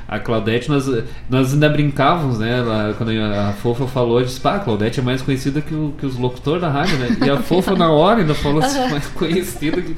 A 0.08 0.18
Claudete, 0.18 0.70
nós, 0.70 0.90
nós 1.28 1.52
ainda 1.52 1.68
brincávamos, 1.68 2.38
né? 2.38 2.60
ela- 2.60 2.94
quando 2.96 3.10
a 3.10 3.52
Fofa 3.52 3.86
falou, 3.86 4.18
eu 4.20 4.24
disse, 4.24 4.40
pá, 4.40 4.54
a 4.56 4.58
Claudete 4.58 5.00
é 5.00 5.02
mais 5.02 5.20
conhecida 5.20 5.60
que, 5.60 5.74
o- 5.74 5.92
que 5.98 6.06
os 6.06 6.16
locutores 6.16 6.62
da 6.62 6.70
rádio, 6.70 6.96
né? 6.96 7.14
E 7.26 7.28
a 7.30 7.36
Fofa 7.36 7.76
na 7.76 7.90
hora 7.90 8.20
ainda 8.20 8.34
falou 8.34 8.62
assim, 8.62 8.88
mais 8.90 9.06
conhecida 9.08 9.82
que. 9.82 9.94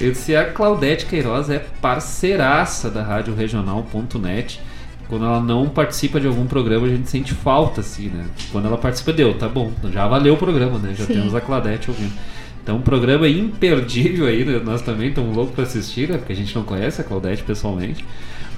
Eu 0.00 0.10
disse, 0.12 0.34
a 0.34 0.44
Claudete 0.52 1.06
Queiroz 1.06 1.50
é 1.50 1.64
parceiraça 1.80 2.90
da 2.90 3.02
Rádio 3.02 3.34
Regional.net. 3.34 4.60
Quando 5.08 5.24
ela 5.24 5.40
não 5.40 5.68
participa 5.68 6.20
de 6.20 6.26
algum 6.26 6.46
programa, 6.46 6.86
a 6.86 6.90
gente 6.90 7.08
sente 7.08 7.32
falta, 7.32 7.80
assim, 7.80 8.08
né? 8.08 8.26
Quando 8.52 8.66
ela 8.66 8.76
participa, 8.76 9.12
deu, 9.12 9.34
tá 9.34 9.48
bom, 9.48 9.72
já 9.92 10.06
valeu 10.06 10.34
o 10.34 10.36
programa, 10.36 10.78
né? 10.78 10.94
Já 10.96 11.04
Sim. 11.06 11.14
temos 11.14 11.34
a 11.34 11.40
Claudete 11.40 11.90
ouvindo. 11.90 12.12
Então, 12.62 12.76
um 12.76 12.82
programa 12.82 13.26
imperdível 13.28 14.26
aí, 14.26 14.44
né? 14.44 14.60
nós 14.62 14.82
também 14.82 15.08
estamos 15.08 15.34
loucos 15.34 15.54
para 15.54 15.64
assistir, 15.64 16.10
né? 16.10 16.18
Porque 16.18 16.32
a 16.34 16.36
gente 16.36 16.54
não 16.54 16.62
conhece 16.62 17.00
a 17.00 17.04
Claudete 17.04 17.42
pessoalmente. 17.42 18.04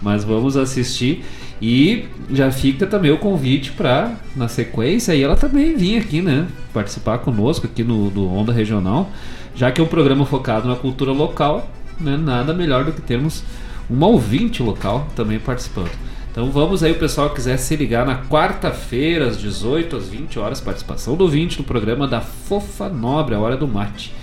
Mas 0.03 0.25
vamos 0.25 0.57
assistir 0.57 1.25
e 1.61 2.07
já 2.31 2.51
fica 2.51 2.87
também 2.87 3.11
o 3.11 3.19
convite 3.19 3.73
para, 3.73 4.15
na 4.35 4.49
sequência, 4.49 5.13
aí 5.13 5.23
ela 5.23 5.37
também 5.37 5.77
vir 5.77 5.99
aqui, 5.99 6.23
né? 6.23 6.47
Participar 6.73 7.19
conosco 7.19 7.67
aqui 7.67 7.85
no 7.85 8.11
do 8.11 8.27
Onda 8.27 8.53
Regional, 8.53 9.11
já 9.55 9.71
que 9.71 9.81
é 9.81 9.85
um 9.85 9.89
programa 9.89 10.25
focado 10.25 10.67
na 10.67 10.77
cultura 10.77 11.13
local, 11.13 11.71
né? 12.01 12.17
Nada 12.17 12.55
melhor 12.55 12.85
do 12.85 12.93
que 12.93 13.03
termos 13.03 13.45
uma 13.91 14.07
ouvinte 14.07 14.63
local 14.63 15.07
também 15.15 15.39
participando. 15.39 15.91
Então 16.31 16.51
vamos 16.51 16.83
aí, 16.85 16.93
o 16.93 16.99
pessoal 16.99 17.31
quiser 17.31 17.57
se 17.57 17.75
ligar 17.75 18.07
na 18.07 18.23
quarta-feira, 18.23 19.27
às 19.27 19.37
18 19.37 19.97
às 19.97 20.09
20 20.09 20.39
horas, 20.39 20.61
participação 20.61 21.17
do 21.17 21.25
ouvinte 21.25 21.59
no 21.59 21.65
programa 21.65 22.07
da 22.07 22.21
Fofa 22.21 22.89
Nobre, 22.89 23.35
a 23.35 23.41
hora 23.41 23.57
do 23.57 23.67
mate. 23.67 24.15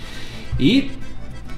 E 0.58 0.90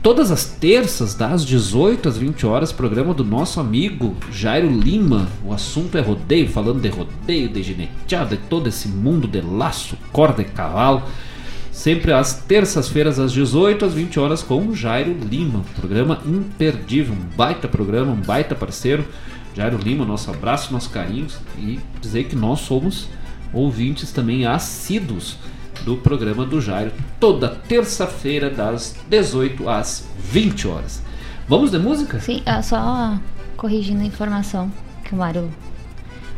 todas 0.02 0.31
as 0.31 0.44
terças, 0.47 1.14
das 1.14 1.44
18 1.44 2.09
às 2.09 2.16
20 2.16 2.47
horas, 2.47 2.72
programa 2.72 3.12
do 3.12 3.24
nosso 3.24 3.60
amigo 3.60 4.16
Jairo 4.32 4.68
Lima. 4.68 5.28
O 5.44 5.52
assunto 5.52 5.97
é 5.98 6.01
rodeio, 6.01 6.48
falando 6.48 6.81
de 6.81 6.89
rodeio, 6.89 7.48
de 7.48 7.62
gineteada, 7.62 8.36
de 8.36 8.43
todo 8.44 8.68
esse 8.68 8.89
mundo 8.89 9.28
de 9.28 9.40
laço, 9.40 9.97
corda 10.12 10.43
e 10.43 10.47
cavalo. 10.47 11.02
Sempre 11.70 12.12
às 12.12 12.35
terças-feiras, 12.35 13.18
às 13.18 13.32
18 13.32 13.85
às 13.85 13.94
20 13.94 14.18
horas, 14.18 14.43
com 14.43 14.74
Jairo 14.74 15.16
Lima. 15.31 15.62
Programa 15.78 16.20
imperdível, 16.27 17.14
um 17.14 17.36
baita 17.36 17.68
programa, 17.68 18.12
um 18.12 18.20
baita 18.20 18.55
parceiro. 18.55 19.05
Jairo 19.55 19.78
Lima, 19.78 20.05
nosso 20.05 20.31
abraço, 20.31 20.72
nosso 20.72 20.90
carinho 20.90 21.27
e 21.59 21.78
dizer 22.01 22.24
que 22.24 22.36
nós 22.36 22.60
somos 22.60 23.09
ouvintes 23.52 24.12
também 24.12 24.47
assíduos 24.47 25.36
do 25.85 25.97
programa 25.97 26.44
do 26.44 26.61
Jairo, 26.61 26.93
toda 27.19 27.48
terça-feira, 27.48 28.51
das 28.51 28.94
18 29.09 29.69
às 29.69 30.07
20 30.19 30.69
horas. 30.69 31.02
Vamos 31.48 31.70
de 31.70 31.78
música? 31.78 32.20
Sim, 32.20 32.43
ah, 32.47 32.62
só 32.62 33.19
corrigindo 33.57 34.02
a 34.02 34.05
informação 34.05 34.70
que 35.05 35.15
o 35.15 35.16
Mário 35.16 35.51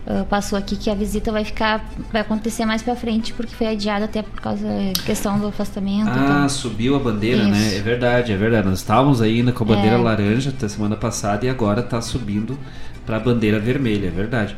ah, 0.07 0.25
passou 0.29 0.59
aqui, 0.59 0.77
que 0.77 0.91
a 0.91 0.95
visita 0.95 1.31
vai 1.31 1.45
ficar, 1.45 1.85
vai 2.13 2.23
acontecer 2.23 2.65
mais 2.65 2.83
pra 2.83 2.97
frente, 2.97 3.33
porque 3.35 3.55
foi 3.55 3.69
adiada 3.69 4.07
até 4.07 4.23
por 4.23 4.41
causa 4.41 4.65
da 4.67 5.03
questão 5.05 5.39
do 5.39 5.47
afastamento. 5.47 6.09
Ah, 6.09 6.25
então. 6.25 6.49
subiu 6.49 6.97
a 6.97 6.99
bandeira, 6.99 7.45
né? 7.45 7.59
Isso. 7.69 7.77
É 7.77 7.81
verdade, 7.81 8.33
é 8.33 8.37
verdade. 8.37 8.69
Nós 8.69 8.79
estávamos 8.79 9.21
ainda 9.23 9.53
com 9.53 9.65
a 9.65 9.67
bandeira 9.67 9.97
É. 9.97 9.99
laranja 9.99 10.51
até 10.51 10.67
semana 10.69 10.97
passada 10.97 11.47
e 11.47 11.49
agora 11.49 11.83
tá 11.83 12.01
subindo 12.01 12.59
para 13.07 13.17
a 13.17 13.21
bandeira 13.21 13.59
vermelha, 13.61 14.09
é 14.09 14.11
verdade. 14.11 14.57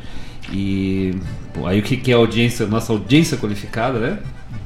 E 0.51 1.15
pô, 1.53 1.65
aí 1.67 1.79
o 1.79 1.83
que, 1.83 1.97
que 1.97 2.11
é 2.11 2.13
a 2.13 2.17
audiência, 2.17 2.65
nossa 2.67 2.93
audiência 2.93 3.37
qualificada, 3.37 3.99
né? 3.99 4.19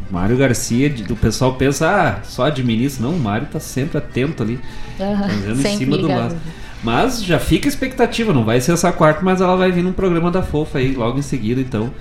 Mário 0.09 0.37
Garcia, 0.37 0.93
o 1.09 1.15
pessoal 1.15 1.53
pensa, 1.55 1.87
ah, 1.89 2.23
só 2.23 2.45
administra. 2.45 3.03
Não, 3.03 3.13
o 3.13 3.19
Mário 3.19 3.47
tá 3.51 3.59
sempre 3.59 3.97
atento 3.97 4.43
ali, 4.43 4.59
fazendo 4.97 5.67
em 5.67 5.77
cima 5.77 5.97
do 5.97 6.07
lado. 6.07 6.35
Mas 6.83 7.23
já 7.23 7.39
fica 7.39 7.67
a 7.67 7.69
expectativa, 7.69 8.33
não 8.33 8.45
vai 8.45 8.61
ser 8.61 8.71
essa 8.71 8.91
quarta, 8.91 9.21
mas 9.21 9.41
ela 9.41 9.55
vai 9.55 9.71
vir 9.71 9.83
num 9.83 9.91
programa 9.91 10.31
da 10.31 10.41
Fofa 10.41 10.79
aí 10.79 10.93
logo 10.93 11.19
em 11.19 11.21
seguida, 11.21 11.59
então. 11.59 11.91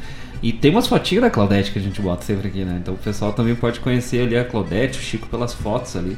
E 0.40 0.52
tem 0.52 0.70
umas 0.70 0.86
fotinhas 0.86 1.22
da 1.22 1.30
Claudete 1.30 1.72
que 1.72 1.78
a 1.78 1.82
gente 1.82 2.00
bota 2.00 2.24
sempre 2.24 2.48
aqui, 2.48 2.64
né? 2.64 2.78
Então 2.80 2.94
o 2.94 2.98
pessoal 2.98 3.32
também 3.32 3.56
pode 3.56 3.80
conhecer 3.80 4.22
ali 4.22 4.36
a 4.36 4.44
Claudete, 4.44 4.98
o 4.98 5.02
Chico 5.02 5.26
pelas 5.26 5.52
fotos 5.52 5.96
ali. 5.96 6.16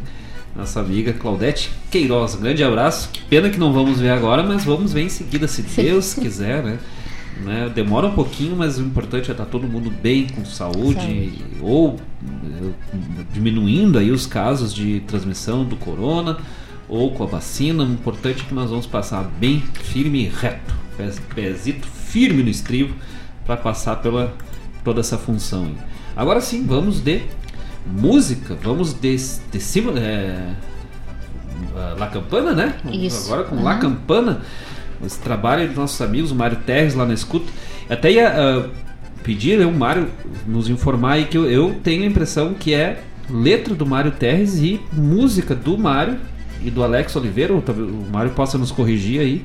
Nossa 0.54 0.80
amiga 0.80 1.12
Claudete 1.14 1.70
Queiroz. 1.90 2.34
Um 2.34 2.40
grande 2.40 2.62
abraço. 2.62 3.08
Que 3.10 3.22
pena 3.22 3.48
que 3.48 3.58
não 3.58 3.72
vamos 3.72 3.98
ver 3.98 4.10
agora, 4.10 4.42
mas 4.42 4.62
vamos 4.62 4.92
ver 4.92 5.02
em 5.02 5.08
seguida, 5.08 5.48
se 5.48 5.62
Deus 5.62 6.12
quiser, 6.12 6.62
né? 6.62 6.78
Né? 7.44 7.70
Demora 7.74 8.06
um 8.06 8.14
pouquinho, 8.14 8.56
mas 8.56 8.78
o 8.78 8.82
importante 8.82 9.30
é 9.30 9.32
estar 9.32 9.46
todo 9.46 9.66
mundo 9.66 9.90
bem, 9.90 10.26
com 10.28 10.44
saúde, 10.44 11.00
saúde, 11.00 11.44
ou 11.60 11.96
eh, 12.24 12.70
diminuindo 13.32 13.98
aí 13.98 14.10
os 14.10 14.26
casos 14.26 14.74
de 14.74 15.00
transmissão 15.00 15.64
do 15.64 15.76
corona, 15.76 16.38
ou 16.88 17.12
com 17.12 17.24
a 17.24 17.26
vacina. 17.26 17.82
O 17.82 17.92
importante 17.92 18.42
é 18.42 18.44
que 18.44 18.54
nós 18.54 18.70
vamos 18.70 18.86
passar 18.86 19.24
bem 19.24 19.60
firme 19.60 20.24
e 20.24 20.28
reto, 20.28 20.74
pezito 21.34 21.86
firme 21.86 22.42
no 22.42 22.50
estribo, 22.50 22.94
para 23.46 23.56
passar 23.56 23.96
pela 23.96 24.34
toda 24.84 25.00
essa 25.00 25.16
função. 25.16 25.64
Aí. 25.64 25.76
Agora 26.16 26.40
sim, 26.40 26.66
vamos 26.66 27.00
de 27.00 27.22
música, 27.86 28.56
vamos 28.62 28.92
de, 28.92 29.16
de 29.16 29.60
cima. 29.60 29.98
É, 29.98 30.52
La 31.98 32.08
Campana, 32.08 32.52
né? 32.52 32.76
Isso. 32.92 33.32
Agora 33.32 33.48
com 33.48 33.56
uhum. 33.56 33.62
La 33.62 33.78
Campana 33.78 34.42
esse 35.04 35.18
trabalho 35.18 35.66
dos 35.66 35.76
nossos 35.76 36.00
amigos, 36.00 36.30
o 36.30 36.34
Mário 36.34 36.58
Terres 36.58 36.94
lá 36.94 37.06
na 37.06 37.14
escuta. 37.14 37.50
Até 37.88 38.12
ia 38.12 38.30
uh, 38.30 38.70
pedir 39.22 39.58
né, 39.58 39.66
o 39.66 39.72
Mário 39.72 40.08
nos 40.46 40.68
informar 40.68 41.12
aí 41.12 41.24
que 41.24 41.36
eu, 41.36 41.50
eu, 41.50 41.76
tenho 41.82 42.04
a 42.04 42.06
impressão 42.06 42.54
que 42.54 42.74
é 42.74 43.02
letra 43.28 43.74
do 43.74 43.86
Mário 43.86 44.12
Terres 44.12 44.58
e 44.58 44.80
música 44.92 45.54
do 45.54 45.78
Mário 45.78 46.18
e 46.62 46.70
do 46.70 46.82
Alex 46.82 47.14
Oliveira, 47.16 47.52
ou 47.52 47.62
talvez 47.62 47.88
o 47.88 48.10
Mário 48.12 48.32
possa 48.32 48.58
nos 48.58 48.70
corrigir 48.70 49.20
aí 49.20 49.42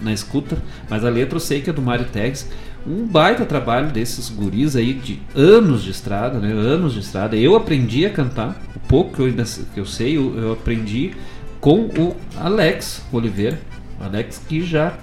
na 0.00 0.12
escuta, 0.12 0.58
mas 0.88 1.04
a 1.04 1.08
letra 1.08 1.36
eu 1.36 1.40
sei 1.40 1.60
que 1.60 1.70
é 1.70 1.72
do 1.72 1.82
Mário 1.82 2.06
Terres. 2.06 2.48
Um 2.86 3.04
baita 3.04 3.44
trabalho 3.44 3.90
desses 3.90 4.28
guris 4.28 4.76
aí 4.76 4.92
de 4.92 5.20
anos 5.34 5.82
de 5.82 5.90
estrada, 5.90 6.38
né? 6.38 6.52
Anos 6.52 6.92
de 6.92 7.00
estrada. 7.00 7.34
Eu 7.34 7.56
aprendi 7.56 8.06
a 8.06 8.10
cantar, 8.10 8.62
o 8.76 8.80
pouco 8.80 9.16
que 9.16 9.20
eu, 9.20 9.44
que 9.74 9.80
eu 9.80 9.84
sei, 9.84 10.16
eu, 10.16 10.38
eu 10.38 10.52
aprendi 10.52 11.12
com 11.60 11.86
o 11.98 12.14
Alex 12.38 13.02
Oliveira, 13.10 13.58
Alex 14.00 14.42
que 14.48 14.60
já, 14.60 14.94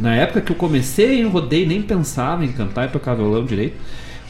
na 0.00 0.14
época 0.14 0.40
que 0.40 0.52
eu 0.52 0.56
comecei 0.56 1.20
em 1.20 1.28
rodeio, 1.28 1.66
nem 1.66 1.82
pensava 1.82 2.44
em 2.44 2.52
cantar 2.52 2.88
e 2.88 2.92
tocar 2.92 3.14
violão 3.14 3.44
direito. 3.44 3.76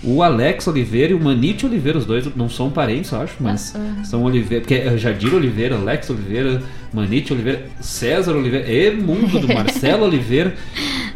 O 0.02 0.22
Alex 0.22 0.66
Oliveira 0.66 1.12
e 1.12 1.14
o 1.14 1.20
Manite 1.20 1.66
Oliveira, 1.66 1.98
os 1.98 2.06
dois 2.06 2.34
não 2.34 2.48
são 2.48 2.70
parentes, 2.70 3.12
eu 3.12 3.20
acho, 3.20 3.34
mas 3.38 3.74
uh 3.74 4.04
são 4.04 4.24
Oliveira, 4.24 4.62
porque 4.62 4.74
é 4.74 4.96
Jadir 4.96 5.34
Oliveira, 5.34 5.76
Alex 5.76 6.08
Oliveira, 6.08 6.62
Manite 6.92 7.34
Oliveira, 7.34 7.66
César 7.80 8.34
Oliveira, 8.34 8.66
é 8.66 8.90
mundo 8.90 9.38
do 9.38 9.46
Marcelo 9.46 10.04
Oliveira. 10.08 10.54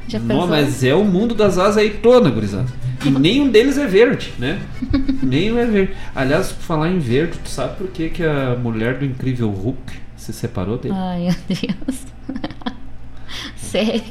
Já 0.06 0.18
não, 0.18 0.46
mas 0.46 0.84
é 0.84 0.94
o 0.94 1.02
mundo 1.02 1.34
das 1.34 1.58
azeitonas, 1.58 2.32
gurizada. 2.32 2.68
E 3.04 3.08
nenhum 3.10 3.48
deles 3.50 3.78
é 3.78 3.86
verde, 3.86 4.32
né? 4.38 4.58
nenhum 5.22 5.58
é 5.58 5.64
verde. 5.64 5.92
Aliás, 6.14 6.52
por 6.52 6.62
falar 6.62 6.90
em 6.90 6.98
verde, 6.98 7.38
tu 7.42 7.48
sabe 7.48 7.76
por 7.76 7.88
que, 7.88 8.10
que 8.10 8.22
a 8.22 8.54
mulher 8.54 8.98
do 8.98 9.04
incrível 9.06 9.48
Hulk 9.48 9.94
se 10.14 10.32
separou 10.32 10.76
dele? 10.76 10.94
Ai, 10.96 11.22
meu 11.22 11.34
Deus. 11.48 12.00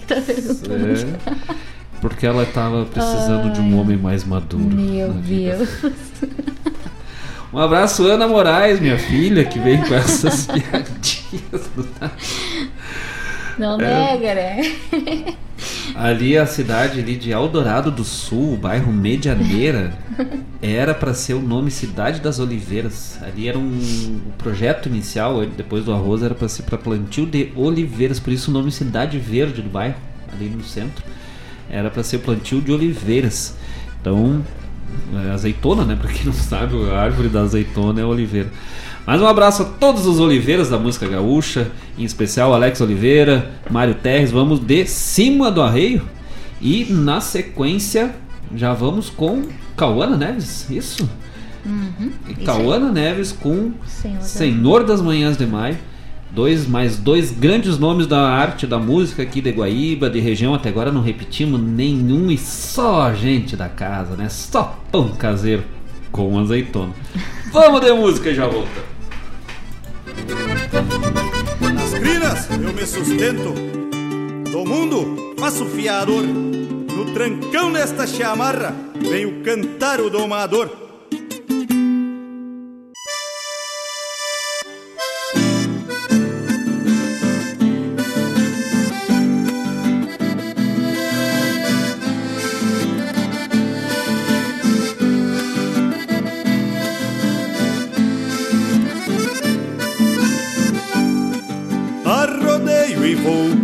Tá 0.07 0.15
perguntando? 0.21 1.17
É, 1.27 1.57
porque 2.01 2.25
ela 2.25 2.43
estava 2.43 2.85
precisando 2.85 3.47
Ai, 3.47 3.51
de 3.51 3.61
um 3.61 3.79
homem 3.79 3.97
mais 3.97 4.23
maduro. 4.23 4.75
Meu 4.75 5.13
Deus. 5.13 5.69
Um 7.53 7.59
abraço, 7.59 8.03
Ana 8.07 8.27
Moraes, 8.27 8.79
minha 8.79 8.97
filha, 8.97 9.45
que 9.45 9.59
vem 9.59 9.77
com 9.77 9.93
essas 9.93 10.47
piadinhas 10.49 11.69
Não 13.59 13.79
é, 13.79 14.17
nega, 14.17 14.33
né? 14.33 15.35
Ali 15.95 16.37
a 16.37 16.45
cidade 16.45 16.99
ali 16.99 17.15
de 17.15 17.31
Eldorado 17.31 17.91
do 17.91 18.03
Sul, 18.03 18.53
o 18.53 18.57
bairro 18.57 18.91
Medianeira, 18.91 19.93
era 20.61 20.93
para 20.93 21.13
ser 21.13 21.33
o 21.33 21.41
nome 21.41 21.69
Cidade 21.69 22.19
das 22.19 22.39
Oliveiras. 22.39 23.19
Ali 23.21 23.47
era 23.47 23.57
um 23.57 24.19
projeto 24.37 24.87
inicial, 24.87 25.45
depois 25.45 25.85
do 25.85 25.93
arroz 25.93 26.23
era 26.23 26.33
para 26.33 26.47
ser 26.47 26.63
para 26.63 26.77
plantio 26.77 27.25
de 27.25 27.51
oliveiras, 27.55 28.19
por 28.19 28.33
isso 28.33 28.49
o 28.49 28.53
nome 28.53 28.71
Cidade 28.71 29.17
Verde 29.19 29.61
do 29.61 29.69
bairro, 29.69 29.95
ali 30.31 30.49
no 30.49 30.63
centro, 30.63 31.03
era 31.69 31.89
para 31.89 32.03
ser 32.03 32.19
plantio 32.19 32.61
de 32.61 32.71
oliveiras. 32.71 33.55
Então, 34.01 34.43
é 35.25 35.31
azeitona, 35.31 35.85
né? 35.85 35.95
Para 35.95 36.11
quem 36.11 36.25
não 36.25 36.33
sabe, 36.33 36.75
a 36.89 36.99
árvore 36.99 37.29
da 37.29 37.41
azeitona 37.41 38.01
é 38.01 38.05
oliveira. 38.05 38.49
Mais 39.05 39.21
um 39.21 39.27
abraço 39.27 39.63
a 39.63 39.65
todos 39.65 40.05
os 40.05 40.21
Oliveiras 40.21 40.69
da 40.69 40.79
música 40.79 41.05
gaúcha, 41.05 41.69
em 41.97 42.05
especial 42.05 42.53
Alex 42.53 42.79
Oliveira, 42.79 43.51
Mário 43.69 43.95
Terres. 43.95 44.31
Vamos 44.31 44.61
de 44.61 44.85
cima 44.85 45.51
do 45.51 45.61
arreio 45.61 46.07
e 46.61 46.85
na 46.85 47.19
sequência 47.19 48.15
já 48.55 48.73
vamos 48.73 49.09
com 49.09 49.43
Cauana 49.75 50.15
Neves, 50.15 50.69
isso? 50.69 51.09
Uhum, 51.65 52.11
e 52.29 52.35
Cauana 52.45 52.91
Neves 52.93 53.33
com 53.33 53.73
Senhor, 53.85 54.21
Senhor 54.21 54.83
das 54.85 55.01
Manhãs 55.01 55.35
de 55.35 55.45
Maio. 55.45 55.77
Dois, 56.31 56.65
mais 56.65 56.97
dois 56.97 57.29
grandes 57.29 57.77
nomes 57.77 58.07
da 58.07 58.21
arte, 58.21 58.65
da 58.65 58.79
música 58.79 59.21
aqui 59.21 59.41
de 59.41 59.51
Guaíba, 59.51 60.09
de 60.09 60.21
região. 60.21 60.53
Até 60.53 60.69
agora 60.69 60.93
não 60.93 61.01
repetimos 61.01 61.61
nenhum 61.61 62.31
e 62.31 62.37
só 62.37 63.13
gente 63.13 63.57
da 63.57 63.67
casa, 63.67 64.15
né? 64.15 64.29
Só 64.29 64.79
pão 64.89 65.09
caseiro 65.09 65.63
com 66.09 66.39
azeitona. 66.39 66.93
Vamos 67.51 67.81
de 67.81 67.91
música 67.91 68.29
e 68.29 68.35
já 68.35 68.47
volta. 68.47 68.92
Nas 71.73 71.93
crinas 71.93 72.49
eu 72.49 72.73
me 72.73 72.85
sustento, 72.85 73.53
do 74.51 74.65
mundo 74.65 75.35
faço 75.39 75.65
fiador. 75.65 76.23
No 76.23 77.13
trancão 77.13 77.71
desta 77.71 78.05
chamarra 78.05 78.75
venho 78.95 79.43
cantar 79.43 79.99
o 79.99 80.09
domador. 80.09 80.82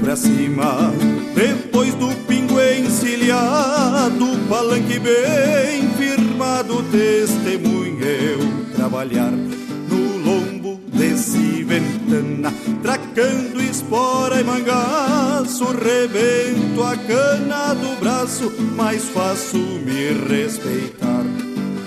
Pra 0.10 0.16
cima. 0.16 0.92
Depois 1.36 1.94
do 1.94 2.10
pingo 2.26 2.60
encilhado, 2.60 4.26
palanque 4.50 4.98
bem 4.98 5.88
firmado, 5.98 6.84
testemunha 6.92 8.08
eu 8.08 8.40
trabalhar 8.76 9.30
no 9.30 10.18
lombo 10.18 10.82
desse 10.92 11.64
ventana, 11.64 12.52
tracando 12.82 13.62
espora 13.62 14.42
e 14.42 14.44
mangaço, 14.44 15.66
rebento 15.66 16.84
a 16.84 16.98
cana 16.98 17.76
do 17.76 18.00
braço, 18.00 18.52
mais 18.76 19.04
faço 19.10 19.58
me 19.58 20.14
respeitar. 20.28 21.24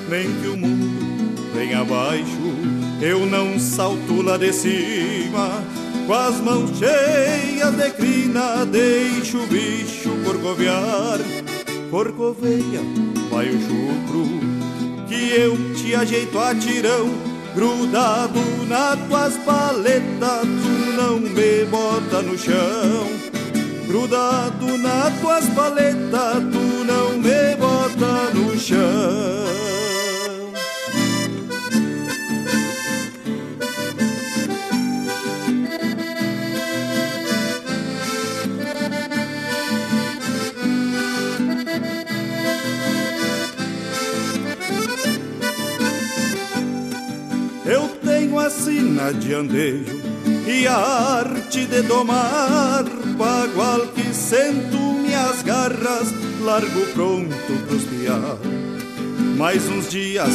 Nem 0.09 0.33
que 0.41 0.47
o 0.47 0.57
mundo 0.57 1.51
venha 1.53 1.81
abaixo, 1.81 2.55
eu 3.01 3.27
não 3.27 3.59
salto 3.59 4.23
lá 4.23 4.37
de 4.37 4.53
cima 4.53 5.82
com 6.13 6.17
as 6.19 6.41
mãos 6.43 6.71
cheias 6.77 7.75
de 7.75 7.91
crina, 7.93 8.67
deixo 8.67 9.39
o 9.39 9.47
bicho 9.47 10.11
corcovear. 10.23 11.19
Corcoveia, 11.91 12.81
vai 13.31 13.49
o 13.49 13.59
chucro, 13.59 14.27
que 15.09 15.31
eu 15.31 15.57
te 15.75 15.95
ajeito 15.95 16.39
a 16.39 16.55
tirão. 16.55 17.09
Grudado 17.55 18.41
nas 18.69 18.99
tuas 19.09 19.39
paletas, 19.39 20.43
tu 20.43 20.93
não 21.01 21.19
me 21.19 21.65
bota 21.71 22.21
no 22.21 22.37
chão. 22.37 23.09
Grudado 23.87 24.77
nas 24.77 25.19
tuas 25.19 25.47
paletas, 25.55 26.43
tu 26.53 26.85
não 26.85 27.13
me 27.17 27.57
bota 27.57 28.35
no 28.35 28.59
chão. 28.59 29.72
Sina 48.53 49.13
de 49.13 49.35
andejo 49.35 50.01
e 50.47 50.67
a 50.67 50.77
arte 50.77 51.67
de 51.67 51.83
domar, 51.83 52.85
bagual 53.17 53.87
que 53.89 54.15
sento 54.15 54.77
minhas 54.77 55.43
garras, 55.43 56.13
largo 56.43 56.87
pronto 56.93 57.53
pros 57.67 57.85
piar. 57.85 58.39
mais 59.37 59.67
uns 59.69 59.91
dias 59.91 60.31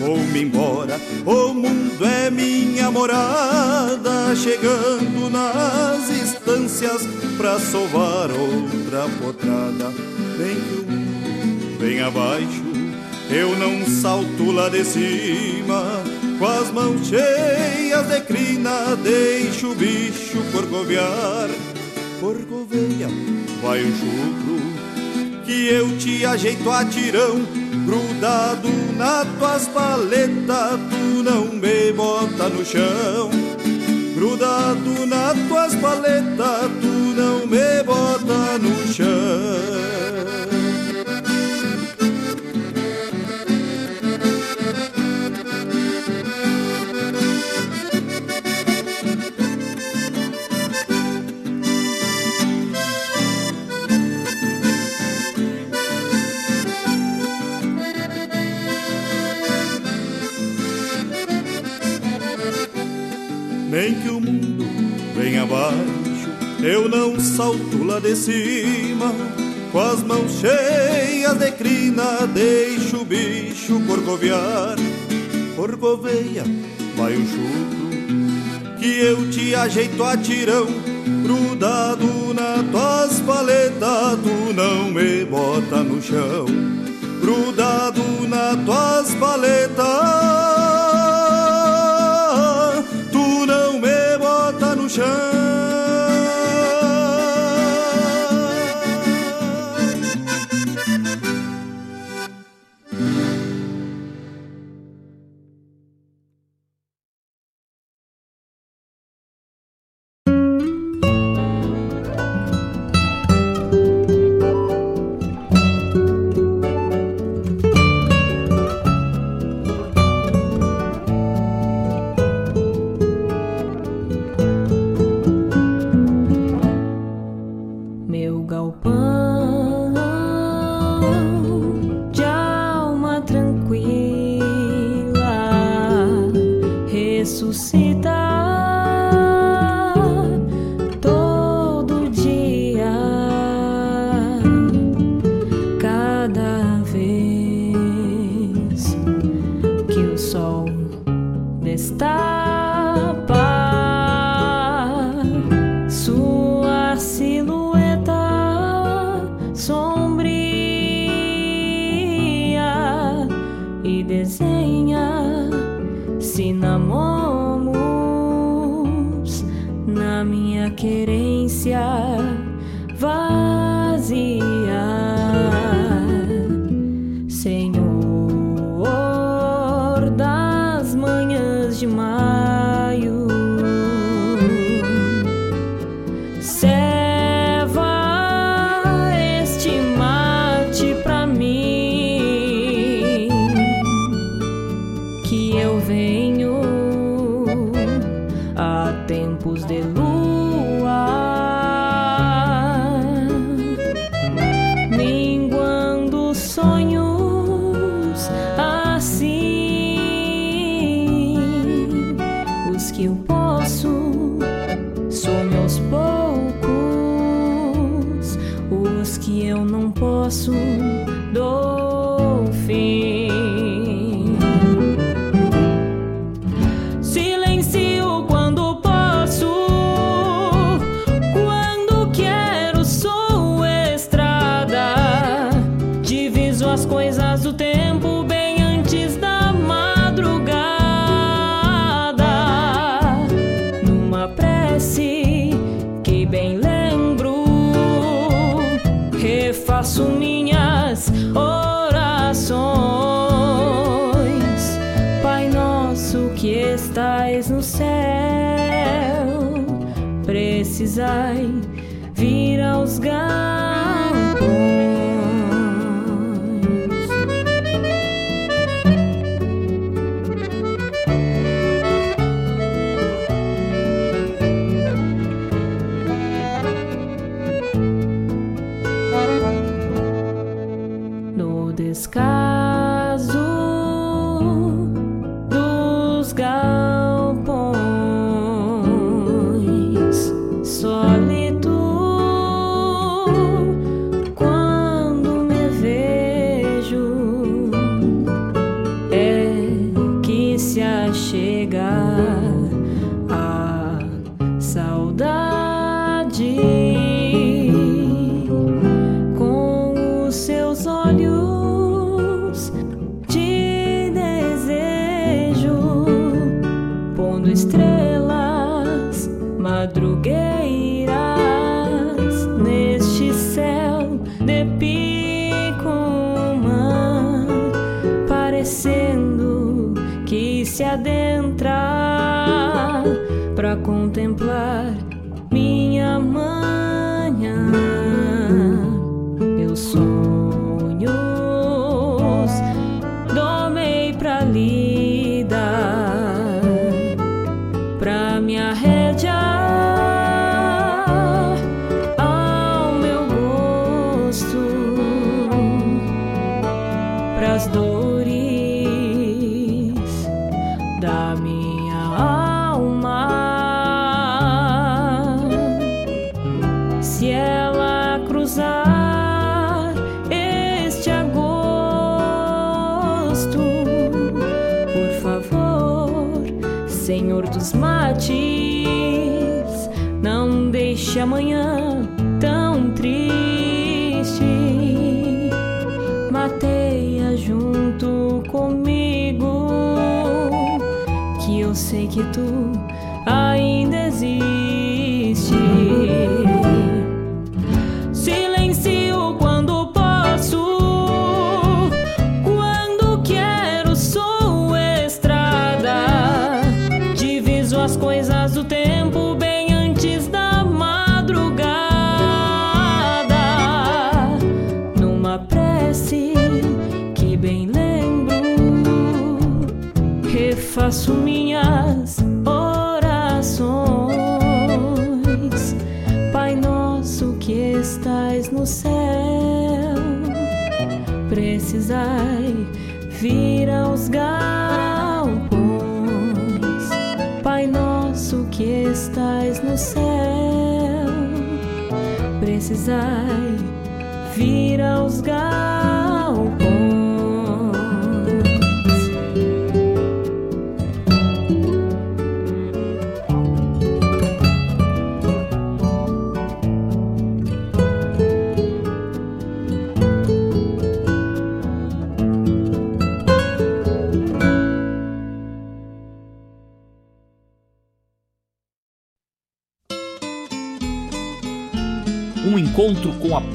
vou-me 0.00 0.42
embora. 0.42 0.98
O 1.26 1.52
mundo 1.52 2.04
é 2.04 2.30
minha 2.30 2.90
morada, 2.90 4.34
chegando 4.34 5.30
nas 5.30 6.08
estâncias 6.08 7.06
pra 7.36 7.58
sovar 7.60 8.30
outra 8.30 9.06
potrada. 9.22 9.92
Vem 10.38 10.56
que 10.56 11.76
vem 11.78 12.00
abaixo, 12.00 12.64
eu 13.30 13.56
não 13.58 13.86
salto 13.86 14.50
lá 14.50 14.68
de 14.70 14.84
cima. 14.84 16.02
Com 16.40 16.46
as 16.46 16.70
mãos 16.70 17.06
cheias 17.06 18.06
de 18.08 18.20
crina, 18.22 18.96
deixo 18.96 19.72
o 19.72 19.74
bicho 19.74 20.38
corcoviar. 20.52 21.50
Corcoveia, 22.18 23.08
vai 23.62 23.82
o 23.82 23.92
chucro, 23.92 25.44
que 25.44 25.68
eu 25.68 25.98
te 25.98 26.24
ajeito 26.24 26.70
a 26.70 26.82
tirão 26.86 27.42
grudado 27.84 28.70
nas 28.96 29.28
tuas 29.38 29.68
paletas, 29.68 30.80
tu 30.88 31.22
não 31.22 31.44
me 31.44 31.92
bota 31.92 32.48
no 32.48 32.64
chão. 32.64 33.28
Grudado 34.14 35.06
nas 35.06 35.36
tuas 35.46 35.74
paletas, 35.74 36.70
tu 36.80 37.20
não 37.20 37.46
me 37.46 37.82
bota 37.84 38.56
no 38.58 38.94
chão. 38.94 39.49
Não 66.90 67.20
salto 67.20 67.84
lá 67.84 68.00
de 68.00 68.16
cima, 68.16 69.14
com 69.70 69.78
as 69.78 70.02
mãos 70.02 70.40
cheias 70.40 71.38
de 71.38 71.52
crina, 71.52 72.26
deixa 72.26 72.96
o 72.96 73.04
bicho 73.04 73.80
corcoviar. 73.86 74.74
Corcoveia, 75.54 76.42
vai 76.96 77.14
o 77.14 77.20
chuto, 77.20 78.76
que 78.80 78.98
eu 79.02 79.30
te 79.30 79.54
ajeito 79.54 80.02
a 80.02 80.16
tirão, 80.16 80.66
grudado 81.22 82.34
na 82.34 82.64
tuas 82.72 83.20
paletas, 83.20 84.18
tu 84.24 84.52
não 84.52 84.90
me 84.90 85.24
bota 85.26 85.84
no 85.84 86.02
chão, 86.02 86.46
grudado 87.20 88.02
na 88.28 88.56
tuas 88.64 89.14
paletas, 89.14 89.84
tu 93.12 93.46
não 93.46 93.74
me 93.74 94.18
bota 94.18 94.74
no 94.74 94.90
chão. 94.90 95.69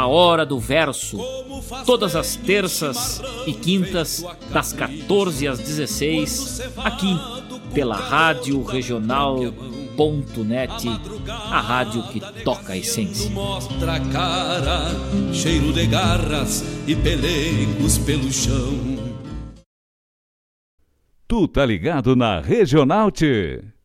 a 0.00 0.06
Hora 0.06 0.46
do 0.46 0.58
Verso, 0.58 1.18
todas 1.84 2.16
as 2.16 2.34
terças 2.34 3.20
e 3.46 3.52
quintas, 3.52 4.24
das 4.50 4.72
14 4.72 5.46
às 5.46 5.58
16, 5.58 6.72
aqui 6.78 7.14
pela 7.74 7.96
Rádio 7.96 8.62
Regional.net, 8.62 10.88
a 11.28 11.60
rádio 11.60 12.02
que 12.04 12.18
toca 12.42 12.72
a 12.72 12.78
essência. 12.78 13.28
Mostra 13.28 13.96
a 13.96 14.00
cara, 14.00 14.86
cheiro 15.34 15.70
de 15.70 15.86
garras 15.86 16.64
e 16.86 16.96
pelegos 16.96 17.98
pelo 17.98 18.32
chão. 18.32 18.72
Tu 21.28 21.46
tá 21.46 21.66
ligado 21.66 22.16
na 22.16 22.40
Regional 22.40 23.10
-te. 23.10 23.79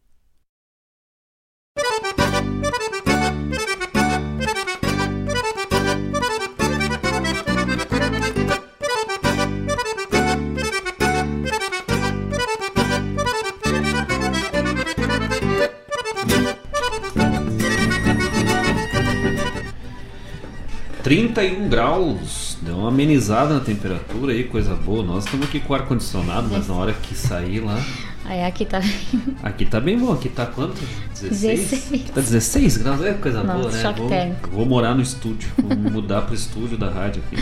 31 21.06 21.70
graus, 21.70 22.58
deu 22.64 22.78
uma 22.78 22.88
amenizada 22.88 23.54
na 23.54 23.60
temperatura 23.60 24.34
aí, 24.34 24.44
coisa 24.44 24.74
boa. 24.74 25.04
Nós 25.04 25.26
estamos 25.26 25.46
aqui 25.46 25.60
com 25.60 25.76
ar 25.76 25.86
condicionado, 25.86 26.48
mas 26.52 26.68
na 26.68 26.74
hora 26.74 26.94
que 26.94 27.14
sair 27.14 27.60
lá. 27.60 27.80
Aí 28.26 28.44
aqui 28.44 28.66
tá 28.66 28.80
bem. 28.80 29.36
Aqui 29.44 29.66
tá 29.68 29.80
bem 29.80 30.00
bom, 30.00 30.12
aqui 30.12 30.30
tá 30.30 30.48
quanto? 30.48 30.82
16? 31.14 31.60
16. 31.60 32.02
Aqui 32.02 32.12
tá 32.12 32.22
16 32.22 32.78
graus, 32.78 33.06
é 33.06 33.14
coisa 33.14 33.44
Nossa, 33.44 33.94
boa, 33.94 34.10
né? 34.10 34.36
Vou, 34.42 34.52
vou 34.52 34.66
morar 34.66 34.96
no 34.96 35.04
estúdio, 35.04 35.48
vou 35.60 35.78
mudar 35.92 36.24
pro 36.24 36.34
estúdio 36.34 36.76
da 36.76 36.90
rádio 36.90 37.22
aqui. 37.28 37.40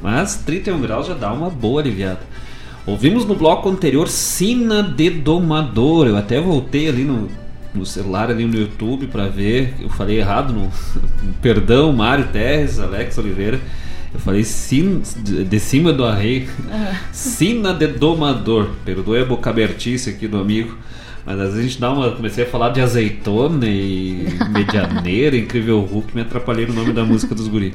Mas 0.00 0.36
31 0.36 0.80
graus 0.80 1.06
já 1.06 1.12
dá 1.12 1.30
uma 1.34 1.50
boa 1.50 1.82
aliviada. 1.82 2.20
Ouvimos 2.86 3.26
no 3.26 3.34
bloco 3.34 3.68
anterior 3.68 4.08
Sina 4.08 4.82
de 4.82 5.10
Domador. 5.10 6.06
Eu 6.06 6.16
até 6.16 6.40
voltei 6.40 6.88
ali 6.88 7.04
no 7.04 7.28
no 7.76 7.86
celular, 7.86 8.30
ali 8.30 8.44
no 8.44 8.56
YouTube, 8.56 9.06
para 9.06 9.28
ver. 9.28 9.74
Eu 9.80 9.88
falei 9.88 10.18
errado. 10.18 10.52
No, 10.52 10.70
perdão, 11.42 11.92
Mário 11.92 12.26
Terres, 12.32 12.78
Alex 12.78 13.16
Oliveira. 13.18 13.60
Eu 14.12 14.20
falei 14.20 14.44
sin, 14.44 15.02
de, 15.22 15.60
cima 15.60 15.92
do 15.92 16.04
arreio. 16.04 16.48
Sina 17.12 17.74
de 17.74 17.86
Domador. 17.86 18.70
Perdoe 18.84 19.20
a 19.20 19.24
boca 19.24 19.50
abertice 19.50 20.08
aqui 20.08 20.26
do 20.26 20.38
amigo. 20.38 20.76
Mas 21.26 21.40
às 21.40 21.48
vezes 21.48 21.58
a 21.58 21.62
gente 21.62 21.80
dá 21.80 21.92
uma. 21.92 22.12
Comecei 22.12 22.44
a 22.44 22.46
falar 22.46 22.70
de 22.70 22.80
azeitona 22.80 23.66
e 23.66 24.26
medianeira, 24.50 25.36
incrível 25.36 25.80
Hulk, 25.80 26.14
me 26.14 26.22
atrapalhei 26.22 26.66
no 26.66 26.72
nome 26.72 26.92
da 26.92 27.04
música 27.04 27.34
dos 27.34 27.48
guri. 27.48 27.74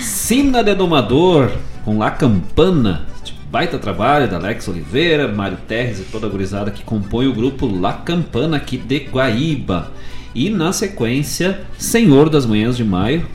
Sina 0.00 0.64
de 0.64 0.74
Domador, 0.74 1.52
com 1.84 1.98
La 1.98 2.10
Campana, 2.10 3.06
baita 3.52 3.78
trabalho 3.78 4.30
da 4.30 4.38
Alex 4.38 4.66
Oliveira, 4.66 5.28
Mário 5.28 5.58
Terres 5.68 6.00
e 6.00 6.04
toda 6.04 6.26
a 6.26 6.30
gurizada 6.30 6.70
que 6.70 6.82
compõe 6.82 7.26
o 7.26 7.34
grupo 7.34 7.66
La 7.66 7.92
Campana 7.92 8.56
aqui 8.56 8.78
de 8.78 9.00
Guaíba. 9.00 9.92
E 10.34 10.48
na 10.48 10.72
sequência, 10.72 11.60
Senhor 11.76 12.30
das 12.30 12.46
Manhãs 12.46 12.78
de 12.78 12.82
Maio, 12.82 13.26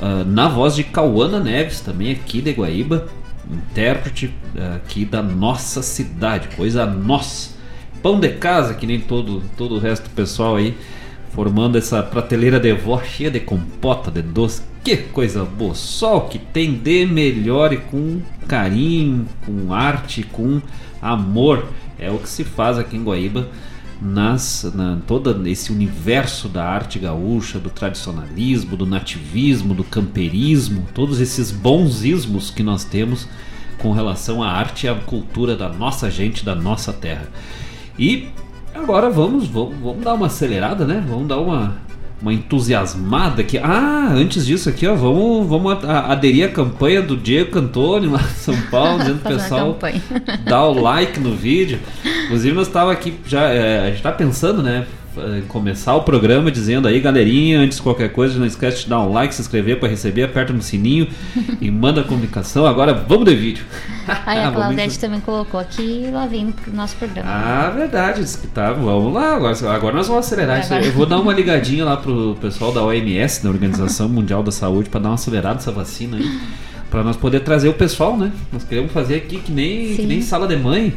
ah, 0.00 0.24
na 0.26 0.48
voz 0.48 0.74
de 0.74 0.82
Cauana 0.82 1.38
Neves, 1.40 1.80
também 1.80 2.10
aqui 2.10 2.40
de 2.40 2.52
Guaíba, 2.52 3.06
intérprete 3.50 4.32
ah, 4.56 4.76
aqui 4.76 5.04
da 5.04 5.22
nossa 5.22 5.82
cidade, 5.82 6.56
coisa 6.56 6.86
nossa. 6.86 7.52
Pão 8.02 8.18
de 8.18 8.30
casa, 8.30 8.72
que 8.72 8.86
nem 8.86 8.98
todo, 8.98 9.42
todo 9.58 9.74
o 9.74 9.78
resto 9.78 10.04
do 10.04 10.14
pessoal 10.14 10.56
aí, 10.56 10.74
formando 11.34 11.76
essa 11.76 12.02
prateleira 12.02 12.60
de 12.60 12.72
vó 12.72 13.02
cheia 13.02 13.30
de 13.30 13.40
compota, 13.40 14.10
de 14.10 14.22
doce. 14.22 14.62
Que 14.84 14.96
coisa 14.96 15.44
boa! 15.44 15.74
Só 15.74 16.18
o 16.18 16.28
que 16.28 16.38
tem 16.38 16.74
de 16.74 17.04
melhor 17.06 17.72
e 17.72 17.78
com 17.78 18.20
carinho, 18.46 19.26
com 19.44 19.72
arte, 19.72 20.22
com 20.22 20.60
amor. 21.02 21.66
É 21.98 22.10
o 22.10 22.18
que 22.18 22.28
se 22.28 22.44
faz 22.44 22.78
aqui 22.78 22.96
em 22.96 23.02
Guaíba 23.02 23.48
nas 24.00 24.70
na 24.74 24.98
todo 25.06 25.46
esse 25.48 25.72
universo 25.72 26.48
da 26.48 26.64
arte 26.64 26.98
gaúcha, 26.98 27.58
do 27.58 27.70
tradicionalismo, 27.70 28.76
do 28.76 28.84
nativismo, 28.84 29.74
do 29.74 29.84
camperismo, 29.84 30.86
todos 30.94 31.20
esses 31.20 31.50
bons 31.50 32.04
ismos 32.04 32.50
que 32.50 32.62
nós 32.62 32.84
temos 32.84 33.28
com 33.78 33.92
relação 33.92 34.42
à 34.42 34.50
arte 34.50 34.86
e 34.86 34.88
à 34.88 34.94
cultura 34.94 35.56
da 35.56 35.68
nossa 35.68 36.10
gente, 36.10 36.44
da 36.44 36.54
nossa 36.54 36.92
terra. 36.92 37.28
E 37.98 38.28
agora 38.74 39.08
vamos, 39.10 39.46
vamos, 39.46 39.74
vamos 39.82 40.04
dar 40.04 40.14
uma 40.14 40.26
acelerada, 40.26 40.84
né? 40.84 41.02
Vamos 41.08 41.28
dar 41.28 41.38
uma, 41.38 41.76
uma 42.20 42.32
entusiasmada 42.32 43.42
aqui. 43.42 43.58
Ah, 43.58 44.10
antes 44.12 44.44
disso 44.44 44.68
aqui, 44.68 44.86
ó, 44.86 44.94
vamos, 44.94 45.46
vamos 45.46 45.84
aderir 45.84 46.46
à 46.46 46.48
campanha 46.48 47.00
do 47.00 47.16
Diego 47.16 47.50
Cantoni 47.50 48.06
lá 48.06 48.20
em 48.20 48.34
São 48.34 48.60
Paulo, 48.70 48.98
dizendo 48.98 49.20
pro 49.20 49.32
pessoal 49.36 49.78
dar 50.44 50.64
o 50.64 50.80
like 50.80 51.20
no 51.20 51.34
vídeo. 51.34 51.78
Inclusive 52.24 52.54
nós 52.54 52.66
estava 52.66 52.92
aqui 52.92 53.14
já, 53.26 53.42
é, 53.48 53.86
a 53.86 53.90
gente 53.90 54.02
tá 54.02 54.12
pensando, 54.12 54.62
né? 54.62 54.86
Eh, 55.16 55.42
começar 55.46 55.94
o 55.94 56.02
programa 56.02 56.50
dizendo 56.50 56.88
aí, 56.88 56.98
galerinha, 57.00 57.60
antes 57.60 57.76
de 57.78 57.82
qualquer 57.82 58.10
coisa, 58.10 58.38
não 58.38 58.46
esquece 58.46 58.82
de 58.82 58.88
dar 58.88 59.00
um 59.00 59.12
like, 59.12 59.34
se 59.34 59.40
inscrever 59.40 59.78
para 59.78 59.88
receber, 59.88 60.24
aperta 60.24 60.52
no 60.52 60.60
sininho 60.60 61.06
e 61.60 61.70
manda 61.70 62.00
a 62.00 62.04
comunicação. 62.04 62.66
Agora 62.66 62.92
vamos 62.92 63.24
de 63.24 63.34
vídeo. 63.34 63.64
Aí 64.26 64.40
a 64.40 64.50
Claudete 64.50 64.98
também 64.98 65.20
colocou 65.20 65.60
aqui 65.60 66.08
lá 66.12 66.26
vindo 66.26 66.52
pro 66.52 66.74
nosso 66.74 66.96
programa. 66.96 67.30
Ah, 67.30 67.70
verdade, 67.70 68.22
disse 68.22 68.38
que 68.38 68.48
tá. 68.48 68.72
Vamos 68.72 69.14
lá, 69.14 69.36
agora, 69.36 69.54
agora 69.72 69.96
nós 69.96 70.08
vamos 70.08 70.26
acelerar 70.26 70.60
isso 70.60 70.74
aí. 70.74 70.86
Eu 70.86 70.92
vou 70.92 71.06
dar 71.06 71.18
uma 71.20 71.32
ligadinha 71.32 71.84
lá 71.84 71.96
pro 71.96 72.36
pessoal 72.40 72.72
da 72.72 72.82
OMS, 72.82 73.42
da 73.42 73.48
Organização 73.48 74.08
Mundial 74.08 74.42
da 74.42 74.52
Saúde, 74.52 74.88
para 74.88 75.00
dar 75.00 75.10
uma 75.10 75.14
acelerada 75.14 75.54
nessa 75.54 75.72
vacina 75.72 76.16
aí. 76.16 76.40
Para 76.90 77.02
nós 77.02 77.16
poder 77.16 77.40
trazer 77.40 77.68
o 77.68 77.74
pessoal, 77.74 78.16
né? 78.16 78.30
Nós 78.52 78.64
queremos 78.64 78.92
fazer 78.92 79.16
aqui 79.16 79.38
que 79.38 79.52
nem, 79.52 79.96
que 79.96 80.06
nem 80.06 80.20
sala 80.20 80.46
de 80.46 80.56
mãe 80.56 80.92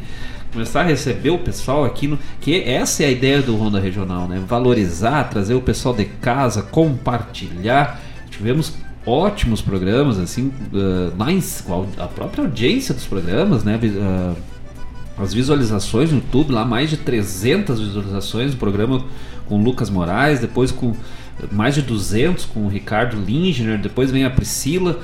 começar 0.52 0.82
a 0.82 0.84
receber 0.84 1.30
o 1.30 1.40
pessoal 1.40 1.86
aqui, 1.86 2.08
no, 2.08 2.18
que 2.42 2.62
essa 2.62 3.04
é 3.04 3.08
a 3.08 3.12
ideia 3.12 3.42
do 3.42 3.56
Ronda 3.56 3.80
Regional, 3.80 4.28
né? 4.28 4.42
Valorizar, 4.46 5.24
trazer 5.26 5.54
o 5.54 5.62
pessoal 5.62 5.94
de 5.94 6.06
casa, 6.06 6.62
compartilhar. 6.62 8.00
Tivemos 8.30 8.74
ótimos 9.06 9.62
programas, 9.62 10.20
assim, 10.20 10.48
uh, 10.48 11.16
mais 11.18 11.66
a 11.98 12.08
própria 12.08 12.44
audiência 12.44 12.94
dos 12.94 13.06
programas, 13.06 13.64
né? 13.64 13.80
Uh, 13.82 14.36
as 15.18 15.34
visualizações 15.34 16.12
no 16.12 16.18
YouTube, 16.18 16.52
lá 16.52 16.64
mais 16.64 16.90
de 16.90 16.98
300 16.98 17.80
visualizações 17.80 18.52
no 18.52 18.58
programa 18.58 19.04
com 19.48 19.62
Lucas 19.62 19.90
Moraes, 19.90 20.40
depois 20.40 20.72
com 20.72 20.96
mais 21.52 21.76
de 21.76 21.82
200 21.82 22.46
com 22.46 22.66
o 22.66 22.68
Ricardo 22.68 23.18
Lindner, 23.18 23.80
depois 23.80 24.12
vem 24.12 24.26
a 24.26 24.30
Priscila 24.30 25.00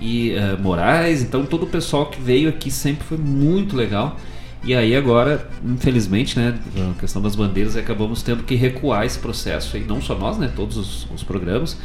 e 0.00 0.34
uh, 0.34 0.60
Moraes, 0.62 1.22
então 1.22 1.44
todo 1.46 1.62
o 1.62 1.66
pessoal 1.66 2.06
que 2.06 2.20
veio 2.20 2.48
aqui 2.48 2.70
sempre 2.70 3.04
foi 3.04 3.16
muito 3.16 3.76
legal. 3.76 4.18
E 4.66 4.74
aí 4.74 4.96
agora, 4.96 5.48
infelizmente, 5.64 6.36
né, 6.36 6.58
a 6.90 7.00
questão 7.00 7.22
das 7.22 7.36
bandeiras, 7.36 7.76
acabamos 7.76 8.20
tendo 8.20 8.42
que 8.42 8.56
recuar 8.56 9.06
esse 9.06 9.16
processo. 9.16 9.76
E 9.76 9.80
não 9.80 10.02
só 10.02 10.16
nós, 10.16 10.38
né, 10.38 10.50
todos 10.54 10.76
os, 10.76 11.08
os 11.14 11.22
programas. 11.22 11.78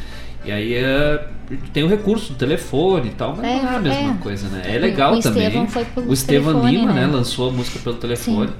E 0.43 0.51
aí 0.51 0.73
é, 0.73 1.27
tem 1.71 1.83
o 1.83 1.87
recurso 1.87 2.33
do 2.33 2.39
telefone 2.39 3.09
e 3.09 3.11
tal, 3.11 3.37
mas 3.37 3.45
é, 3.45 3.61
não 3.61 3.71
é 3.71 3.75
a 3.75 3.79
mesma 3.79 4.13
é. 4.13 4.17
coisa, 4.17 4.49
né? 4.49 4.63
É 4.65 4.79
legal 4.79 5.13
o 5.13 5.19
também. 5.19 5.67
o 6.07 6.11
Estevam 6.11 6.67
Lima, 6.67 6.91
né? 6.91 7.05
né? 7.05 7.07
lançou 7.07 7.49
a 7.49 7.53
música 7.53 7.77
pelo 7.77 7.97
telefone. 7.97 8.47
Sim. 8.47 8.53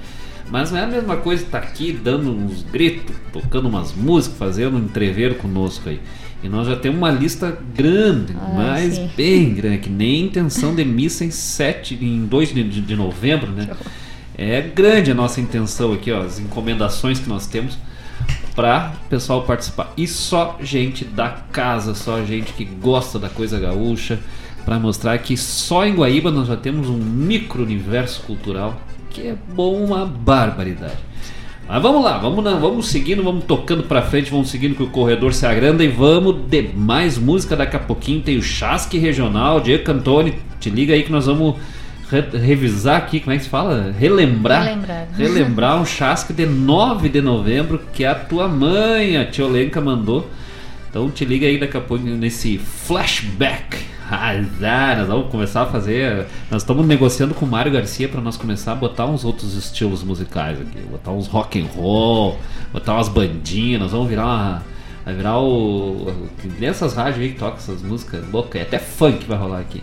Mas 0.52 0.70
não 0.70 0.78
é 0.78 0.84
a 0.84 0.88
mesma 0.88 1.18
coisa 1.18 1.44
estar 1.44 1.62
tá 1.62 1.68
aqui 1.68 1.92
dando 1.92 2.30
uns 2.30 2.62
gritos, 2.62 3.16
tocando 3.34 3.68
umas 3.68 3.96
músicas, 3.96 4.38
fazendo 4.38 4.78
um 4.78 4.80
entrever 4.82 5.38
conosco 5.38 5.90
aí. 5.90 6.00
E 6.44 6.50
nós 6.50 6.68
já 6.68 6.76
temos 6.76 6.98
uma 6.98 7.12
lista 7.12 7.58
grande, 7.74 8.36
ah, 8.40 8.54
mas 8.56 8.96
sim. 8.96 9.10
bem 9.16 9.54
grande, 9.54 9.80
que 9.80 9.90
nem 9.90 10.26
intenção 10.26 10.76
de 10.76 10.84
missa 10.84 11.24
em 11.24 11.32
7, 11.32 11.98
em 12.02 12.26
2 12.26 12.54
de, 12.54 12.64
de 12.64 12.96
novembro, 12.96 13.52
né? 13.52 13.70
É 14.44 14.60
grande 14.60 15.12
a 15.12 15.14
nossa 15.14 15.40
intenção 15.40 15.94
aqui, 15.94 16.12
ó, 16.12 16.24
as 16.24 16.40
encomendações 16.40 17.20
que 17.20 17.30
nós 17.30 17.46
temos 17.46 17.78
para 18.56 18.94
o 19.06 19.10
pessoal 19.10 19.44
participar. 19.44 19.94
E 19.96 20.08
só 20.08 20.58
gente 20.60 21.06
da 21.06 21.30
casa, 21.30 21.94
só 21.94 22.24
gente 22.26 22.52
que 22.54 22.66
gosta 22.66 23.20
da 23.20 23.30
coisa 23.30 23.60
gaúcha, 23.60 24.20
para 24.66 24.80
mostrar 24.80 25.16
que 25.20 25.38
só 25.38 25.86
em 25.86 25.94
Guaíba 25.94 26.32
nós 26.32 26.48
já 26.48 26.58
temos 26.58 26.90
um 26.90 26.98
micro 26.98 27.62
universo 27.62 28.24
cultural 28.24 28.82
que 29.12 29.28
é 29.28 29.36
bom 29.54 29.76
uma 29.76 30.08
barbaridade. 30.08 30.98
Mas 31.68 31.82
vamos 31.84 32.04
lá, 32.04 32.18
vamos, 32.18 32.44
vamos 32.44 32.88
seguindo, 32.88 33.24
vamos 33.24 33.44
tocando 33.44 33.84
para 33.84 34.02
frente, 34.02 34.32
vamos 34.32 34.50
seguindo 34.50 34.76
que 34.76 34.84
o 34.84 34.90
corredor 34.90 35.36
se 35.36 35.46
agranda 35.46 35.84
e 35.84 35.88
vamos 35.88 36.36
de 36.50 36.64
mais 36.76 37.16
música 37.16 37.56
daqui 37.56 37.76
a 37.76 37.80
pouquinho. 37.80 38.22
Tem 38.22 38.38
o 38.38 38.42
Chasque 38.42 38.98
Regional, 38.98 39.62
Diego 39.62 39.84
Cantoni, 39.84 40.34
te 40.60 40.72
liga 40.72 40.96
aí 40.96 41.04
que 41.04 41.12
nós 41.12 41.28
vamos 41.28 41.58
re 42.12 42.38
revisar 42.38 42.98
aqui, 42.98 43.20
como 43.20 43.34
é 43.34 43.38
que 43.38 43.44
se 43.44 43.50
fala? 43.50 43.94
Relembrar. 43.98 44.64
Relembrar. 44.64 45.08
Relembrar 45.18 45.82
um 45.82 45.86
chasque 45.86 46.34
de 46.34 46.46
9 46.46 47.08
de 47.10 47.22
novembro 47.22 47.82
que 47.94 48.04
a 48.04 48.14
tua 48.14 48.48
mãe, 48.48 49.18
a 49.18 49.26
tia 49.26 49.46
Olenka, 49.46 49.80
mandou. 49.80 50.30
Então 50.90 51.10
te 51.10 51.24
liga 51.24 51.48
aí 51.48 51.58
daqui 51.58 51.78
a 51.78 51.82
pouco 51.82 52.04
nesse 52.04 52.58
flashback. 52.58 53.78
Azar, 54.12 54.98
nós 54.98 55.08
vamos 55.08 55.32
começar 55.32 55.62
a 55.62 55.66
fazer. 55.68 56.26
Nós 56.50 56.64
estamos 56.64 56.86
negociando 56.86 57.34
com 57.34 57.46
o 57.46 57.50
Mário 57.50 57.72
Garcia 57.72 58.10
para 58.10 58.20
nós 58.20 58.36
começar 58.36 58.74
a 58.74 58.76
botar 58.76 59.06
uns 59.06 59.24
outros 59.24 59.56
estilos 59.56 60.04
musicais 60.04 60.60
aqui. 60.60 60.80
Botar 60.92 61.12
uns 61.12 61.28
rock 61.28 61.62
and 61.62 61.68
roll, 61.68 62.38
botar 62.74 62.96
umas 62.96 63.08
bandinhas, 63.08 63.80
nós 63.80 63.92
vamos 63.92 64.10
virar 64.10 64.26
uma. 64.26 64.64
Vai 65.06 65.14
virar 65.16 65.40
o. 65.40 66.14
Nessas 66.60 66.94
rádios 66.94 67.20
aí 67.20 67.30
que 67.30 67.40
tocam 67.40 67.56
essas 67.56 67.82
músicas 67.82 68.30
loucas. 68.30 68.62
Até 68.62 68.78
funk 68.78 69.26
vai 69.26 69.38
rolar 69.38 69.60
aqui. 69.62 69.82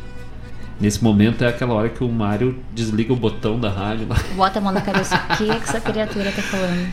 Nesse 0.80 1.02
momento 1.02 1.42
é 1.42 1.48
aquela 1.48 1.74
hora 1.74 1.88
que 1.88 2.04
o 2.04 2.08
Mario 2.08 2.56
desliga 2.72 3.12
o 3.12 3.16
botão 3.16 3.58
da 3.58 3.68
rádio 3.68 4.06
lá. 4.08 4.16
Bota 4.36 4.60
a 4.60 4.62
mão 4.62 4.72
na 4.72 4.80
cabeça. 4.80 5.16
O 5.16 5.36
que, 5.36 5.50
é 5.50 5.54
que 5.56 5.64
essa 5.64 5.80
criatura 5.80 6.30
tá 6.30 6.40
falando? 6.42 6.86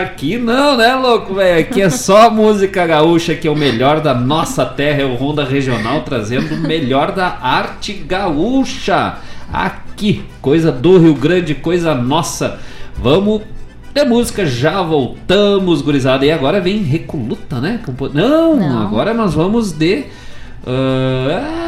Aqui 0.00 0.38
não, 0.38 0.76
né, 0.76 0.94
louco, 0.94 1.34
velho? 1.34 1.60
Aqui 1.60 1.82
é 1.82 1.90
só 1.90 2.30
música 2.30 2.86
gaúcha, 2.86 3.34
que 3.34 3.48
é 3.48 3.50
o 3.50 3.56
melhor 3.56 4.00
da 4.00 4.14
nossa 4.14 4.64
terra. 4.64 5.02
É 5.02 5.04
o 5.04 5.16
Ronda 5.16 5.44
Regional 5.44 6.02
trazendo 6.02 6.54
o 6.54 6.58
melhor 6.58 7.10
da 7.10 7.36
arte 7.42 7.94
gaúcha. 7.94 9.16
Aqui, 9.52 10.24
coisa 10.40 10.70
do 10.70 10.96
Rio 10.96 11.14
Grande, 11.14 11.52
coisa 11.52 11.96
nossa. 11.96 12.60
Vamos 12.96 13.42
de 13.92 14.04
música, 14.04 14.46
já 14.46 14.82
voltamos, 14.82 15.82
gurizada. 15.82 16.24
E 16.24 16.30
agora 16.30 16.60
vem 16.60 16.82
Recoluta, 16.82 17.60
né? 17.60 17.80
Não, 18.14 18.54
não. 18.54 18.82
agora 18.82 19.12
nós 19.12 19.34
vamos 19.34 19.72
de. 19.72 20.04
Uh, 20.64 21.65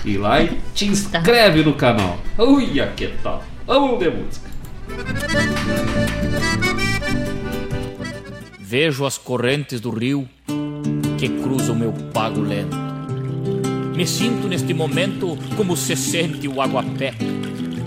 e 0.04 0.18
lá 0.18 0.42
e 0.42 0.58
te 0.74 0.86
inscreve 0.86 1.62
no 1.62 1.74
canal. 1.74 2.18
Uia, 2.36 2.92
que 2.96 3.06
tal? 3.22 3.44
Vamos 3.68 4.00
de 4.00 4.10
música. 4.10 4.50
Vejo 8.58 9.06
as 9.06 9.16
correntes 9.16 9.80
do 9.80 9.90
rio 9.90 10.28
que 11.16 11.28
cruzam 11.28 11.76
meu 11.76 11.92
pago 12.12 12.40
lento. 12.40 12.76
Me 13.94 14.04
sinto 14.04 14.48
neste 14.48 14.74
momento 14.74 15.38
como 15.56 15.76
se 15.76 15.94
sente 15.94 16.48
o 16.48 16.60
aguapé 16.60 17.14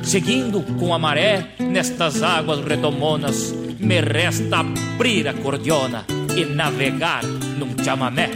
Seguindo 0.08 0.64
com 0.80 0.94
a 0.94 0.98
maré 0.98 1.50
nestas 1.60 2.24
águas 2.24 2.64
redomonas, 2.64 3.54
me 3.78 4.00
resta 4.00 4.62
abrir 4.62 5.28
a 5.28 5.34
cordiona 5.34 6.06
e 6.34 6.46
navegar 6.46 7.26
num 7.26 7.76
chamamé. 7.84 8.30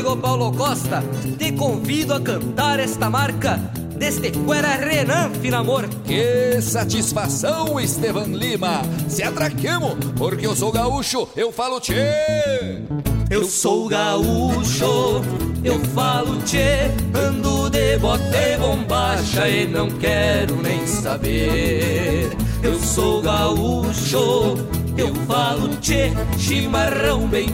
Amigo 0.00 0.16
Paulo 0.16 0.50
Costa, 0.52 1.04
te 1.38 1.52
convido 1.52 2.14
a 2.14 2.20
cantar 2.20 2.80
esta 2.80 3.10
marca 3.10 3.58
deste 3.98 4.30
Cuera 4.30 4.76
Renan 4.76 5.30
Finamor. 5.42 5.86
Que 6.06 6.58
satisfação, 6.62 7.78
Estevan 7.78 8.28
Lima. 8.28 8.80
Se 9.08 9.22
atraquemos, 9.22 9.92
porque 10.16 10.46
eu 10.46 10.56
sou 10.56 10.72
gaúcho, 10.72 11.28
eu 11.36 11.52
falo 11.52 11.78
tchê. 11.80 12.80
Eu 13.28 13.44
sou 13.44 13.88
gaúcho, 13.88 15.22
eu 15.62 15.78
falo 15.94 16.38
tchê, 16.44 16.90
ando 17.14 17.68
de 17.68 17.98
bote 17.98 18.56
bombacha 18.58 19.46
e 19.48 19.66
não 19.66 19.90
quero 19.90 20.62
nem 20.62 20.86
saber. 20.86 22.30
Eu 22.62 22.80
sou 22.80 23.20
gaúcho, 23.20 24.56
eu 24.96 25.14
falo 25.26 25.68
tchê, 25.76 26.10
chimarrão 26.38 27.28
bem 27.28 27.50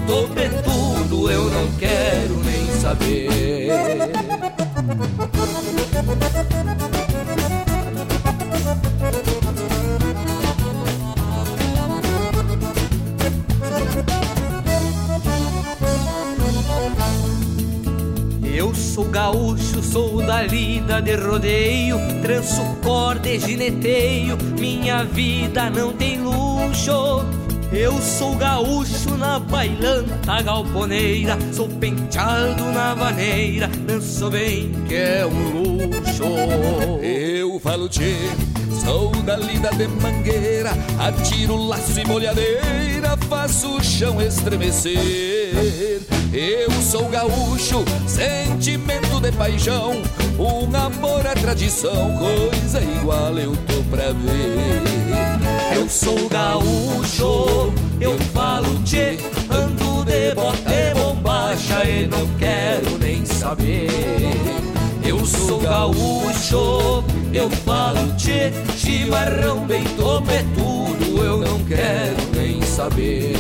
eu 1.25 1.51
não 1.51 1.67
quero 1.79 2.37
nem 2.45 2.67
saber. 2.81 3.29
Eu 18.55 18.75
sou 18.75 19.07
gaúcho, 19.07 19.83
sou 19.83 20.23
da 20.25 20.43
lida 20.43 21.01
de 21.01 21.17
rodeio, 21.17 21.99
tranço 22.23 22.63
corda 22.83 23.29
e 23.29 23.41
gineteio, 23.41 24.37
minha 24.59 25.05
vida 25.05 25.71
não 25.71 25.93
tem 25.93 26.21
luxo. 26.21 27.25
Eu 27.73 28.01
sou 28.01 28.37
gaúcho 28.37 29.06
na 29.17 29.39
bailanta 29.39 30.43
galponeira, 30.43 31.39
sou 31.53 31.69
penteado 31.69 32.65
na 32.73 32.95
vaneira, 32.95 33.69
danço 33.87 34.31
bem 34.31 34.71
que 34.87 34.95
é 34.95 35.27
um 35.27 35.63
luxo. 35.63 36.25
Eu 37.03 37.59
falo 37.61 37.89
tchê, 37.89 38.15
sou 38.85 39.11
da 39.23 39.37
lida 39.37 39.71
de 39.71 39.89
mangueira, 39.89 40.73
atiro 40.99 41.57
laço 41.57 41.99
e 41.99 42.07
molhadeira, 42.07 43.17
faço 43.29 43.77
o 43.77 43.83
chão 43.83 44.21
estremecer. 44.21 46.01
Eu 46.33 46.71
sou 46.83 47.09
gaúcho, 47.09 47.85
sentimento 48.07 49.21
de 49.21 49.33
paixão, 49.33 50.03
um 50.39 50.77
amor 50.77 51.25
é 51.25 51.35
tradição, 51.35 52.15
coisa 52.19 52.81
igual 52.83 53.39
eu 53.39 53.57
tô 53.57 53.83
pra 53.91 54.13
ver. 54.13 54.83
Eu 55.75 55.89
sou 55.89 56.29
gaúcho, 56.29 57.73
eu 58.01 58.19
falo 58.33 58.83
tchê, 58.85 59.19
ando 59.51 60.05
de 60.05 60.35
bote 60.35 60.95
bombacha 60.95 61.85
e 61.85 62.07
não 62.07 62.27
quero 62.39 62.99
nem 62.99 63.25
saber. 63.25 63.89
Eu 65.05 65.25
sou 65.25 65.61
gaúcho, 65.61 67.05
eu 67.33 67.49
falo 67.51 68.13
tchê, 68.17 68.53
chimarrão 68.77 69.67
bem 69.67 69.85
topetudo, 69.97 71.25
eu 71.25 71.39
não 71.39 71.59
quero 71.65 72.23
nem 72.35 72.61
saber. 72.63 73.35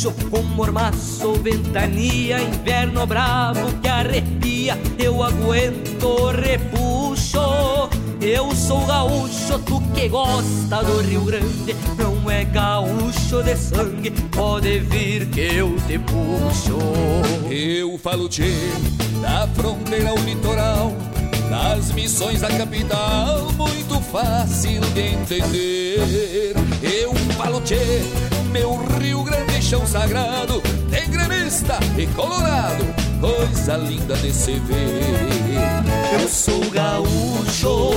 Gaúcho 0.00 0.12
com 0.30 0.42
mormaço, 0.42 1.34
ventania, 1.34 2.40
inverno 2.40 3.06
bravo 3.06 3.70
que 3.80 3.88
arrepia, 3.88 4.78
eu 4.98 5.22
aguento 5.22 6.30
repuxo. 6.30 7.90
Eu 8.20 8.54
sou 8.54 8.86
gaúcho, 8.86 9.58
tu 9.66 9.80
que 9.94 10.08
gosta 10.08 10.82
do 10.84 11.00
Rio 11.02 11.24
Grande, 11.24 11.76
não 11.98 12.30
é 12.30 12.44
gaúcho 12.44 13.42
de 13.42 13.56
sangue, 13.56 14.10
pode 14.30 14.78
vir 14.80 15.26
que 15.26 15.56
eu 15.56 15.76
te 15.86 15.98
puxo. 15.98 16.78
Eu 17.50 17.98
falo 17.98 18.28
tchê, 18.28 18.52
da 19.20 19.46
fronteira 19.48 20.10
ao 20.10 20.18
litoral, 20.18 20.92
das 21.50 21.92
missões 21.92 22.40
da 22.40 22.48
capital, 22.48 23.52
muito 23.52 24.00
fácil 24.00 24.80
de 24.94 25.14
entender. 25.14 26.54
Eu 26.82 27.14
falo 27.36 27.60
tchê, 27.62 28.02
meu 28.50 28.76
Rio 29.00 29.22
Grande 29.22 29.62
chão 29.62 29.86
sagrado, 29.86 30.60
tem 30.90 31.08
gremista 31.10 31.78
e 31.96 32.06
colorado, 32.08 32.84
coisa 33.20 33.76
linda 33.76 34.16
de 34.16 34.32
se 34.32 34.52
ver. 34.52 36.20
Eu 36.20 36.28
sou 36.28 36.60
gaúcho, 36.70 37.92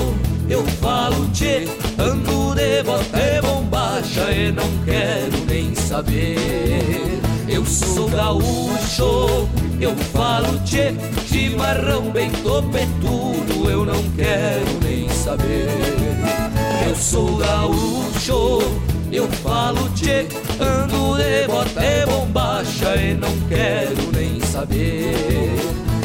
eu 0.49 0.63
falo 0.81 1.27
tchê, 1.31 1.67
ando 1.97 2.53
de 2.55 2.83
bote 2.83 3.41
bombacha 3.41 4.31
e 4.31 4.51
não 4.51 4.69
quero 4.85 5.45
nem 5.47 5.73
saber. 5.73 7.19
Eu 7.47 7.65
sou 7.65 8.07
gaúcho, 8.09 9.49
eu 9.81 9.95
falo 10.13 10.59
tchê, 10.59 10.93
chimarrão 11.25 12.11
bem 12.11 12.29
topetudo, 12.29 13.69
eu 13.69 13.85
não 13.85 14.03
quero 14.15 14.79
nem 14.83 15.09
saber. 15.09 15.69
Eu 16.87 16.95
sou 16.95 17.37
gaúcho, 17.37 18.59
eu 19.15 19.27
falo 19.43 19.87
tchê, 19.89 20.25
ando 20.59 21.17
de 21.17 21.47
bote 21.47 22.05
bombacha 22.07 22.95
e 22.95 23.13
não 23.13 23.29
quero 23.47 24.11
nem 24.11 24.39
saber. 24.41 25.55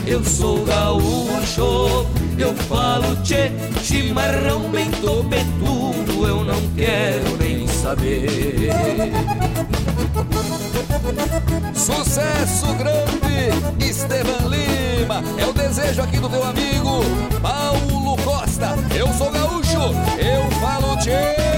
Eu 0.06 0.22
sou 0.24 0.64
gaúcho, 0.64 2.06
eu 2.39 2.55
falo 2.68 3.16
tchê, 3.22 3.51
chimarrão 3.82 4.68
bem 4.70 4.90
topetudo, 4.90 6.26
eu 6.26 6.44
não 6.44 6.60
quero 6.76 7.36
nem 7.39 7.66
saber. 7.66 8.70
Sucesso 11.74 12.66
grande, 12.74 13.85
Estevan 13.85 14.48
Lima. 14.48 15.22
É 15.39 15.47
o 15.47 15.52
desejo 15.52 16.02
aqui 16.02 16.18
do 16.18 16.28
teu 16.28 16.44
amigo 16.44 17.01
Paulo 17.40 18.16
Costa. 18.22 18.74
Eu 18.94 19.09
sou 19.14 19.30
gaúcho, 19.30 19.80
eu 20.18 20.51
falo 20.60 20.97
tchê. 20.98 21.57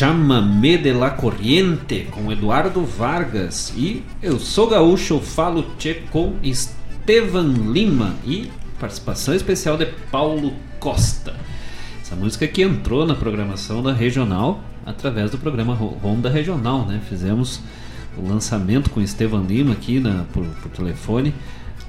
Chamamé 0.00 0.78
de 0.78 0.94
la 0.94 1.10
Corriente 1.10 2.08
com 2.10 2.32
Eduardo 2.32 2.82
Vargas 2.86 3.70
e 3.76 4.02
Eu 4.22 4.38
Sou 4.38 4.66
Gaúcho, 4.66 5.20
falo 5.20 5.62
tchê 5.76 5.92
com 6.10 6.36
Estevan 6.42 7.52
Lima 7.70 8.14
e 8.24 8.50
participação 8.80 9.34
especial 9.34 9.76
de 9.76 9.84
Paulo 10.10 10.54
Costa. 10.78 11.34
Essa 12.00 12.16
música 12.16 12.48
que 12.48 12.62
entrou 12.62 13.04
na 13.04 13.14
programação 13.14 13.82
da 13.82 13.92
Regional 13.92 14.64
através 14.86 15.30
do 15.32 15.36
programa 15.36 15.74
Ronda 15.74 16.30
Regional, 16.30 16.86
né? 16.86 17.02
Fizemos 17.06 17.60
o 18.16 18.26
lançamento 18.26 18.88
com 18.88 19.02
Estevan 19.02 19.42
Lima 19.42 19.74
aqui 19.74 20.00
na, 20.00 20.24
por, 20.32 20.46
por 20.46 20.70
telefone 20.70 21.34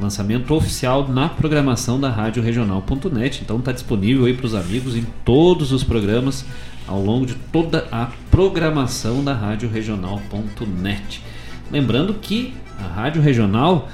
lançamento 0.01 0.53
oficial 0.53 1.07
na 1.07 1.29
programação 1.29 1.99
da 1.99 2.09
Rádio 2.09 2.41
Regional.net. 2.41 3.41
Então 3.43 3.59
está 3.59 3.71
disponível 3.71 4.25
aí 4.25 4.33
para 4.33 4.47
os 4.47 4.55
amigos 4.55 4.95
em 4.95 5.05
todos 5.23 5.71
os 5.71 5.83
programas 5.83 6.43
ao 6.87 7.01
longo 7.01 7.25
de 7.25 7.35
toda 7.35 7.87
a 7.91 8.07
programação 8.29 9.23
da 9.23 9.33
Rádio 9.33 9.69
Regional.net. 9.69 11.21
Lembrando 11.71 12.13
que 12.15 12.53
a 12.79 12.87
Rádio 12.87 13.21
Regional 13.21 13.89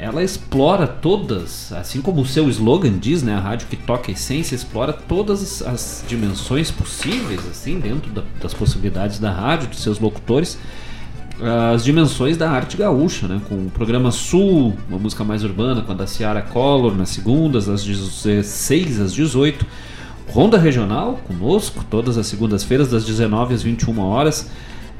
ela 0.00 0.22
explora 0.22 0.86
todas, 0.86 1.72
assim 1.72 2.00
como 2.00 2.20
o 2.20 2.26
seu 2.26 2.48
slogan 2.48 2.96
diz, 2.98 3.22
né, 3.22 3.34
a 3.34 3.40
rádio 3.40 3.66
que 3.66 3.76
toca 3.76 4.10
a 4.10 4.12
essência, 4.12 4.54
explora 4.54 4.92
todas 4.92 5.60
as 5.62 6.04
dimensões 6.06 6.70
possíveis, 6.70 7.40
assim, 7.50 7.80
dentro 7.80 8.10
da, 8.12 8.22
das 8.40 8.54
possibilidades 8.54 9.18
da 9.18 9.32
rádio, 9.32 9.68
dos 9.68 9.82
seus 9.82 9.98
locutores, 9.98 10.56
as 11.72 11.84
dimensões 11.84 12.36
da 12.36 12.50
arte 12.50 12.76
gaúcha, 12.76 13.26
né, 13.26 13.40
com 13.48 13.66
o 13.66 13.70
programa 13.70 14.12
Sul, 14.12 14.76
uma 14.88 14.98
música 14.98 15.24
mais 15.24 15.42
urbana, 15.42 15.82
com 15.82 15.90
a 15.90 15.94
da 15.94 16.06
Ciara 16.06 16.42
Collor, 16.42 16.94
nas 16.94 17.08
segundas, 17.10 17.66
das 17.66 17.84
16 17.84 19.00
às 19.00 19.12
18, 19.12 19.66
Ronda 20.30 20.58
Regional, 20.58 21.18
conosco, 21.26 21.84
todas 21.88 22.18
as 22.18 22.26
segundas-feiras, 22.26 22.90
das 22.90 23.04
19 23.04 23.54
às 23.54 23.62
21 23.62 23.98
horas, 24.00 24.50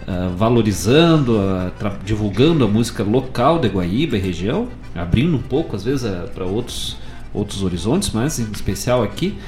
uh, 0.03 0.35
valorizando, 0.37 1.37
uh, 1.37 1.71
divulgando 2.05 2.65
a 2.65 2.69
música 2.69 3.03
local 3.03 3.59
de 3.59 3.69
Guaíba 3.69 4.17
e 4.17 4.21
região, 4.21 4.69
abrindo 4.95 5.37
um 5.37 5.43
pouco, 5.43 5.77
às 5.77 5.85
vezes, 5.85 6.05
uh, 6.05 6.29
para 6.35 6.47
outros, 6.47 6.97
outros 7.35 7.63
horizontes, 7.63 8.11
mas 8.11 8.39
em 8.39 8.51
especial 8.51 9.03
aqui. 9.03 9.39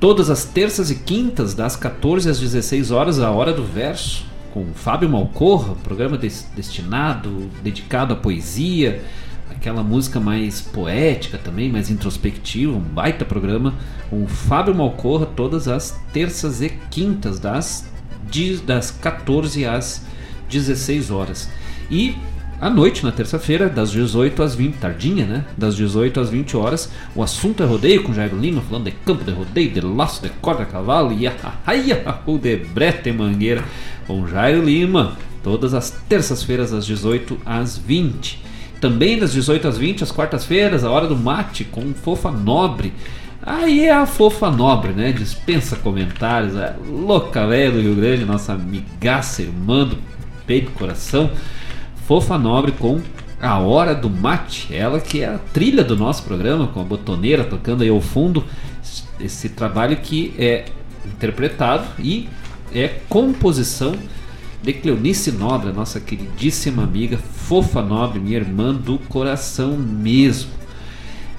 Todas 0.00 0.30
as 0.30 0.44
terças 0.44 0.90
e 0.90 0.94
quintas, 0.94 1.54
das 1.54 1.76
14 1.76 2.30
às 2.30 2.40
16 2.40 2.90
horas, 2.90 3.20
a 3.20 3.30
Hora 3.30 3.52
do 3.52 3.64
Verso, 3.64 4.24
com 4.54 4.64
Fábio 4.74 5.08
Malcorra, 5.08 5.72
um 5.72 5.76
programa 5.76 6.16
des 6.16 6.48
destinado, 6.56 7.50
dedicado 7.62 8.14
à 8.14 8.16
poesia, 8.16 9.02
aquela 9.58 9.82
música 9.82 10.20
mais 10.20 10.60
poética 10.60 11.36
também, 11.36 11.70
mais 11.70 11.90
introspectiva, 11.90 12.76
um 12.76 12.80
baita 12.80 13.24
programa 13.24 13.74
com 14.08 14.22
o 14.22 14.28
Fábio 14.28 14.72
Malcorra 14.72 15.26
todas 15.26 15.66
as 15.66 16.00
terças 16.12 16.62
e 16.62 16.70
quintas 16.90 17.40
das, 17.40 17.90
das 18.64 18.92
14 18.92 19.66
às 19.66 20.06
16 20.48 21.10
horas. 21.10 21.50
E 21.90 22.14
à 22.60 22.70
noite, 22.70 23.04
na 23.04 23.10
terça-feira, 23.10 23.68
das 23.68 23.90
18 23.90 24.42
às 24.44 24.54
20, 24.54 24.74
tardinha, 24.76 25.26
né? 25.26 25.44
Das 25.56 25.74
18 25.74 26.20
às 26.20 26.30
20 26.30 26.56
horas, 26.56 26.90
o 27.14 27.22
assunto 27.22 27.60
é 27.60 27.66
rodeio 27.66 28.04
com 28.04 28.14
Jairo 28.14 28.38
Lima, 28.38 28.62
falando 28.62 28.84
de 28.84 28.92
campo 28.92 29.24
de 29.24 29.32
rodeio, 29.32 29.72
de 29.72 29.80
laço, 29.80 30.22
de 30.22 30.28
corda 30.40 30.64
cavalo 30.64 31.12
e 31.12 31.26
o 32.26 32.38
de 32.38 32.56
brete 32.56 33.10
mangueira 33.10 33.64
com 34.06 34.24
Jairo 34.26 34.64
Lima, 34.64 35.16
todas 35.42 35.74
as 35.74 35.90
terças-feiras, 36.08 36.70
das 36.70 36.86
18 36.86 37.38
às 37.44 37.76
20. 37.76 38.47
Também 38.80 39.18
das 39.18 39.32
18 39.32 39.66
às 39.66 39.78
20, 39.78 40.04
às 40.04 40.12
quartas-feiras, 40.12 40.84
a 40.84 40.90
hora 40.90 41.06
do 41.06 41.16
mate 41.16 41.64
com 41.64 41.92
Fofa 41.94 42.30
Nobre. 42.30 42.92
Aí 43.42 43.86
é 43.86 43.92
a 43.92 44.06
Fofa 44.06 44.50
Nobre, 44.50 44.92
né? 44.92 45.12
Dispensa 45.12 45.76
comentários. 45.76 46.54
É 46.54 46.76
louca 46.86 47.46
velha 47.46 47.72
do 47.72 47.80
Rio 47.80 47.94
Grande, 47.94 48.24
nossa 48.24 48.52
amigaça, 48.52 49.42
irmã 49.42 49.84
do 49.84 49.98
peito 50.46 50.70
coração. 50.72 51.30
Fofa 52.06 52.38
Nobre 52.38 52.72
com 52.72 53.00
a 53.40 53.58
Hora 53.58 53.94
do 53.94 54.10
Mate. 54.10 54.74
Ela 54.74 55.00
que 55.00 55.22
é 55.22 55.26
a 55.26 55.38
trilha 55.38 55.82
do 55.82 55.96
nosso 55.96 56.22
programa, 56.22 56.68
com 56.68 56.80
a 56.80 56.84
botoneira 56.84 57.44
tocando 57.44 57.82
aí 57.82 57.88
ao 57.88 58.00
fundo. 58.00 58.44
Esse 59.18 59.48
trabalho 59.48 59.96
que 59.96 60.34
é 60.38 60.66
interpretado 61.04 61.84
e 61.98 62.28
é 62.72 62.88
composição 63.08 63.94
de 64.62 64.72
Cleonice 64.72 65.32
Nobre, 65.32 65.72
nossa 65.72 66.00
queridíssima 66.00 66.82
amiga, 66.82 67.16
fofa 67.16 67.80
Nobre, 67.80 68.18
minha 68.18 68.38
irmã 68.38 68.74
do 68.74 68.98
coração 68.98 69.76
mesmo. 69.76 70.50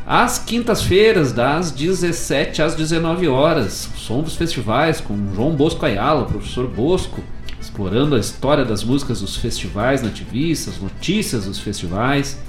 Às 0.07 0.39
quintas-feiras, 0.39 1.31
das 1.31 1.71
17 1.71 2.61
às 2.61 2.73
19 2.73 3.27
horas, 3.27 3.89
som 3.95 4.23
dos 4.23 4.35
festivais 4.35 4.99
com 4.99 5.15
João 5.35 5.51
Bosco 5.51 5.85
Ayala, 5.85 6.25
professor 6.25 6.67
Bosco, 6.67 7.21
explorando 7.61 8.15
a 8.15 8.19
história 8.19 8.65
das 8.65 8.83
músicas 8.83 9.21
dos 9.21 9.35
festivais 9.35 10.01
nativistas, 10.01 10.79
notícias 10.79 11.45
dos 11.45 11.59
festivais, 11.59 12.39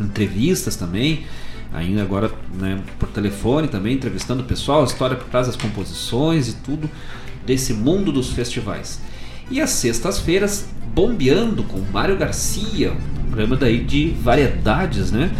entrevistas 0.00 0.76
também, 0.76 1.26
ainda 1.72 2.00
agora 2.00 2.30
né, 2.54 2.80
por 2.98 3.08
telefone 3.08 3.68
também, 3.68 3.96
entrevistando 3.96 4.42
o 4.42 4.46
pessoal, 4.46 4.82
a 4.82 4.84
história 4.84 5.16
por 5.16 5.28
trás 5.28 5.48
das 5.48 5.56
composições 5.56 6.48
e 6.48 6.54
tudo 6.54 6.88
desse 7.44 7.74
mundo 7.74 8.10
dos 8.10 8.30
festivais. 8.30 9.00
E 9.50 9.60
às 9.60 9.70
sextas-feiras, 9.70 10.66
bombeando 10.94 11.62
com 11.62 11.78
Mário 11.92 12.16
Garcia, 12.16 12.92
um 12.92 13.26
programa 13.28 13.56
daí 13.56 13.84
de 13.84 14.10
variedades, 14.20 15.12
né? 15.12 15.30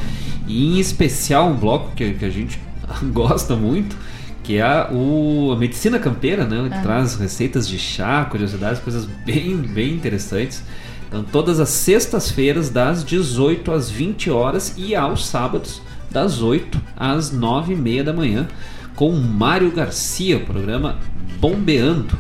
E 0.46 0.76
em 0.76 0.78
especial 0.78 1.48
um 1.48 1.56
bloco 1.56 1.94
que, 1.94 2.12
que 2.14 2.24
a 2.24 2.30
gente 2.30 2.60
gosta 3.12 3.56
muito, 3.56 3.96
que 4.42 4.58
é 4.58 4.62
a, 4.62 4.90
o, 4.92 5.50
a 5.52 5.58
medicina 5.58 5.98
campeira, 5.98 6.44
né? 6.44 6.68
Que 6.68 6.76
ah. 6.76 6.82
traz 6.82 7.16
receitas 7.16 7.66
de 7.66 7.78
chá, 7.78 8.24
curiosidades, 8.26 8.80
coisas 8.80 9.06
bem, 9.24 9.56
bem 9.56 9.94
interessantes. 9.94 10.62
Então, 11.08 11.24
todas 11.24 11.60
as 11.60 11.68
sextas-feiras, 11.70 12.70
das 12.70 13.04
18 13.04 13.72
às 13.72 13.90
20 13.90 14.30
horas 14.30 14.74
e 14.76 14.94
aos 14.94 15.26
sábados, 15.26 15.80
das 16.10 16.42
8 16.42 16.80
às 16.96 17.30
9 17.32 17.72
e 17.72 17.76
meia 17.76 18.04
da 18.04 18.12
manhã, 18.12 18.46
com 18.94 19.12
Mário 19.12 19.70
Garcia, 19.70 20.38
o 20.38 20.40
programa 20.40 20.98
Bombeando. 21.38 22.18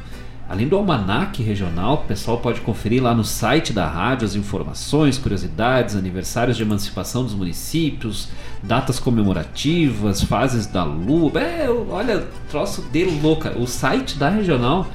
Além 0.48 0.68
do 0.68 0.76
almanac 0.76 1.42
regional, 1.42 1.94
o 1.94 2.06
pessoal 2.06 2.38
pode 2.38 2.60
conferir 2.60 3.02
lá 3.02 3.12
no 3.12 3.24
site 3.24 3.72
da 3.72 3.86
rádio 3.86 4.24
as 4.24 4.36
informações, 4.36 5.18
curiosidades, 5.18 5.96
aniversários 5.96 6.56
de 6.56 6.62
emancipação 6.62 7.24
dos 7.24 7.34
municípios, 7.34 8.28
datas 8.62 9.00
comemorativas, 9.00 10.22
fases 10.22 10.66
da 10.66 10.84
lua. 10.84 11.40
É, 11.40 11.68
olha, 11.68 12.28
troço 12.48 12.82
de 12.92 13.04
louca. 13.04 13.58
O 13.58 13.66
site 13.66 14.16
da 14.16 14.28
regional 14.28 14.86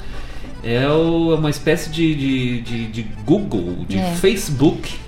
é 0.63 0.87
uma 0.87 1.49
espécie 1.49 1.89
de, 1.89 2.15
de, 2.15 2.61
de, 2.61 2.87
de 2.87 3.01
Google, 3.25 3.85
de 3.89 3.97
é. 3.97 4.15
Facebook 4.15 5.01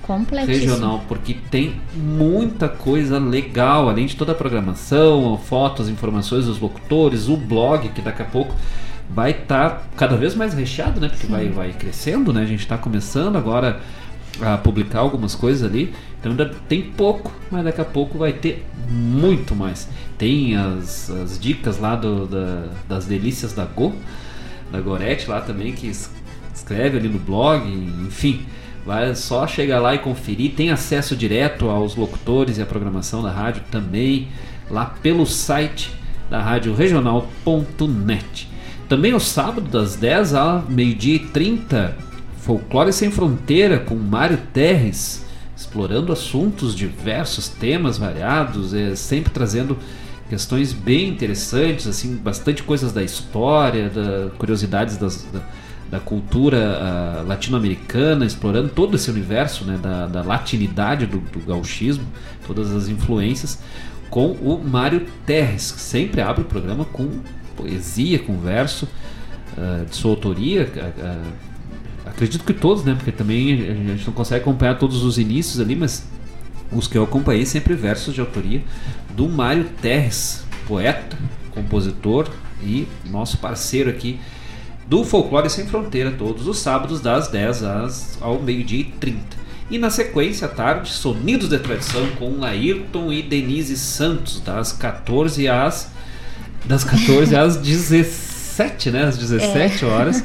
regional, 0.45 1.03
porque 1.07 1.36
tem 1.49 1.80
muita 1.95 2.68
coisa 2.68 3.18
legal, 3.18 3.88
além 3.88 4.07
de 4.07 4.18
toda 4.18 4.34
a 4.34 4.36
programação, 4.36 5.40
fotos, 5.45 5.88
informações 5.88 6.45
dos 6.45 6.60
locutores, 6.60 7.30
o 7.30 7.38
blog, 7.38 7.88
que 7.90 8.02
daqui 8.02 8.22
a 8.22 8.26
pouco 8.26 8.53
vai 9.14 9.31
estar 9.31 9.69
tá 9.69 9.84
cada 9.95 10.18
vez 10.18 10.35
mais 10.35 10.53
recheado, 10.53 10.99
né? 10.99 11.10
Porque 11.10 11.27
vai, 11.27 11.49
vai 11.49 11.72
crescendo, 11.72 12.34
né? 12.34 12.41
A 12.41 12.45
gente 12.45 12.61
está 12.61 12.77
começando 12.77 13.35
agora 13.35 13.80
a 14.41 14.57
publicar 14.57 14.99
algumas 14.99 15.35
coisas 15.35 15.69
ali. 15.69 15.94
Então 16.19 16.31
ainda 16.31 16.52
tem 16.68 16.81
pouco, 16.81 17.31
mas 17.52 17.64
daqui 17.64 17.81
a 17.81 17.85
pouco 17.85 18.18
vai 18.18 18.34
ter 18.34 18.65
muito 18.90 19.56
mais. 19.56 19.88
Tem 20.18 20.56
as, 20.56 21.10
as 21.10 21.40
dicas 21.40 21.80
lá 21.80 21.95
do, 21.95 22.26
da, 22.26 22.68
das 22.88 23.06
delícias 23.06 23.53
da 23.53 23.65
Go, 23.65 23.94
da 24.72 24.80
Gorete 24.80 25.30
lá 25.30 25.41
também, 25.41 25.73
que 25.73 25.91
escreve 26.53 26.98
ali 26.98 27.10
no 27.10 27.19
blog, 27.19 27.68
enfim. 28.07 28.45
Vai 28.85 29.15
só 29.15 29.45
chegar 29.48 29.80
lá 29.80 29.95
e 29.95 29.99
conferir. 29.99 30.53
Tem 30.53 30.72
acesso 30.72 31.15
direto 31.15 31.69
aos 31.69 31.95
locutores 31.95 32.57
e 32.57 32.61
à 32.61 32.65
programação 32.65 33.22
da 33.22 33.31
rádio 33.31 33.64
também, 33.72 34.27
lá 34.69 34.85
pelo 34.85 35.26
site 35.26 35.91
da 36.30 36.41
rádio 36.41 36.73
regional.net. 36.73 38.52
Também 38.88 39.14
o 39.14 39.19
sábado, 39.19 39.69
das 39.69 39.95
10 39.95 40.35
a 40.35 40.64
meio-dia 40.68 41.15
e 41.15 41.19
30, 41.19 41.95
Folclore 42.38 42.91
Sem 42.91 43.10
Fronteira 43.10 43.80
com 43.80 43.95
Mário 43.95 44.38
Terres, 44.53 45.26
explorando 45.55 46.11
assuntos 46.11 46.76
diversos, 46.76 47.47
temas 47.47 47.97
variados, 47.97 48.73
é, 48.73 48.95
sempre 48.95 49.31
trazendo 49.31 49.77
questões 50.30 50.73
bem 50.73 51.10
interessantes, 51.10 51.88
assim, 51.88 52.15
bastante 52.15 52.64
coisas 52.64 52.91
da 52.91 53.03
história, 53.03 53.89
da, 53.89 54.30
curiosidades 54.38 54.97
das, 54.97 55.26
da, 55.31 55.41
da, 55.89 55.99
cultura 55.99 56.57
uh, 56.57 57.27
latino-americana, 57.27 58.26
explorando 58.26 58.69
todo 58.69 58.95
esse 58.95 59.10
universo 59.10 59.64
né, 59.64 59.77
da, 59.81 60.07
da 60.07 60.22
latinidade 60.22 61.05
do, 61.05 61.19
do 61.19 61.39
gauchismo, 61.39 62.05
todas 62.45 62.73
as 62.73 62.89
influências, 62.89 63.60
com 64.10 64.31
o 64.31 64.61
Mário 64.64 65.05
Terres, 65.26 65.72
que 65.72 65.80
sempre 65.80 66.19
abre 66.19 66.41
o 66.41 66.45
programa 66.45 66.84
com 66.85 67.10
poesia, 67.55 68.19
com 68.19 68.38
verso 68.38 68.88
uh, 69.57 69.85
de 69.85 69.95
sua 69.95 70.11
autoria. 70.11 70.69
Uh, 70.75 71.31
acredito 72.05 72.43
que 72.43 72.53
todos, 72.53 72.84
né? 72.84 72.95
Porque 72.95 73.11
também 73.11 73.53
a 73.53 73.73
gente 73.73 74.05
não 74.05 74.13
consegue 74.13 74.41
acompanhar 74.41 74.77
todos 74.77 75.03
os 75.03 75.17
inícios 75.17 75.59
ali, 75.59 75.75
mas 75.75 76.07
os 76.71 76.88
que 76.88 76.97
eu 76.97 77.03
acompanhei 77.03 77.45
sempre 77.45 77.73
versos 77.73 78.13
de 78.13 78.19
autoria 78.19 78.61
do 79.15 79.30
Mário 79.30 79.65
Terres, 79.81 80.43
poeta, 80.67 81.17
compositor 81.51 82.30
e 82.61 82.88
nosso 83.05 83.38
parceiro 83.38 83.89
aqui 83.89 84.19
do 84.88 85.03
Folclore 85.03 85.49
Sem 85.49 85.65
Fronteira, 85.65 86.11
todos 86.11 86.47
os 86.47 86.59
sábados, 86.59 86.99
das 86.99 87.27
10 87.30 87.63
às, 87.63 88.17
ao 88.21 88.41
meio-dia 88.41 88.81
e 88.81 88.84
30. 88.84 89.43
E 89.69 89.77
na 89.77 89.89
sequência, 89.89 90.47
à 90.47 90.49
tarde, 90.49 90.89
Sonidos 90.89 91.49
de 91.49 91.57
Tradição 91.57 92.05
com 92.19 92.43
Ayrton 92.43 93.11
e 93.11 93.21
Denise 93.21 93.77
Santos, 93.77 94.39
das 94.41 94.71
14 94.73 95.47
às. 95.47 95.93
Das 96.65 96.84
14 96.84 97.35
às 97.35 97.57
17, 97.57 98.91
né? 98.91 99.03
Às 99.06 99.18
17 99.18 99.84
É. 99.84 99.88
horas. 99.88 100.23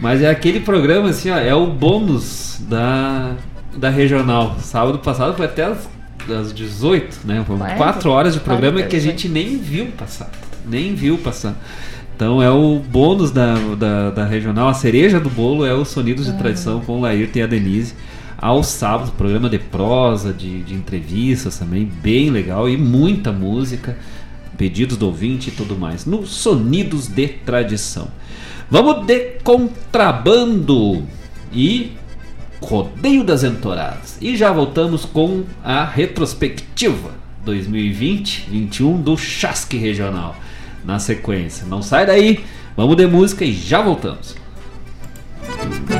Mas 0.00 0.22
é 0.22 0.28
aquele 0.30 0.60
programa 0.60 1.10
assim, 1.10 1.30
ó, 1.30 1.36
é 1.36 1.54
o 1.54 1.66
bônus 1.66 2.60
da, 2.68 3.32
da 3.76 3.90
regional. 3.90 4.56
Sábado 4.60 4.98
passado 4.98 5.36
foi 5.36 5.46
até 5.46 5.64
as, 5.64 5.88
as 6.28 6.52
18, 6.52 7.20
né? 7.24 7.42
Foram 7.46 7.60
Quarenta? 7.60 7.78
4 7.78 8.10
horas 8.10 8.34
de 8.34 8.40
programa 8.40 8.78
que 8.82 8.96
a 8.96 9.00
48. 9.00 9.02
gente 9.02 9.28
nem 9.28 9.56
viu 9.58 9.86
passar. 9.96 10.30
Nem 10.66 10.94
viu 10.94 11.18
passar. 11.18 11.54
Então 12.16 12.42
é 12.42 12.50
o 12.50 12.78
bônus 12.78 13.30
da, 13.30 13.54
da, 13.78 14.10
da 14.10 14.24
regional, 14.24 14.68
a 14.68 14.74
cereja 14.74 15.18
do 15.18 15.28
bolo 15.28 15.66
é 15.66 15.74
o 15.74 15.84
Sonidos 15.84 16.26
de 16.26 16.32
Ah. 16.32 16.34
Tradição 16.36 16.80
com 16.80 16.98
o 16.98 17.00
Laírton 17.00 17.40
e 17.40 17.42
a 17.42 17.46
Denise. 17.46 17.94
Aos 18.38 18.66
sábados, 18.68 19.10
programa 19.10 19.48
de 19.48 19.58
prosa, 19.58 20.32
de, 20.32 20.62
de 20.62 20.74
entrevistas 20.74 21.58
também, 21.58 21.90
bem 22.02 22.30
legal 22.30 22.68
e 22.68 22.76
muita 22.76 23.32
música, 23.32 23.96
pedidos 24.56 24.96
do 24.96 25.06
ouvinte 25.06 25.48
e 25.48 25.52
tudo 25.52 25.76
mais. 25.76 26.06
No 26.06 26.26
Sonidos 26.26 27.08
de 27.08 27.28
Tradição. 27.28 28.08
Vamos 28.70 29.06
de 29.06 29.38
contrabando 29.42 31.06
e 31.52 31.92
Rodeio 32.60 33.22
das 33.22 33.44
Entoradas. 33.44 34.18
E 34.20 34.36
já 34.36 34.52
voltamos 34.52 35.04
com 35.04 35.44
a 35.62 35.84
retrospectiva 35.84 37.10
2020-21 37.46 39.02
do 39.02 39.16
Chasque 39.16 39.76
Regional. 39.76 40.36
Na 40.84 40.98
sequência. 40.98 41.66
Não 41.66 41.80
sai 41.82 42.04
daí, 42.06 42.44
vamos 42.76 42.96
de 42.96 43.06
música 43.06 43.44
e 43.44 43.52
já 43.52 43.80
voltamos. 43.80 44.36
Cruzando 45.44 45.93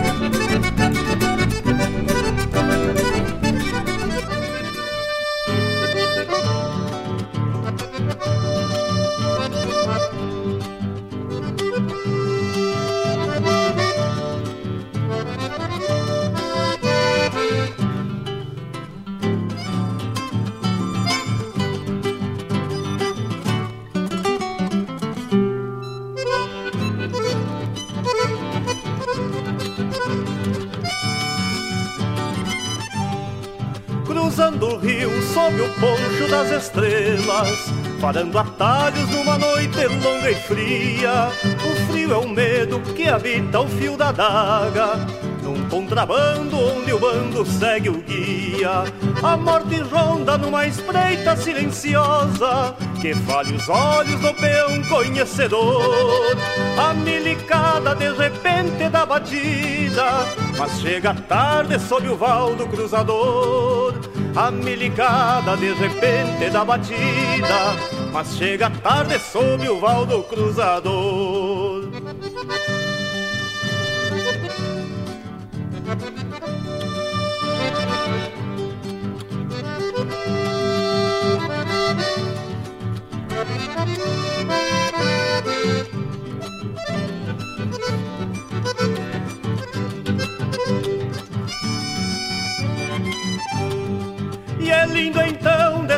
sob 35.35 35.61
o 35.61 35.69
poncho 35.75 36.29
das 36.31 36.51
estrelas 36.63 37.73
Parando 38.01 38.39
atalhos 38.39 39.11
numa 39.11 39.37
noite 39.37 39.85
longa 39.87 40.31
e 40.31 40.35
fria. 40.35 41.29
O 41.43 41.91
frio 41.91 42.13
é 42.13 42.17
o 42.19 42.29
medo 42.29 42.81
que 42.95 43.09
habita 43.09 43.61
o 43.61 43.69
fio 43.69 43.97
da 43.97 44.13
daga 44.13 44.95
Num 45.43 45.69
contrabando 45.69 46.57
onde 46.57 46.93
o 46.93 46.99
bando 46.99 47.45
segue 47.45 47.89
o 47.89 48.01
guia. 48.03 48.85
A 49.23 49.37
morte 49.37 49.81
ronda 49.81 50.39
numa 50.39 50.67
espreita 50.67 51.35
silenciosa 51.37 52.77
Que 53.01 53.15
falha 53.15 53.57
os 53.57 53.69
olhos 53.69 54.21
do 54.21 54.35
peão 54.35 54.83
conhecedor. 54.85 56.37
A 56.79 56.95
milicada 56.95 57.95
de 57.97 58.13
repente 58.13 58.89
da 58.89 59.05
batida 59.05 60.27
Mas 60.57 60.81
chega 60.81 61.15
tarde 61.15 61.79
sob 61.81 62.07
o 62.09 62.17
val 62.17 62.55
do 62.55 62.67
cruzador 62.69 64.14
A 64.37 64.51
milicada 64.51 65.57
de 65.57 65.73
repente 65.75 66.51
da 66.51 66.65
batida 66.65 67.77
Mas 68.13 68.37
chega 68.37 68.69
tarde 68.69 69.19
sob 69.21 69.69
o 69.69 69.79
val 69.79 70.05
do 70.05 70.25
cruzador 70.25 71.89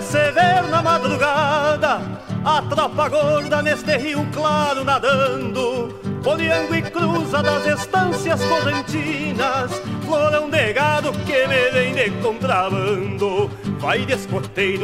se 0.07 0.31
ver 0.31 0.63
na 0.71 0.83
madrugada 0.83 2.01
A 2.45 2.63
tropa 2.63 3.09
gorda 3.09 3.61
neste 3.61 3.97
rio 3.97 4.25
claro 4.33 4.85
nadando 4.85 5.99
Olhando 6.25 6.75
e 6.75 6.83
cruza 6.83 7.43
das 7.43 7.67
estâncias 7.67 8.41
correntinas 8.45 9.71
Florão 10.05 10.49
de 10.49 10.73
gado 10.73 11.13
que 11.25 11.47
me 11.47 11.71
vem 11.71 11.95
de 11.95 12.11
contrabando. 12.23 13.51
Vai 13.79 14.05
de 14.05 14.15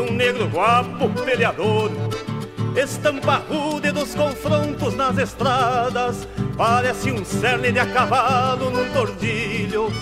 um 0.00 0.12
negro 0.12 0.48
guapo 0.48 1.08
peleador 1.24 1.90
Estampa 2.76 3.42
rude 3.48 3.92
dos 3.92 4.14
confrontos 4.14 4.94
nas 4.96 5.18
estradas 5.18 6.26
Parece 6.56 7.12
um 7.12 7.24
cerne 7.24 7.70
de 7.70 7.78
a 7.78 7.86
cavalo 7.86 8.70
num 8.70 8.92
tordilho 8.92 9.92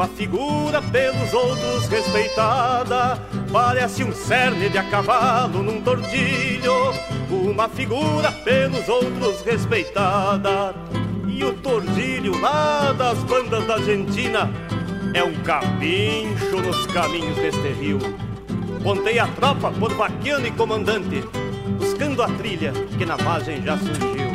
uma 0.00 0.08
figura 0.08 0.80
pelos 0.80 1.34
outros 1.34 1.86
respeitada 1.88 3.20
Parece 3.52 4.04
um 4.04 4.12
cerne 4.12 4.68
de 4.68 4.78
a 4.78 4.84
cavalo 4.84 5.62
num 5.62 5.80
tordilho 5.80 6.94
Uma 7.30 7.68
figura 7.68 8.30
pelos 8.44 8.88
outros 8.88 9.42
respeitada. 9.42 10.74
E 11.26 11.42
o 11.42 11.52
tordilho 11.54 12.40
lá 12.40 12.92
das 12.92 13.18
bandas 13.24 13.66
da 13.66 13.74
Argentina 13.74 14.50
É 15.12 15.24
um 15.24 15.34
cabincho 15.42 16.60
nos 16.62 16.86
caminhos 16.86 17.36
deste 17.36 17.68
rio. 17.72 17.98
Pontei 18.82 19.18
a 19.18 19.26
tropa 19.26 19.72
por 19.72 19.92
vaqueano 19.94 20.46
e 20.46 20.50
comandante 20.52 21.24
Buscando 21.78 22.22
a 22.22 22.28
trilha 22.28 22.72
que 22.96 23.04
na 23.04 23.16
margem 23.16 23.62
já 23.62 23.76
surgiu 23.76 24.30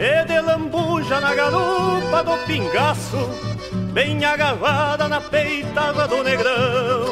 E 0.00 0.24
de 0.26 0.40
lambuja 0.40 1.20
na 1.20 1.34
garupa 1.34 2.22
do 2.22 2.46
pingaço 2.46 3.28
Bem 3.92 4.24
agarrada 4.24 5.08
na 5.08 5.20
peitada 5.20 6.06
do 6.06 6.22
negrão. 6.22 7.04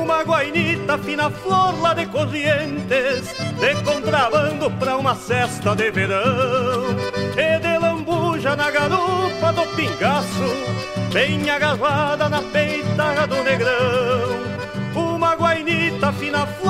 Uma 0.00 0.22
guainita 0.22 0.96
fina 0.96 1.28
flor 1.30 1.78
lá 1.82 1.92
de 1.92 2.06
corrientes 2.06 3.34
De 3.58 3.74
contrabando 3.84 4.70
pra 4.78 4.96
uma 4.96 5.14
cesta 5.14 5.76
de 5.76 5.90
verão. 5.90 6.96
E 7.36 7.58
de 7.60 7.78
lambuja 7.78 8.56
na 8.56 8.70
garupa 8.70 9.52
do 9.52 9.66
pingaço 9.76 10.88
Bem 11.12 11.50
agarrada 11.50 12.28
na 12.28 12.40
peitada 12.40 13.26
do 13.26 13.42
negrão. 13.42 14.48
Uma 14.94 15.34
guainita 15.34 16.10
fina 16.12 16.46
flor 16.46 16.67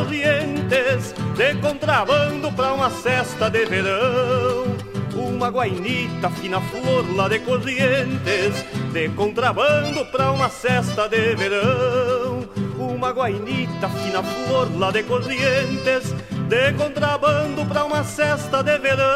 corrientes, 0.00 1.14
de 1.36 1.54
contrabando 1.60 2.50
pra 2.52 2.72
uma 2.72 2.90
cesta 2.90 3.50
de 3.50 3.66
verão. 3.66 4.64
Uma 5.14 5.48
guainita 5.48 6.30
fina 6.30 6.60
flor 6.60 7.04
lá 7.14 7.28
de 7.28 7.38
corrientes, 7.40 8.64
de 8.92 9.08
contrabando 9.10 10.04
pra 10.06 10.32
uma 10.32 10.48
cesta 10.48 11.06
de 11.08 11.34
verão. 11.34 12.48
Uma 12.78 13.10
guainita 13.10 13.88
fina 13.88 14.22
flor 14.22 14.68
lá 14.78 14.90
de 14.90 15.02
corrientes, 15.02 16.14
de 16.48 16.72
contrabando 16.78 17.66
pra 17.66 17.84
uma 17.84 18.02
cesta 18.02 18.62
de 18.62 18.78
verão. 18.78 19.10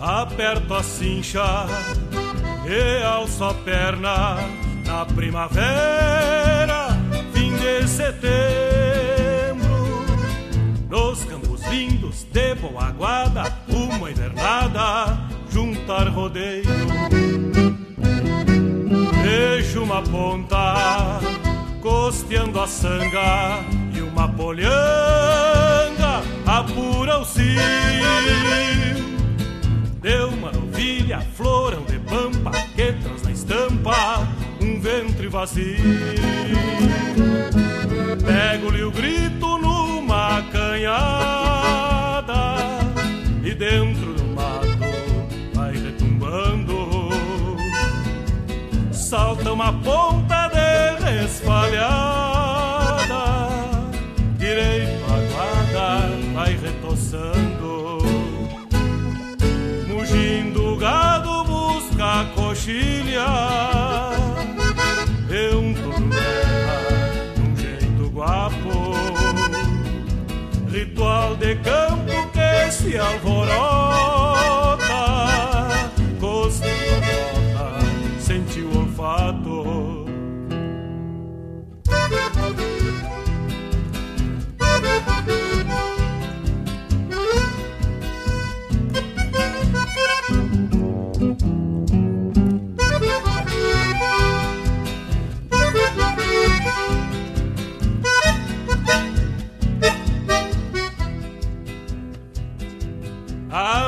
aperto 0.03 0.73
a 0.73 0.83
cincha 0.83 1.65
e 2.67 3.01
alço 3.03 3.45
a 3.45 3.53
perna 3.53 4.35
na 4.85 5.05
primavera, 5.05 6.89
fim 7.31 7.55
de 7.55 7.87
setembro. 7.87 8.13
Nos 10.89 11.23
campos 11.23 11.65
lindos 11.67 12.25
de 12.33 12.53
boa 12.55 12.91
guarda, 12.91 13.45
uma 13.69 14.11
invernada, 14.11 15.17
juntar 15.49 16.09
rodeio. 16.09 16.65
Vejo 19.23 19.83
uma 19.83 20.01
ponta 20.01 21.21
costeando 21.81 22.59
a 22.59 22.67
sanga 22.67 23.63
e 23.95 24.01
uma 24.01 24.27
polhanga 24.27 26.21
apura 26.45 27.19
o 27.19 27.25
cio. 27.25 28.82
Deu 30.03 30.27
uma 30.27 30.51
novilha, 30.51 31.21
florão 31.33 31.83
de 31.85 31.97
pampa 31.97 32.51
que 32.75 32.91
traz 32.91 33.23
na 33.23 33.31
estampa 33.31 34.27
um 34.61 34.77
ventre 34.81 35.29
vazio. 35.29 35.77
Pego-lhe 38.25 38.83
o 38.83 38.91
grito 38.91 39.57
numa 39.59 40.41
canhada 40.51 42.25
e 43.45 43.53
dentro 43.53 44.13
do 44.13 44.25
mato 44.25 44.77
vai 45.53 45.71
retumbando. 45.71 47.07
Salta 48.91 49.53
uma 49.53 49.71
ponta 49.71 50.49
de 50.49 51.01
resfalhada, 51.05 51.93
direito 54.37 55.01
à 55.05 55.15
guarda 55.31 56.09
vai 56.33 56.57
retoçando. 56.57 57.52
Gado 60.83 61.45
busca 61.45 62.03
a 62.03 62.25
coxilha 62.35 63.25
e 65.29 65.55
um 65.55 65.73
touro 65.73 66.09
leva 66.09 67.39
um 67.39 67.55
jeito 67.55 68.09
guapo. 68.09 68.93
Ritual 70.69 71.37
de 71.37 71.55
campo 71.57 72.29
que 72.33 72.71
se 72.71 72.97
alvorota, 72.97 74.62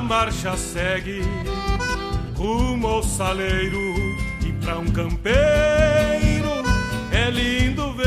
marcha 0.05 0.55
segue 0.55 1.21
rumo 2.35 2.87
ao 2.87 3.03
saleiro 3.03 3.95
e 4.45 4.53
pra 4.63 4.77
um 4.77 4.85
campeiro 4.85 5.33
é 7.11 7.29
lindo 7.31 7.91
ver 7.93 8.05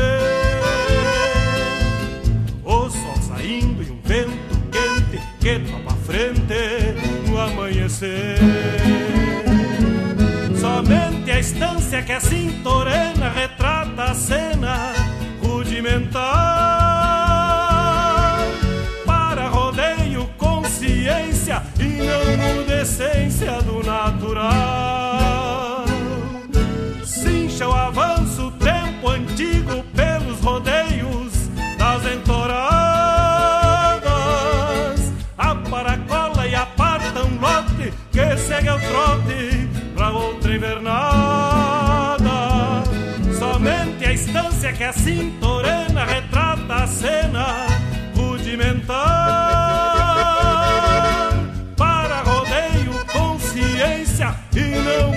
o 2.63 2.89
sol 2.89 3.15
saindo 3.21 3.83
e 3.83 3.91
um 3.91 3.99
vento 4.01 4.59
quente 4.71 5.21
que 5.41 5.59
topa 5.59 5.95
frente 6.05 7.29
no 7.29 7.37
amanhecer. 7.39 8.39
Somente 10.57 11.31
a 11.31 11.39
estância 11.39 12.01
que 12.01 12.13
a 12.13 12.21
cintorena 12.21 13.29
retrata 13.29 14.03
a 14.03 14.13
cena 14.13 14.93
rudimentar 15.41 16.98
consciência 20.99 21.63
e 21.79 22.03
não 22.03 22.63
decência 22.65 23.61
do 23.61 23.81
natural. 23.83 25.85
Cincha 27.05 27.69
o 27.69 27.73
avanço, 27.73 28.47
o 28.47 28.51
tempo 28.51 29.07
antigo 29.09 29.83
pelos 29.95 30.41
rodeios 30.41 31.49
das 31.77 32.05
entoradas. 32.05 32.59
A 35.37 35.55
paracola 35.55 36.45
e 36.47 36.55
aparta 36.55 37.23
um 37.23 37.39
lote 37.39 37.93
que 38.11 38.35
segue 38.37 38.69
o 38.69 38.79
trote 38.79 39.69
pra 39.95 40.11
outra 40.11 40.53
invernada. 40.53 42.19
Somente 43.37 44.05
a 44.05 44.11
estância 44.11 44.73
que 44.73 44.83
a 44.83 44.91
cintorena 44.91 46.03
retrata 46.03 46.75
a 46.75 46.85
cena 46.87 47.67
rudimentar 48.15 49.68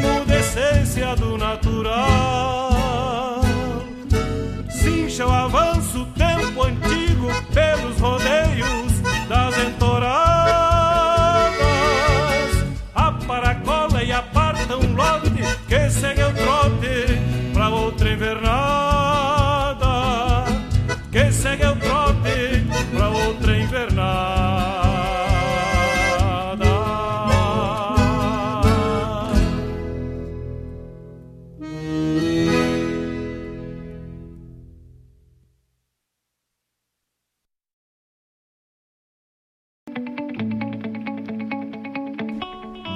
não 0.00 0.24
decência 0.24 1.14
do 1.16 1.36
natural. 1.36 2.70
Cincha 4.70 5.26
o 5.26 5.30
avanço, 5.30 6.06
tempo 6.16 6.62
antigo 6.62 7.28
pelos 7.52 7.98
rodeios 7.98 8.92
das 9.28 9.59
entoradas. 9.59 10.02
A 12.94 13.12
paracola 13.26 14.02
e 14.02 14.12
aparta 14.12 14.76
um 14.76 14.94
lote 14.94 15.30
que 15.68 15.90
segue 15.90 16.22
o 16.22 16.32
trote 16.34 17.01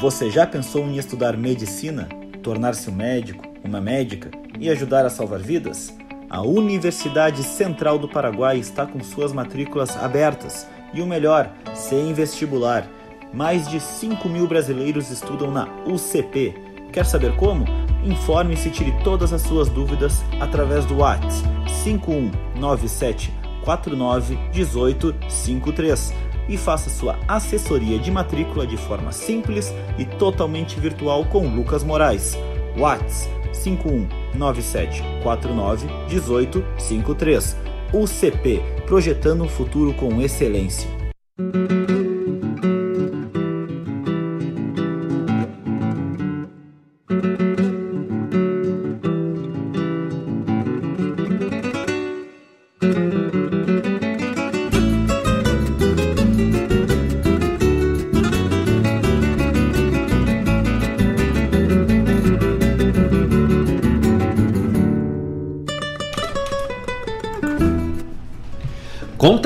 Você 0.07 0.31
já 0.31 0.47
pensou 0.47 0.85
em 0.85 0.99
estudar 0.99 1.37
medicina, 1.37 2.09
tornar-se 2.41 2.89
um 2.89 2.93
médico, 2.93 3.43
uma 3.65 3.81
médica 3.81 4.31
e 4.57 4.71
ajudar 4.71 5.05
a 5.05 5.11
salvar 5.11 5.41
vidas? 5.41 5.93
A 6.31 6.43
Universidade 6.43 7.43
Central 7.43 7.99
do 7.99 8.09
Paraguai 8.09 8.57
está 8.57 8.87
com 8.87 9.03
suas 9.03 9.33
matrículas 9.33 9.97
abertas 9.97 10.65
e 10.95 11.03
o 11.03 11.07
melhor, 11.09 11.53
sem 11.75 12.15
vestibular. 12.15 12.87
Mais 13.35 13.69
de 13.69 13.81
5 13.81 14.29
mil 14.29 14.47
brasileiros 14.47 15.11
estudam 15.11 15.51
na 15.51 15.67
UCP. 15.85 16.55
Quer 16.93 17.05
saber 17.05 17.35
como? 17.35 17.65
Informe-se 18.05 18.69
e 18.69 18.71
tire 18.71 18.95
todas 19.03 19.33
as 19.33 19.43
suas 19.43 19.69
dúvidas 19.69 20.23
através 20.39 20.85
do 20.85 20.99
WhatsApp 20.99 21.51
5197 21.83 23.35
49 23.65 24.39
18 24.53 25.17
53 25.29 26.15
e 26.49 26.57
faça 26.57 26.89
sua 26.91 27.19
assessoria 27.27 27.99
de 27.99 28.11
matrícula 28.11 28.67
de 28.67 28.77
forma 28.77 29.13
simples 29.13 29.73
e 29.99 30.05
totalmente 30.05 30.79
virtual 30.81 31.25
com 31.27 31.47
Lucas 31.47 31.85
Moraes. 31.85 32.37
Whats 32.77 33.29
519749 33.53 35.87
1853. 36.09 37.57
UCP 37.93 38.61
Projetando 38.87 39.45
um 39.45 39.49
futuro 39.49 39.95
com 39.95 40.21
excelência. 40.21 40.96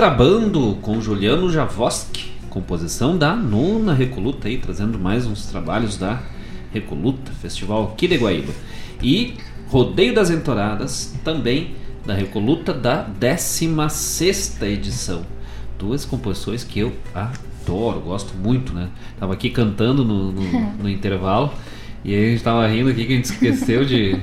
Contrabando 0.01 0.79
com 0.81 0.99
Juliano 0.99 1.53
Javoski, 1.53 2.31
composição 2.49 3.19
da 3.19 3.37
nona 3.37 3.93
Recoluta 3.93 4.49
aí, 4.49 4.57
trazendo 4.57 4.99
mais 4.99 5.27
uns 5.27 5.45
trabalhos 5.45 5.99
da 5.99 6.23
Recoluta, 6.73 7.31
festival 7.33 7.93
aqui 7.93 8.09
de 8.09 8.17
Guaíba. 8.17 8.51
E 9.03 9.35
Rodeio 9.69 10.15
das 10.15 10.31
Entoradas, 10.31 11.15
também 11.23 11.75
da 12.07 12.15
Recoluta 12.15 12.73
da 12.73 13.07
16ª 13.07 14.63
edição. 14.63 15.21
Duas 15.79 16.07
composições 16.07 16.65
que 16.65 16.79
eu 16.79 16.95
adoro, 17.15 18.01
gosto 18.01 18.35
muito, 18.35 18.73
né? 18.73 18.89
Tava 19.19 19.35
aqui 19.35 19.51
cantando 19.51 20.03
no, 20.03 20.33
no, 20.33 20.73
no 20.83 20.89
intervalo 20.89 21.53
e 22.03 22.15
aí 22.15 22.25
a 22.25 22.31
gente 22.31 22.43
tava 22.43 22.67
rindo 22.67 22.89
aqui 22.89 23.05
que 23.05 23.13
a 23.13 23.17
gente 23.17 23.27
esqueceu 23.27 23.85
de, 23.85 24.19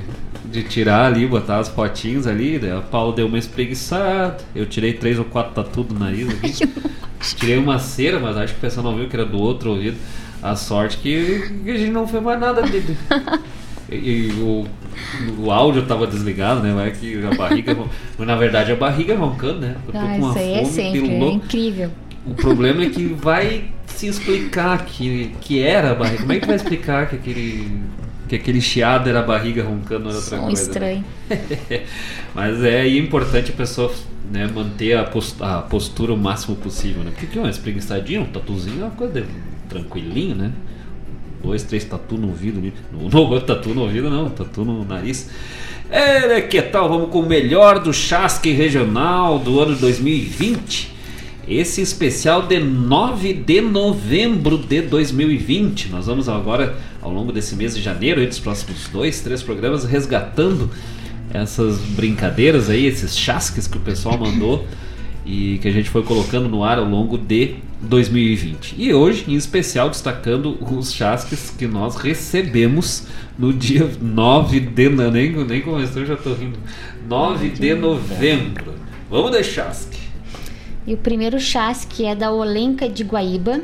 de 0.51 0.63
tirar 0.63 1.05
ali, 1.05 1.27
botar 1.27 1.59
as 1.59 1.69
fotinhos 1.69 2.27
ali. 2.27 2.57
Daí 2.59 2.71
a 2.71 2.81
Paulo 2.81 3.13
deu 3.13 3.27
uma 3.27 3.37
espreguiçada. 3.37 4.37
Eu 4.55 4.65
tirei 4.65 4.93
três 4.93 5.17
ou 5.19 5.25
quatro 5.25 5.53
tatu 5.53 5.83
do 5.83 5.97
nariz 5.97 6.29
aqui. 6.29 6.53
tirei 7.35 7.57
uma 7.57 7.79
cera, 7.79 8.19
mas 8.19 8.37
acho 8.37 8.53
que 8.53 8.59
o 8.59 8.61
pessoal 8.61 8.85
não 8.85 8.95
viu 8.95 9.07
que 9.07 9.15
era 9.15 9.25
do 9.25 9.39
outro 9.39 9.71
ouvido. 9.71 9.97
A 10.41 10.55
sorte 10.55 10.97
que, 10.97 11.61
que 11.63 11.71
a 11.71 11.77
gente 11.77 11.91
não 11.91 12.07
fez 12.07 12.21
mais 12.21 12.39
nada 12.39 12.61
dele. 12.61 12.97
E, 13.89 13.95
e 13.95 14.31
o, 14.41 14.65
o 15.39 15.49
áudio 15.49 15.83
tava 15.85 16.05
desligado, 16.05 16.61
né? 16.61 16.73
Vai 16.73 16.91
que 16.91 17.23
a 17.25 17.33
barriga. 17.35 17.77
Mas 18.17 18.27
na 18.27 18.35
verdade 18.35 18.71
a 18.71 18.75
barriga 18.75 19.15
roncando, 19.15 19.61
né? 19.61 19.77
Eu 19.87 19.93
tô 19.93 19.97
Ah, 19.97 20.01
com 20.01 20.17
uma 20.17 20.29
isso 20.31 20.39
aí 20.39 20.53
é 20.53 20.57
fome 20.57 20.71
sempre, 20.71 21.09
é 21.09 21.31
incrível. 21.31 21.91
O 22.25 22.33
problema 22.33 22.83
é 22.83 22.89
que 22.89 23.05
vai 23.05 23.65
se 23.85 24.07
explicar 24.07 24.85
que, 24.85 25.33
que 25.39 25.61
era 25.61 25.91
a 25.91 25.95
barriga. 25.95 26.19
Como 26.19 26.33
é 26.33 26.39
que 26.39 26.45
vai 26.47 26.55
explicar 26.57 27.07
que 27.07 27.15
aquele, 27.15 27.81
que 28.27 28.35
aquele 28.35 28.59
chiado 28.61 29.09
era 29.09 29.19
a 29.19 29.23
barriga 29.23 29.63
roncando 29.63 30.09
era 30.09 30.17
outra 30.17 30.37
Som 30.37 30.45
coisa? 30.45 30.61
estranho. 30.61 31.03
Mas 32.35 32.63
é 32.63 32.87
é 32.87 32.97
importante 32.97 33.51
a 33.51 33.53
pessoa 33.53 33.91
né, 34.31 34.47
manter 34.53 34.97
a 34.97 35.03
pos- 35.05 35.35
a 35.41 35.61
postura 35.61 36.13
o 36.13 36.17
máximo 36.17 36.55
possível, 36.55 37.03
né? 37.03 37.11
Porque 37.11 37.27
que 37.27 37.39
uma 37.39 37.49
espreguiçadinha, 37.49 38.21
um 38.21 38.25
tatuzinho 38.25 38.81
é 38.81 38.83
uma 38.85 38.91
coisa 38.91 39.25
tranquilinho, 39.69 40.35
né? 40.35 40.51
Dois, 41.43 41.63
três 41.63 41.85
tatu 41.85 42.17
no 42.17 42.27
ouvido. 42.29 42.59
né? 42.59 42.71
No, 42.91 43.09
no, 43.09 43.39
tatu 43.41 43.73
no 43.73 43.81
ouvido 43.81 44.09
não, 44.09 44.29
tatu 44.29 44.65
no 44.65 44.83
nariz. 44.83 45.29
É, 45.89 46.41
que 46.41 46.61
tal? 46.61 46.89
Vamos 46.89 47.09
com 47.09 47.19
o 47.21 47.25
melhor 47.25 47.79
do 47.79 47.93
Chasque 47.93 48.51
Regional 48.51 49.39
do 49.39 49.59
ano 49.59 49.75
2020. 49.75 50.97
Esse 51.47 51.79
especial 51.81 52.41
de 52.41 52.59
9 52.59 53.33
de 53.33 53.61
novembro 53.61 54.57
de 54.57 54.81
2020. 54.81 55.89
Nós 55.89 56.05
vamos 56.07 56.27
agora, 56.27 56.75
ao 57.07 57.13
longo 57.13 57.31
desse 57.31 57.55
mês 57.55 57.75
de 57.75 57.81
janeiro, 57.81 58.21
e 58.21 58.27
dos 58.27 58.39
próximos 58.39 58.87
dois, 58.89 59.21
três 59.21 59.41
programas, 59.41 59.83
resgatando 59.85 60.69
essas 61.33 61.79
brincadeiras 61.79 62.69
aí, 62.69 62.85
esses 62.85 63.17
chasques 63.17 63.67
que 63.67 63.77
o 63.77 63.81
pessoal 63.81 64.17
mandou 64.17 64.65
e 65.25 65.57
que 65.61 65.67
a 65.67 65.71
gente 65.71 65.89
foi 65.89 66.03
colocando 66.03 66.47
no 66.47 66.63
ar 66.63 66.79
ao 66.79 66.85
longo 66.85 67.17
de 67.17 67.55
2020. 67.81 68.75
E 68.77 68.93
hoje, 68.93 69.25
em 69.27 69.35
especial, 69.35 69.89
destacando 69.89 70.57
os 70.61 70.93
chasques 70.93 71.49
que 71.49 71.67
nós 71.67 71.95
recebemos 71.97 73.05
no 73.37 73.51
dia 73.51 73.89
9 74.01 74.59
de 74.61 74.89
novembro. 74.89 75.11
Nem, 75.11 75.45
nem 75.45 75.61
começou, 75.61 76.05
já 76.05 76.15
tô 76.15 76.33
rindo. 76.33 76.57
9 77.07 77.49
de 77.49 77.75
novembro. 77.75 78.73
Vamos 79.09 79.31
de 79.31 79.43
chasque. 79.43 79.99
E 80.85 80.93
o 80.93 80.97
primeiro 80.97 81.39
chasque 81.39 82.05
é 82.05 82.15
da 82.15 82.31
Olenca 82.31 82.87
de 82.87 83.03
Guaíba, 83.03 83.61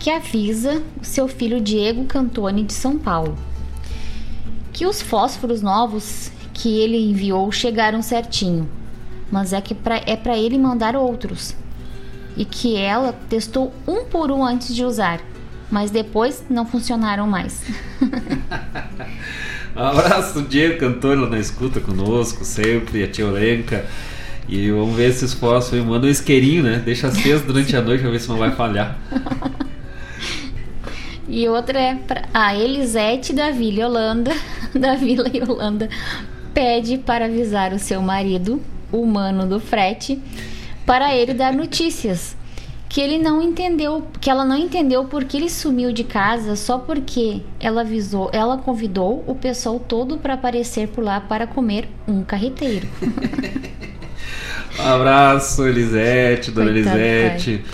que 0.00 0.10
avisa 0.10 0.82
o 1.00 1.04
seu 1.04 1.28
filho 1.28 1.60
Diego 1.60 2.04
Cantoni 2.06 2.64
de 2.64 2.72
São 2.72 2.98
Paulo 2.98 3.38
que 4.80 4.86
os 4.86 5.02
fósforos 5.02 5.60
novos 5.60 6.30
que 6.54 6.80
ele 6.80 6.96
enviou 6.96 7.52
chegaram 7.52 8.00
certinho, 8.00 8.66
mas 9.30 9.52
é 9.52 9.60
que 9.60 9.74
pra, 9.74 10.00
é 10.06 10.16
para 10.16 10.38
ele 10.38 10.56
mandar 10.56 10.96
outros. 10.96 11.54
E 12.34 12.46
que 12.46 12.76
ela 12.76 13.12
testou 13.28 13.74
um 13.86 14.04
por 14.04 14.30
um 14.30 14.42
antes 14.42 14.74
de 14.74 14.82
usar, 14.82 15.20
mas 15.70 15.90
depois 15.90 16.44
não 16.48 16.64
funcionaram 16.64 17.26
mais. 17.26 17.62
Um 19.76 19.80
abraço, 19.82 20.40
Diego 20.42 20.78
Cantor 20.78 21.18
lá 21.18 21.28
na 21.28 21.38
escuta 21.38 21.80
conosco, 21.80 22.42
sempre, 22.42 23.02
a 23.02 23.08
tia 23.08 23.26
Olenka. 23.26 23.84
E 24.48 24.70
vamos 24.70 24.96
ver 24.96 25.10
esses 25.10 25.34
fósforos. 25.34 25.84
Manda 25.84 26.06
um 26.06 26.10
isqueirinho, 26.10 26.62
né? 26.62 26.80
Deixa 26.82 27.08
aceso 27.08 27.44
durante 27.44 27.76
a 27.76 27.82
noite 27.82 28.00
pra 28.00 28.10
ver 28.10 28.20
se 28.20 28.28
não 28.30 28.38
vai 28.38 28.52
falhar. 28.52 28.98
E 31.32 31.48
outra 31.48 31.78
é 31.78 31.94
para 31.94 32.24
a 32.34 32.56
Elisete 32.56 33.32
da 33.32 33.52
Vila 33.52 33.86
Holanda, 33.86 34.32
da 34.74 34.96
Vila 34.96 35.30
Holanda, 35.48 35.88
pede 36.52 36.98
para 36.98 37.26
avisar 37.26 37.72
o 37.72 37.78
seu 37.78 38.02
marido, 38.02 38.60
o 38.90 39.06
mano 39.06 39.46
do 39.46 39.60
frete, 39.60 40.20
para 40.84 41.14
ele 41.14 41.32
dar 41.32 41.52
notícias. 41.52 42.36
Que 42.88 43.00
ele 43.00 43.16
não 43.16 43.40
entendeu, 43.40 44.08
que 44.20 44.28
ela 44.28 44.44
não 44.44 44.56
entendeu 44.56 45.04
porque 45.04 45.36
ele 45.36 45.48
sumiu 45.48 45.92
de 45.92 46.02
casa 46.02 46.56
só 46.56 46.76
porque 46.76 47.42
ela 47.60 47.82
avisou, 47.82 48.28
ela 48.32 48.58
convidou 48.58 49.22
o 49.28 49.36
pessoal 49.36 49.78
todo 49.78 50.18
para 50.18 50.34
aparecer 50.34 50.88
por 50.88 51.04
lá 51.04 51.20
para 51.20 51.46
comer 51.46 51.88
um 52.08 52.24
carreteiro. 52.24 52.88
Um 54.80 54.82
abraço, 54.82 55.64
Elisete, 55.64 56.50
dona 56.50 56.72
Coitado, 56.72 56.98
Elisete. 56.98 57.64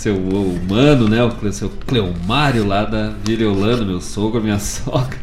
Seu 0.00 0.16
humano, 0.16 1.10
né? 1.10 1.22
O 1.22 1.52
seu 1.52 1.68
Cleomário 1.86 2.66
lá 2.66 2.86
da 2.86 3.10
Vila 3.22 3.52
Holanda, 3.52 3.84
meu 3.84 4.00
sogro, 4.00 4.42
minha 4.42 4.56
sogra. 4.58 5.18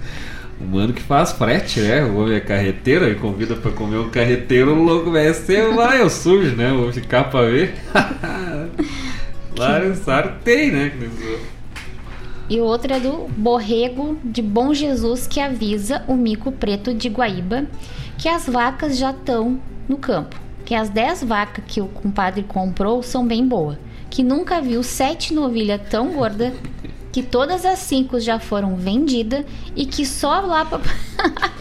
O 0.61 0.65
mano 0.65 0.93
que 0.93 1.01
faz 1.01 1.31
frete, 1.31 1.79
né? 1.79 2.03
O 2.03 2.17
homem 2.17 2.35
é 2.35 2.39
carreteiro, 2.39 3.09
e 3.09 3.15
convida 3.15 3.55
pra 3.55 3.71
comer 3.71 3.97
um 3.97 4.11
carreteiro, 4.11 4.75
o 4.75 4.83
louco 4.83 5.09
vai 5.09 5.33
ser, 5.33 5.73
vai, 5.73 5.99
eu 5.99 6.11
sujo, 6.11 6.55
né? 6.55 6.71
Vou 6.71 6.93
ficar 6.93 7.23
pra 7.23 7.41
ver. 7.41 7.73
Claro, 9.55 10.35
tem, 10.43 10.71
né? 10.71 10.91
E 12.47 12.59
o 12.59 12.63
outro 12.63 12.93
é 12.93 12.99
do 12.99 13.27
Borrego 13.35 14.19
de 14.23 14.43
Bom 14.43 14.75
Jesus 14.75 15.25
que 15.25 15.39
avisa 15.39 16.03
o 16.07 16.13
mico 16.13 16.51
preto 16.51 16.93
de 16.93 17.09
Guaíba 17.09 17.65
que 18.15 18.29
as 18.29 18.45
vacas 18.45 18.95
já 18.95 19.09
estão 19.09 19.59
no 19.89 19.97
campo. 19.97 20.39
Que 20.63 20.75
as 20.75 20.87
10 20.89 21.23
vacas 21.23 21.63
que 21.65 21.81
o 21.81 21.87
compadre 21.87 22.43
comprou 22.43 23.01
são 23.01 23.25
bem 23.25 23.47
boas. 23.47 23.86
Que 24.09 24.23
nunca 24.23 24.61
viu 24.61 24.83
sete 24.83 25.33
novilhas 25.33 25.81
tão 25.89 26.13
gorda. 26.13 26.53
Que 27.11 27.23
todas 27.23 27.65
as 27.65 27.79
cinco 27.79 28.19
já 28.19 28.39
foram 28.39 28.75
vendidas 28.75 29.43
e 29.75 29.85
que 29.85 30.05
só 30.05 30.39
lá 30.41 30.65
pra... 30.65 30.79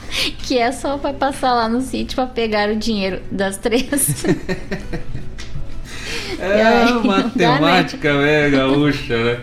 que 0.46 0.58
é 0.58 0.70
só 0.70 0.96
vai 0.96 1.14
passar 1.14 1.54
lá 1.54 1.68
no 1.68 1.80
sítio 1.80 2.16
para 2.16 2.26
pegar 2.26 2.68
o 2.68 2.76
dinheiro 2.76 3.22
das 3.30 3.56
três. 3.56 4.24
É 6.38 6.62
dá, 6.62 6.84
né? 6.84 7.00
matemática, 7.02 8.20
né, 8.20 8.50
gaúcha, 8.50 9.16
né? 9.16 9.38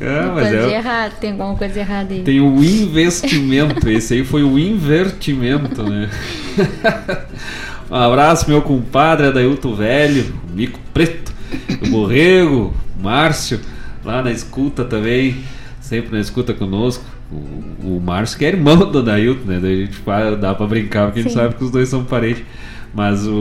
É, 0.00 0.22
mas 0.22 0.48
coisa 0.48 0.70
é, 0.70 0.74
errada, 0.74 1.14
tem 1.20 1.30
alguma 1.30 1.54
coisa 1.54 1.78
errada 1.80 2.12
aí. 2.12 2.22
Tem 2.22 2.40
o 2.40 2.62
investimento, 2.62 3.88
esse 3.88 4.14
aí 4.14 4.24
foi 4.24 4.42
o 4.42 4.58
invertimento, 4.58 5.82
né? 5.82 6.10
um 7.88 7.94
abraço, 7.94 8.48
meu 8.48 8.60
compadre 8.62 9.28
Adailto 9.28 9.74
Velho, 9.74 10.34
Mico 10.52 10.80
Preto, 10.92 11.29
o 11.86 11.90
Borrego, 11.90 12.74
o 12.98 13.02
Márcio, 13.02 13.60
lá 14.04 14.22
na 14.22 14.30
escuta 14.30 14.84
também, 14.84 15.36
sempre 15.80 16.12
na 16.12 16.20
escuta 16.20 16.52
conosco. 16.54 17.04
O, 17.32 17.96
o 17.96 18.02
Márcio 18.04 18.38
que 18.38 18.44
é 18.44 18.48
irmão 18.48 18.90
do 18.90 18.98
Adailto, 18.98 19.46
né? 19.46 19.58
Daí 19.60 19.82
a 19.82 19.84
gente 19.86 19.96
fala, 19.96 20.36
dá 20.36 20.54
pra 20.54 20.66
brincar, 20.66 21.06
porque 21.06 21.20
a 21.20 21.22
gente 21.22 21.32
Sim. 21.32 21.38
sabe 21.38 21.54
que 21.54 21.64
os 21.64 21.70
dois 21.70 21.88
são 21.88 22.04
parentes. 22.04 22.42
Mas 22.92 23.24
o, 23.24 23.32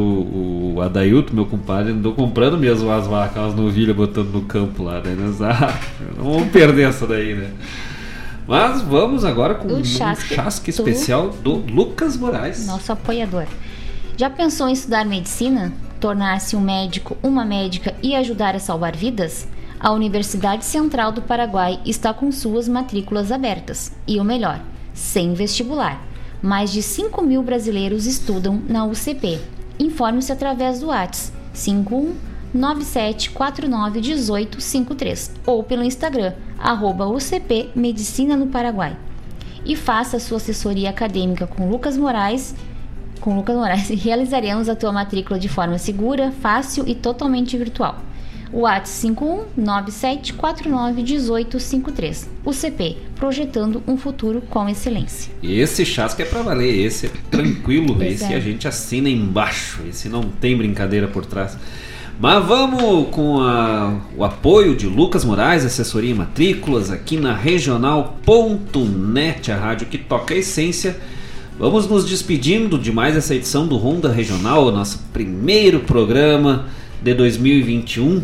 o 0.76 0.82
Adailto, 0.82 1.34
meu 1.34 1.44
compadre, 1.46 1.92
andou 1.92 2.14
comprando 2.14 2.56
mesmo 2.56 2.92
as 2.92 3.08
vacas, 3.08 3.46
as 3.46 3.56
novilhas, 3.56 3.96
botando 3.96 4.28
no 4.32 4.42
campo 4.44 4.84
lá, 4.84 5.02
né? 5.02 5.16
Nós, 5.20 5.42
ah, 5.42 5.74
não 6.16 6.26
vamos 6.34 6.50
perder 6.50 6.88
essa 6.90 7.08
daí, 7.08 7.34
né? 7.34 7.50
Mas 8.48 8.82
vamos 8.84 9.26
agora 9.26 9.56
com 9.56 9.68
O 9.68 9.78
um 9.78 9.84
chasque 9.84 10.36
chasque 10.36 10.72
do- 10.72 10.76
especial 10.88 11.30
do 11.44 11.54
Lucas 11.56 12.16
Moraes. 12.16 12.66
Nosso 12.68 12.92
apoiador. 12.92 13.46
Já 14.18 14.30
pensou 14.30 14.68
em 14.70 14.74
estudar 14.74 15.04
medicina? 15.06 15.74
Tornar-se 16.00 16.56
um 16.56 16.62
médico, 16.62 17.18
uma 17.22 17.44
médica 17.44 17.94
e 18.02 18.16
ajudar 18.16 18.56
a 18.56 18.60
salvar 18.60 18.96
vidas? 18.96 19.48
A 19.78 19.92
Universidade 19.92 20.64
Central 20.64 21.12
do 21.12 21.22
Paraguai 21.22 21.80
está 21.86 22.14
com 22.14 22.32
suas 22.32 22.70
matrículas 22.70 23.32
abertas. 23.32 23.92
E 24.08 24.20
o 24.20 24.24
melhor, 24.24 24.62
sem 24.94 25.34
vestibular. 25.34 26.02
Mais 26.42 26.72
de 26.72 26.82
5 26.82 27.22
mil 27.22 27.44
brasileiros 27.44 28.06
estudam 28.06 28.62
na 28.68 28.86
UCP. 28.86 29.40
Informe-se 29.78 30.32
através 30.32 30.80
do 30.80 30.88
WhatsApp 30.88 31.38
51 31.54 32.16
9749 32.54 34.00
1853 34.00 35.32
ou 35.46 35.64
pelo 35.64 35.84
Instagram, 35.84 36.34
arroba 36.58 37.08
UCP 37.08 37.70
Medicina 37.76 38.38
no 38.38 38.48
Paraguai. 38.48 38.98
E 39.66 39.76
faça 39.76 40.20
sua 40.20 40.38
assessoria 40.38 40.90
acadêmica 40.90 41.46
com 41.46 41.70
Lucas 41.70 41.98
Moraes. 41.98 42.56
Com 43.20 43.36
Lucas 43.36 43.56
Moraes, 43.56 43.90
realizaremos 44.04 44.70
a 44.70 44.76
tua 44.76 44.92
matrícula 44.92 45.40
de 45.40 45.50
forma 45.50 45.78
segura, 45.78 46.32
fácil 46.42 46.84
e 46.88 46.96
totalmente 46.96 47.58
virtual. 47.58 48.00
O 48.52 48.62
WhatsApp 48.62 49.16
5197491853. 49.60 52.28
UCP, 52.46 52.98
projetando 53.16 53.84
um 53.88 53.96
futuro 53.98 54.42
com 54.50 54.68
excelência. 54.68 55.32
E 55.44 55.60
esse 55.60 55.86
chasque 55.86 56.22
é 56.24 56.26
pra 56.26 56.42
valer, 56.42 56.84
esse 56.86 57.06
é 57.08 57.12
tranquilo, 57.30 58.02
esse 58.04 58.24
é. 58.24 58.36
a 58.36 58.40
gente 58.40 58.68
assina 58.68 59.08
embaixo, 59.10 59.82
esse 59.88 60.10
não 60.10 60.24
tem 60.24 60.58
brincadeira 60.58 61.08
por 61.08 61.24
trás. 61.26 61.56
Mas 62.20 62.44
vamos 62.46 63.10
com 63.16 63.40
a- 63.40 63.98
o 64.18 64.24
apoio 64.26 64.76
de 64.76 64.88
Lucas 64.88 65.24
Moraes, 65.24 65.64
assessoria 65.64 66.12
em 66.12 66.16
matrículas, 66.16 66.90
aqui 66.92 67.16
na 67.18 67.34
regional.net, 67.36 69.52
a 69.52 69.58
rádio 69.58 69.88
que 69.88 69.98
toca 69.98 70.34
a 70.34 70.38
essência. 70.38 71.00
Vamos 71.60 71.90
nos 71.90 72.06
despedindo 72.06 72.80
de 72.80 72.90
mais 72.90 73.18
essa 73.18 73.36
edição 73.36 73.68
do 73.68 73.76
Ronda 73.76 74.10
Regional, 74.10 74.72
nosso 74.72 74.98
primeiro 75.12 75.82
programa 75.82 76.68
de 77.04 77.14
2021. 77.14 78.24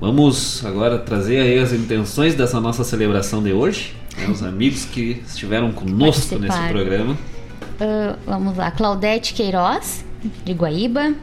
Vamos 0.00 0.66
agora 0.66 0.98
trazer 0.98 1.38
aí 1.38 1.56
as 1.60 1.72
intenções 1.72 2.34
dessa 2.34 2.60
nossa 2.60 2.82
celebração 2.82 3.40
de 3.40 3.52
hoje. 3.52 3.94
Né, 4.18 4.26
os 4.26 4.42
amigos 4.42 4.86
que 4.86 5.22
estiveram 5.24 5.70
conosco 5.70 6.36
nesse 6.36 6.58
programa. 6.68 7.12
Uh, 7.14 8.18
vamos 8.26 8.56
lá, 8.56 8.72
Claudete 8.72 9.34
Queiroz, 9.34 10.04
de 10.44 10.52
Guaíba, 10.52 11.14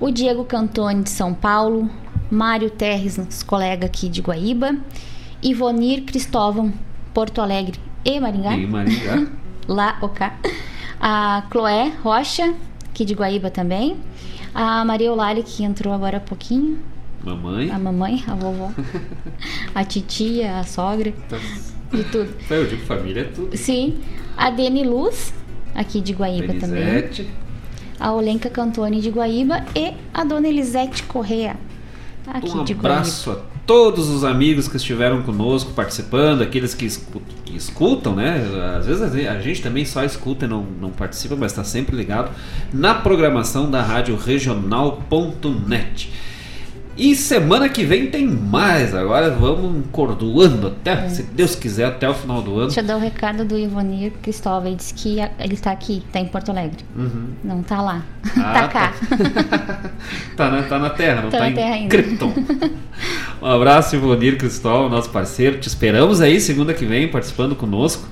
o 0.00 0.10
Diego 0.10 0.44
Cantoni, 0.44 1.04
de 1.04 1.10
São 1.10 1.32
Paulo, 1.32 1.88
Mário 2.28 2.70
Terres, 2.70 3.16
nosso 3.16 3.46
colega 3.46 3.86
aqui 3.86 4.08
de 4.08 4.20
Guaíba, 4.20 4.76
Ivonir 5.40 6.02
Cristóvão, 6.02 6.72
Porto 7.14 7.40
Alegre 7.40 7.78
e 8.04 8.18
Maringá. 8.18 8.56
E 8.56 8.66
Maringá. 8.66 9.28
Lá, 9.68 9.96
ok. 10.02 10.26
A 11.00 11.44
Chloé 11.50 11.92
Rocha, 12.02 12.54
aqui 12.90 13.04
de 13.04 13.14
Guaíba 13.14 13.50
também. 13.50 13.96
A 14.54 14.84
Maria 14.84 15.12
Olari, 15.12 15.42
que 15.42 15.62
entrou 15.62 15.92
agora 15.94 16.16
há 16.16 16.20
pouquinho. 16.20 16.78
Mamãe. 17.24 17.70
A 17.70 17.78
mamãe, 17.78 18.24
a 18.26 18.34
vovó. 18.34 18.70
a 19.74 19.84
titia, 19.84 20.58
a 20.58 20.64
sogra. 20.64 21.12
E 21.92 22.04
tudo. 22.04 22.34
Eu 22.50 22.66
digo 22.66 22.84
família 22.84 23.22
é 23.22 23.24
tudo. 23.24 23.56
Sim. 23.56 23.98
A 24.36 24.50
Deni 24.50 24.84
Luz, 24.84 25.32
aqui 25.74 26.00
de 26.00 26.12
Guaíba 26.12 26.52
Denizete. 26.54 27.22
também. 27.24 27.48
A 28.00 28.12
Olenka 28.12 28.48
Cantoni 28.48 29.00
de 29.00 29.10
Guaíba 29.10 29.64
e 29.74 29.92
a 30.14 30.22
Dona 30.22 30.46
Elisete 30.48 31.02
Correa, 31.04 31.56
aqui 32.26 32.48
Um 32.50 32.62
de 32.64 32.72
Guaíba. 32.72 32.88
abraço 32.98 33.30
a 33.32 33.40
todos 33.68 34.08
os 34.08 34.24
amigos 34.24 34.66
que 34.66 34.76
estiveram 34.78 35.22
conosco 35.22 35.72
participando, 35.74 36.40
aqueles 36.42 36.74
que 36.74 36.88
que 37.44 37.54
escutam, 37.54 38.16
né? 38.16 38.42
Às 38.78 38.86
vezes 38.86 39.02
a 39.02 39.08
gente- 39.10 39.28
a 39.28 39.40
gente 39.40 39.62
também 39.62 39.84
só 39.84 40.02
escuta 40.02 40.46
e 40.46 40.48
não, 40.48 40.64
não 40.80 40.88
participa, 40.90 41.36
mas 41.36 41.52
está 41.52 41.62
sempre 41.62 41.94
ligado 41.94 42.30
na 42.72 42.94
programação 42.94 43.70
da 43.70 43.82
Rádio 43.82 44.16
Regional.net. 44.16 46.10
E 46.98 47.14
semana 47.14 47.68
que 47.68 47.84
vem 47.84 48.06
tem 48.08 48.26
mais. 48.26 48.92
Agora 48.92 49.30
vamos 49.30 49.76
encordoando 49.86 50.66
até, 50.66 51.08
se 51.08 51.22
Deus 51.22 51.54
quiser, 51.54 51.84
até 51.86 52.08
o 52.10 52.12
final 52.14 52.42
do 52.42 52.56
ano. 52.56 52.66
Deixa 52.66 52.80
eu 52.80 52.84
dar 52.84 52.96
o 52.96 53.00
recado 53.00 53.44
do 53.44 53.56
Ivonir 53.56 54.12
Cristóvão. 54.20 54.66
Ele 54.66 54.76
disse 54.76 54.92
que 54.94 55.18
ele 55.38 55.54
está 55.54 55.70
aqui, 55.70 56.02
está 56.04 56.18
em 56.18 56.26
Porto 56.26 56.50
Alegre. 56.50 56.84
Uhum. 56.96 57.28
Não 57.44 57.62
tá 57.62 57.80
lá. 57.80 58.02
Ah, 58.36 58.52
tá 58.52 58.68
cá. 58.68 58.92
Tá 60.36 60.50
na, 60.50 60.62
tá 60.62 60.78
na 60.78 60.90
Terra, 60.90 61.22
não 61.22 61.30
Tá 61.30 61.38
tá, 61.38 61.44
na 61.44 61.50
em 61.50 61.54
Terra 61.54 61.74
ainda. 61.74 61.88
Krypton. 61.88 62.32
Um 63.40 63.46
abraço, 63.46 63.94
Ivonir 63.94 64.36
Cristóvão, 64.36 64.88
nosso 64.88 65.10
parceiro. 65.10 65.58
Te 65.58 65.68
esperamos 65.68 66.20
aí 66.20 66.40
segunda 66.40 66.74
que 66.74 66.84
vem 66.84 67.06
participando 67.06 67.54
conosco. 67.54 68.08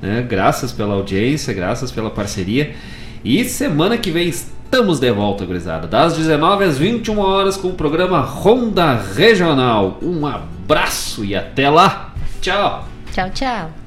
né? 0.00 0.24
Graças 0.28 0.70
pela 0.70 0.94
audiência, 0.94 1.52
graças 1.52 1.90
pela 1.90 2.08
parceria. 2.10 2.74
E 3.24 3.44
semana 3.44 3.98
que 3.98 4.12
vem 4.12 4.32
estamos 4.70 5.00
de 5.00 5.10
volta, 5.10 5.44
gurizada. 5.44 5.88
Das 5.88 6.16
19 6.16 6.64
às 6.64 6.78
21 6.78 7.18
horas 7.18 7.56
com 7.56 7.68
o 7.68 7.74
programa 7.74 8.20
Ronda 8.20 8.94
Regional. 8.94 9.98
Um 10.00 10.24
abraço 10.24 11.24
e 11.24 11.34
até 11.34 11.68
lá. 11.68 12.14
Tchau. 12.40 12.84
Tchau, 13.12 13.28
tchau. 13.30 13.79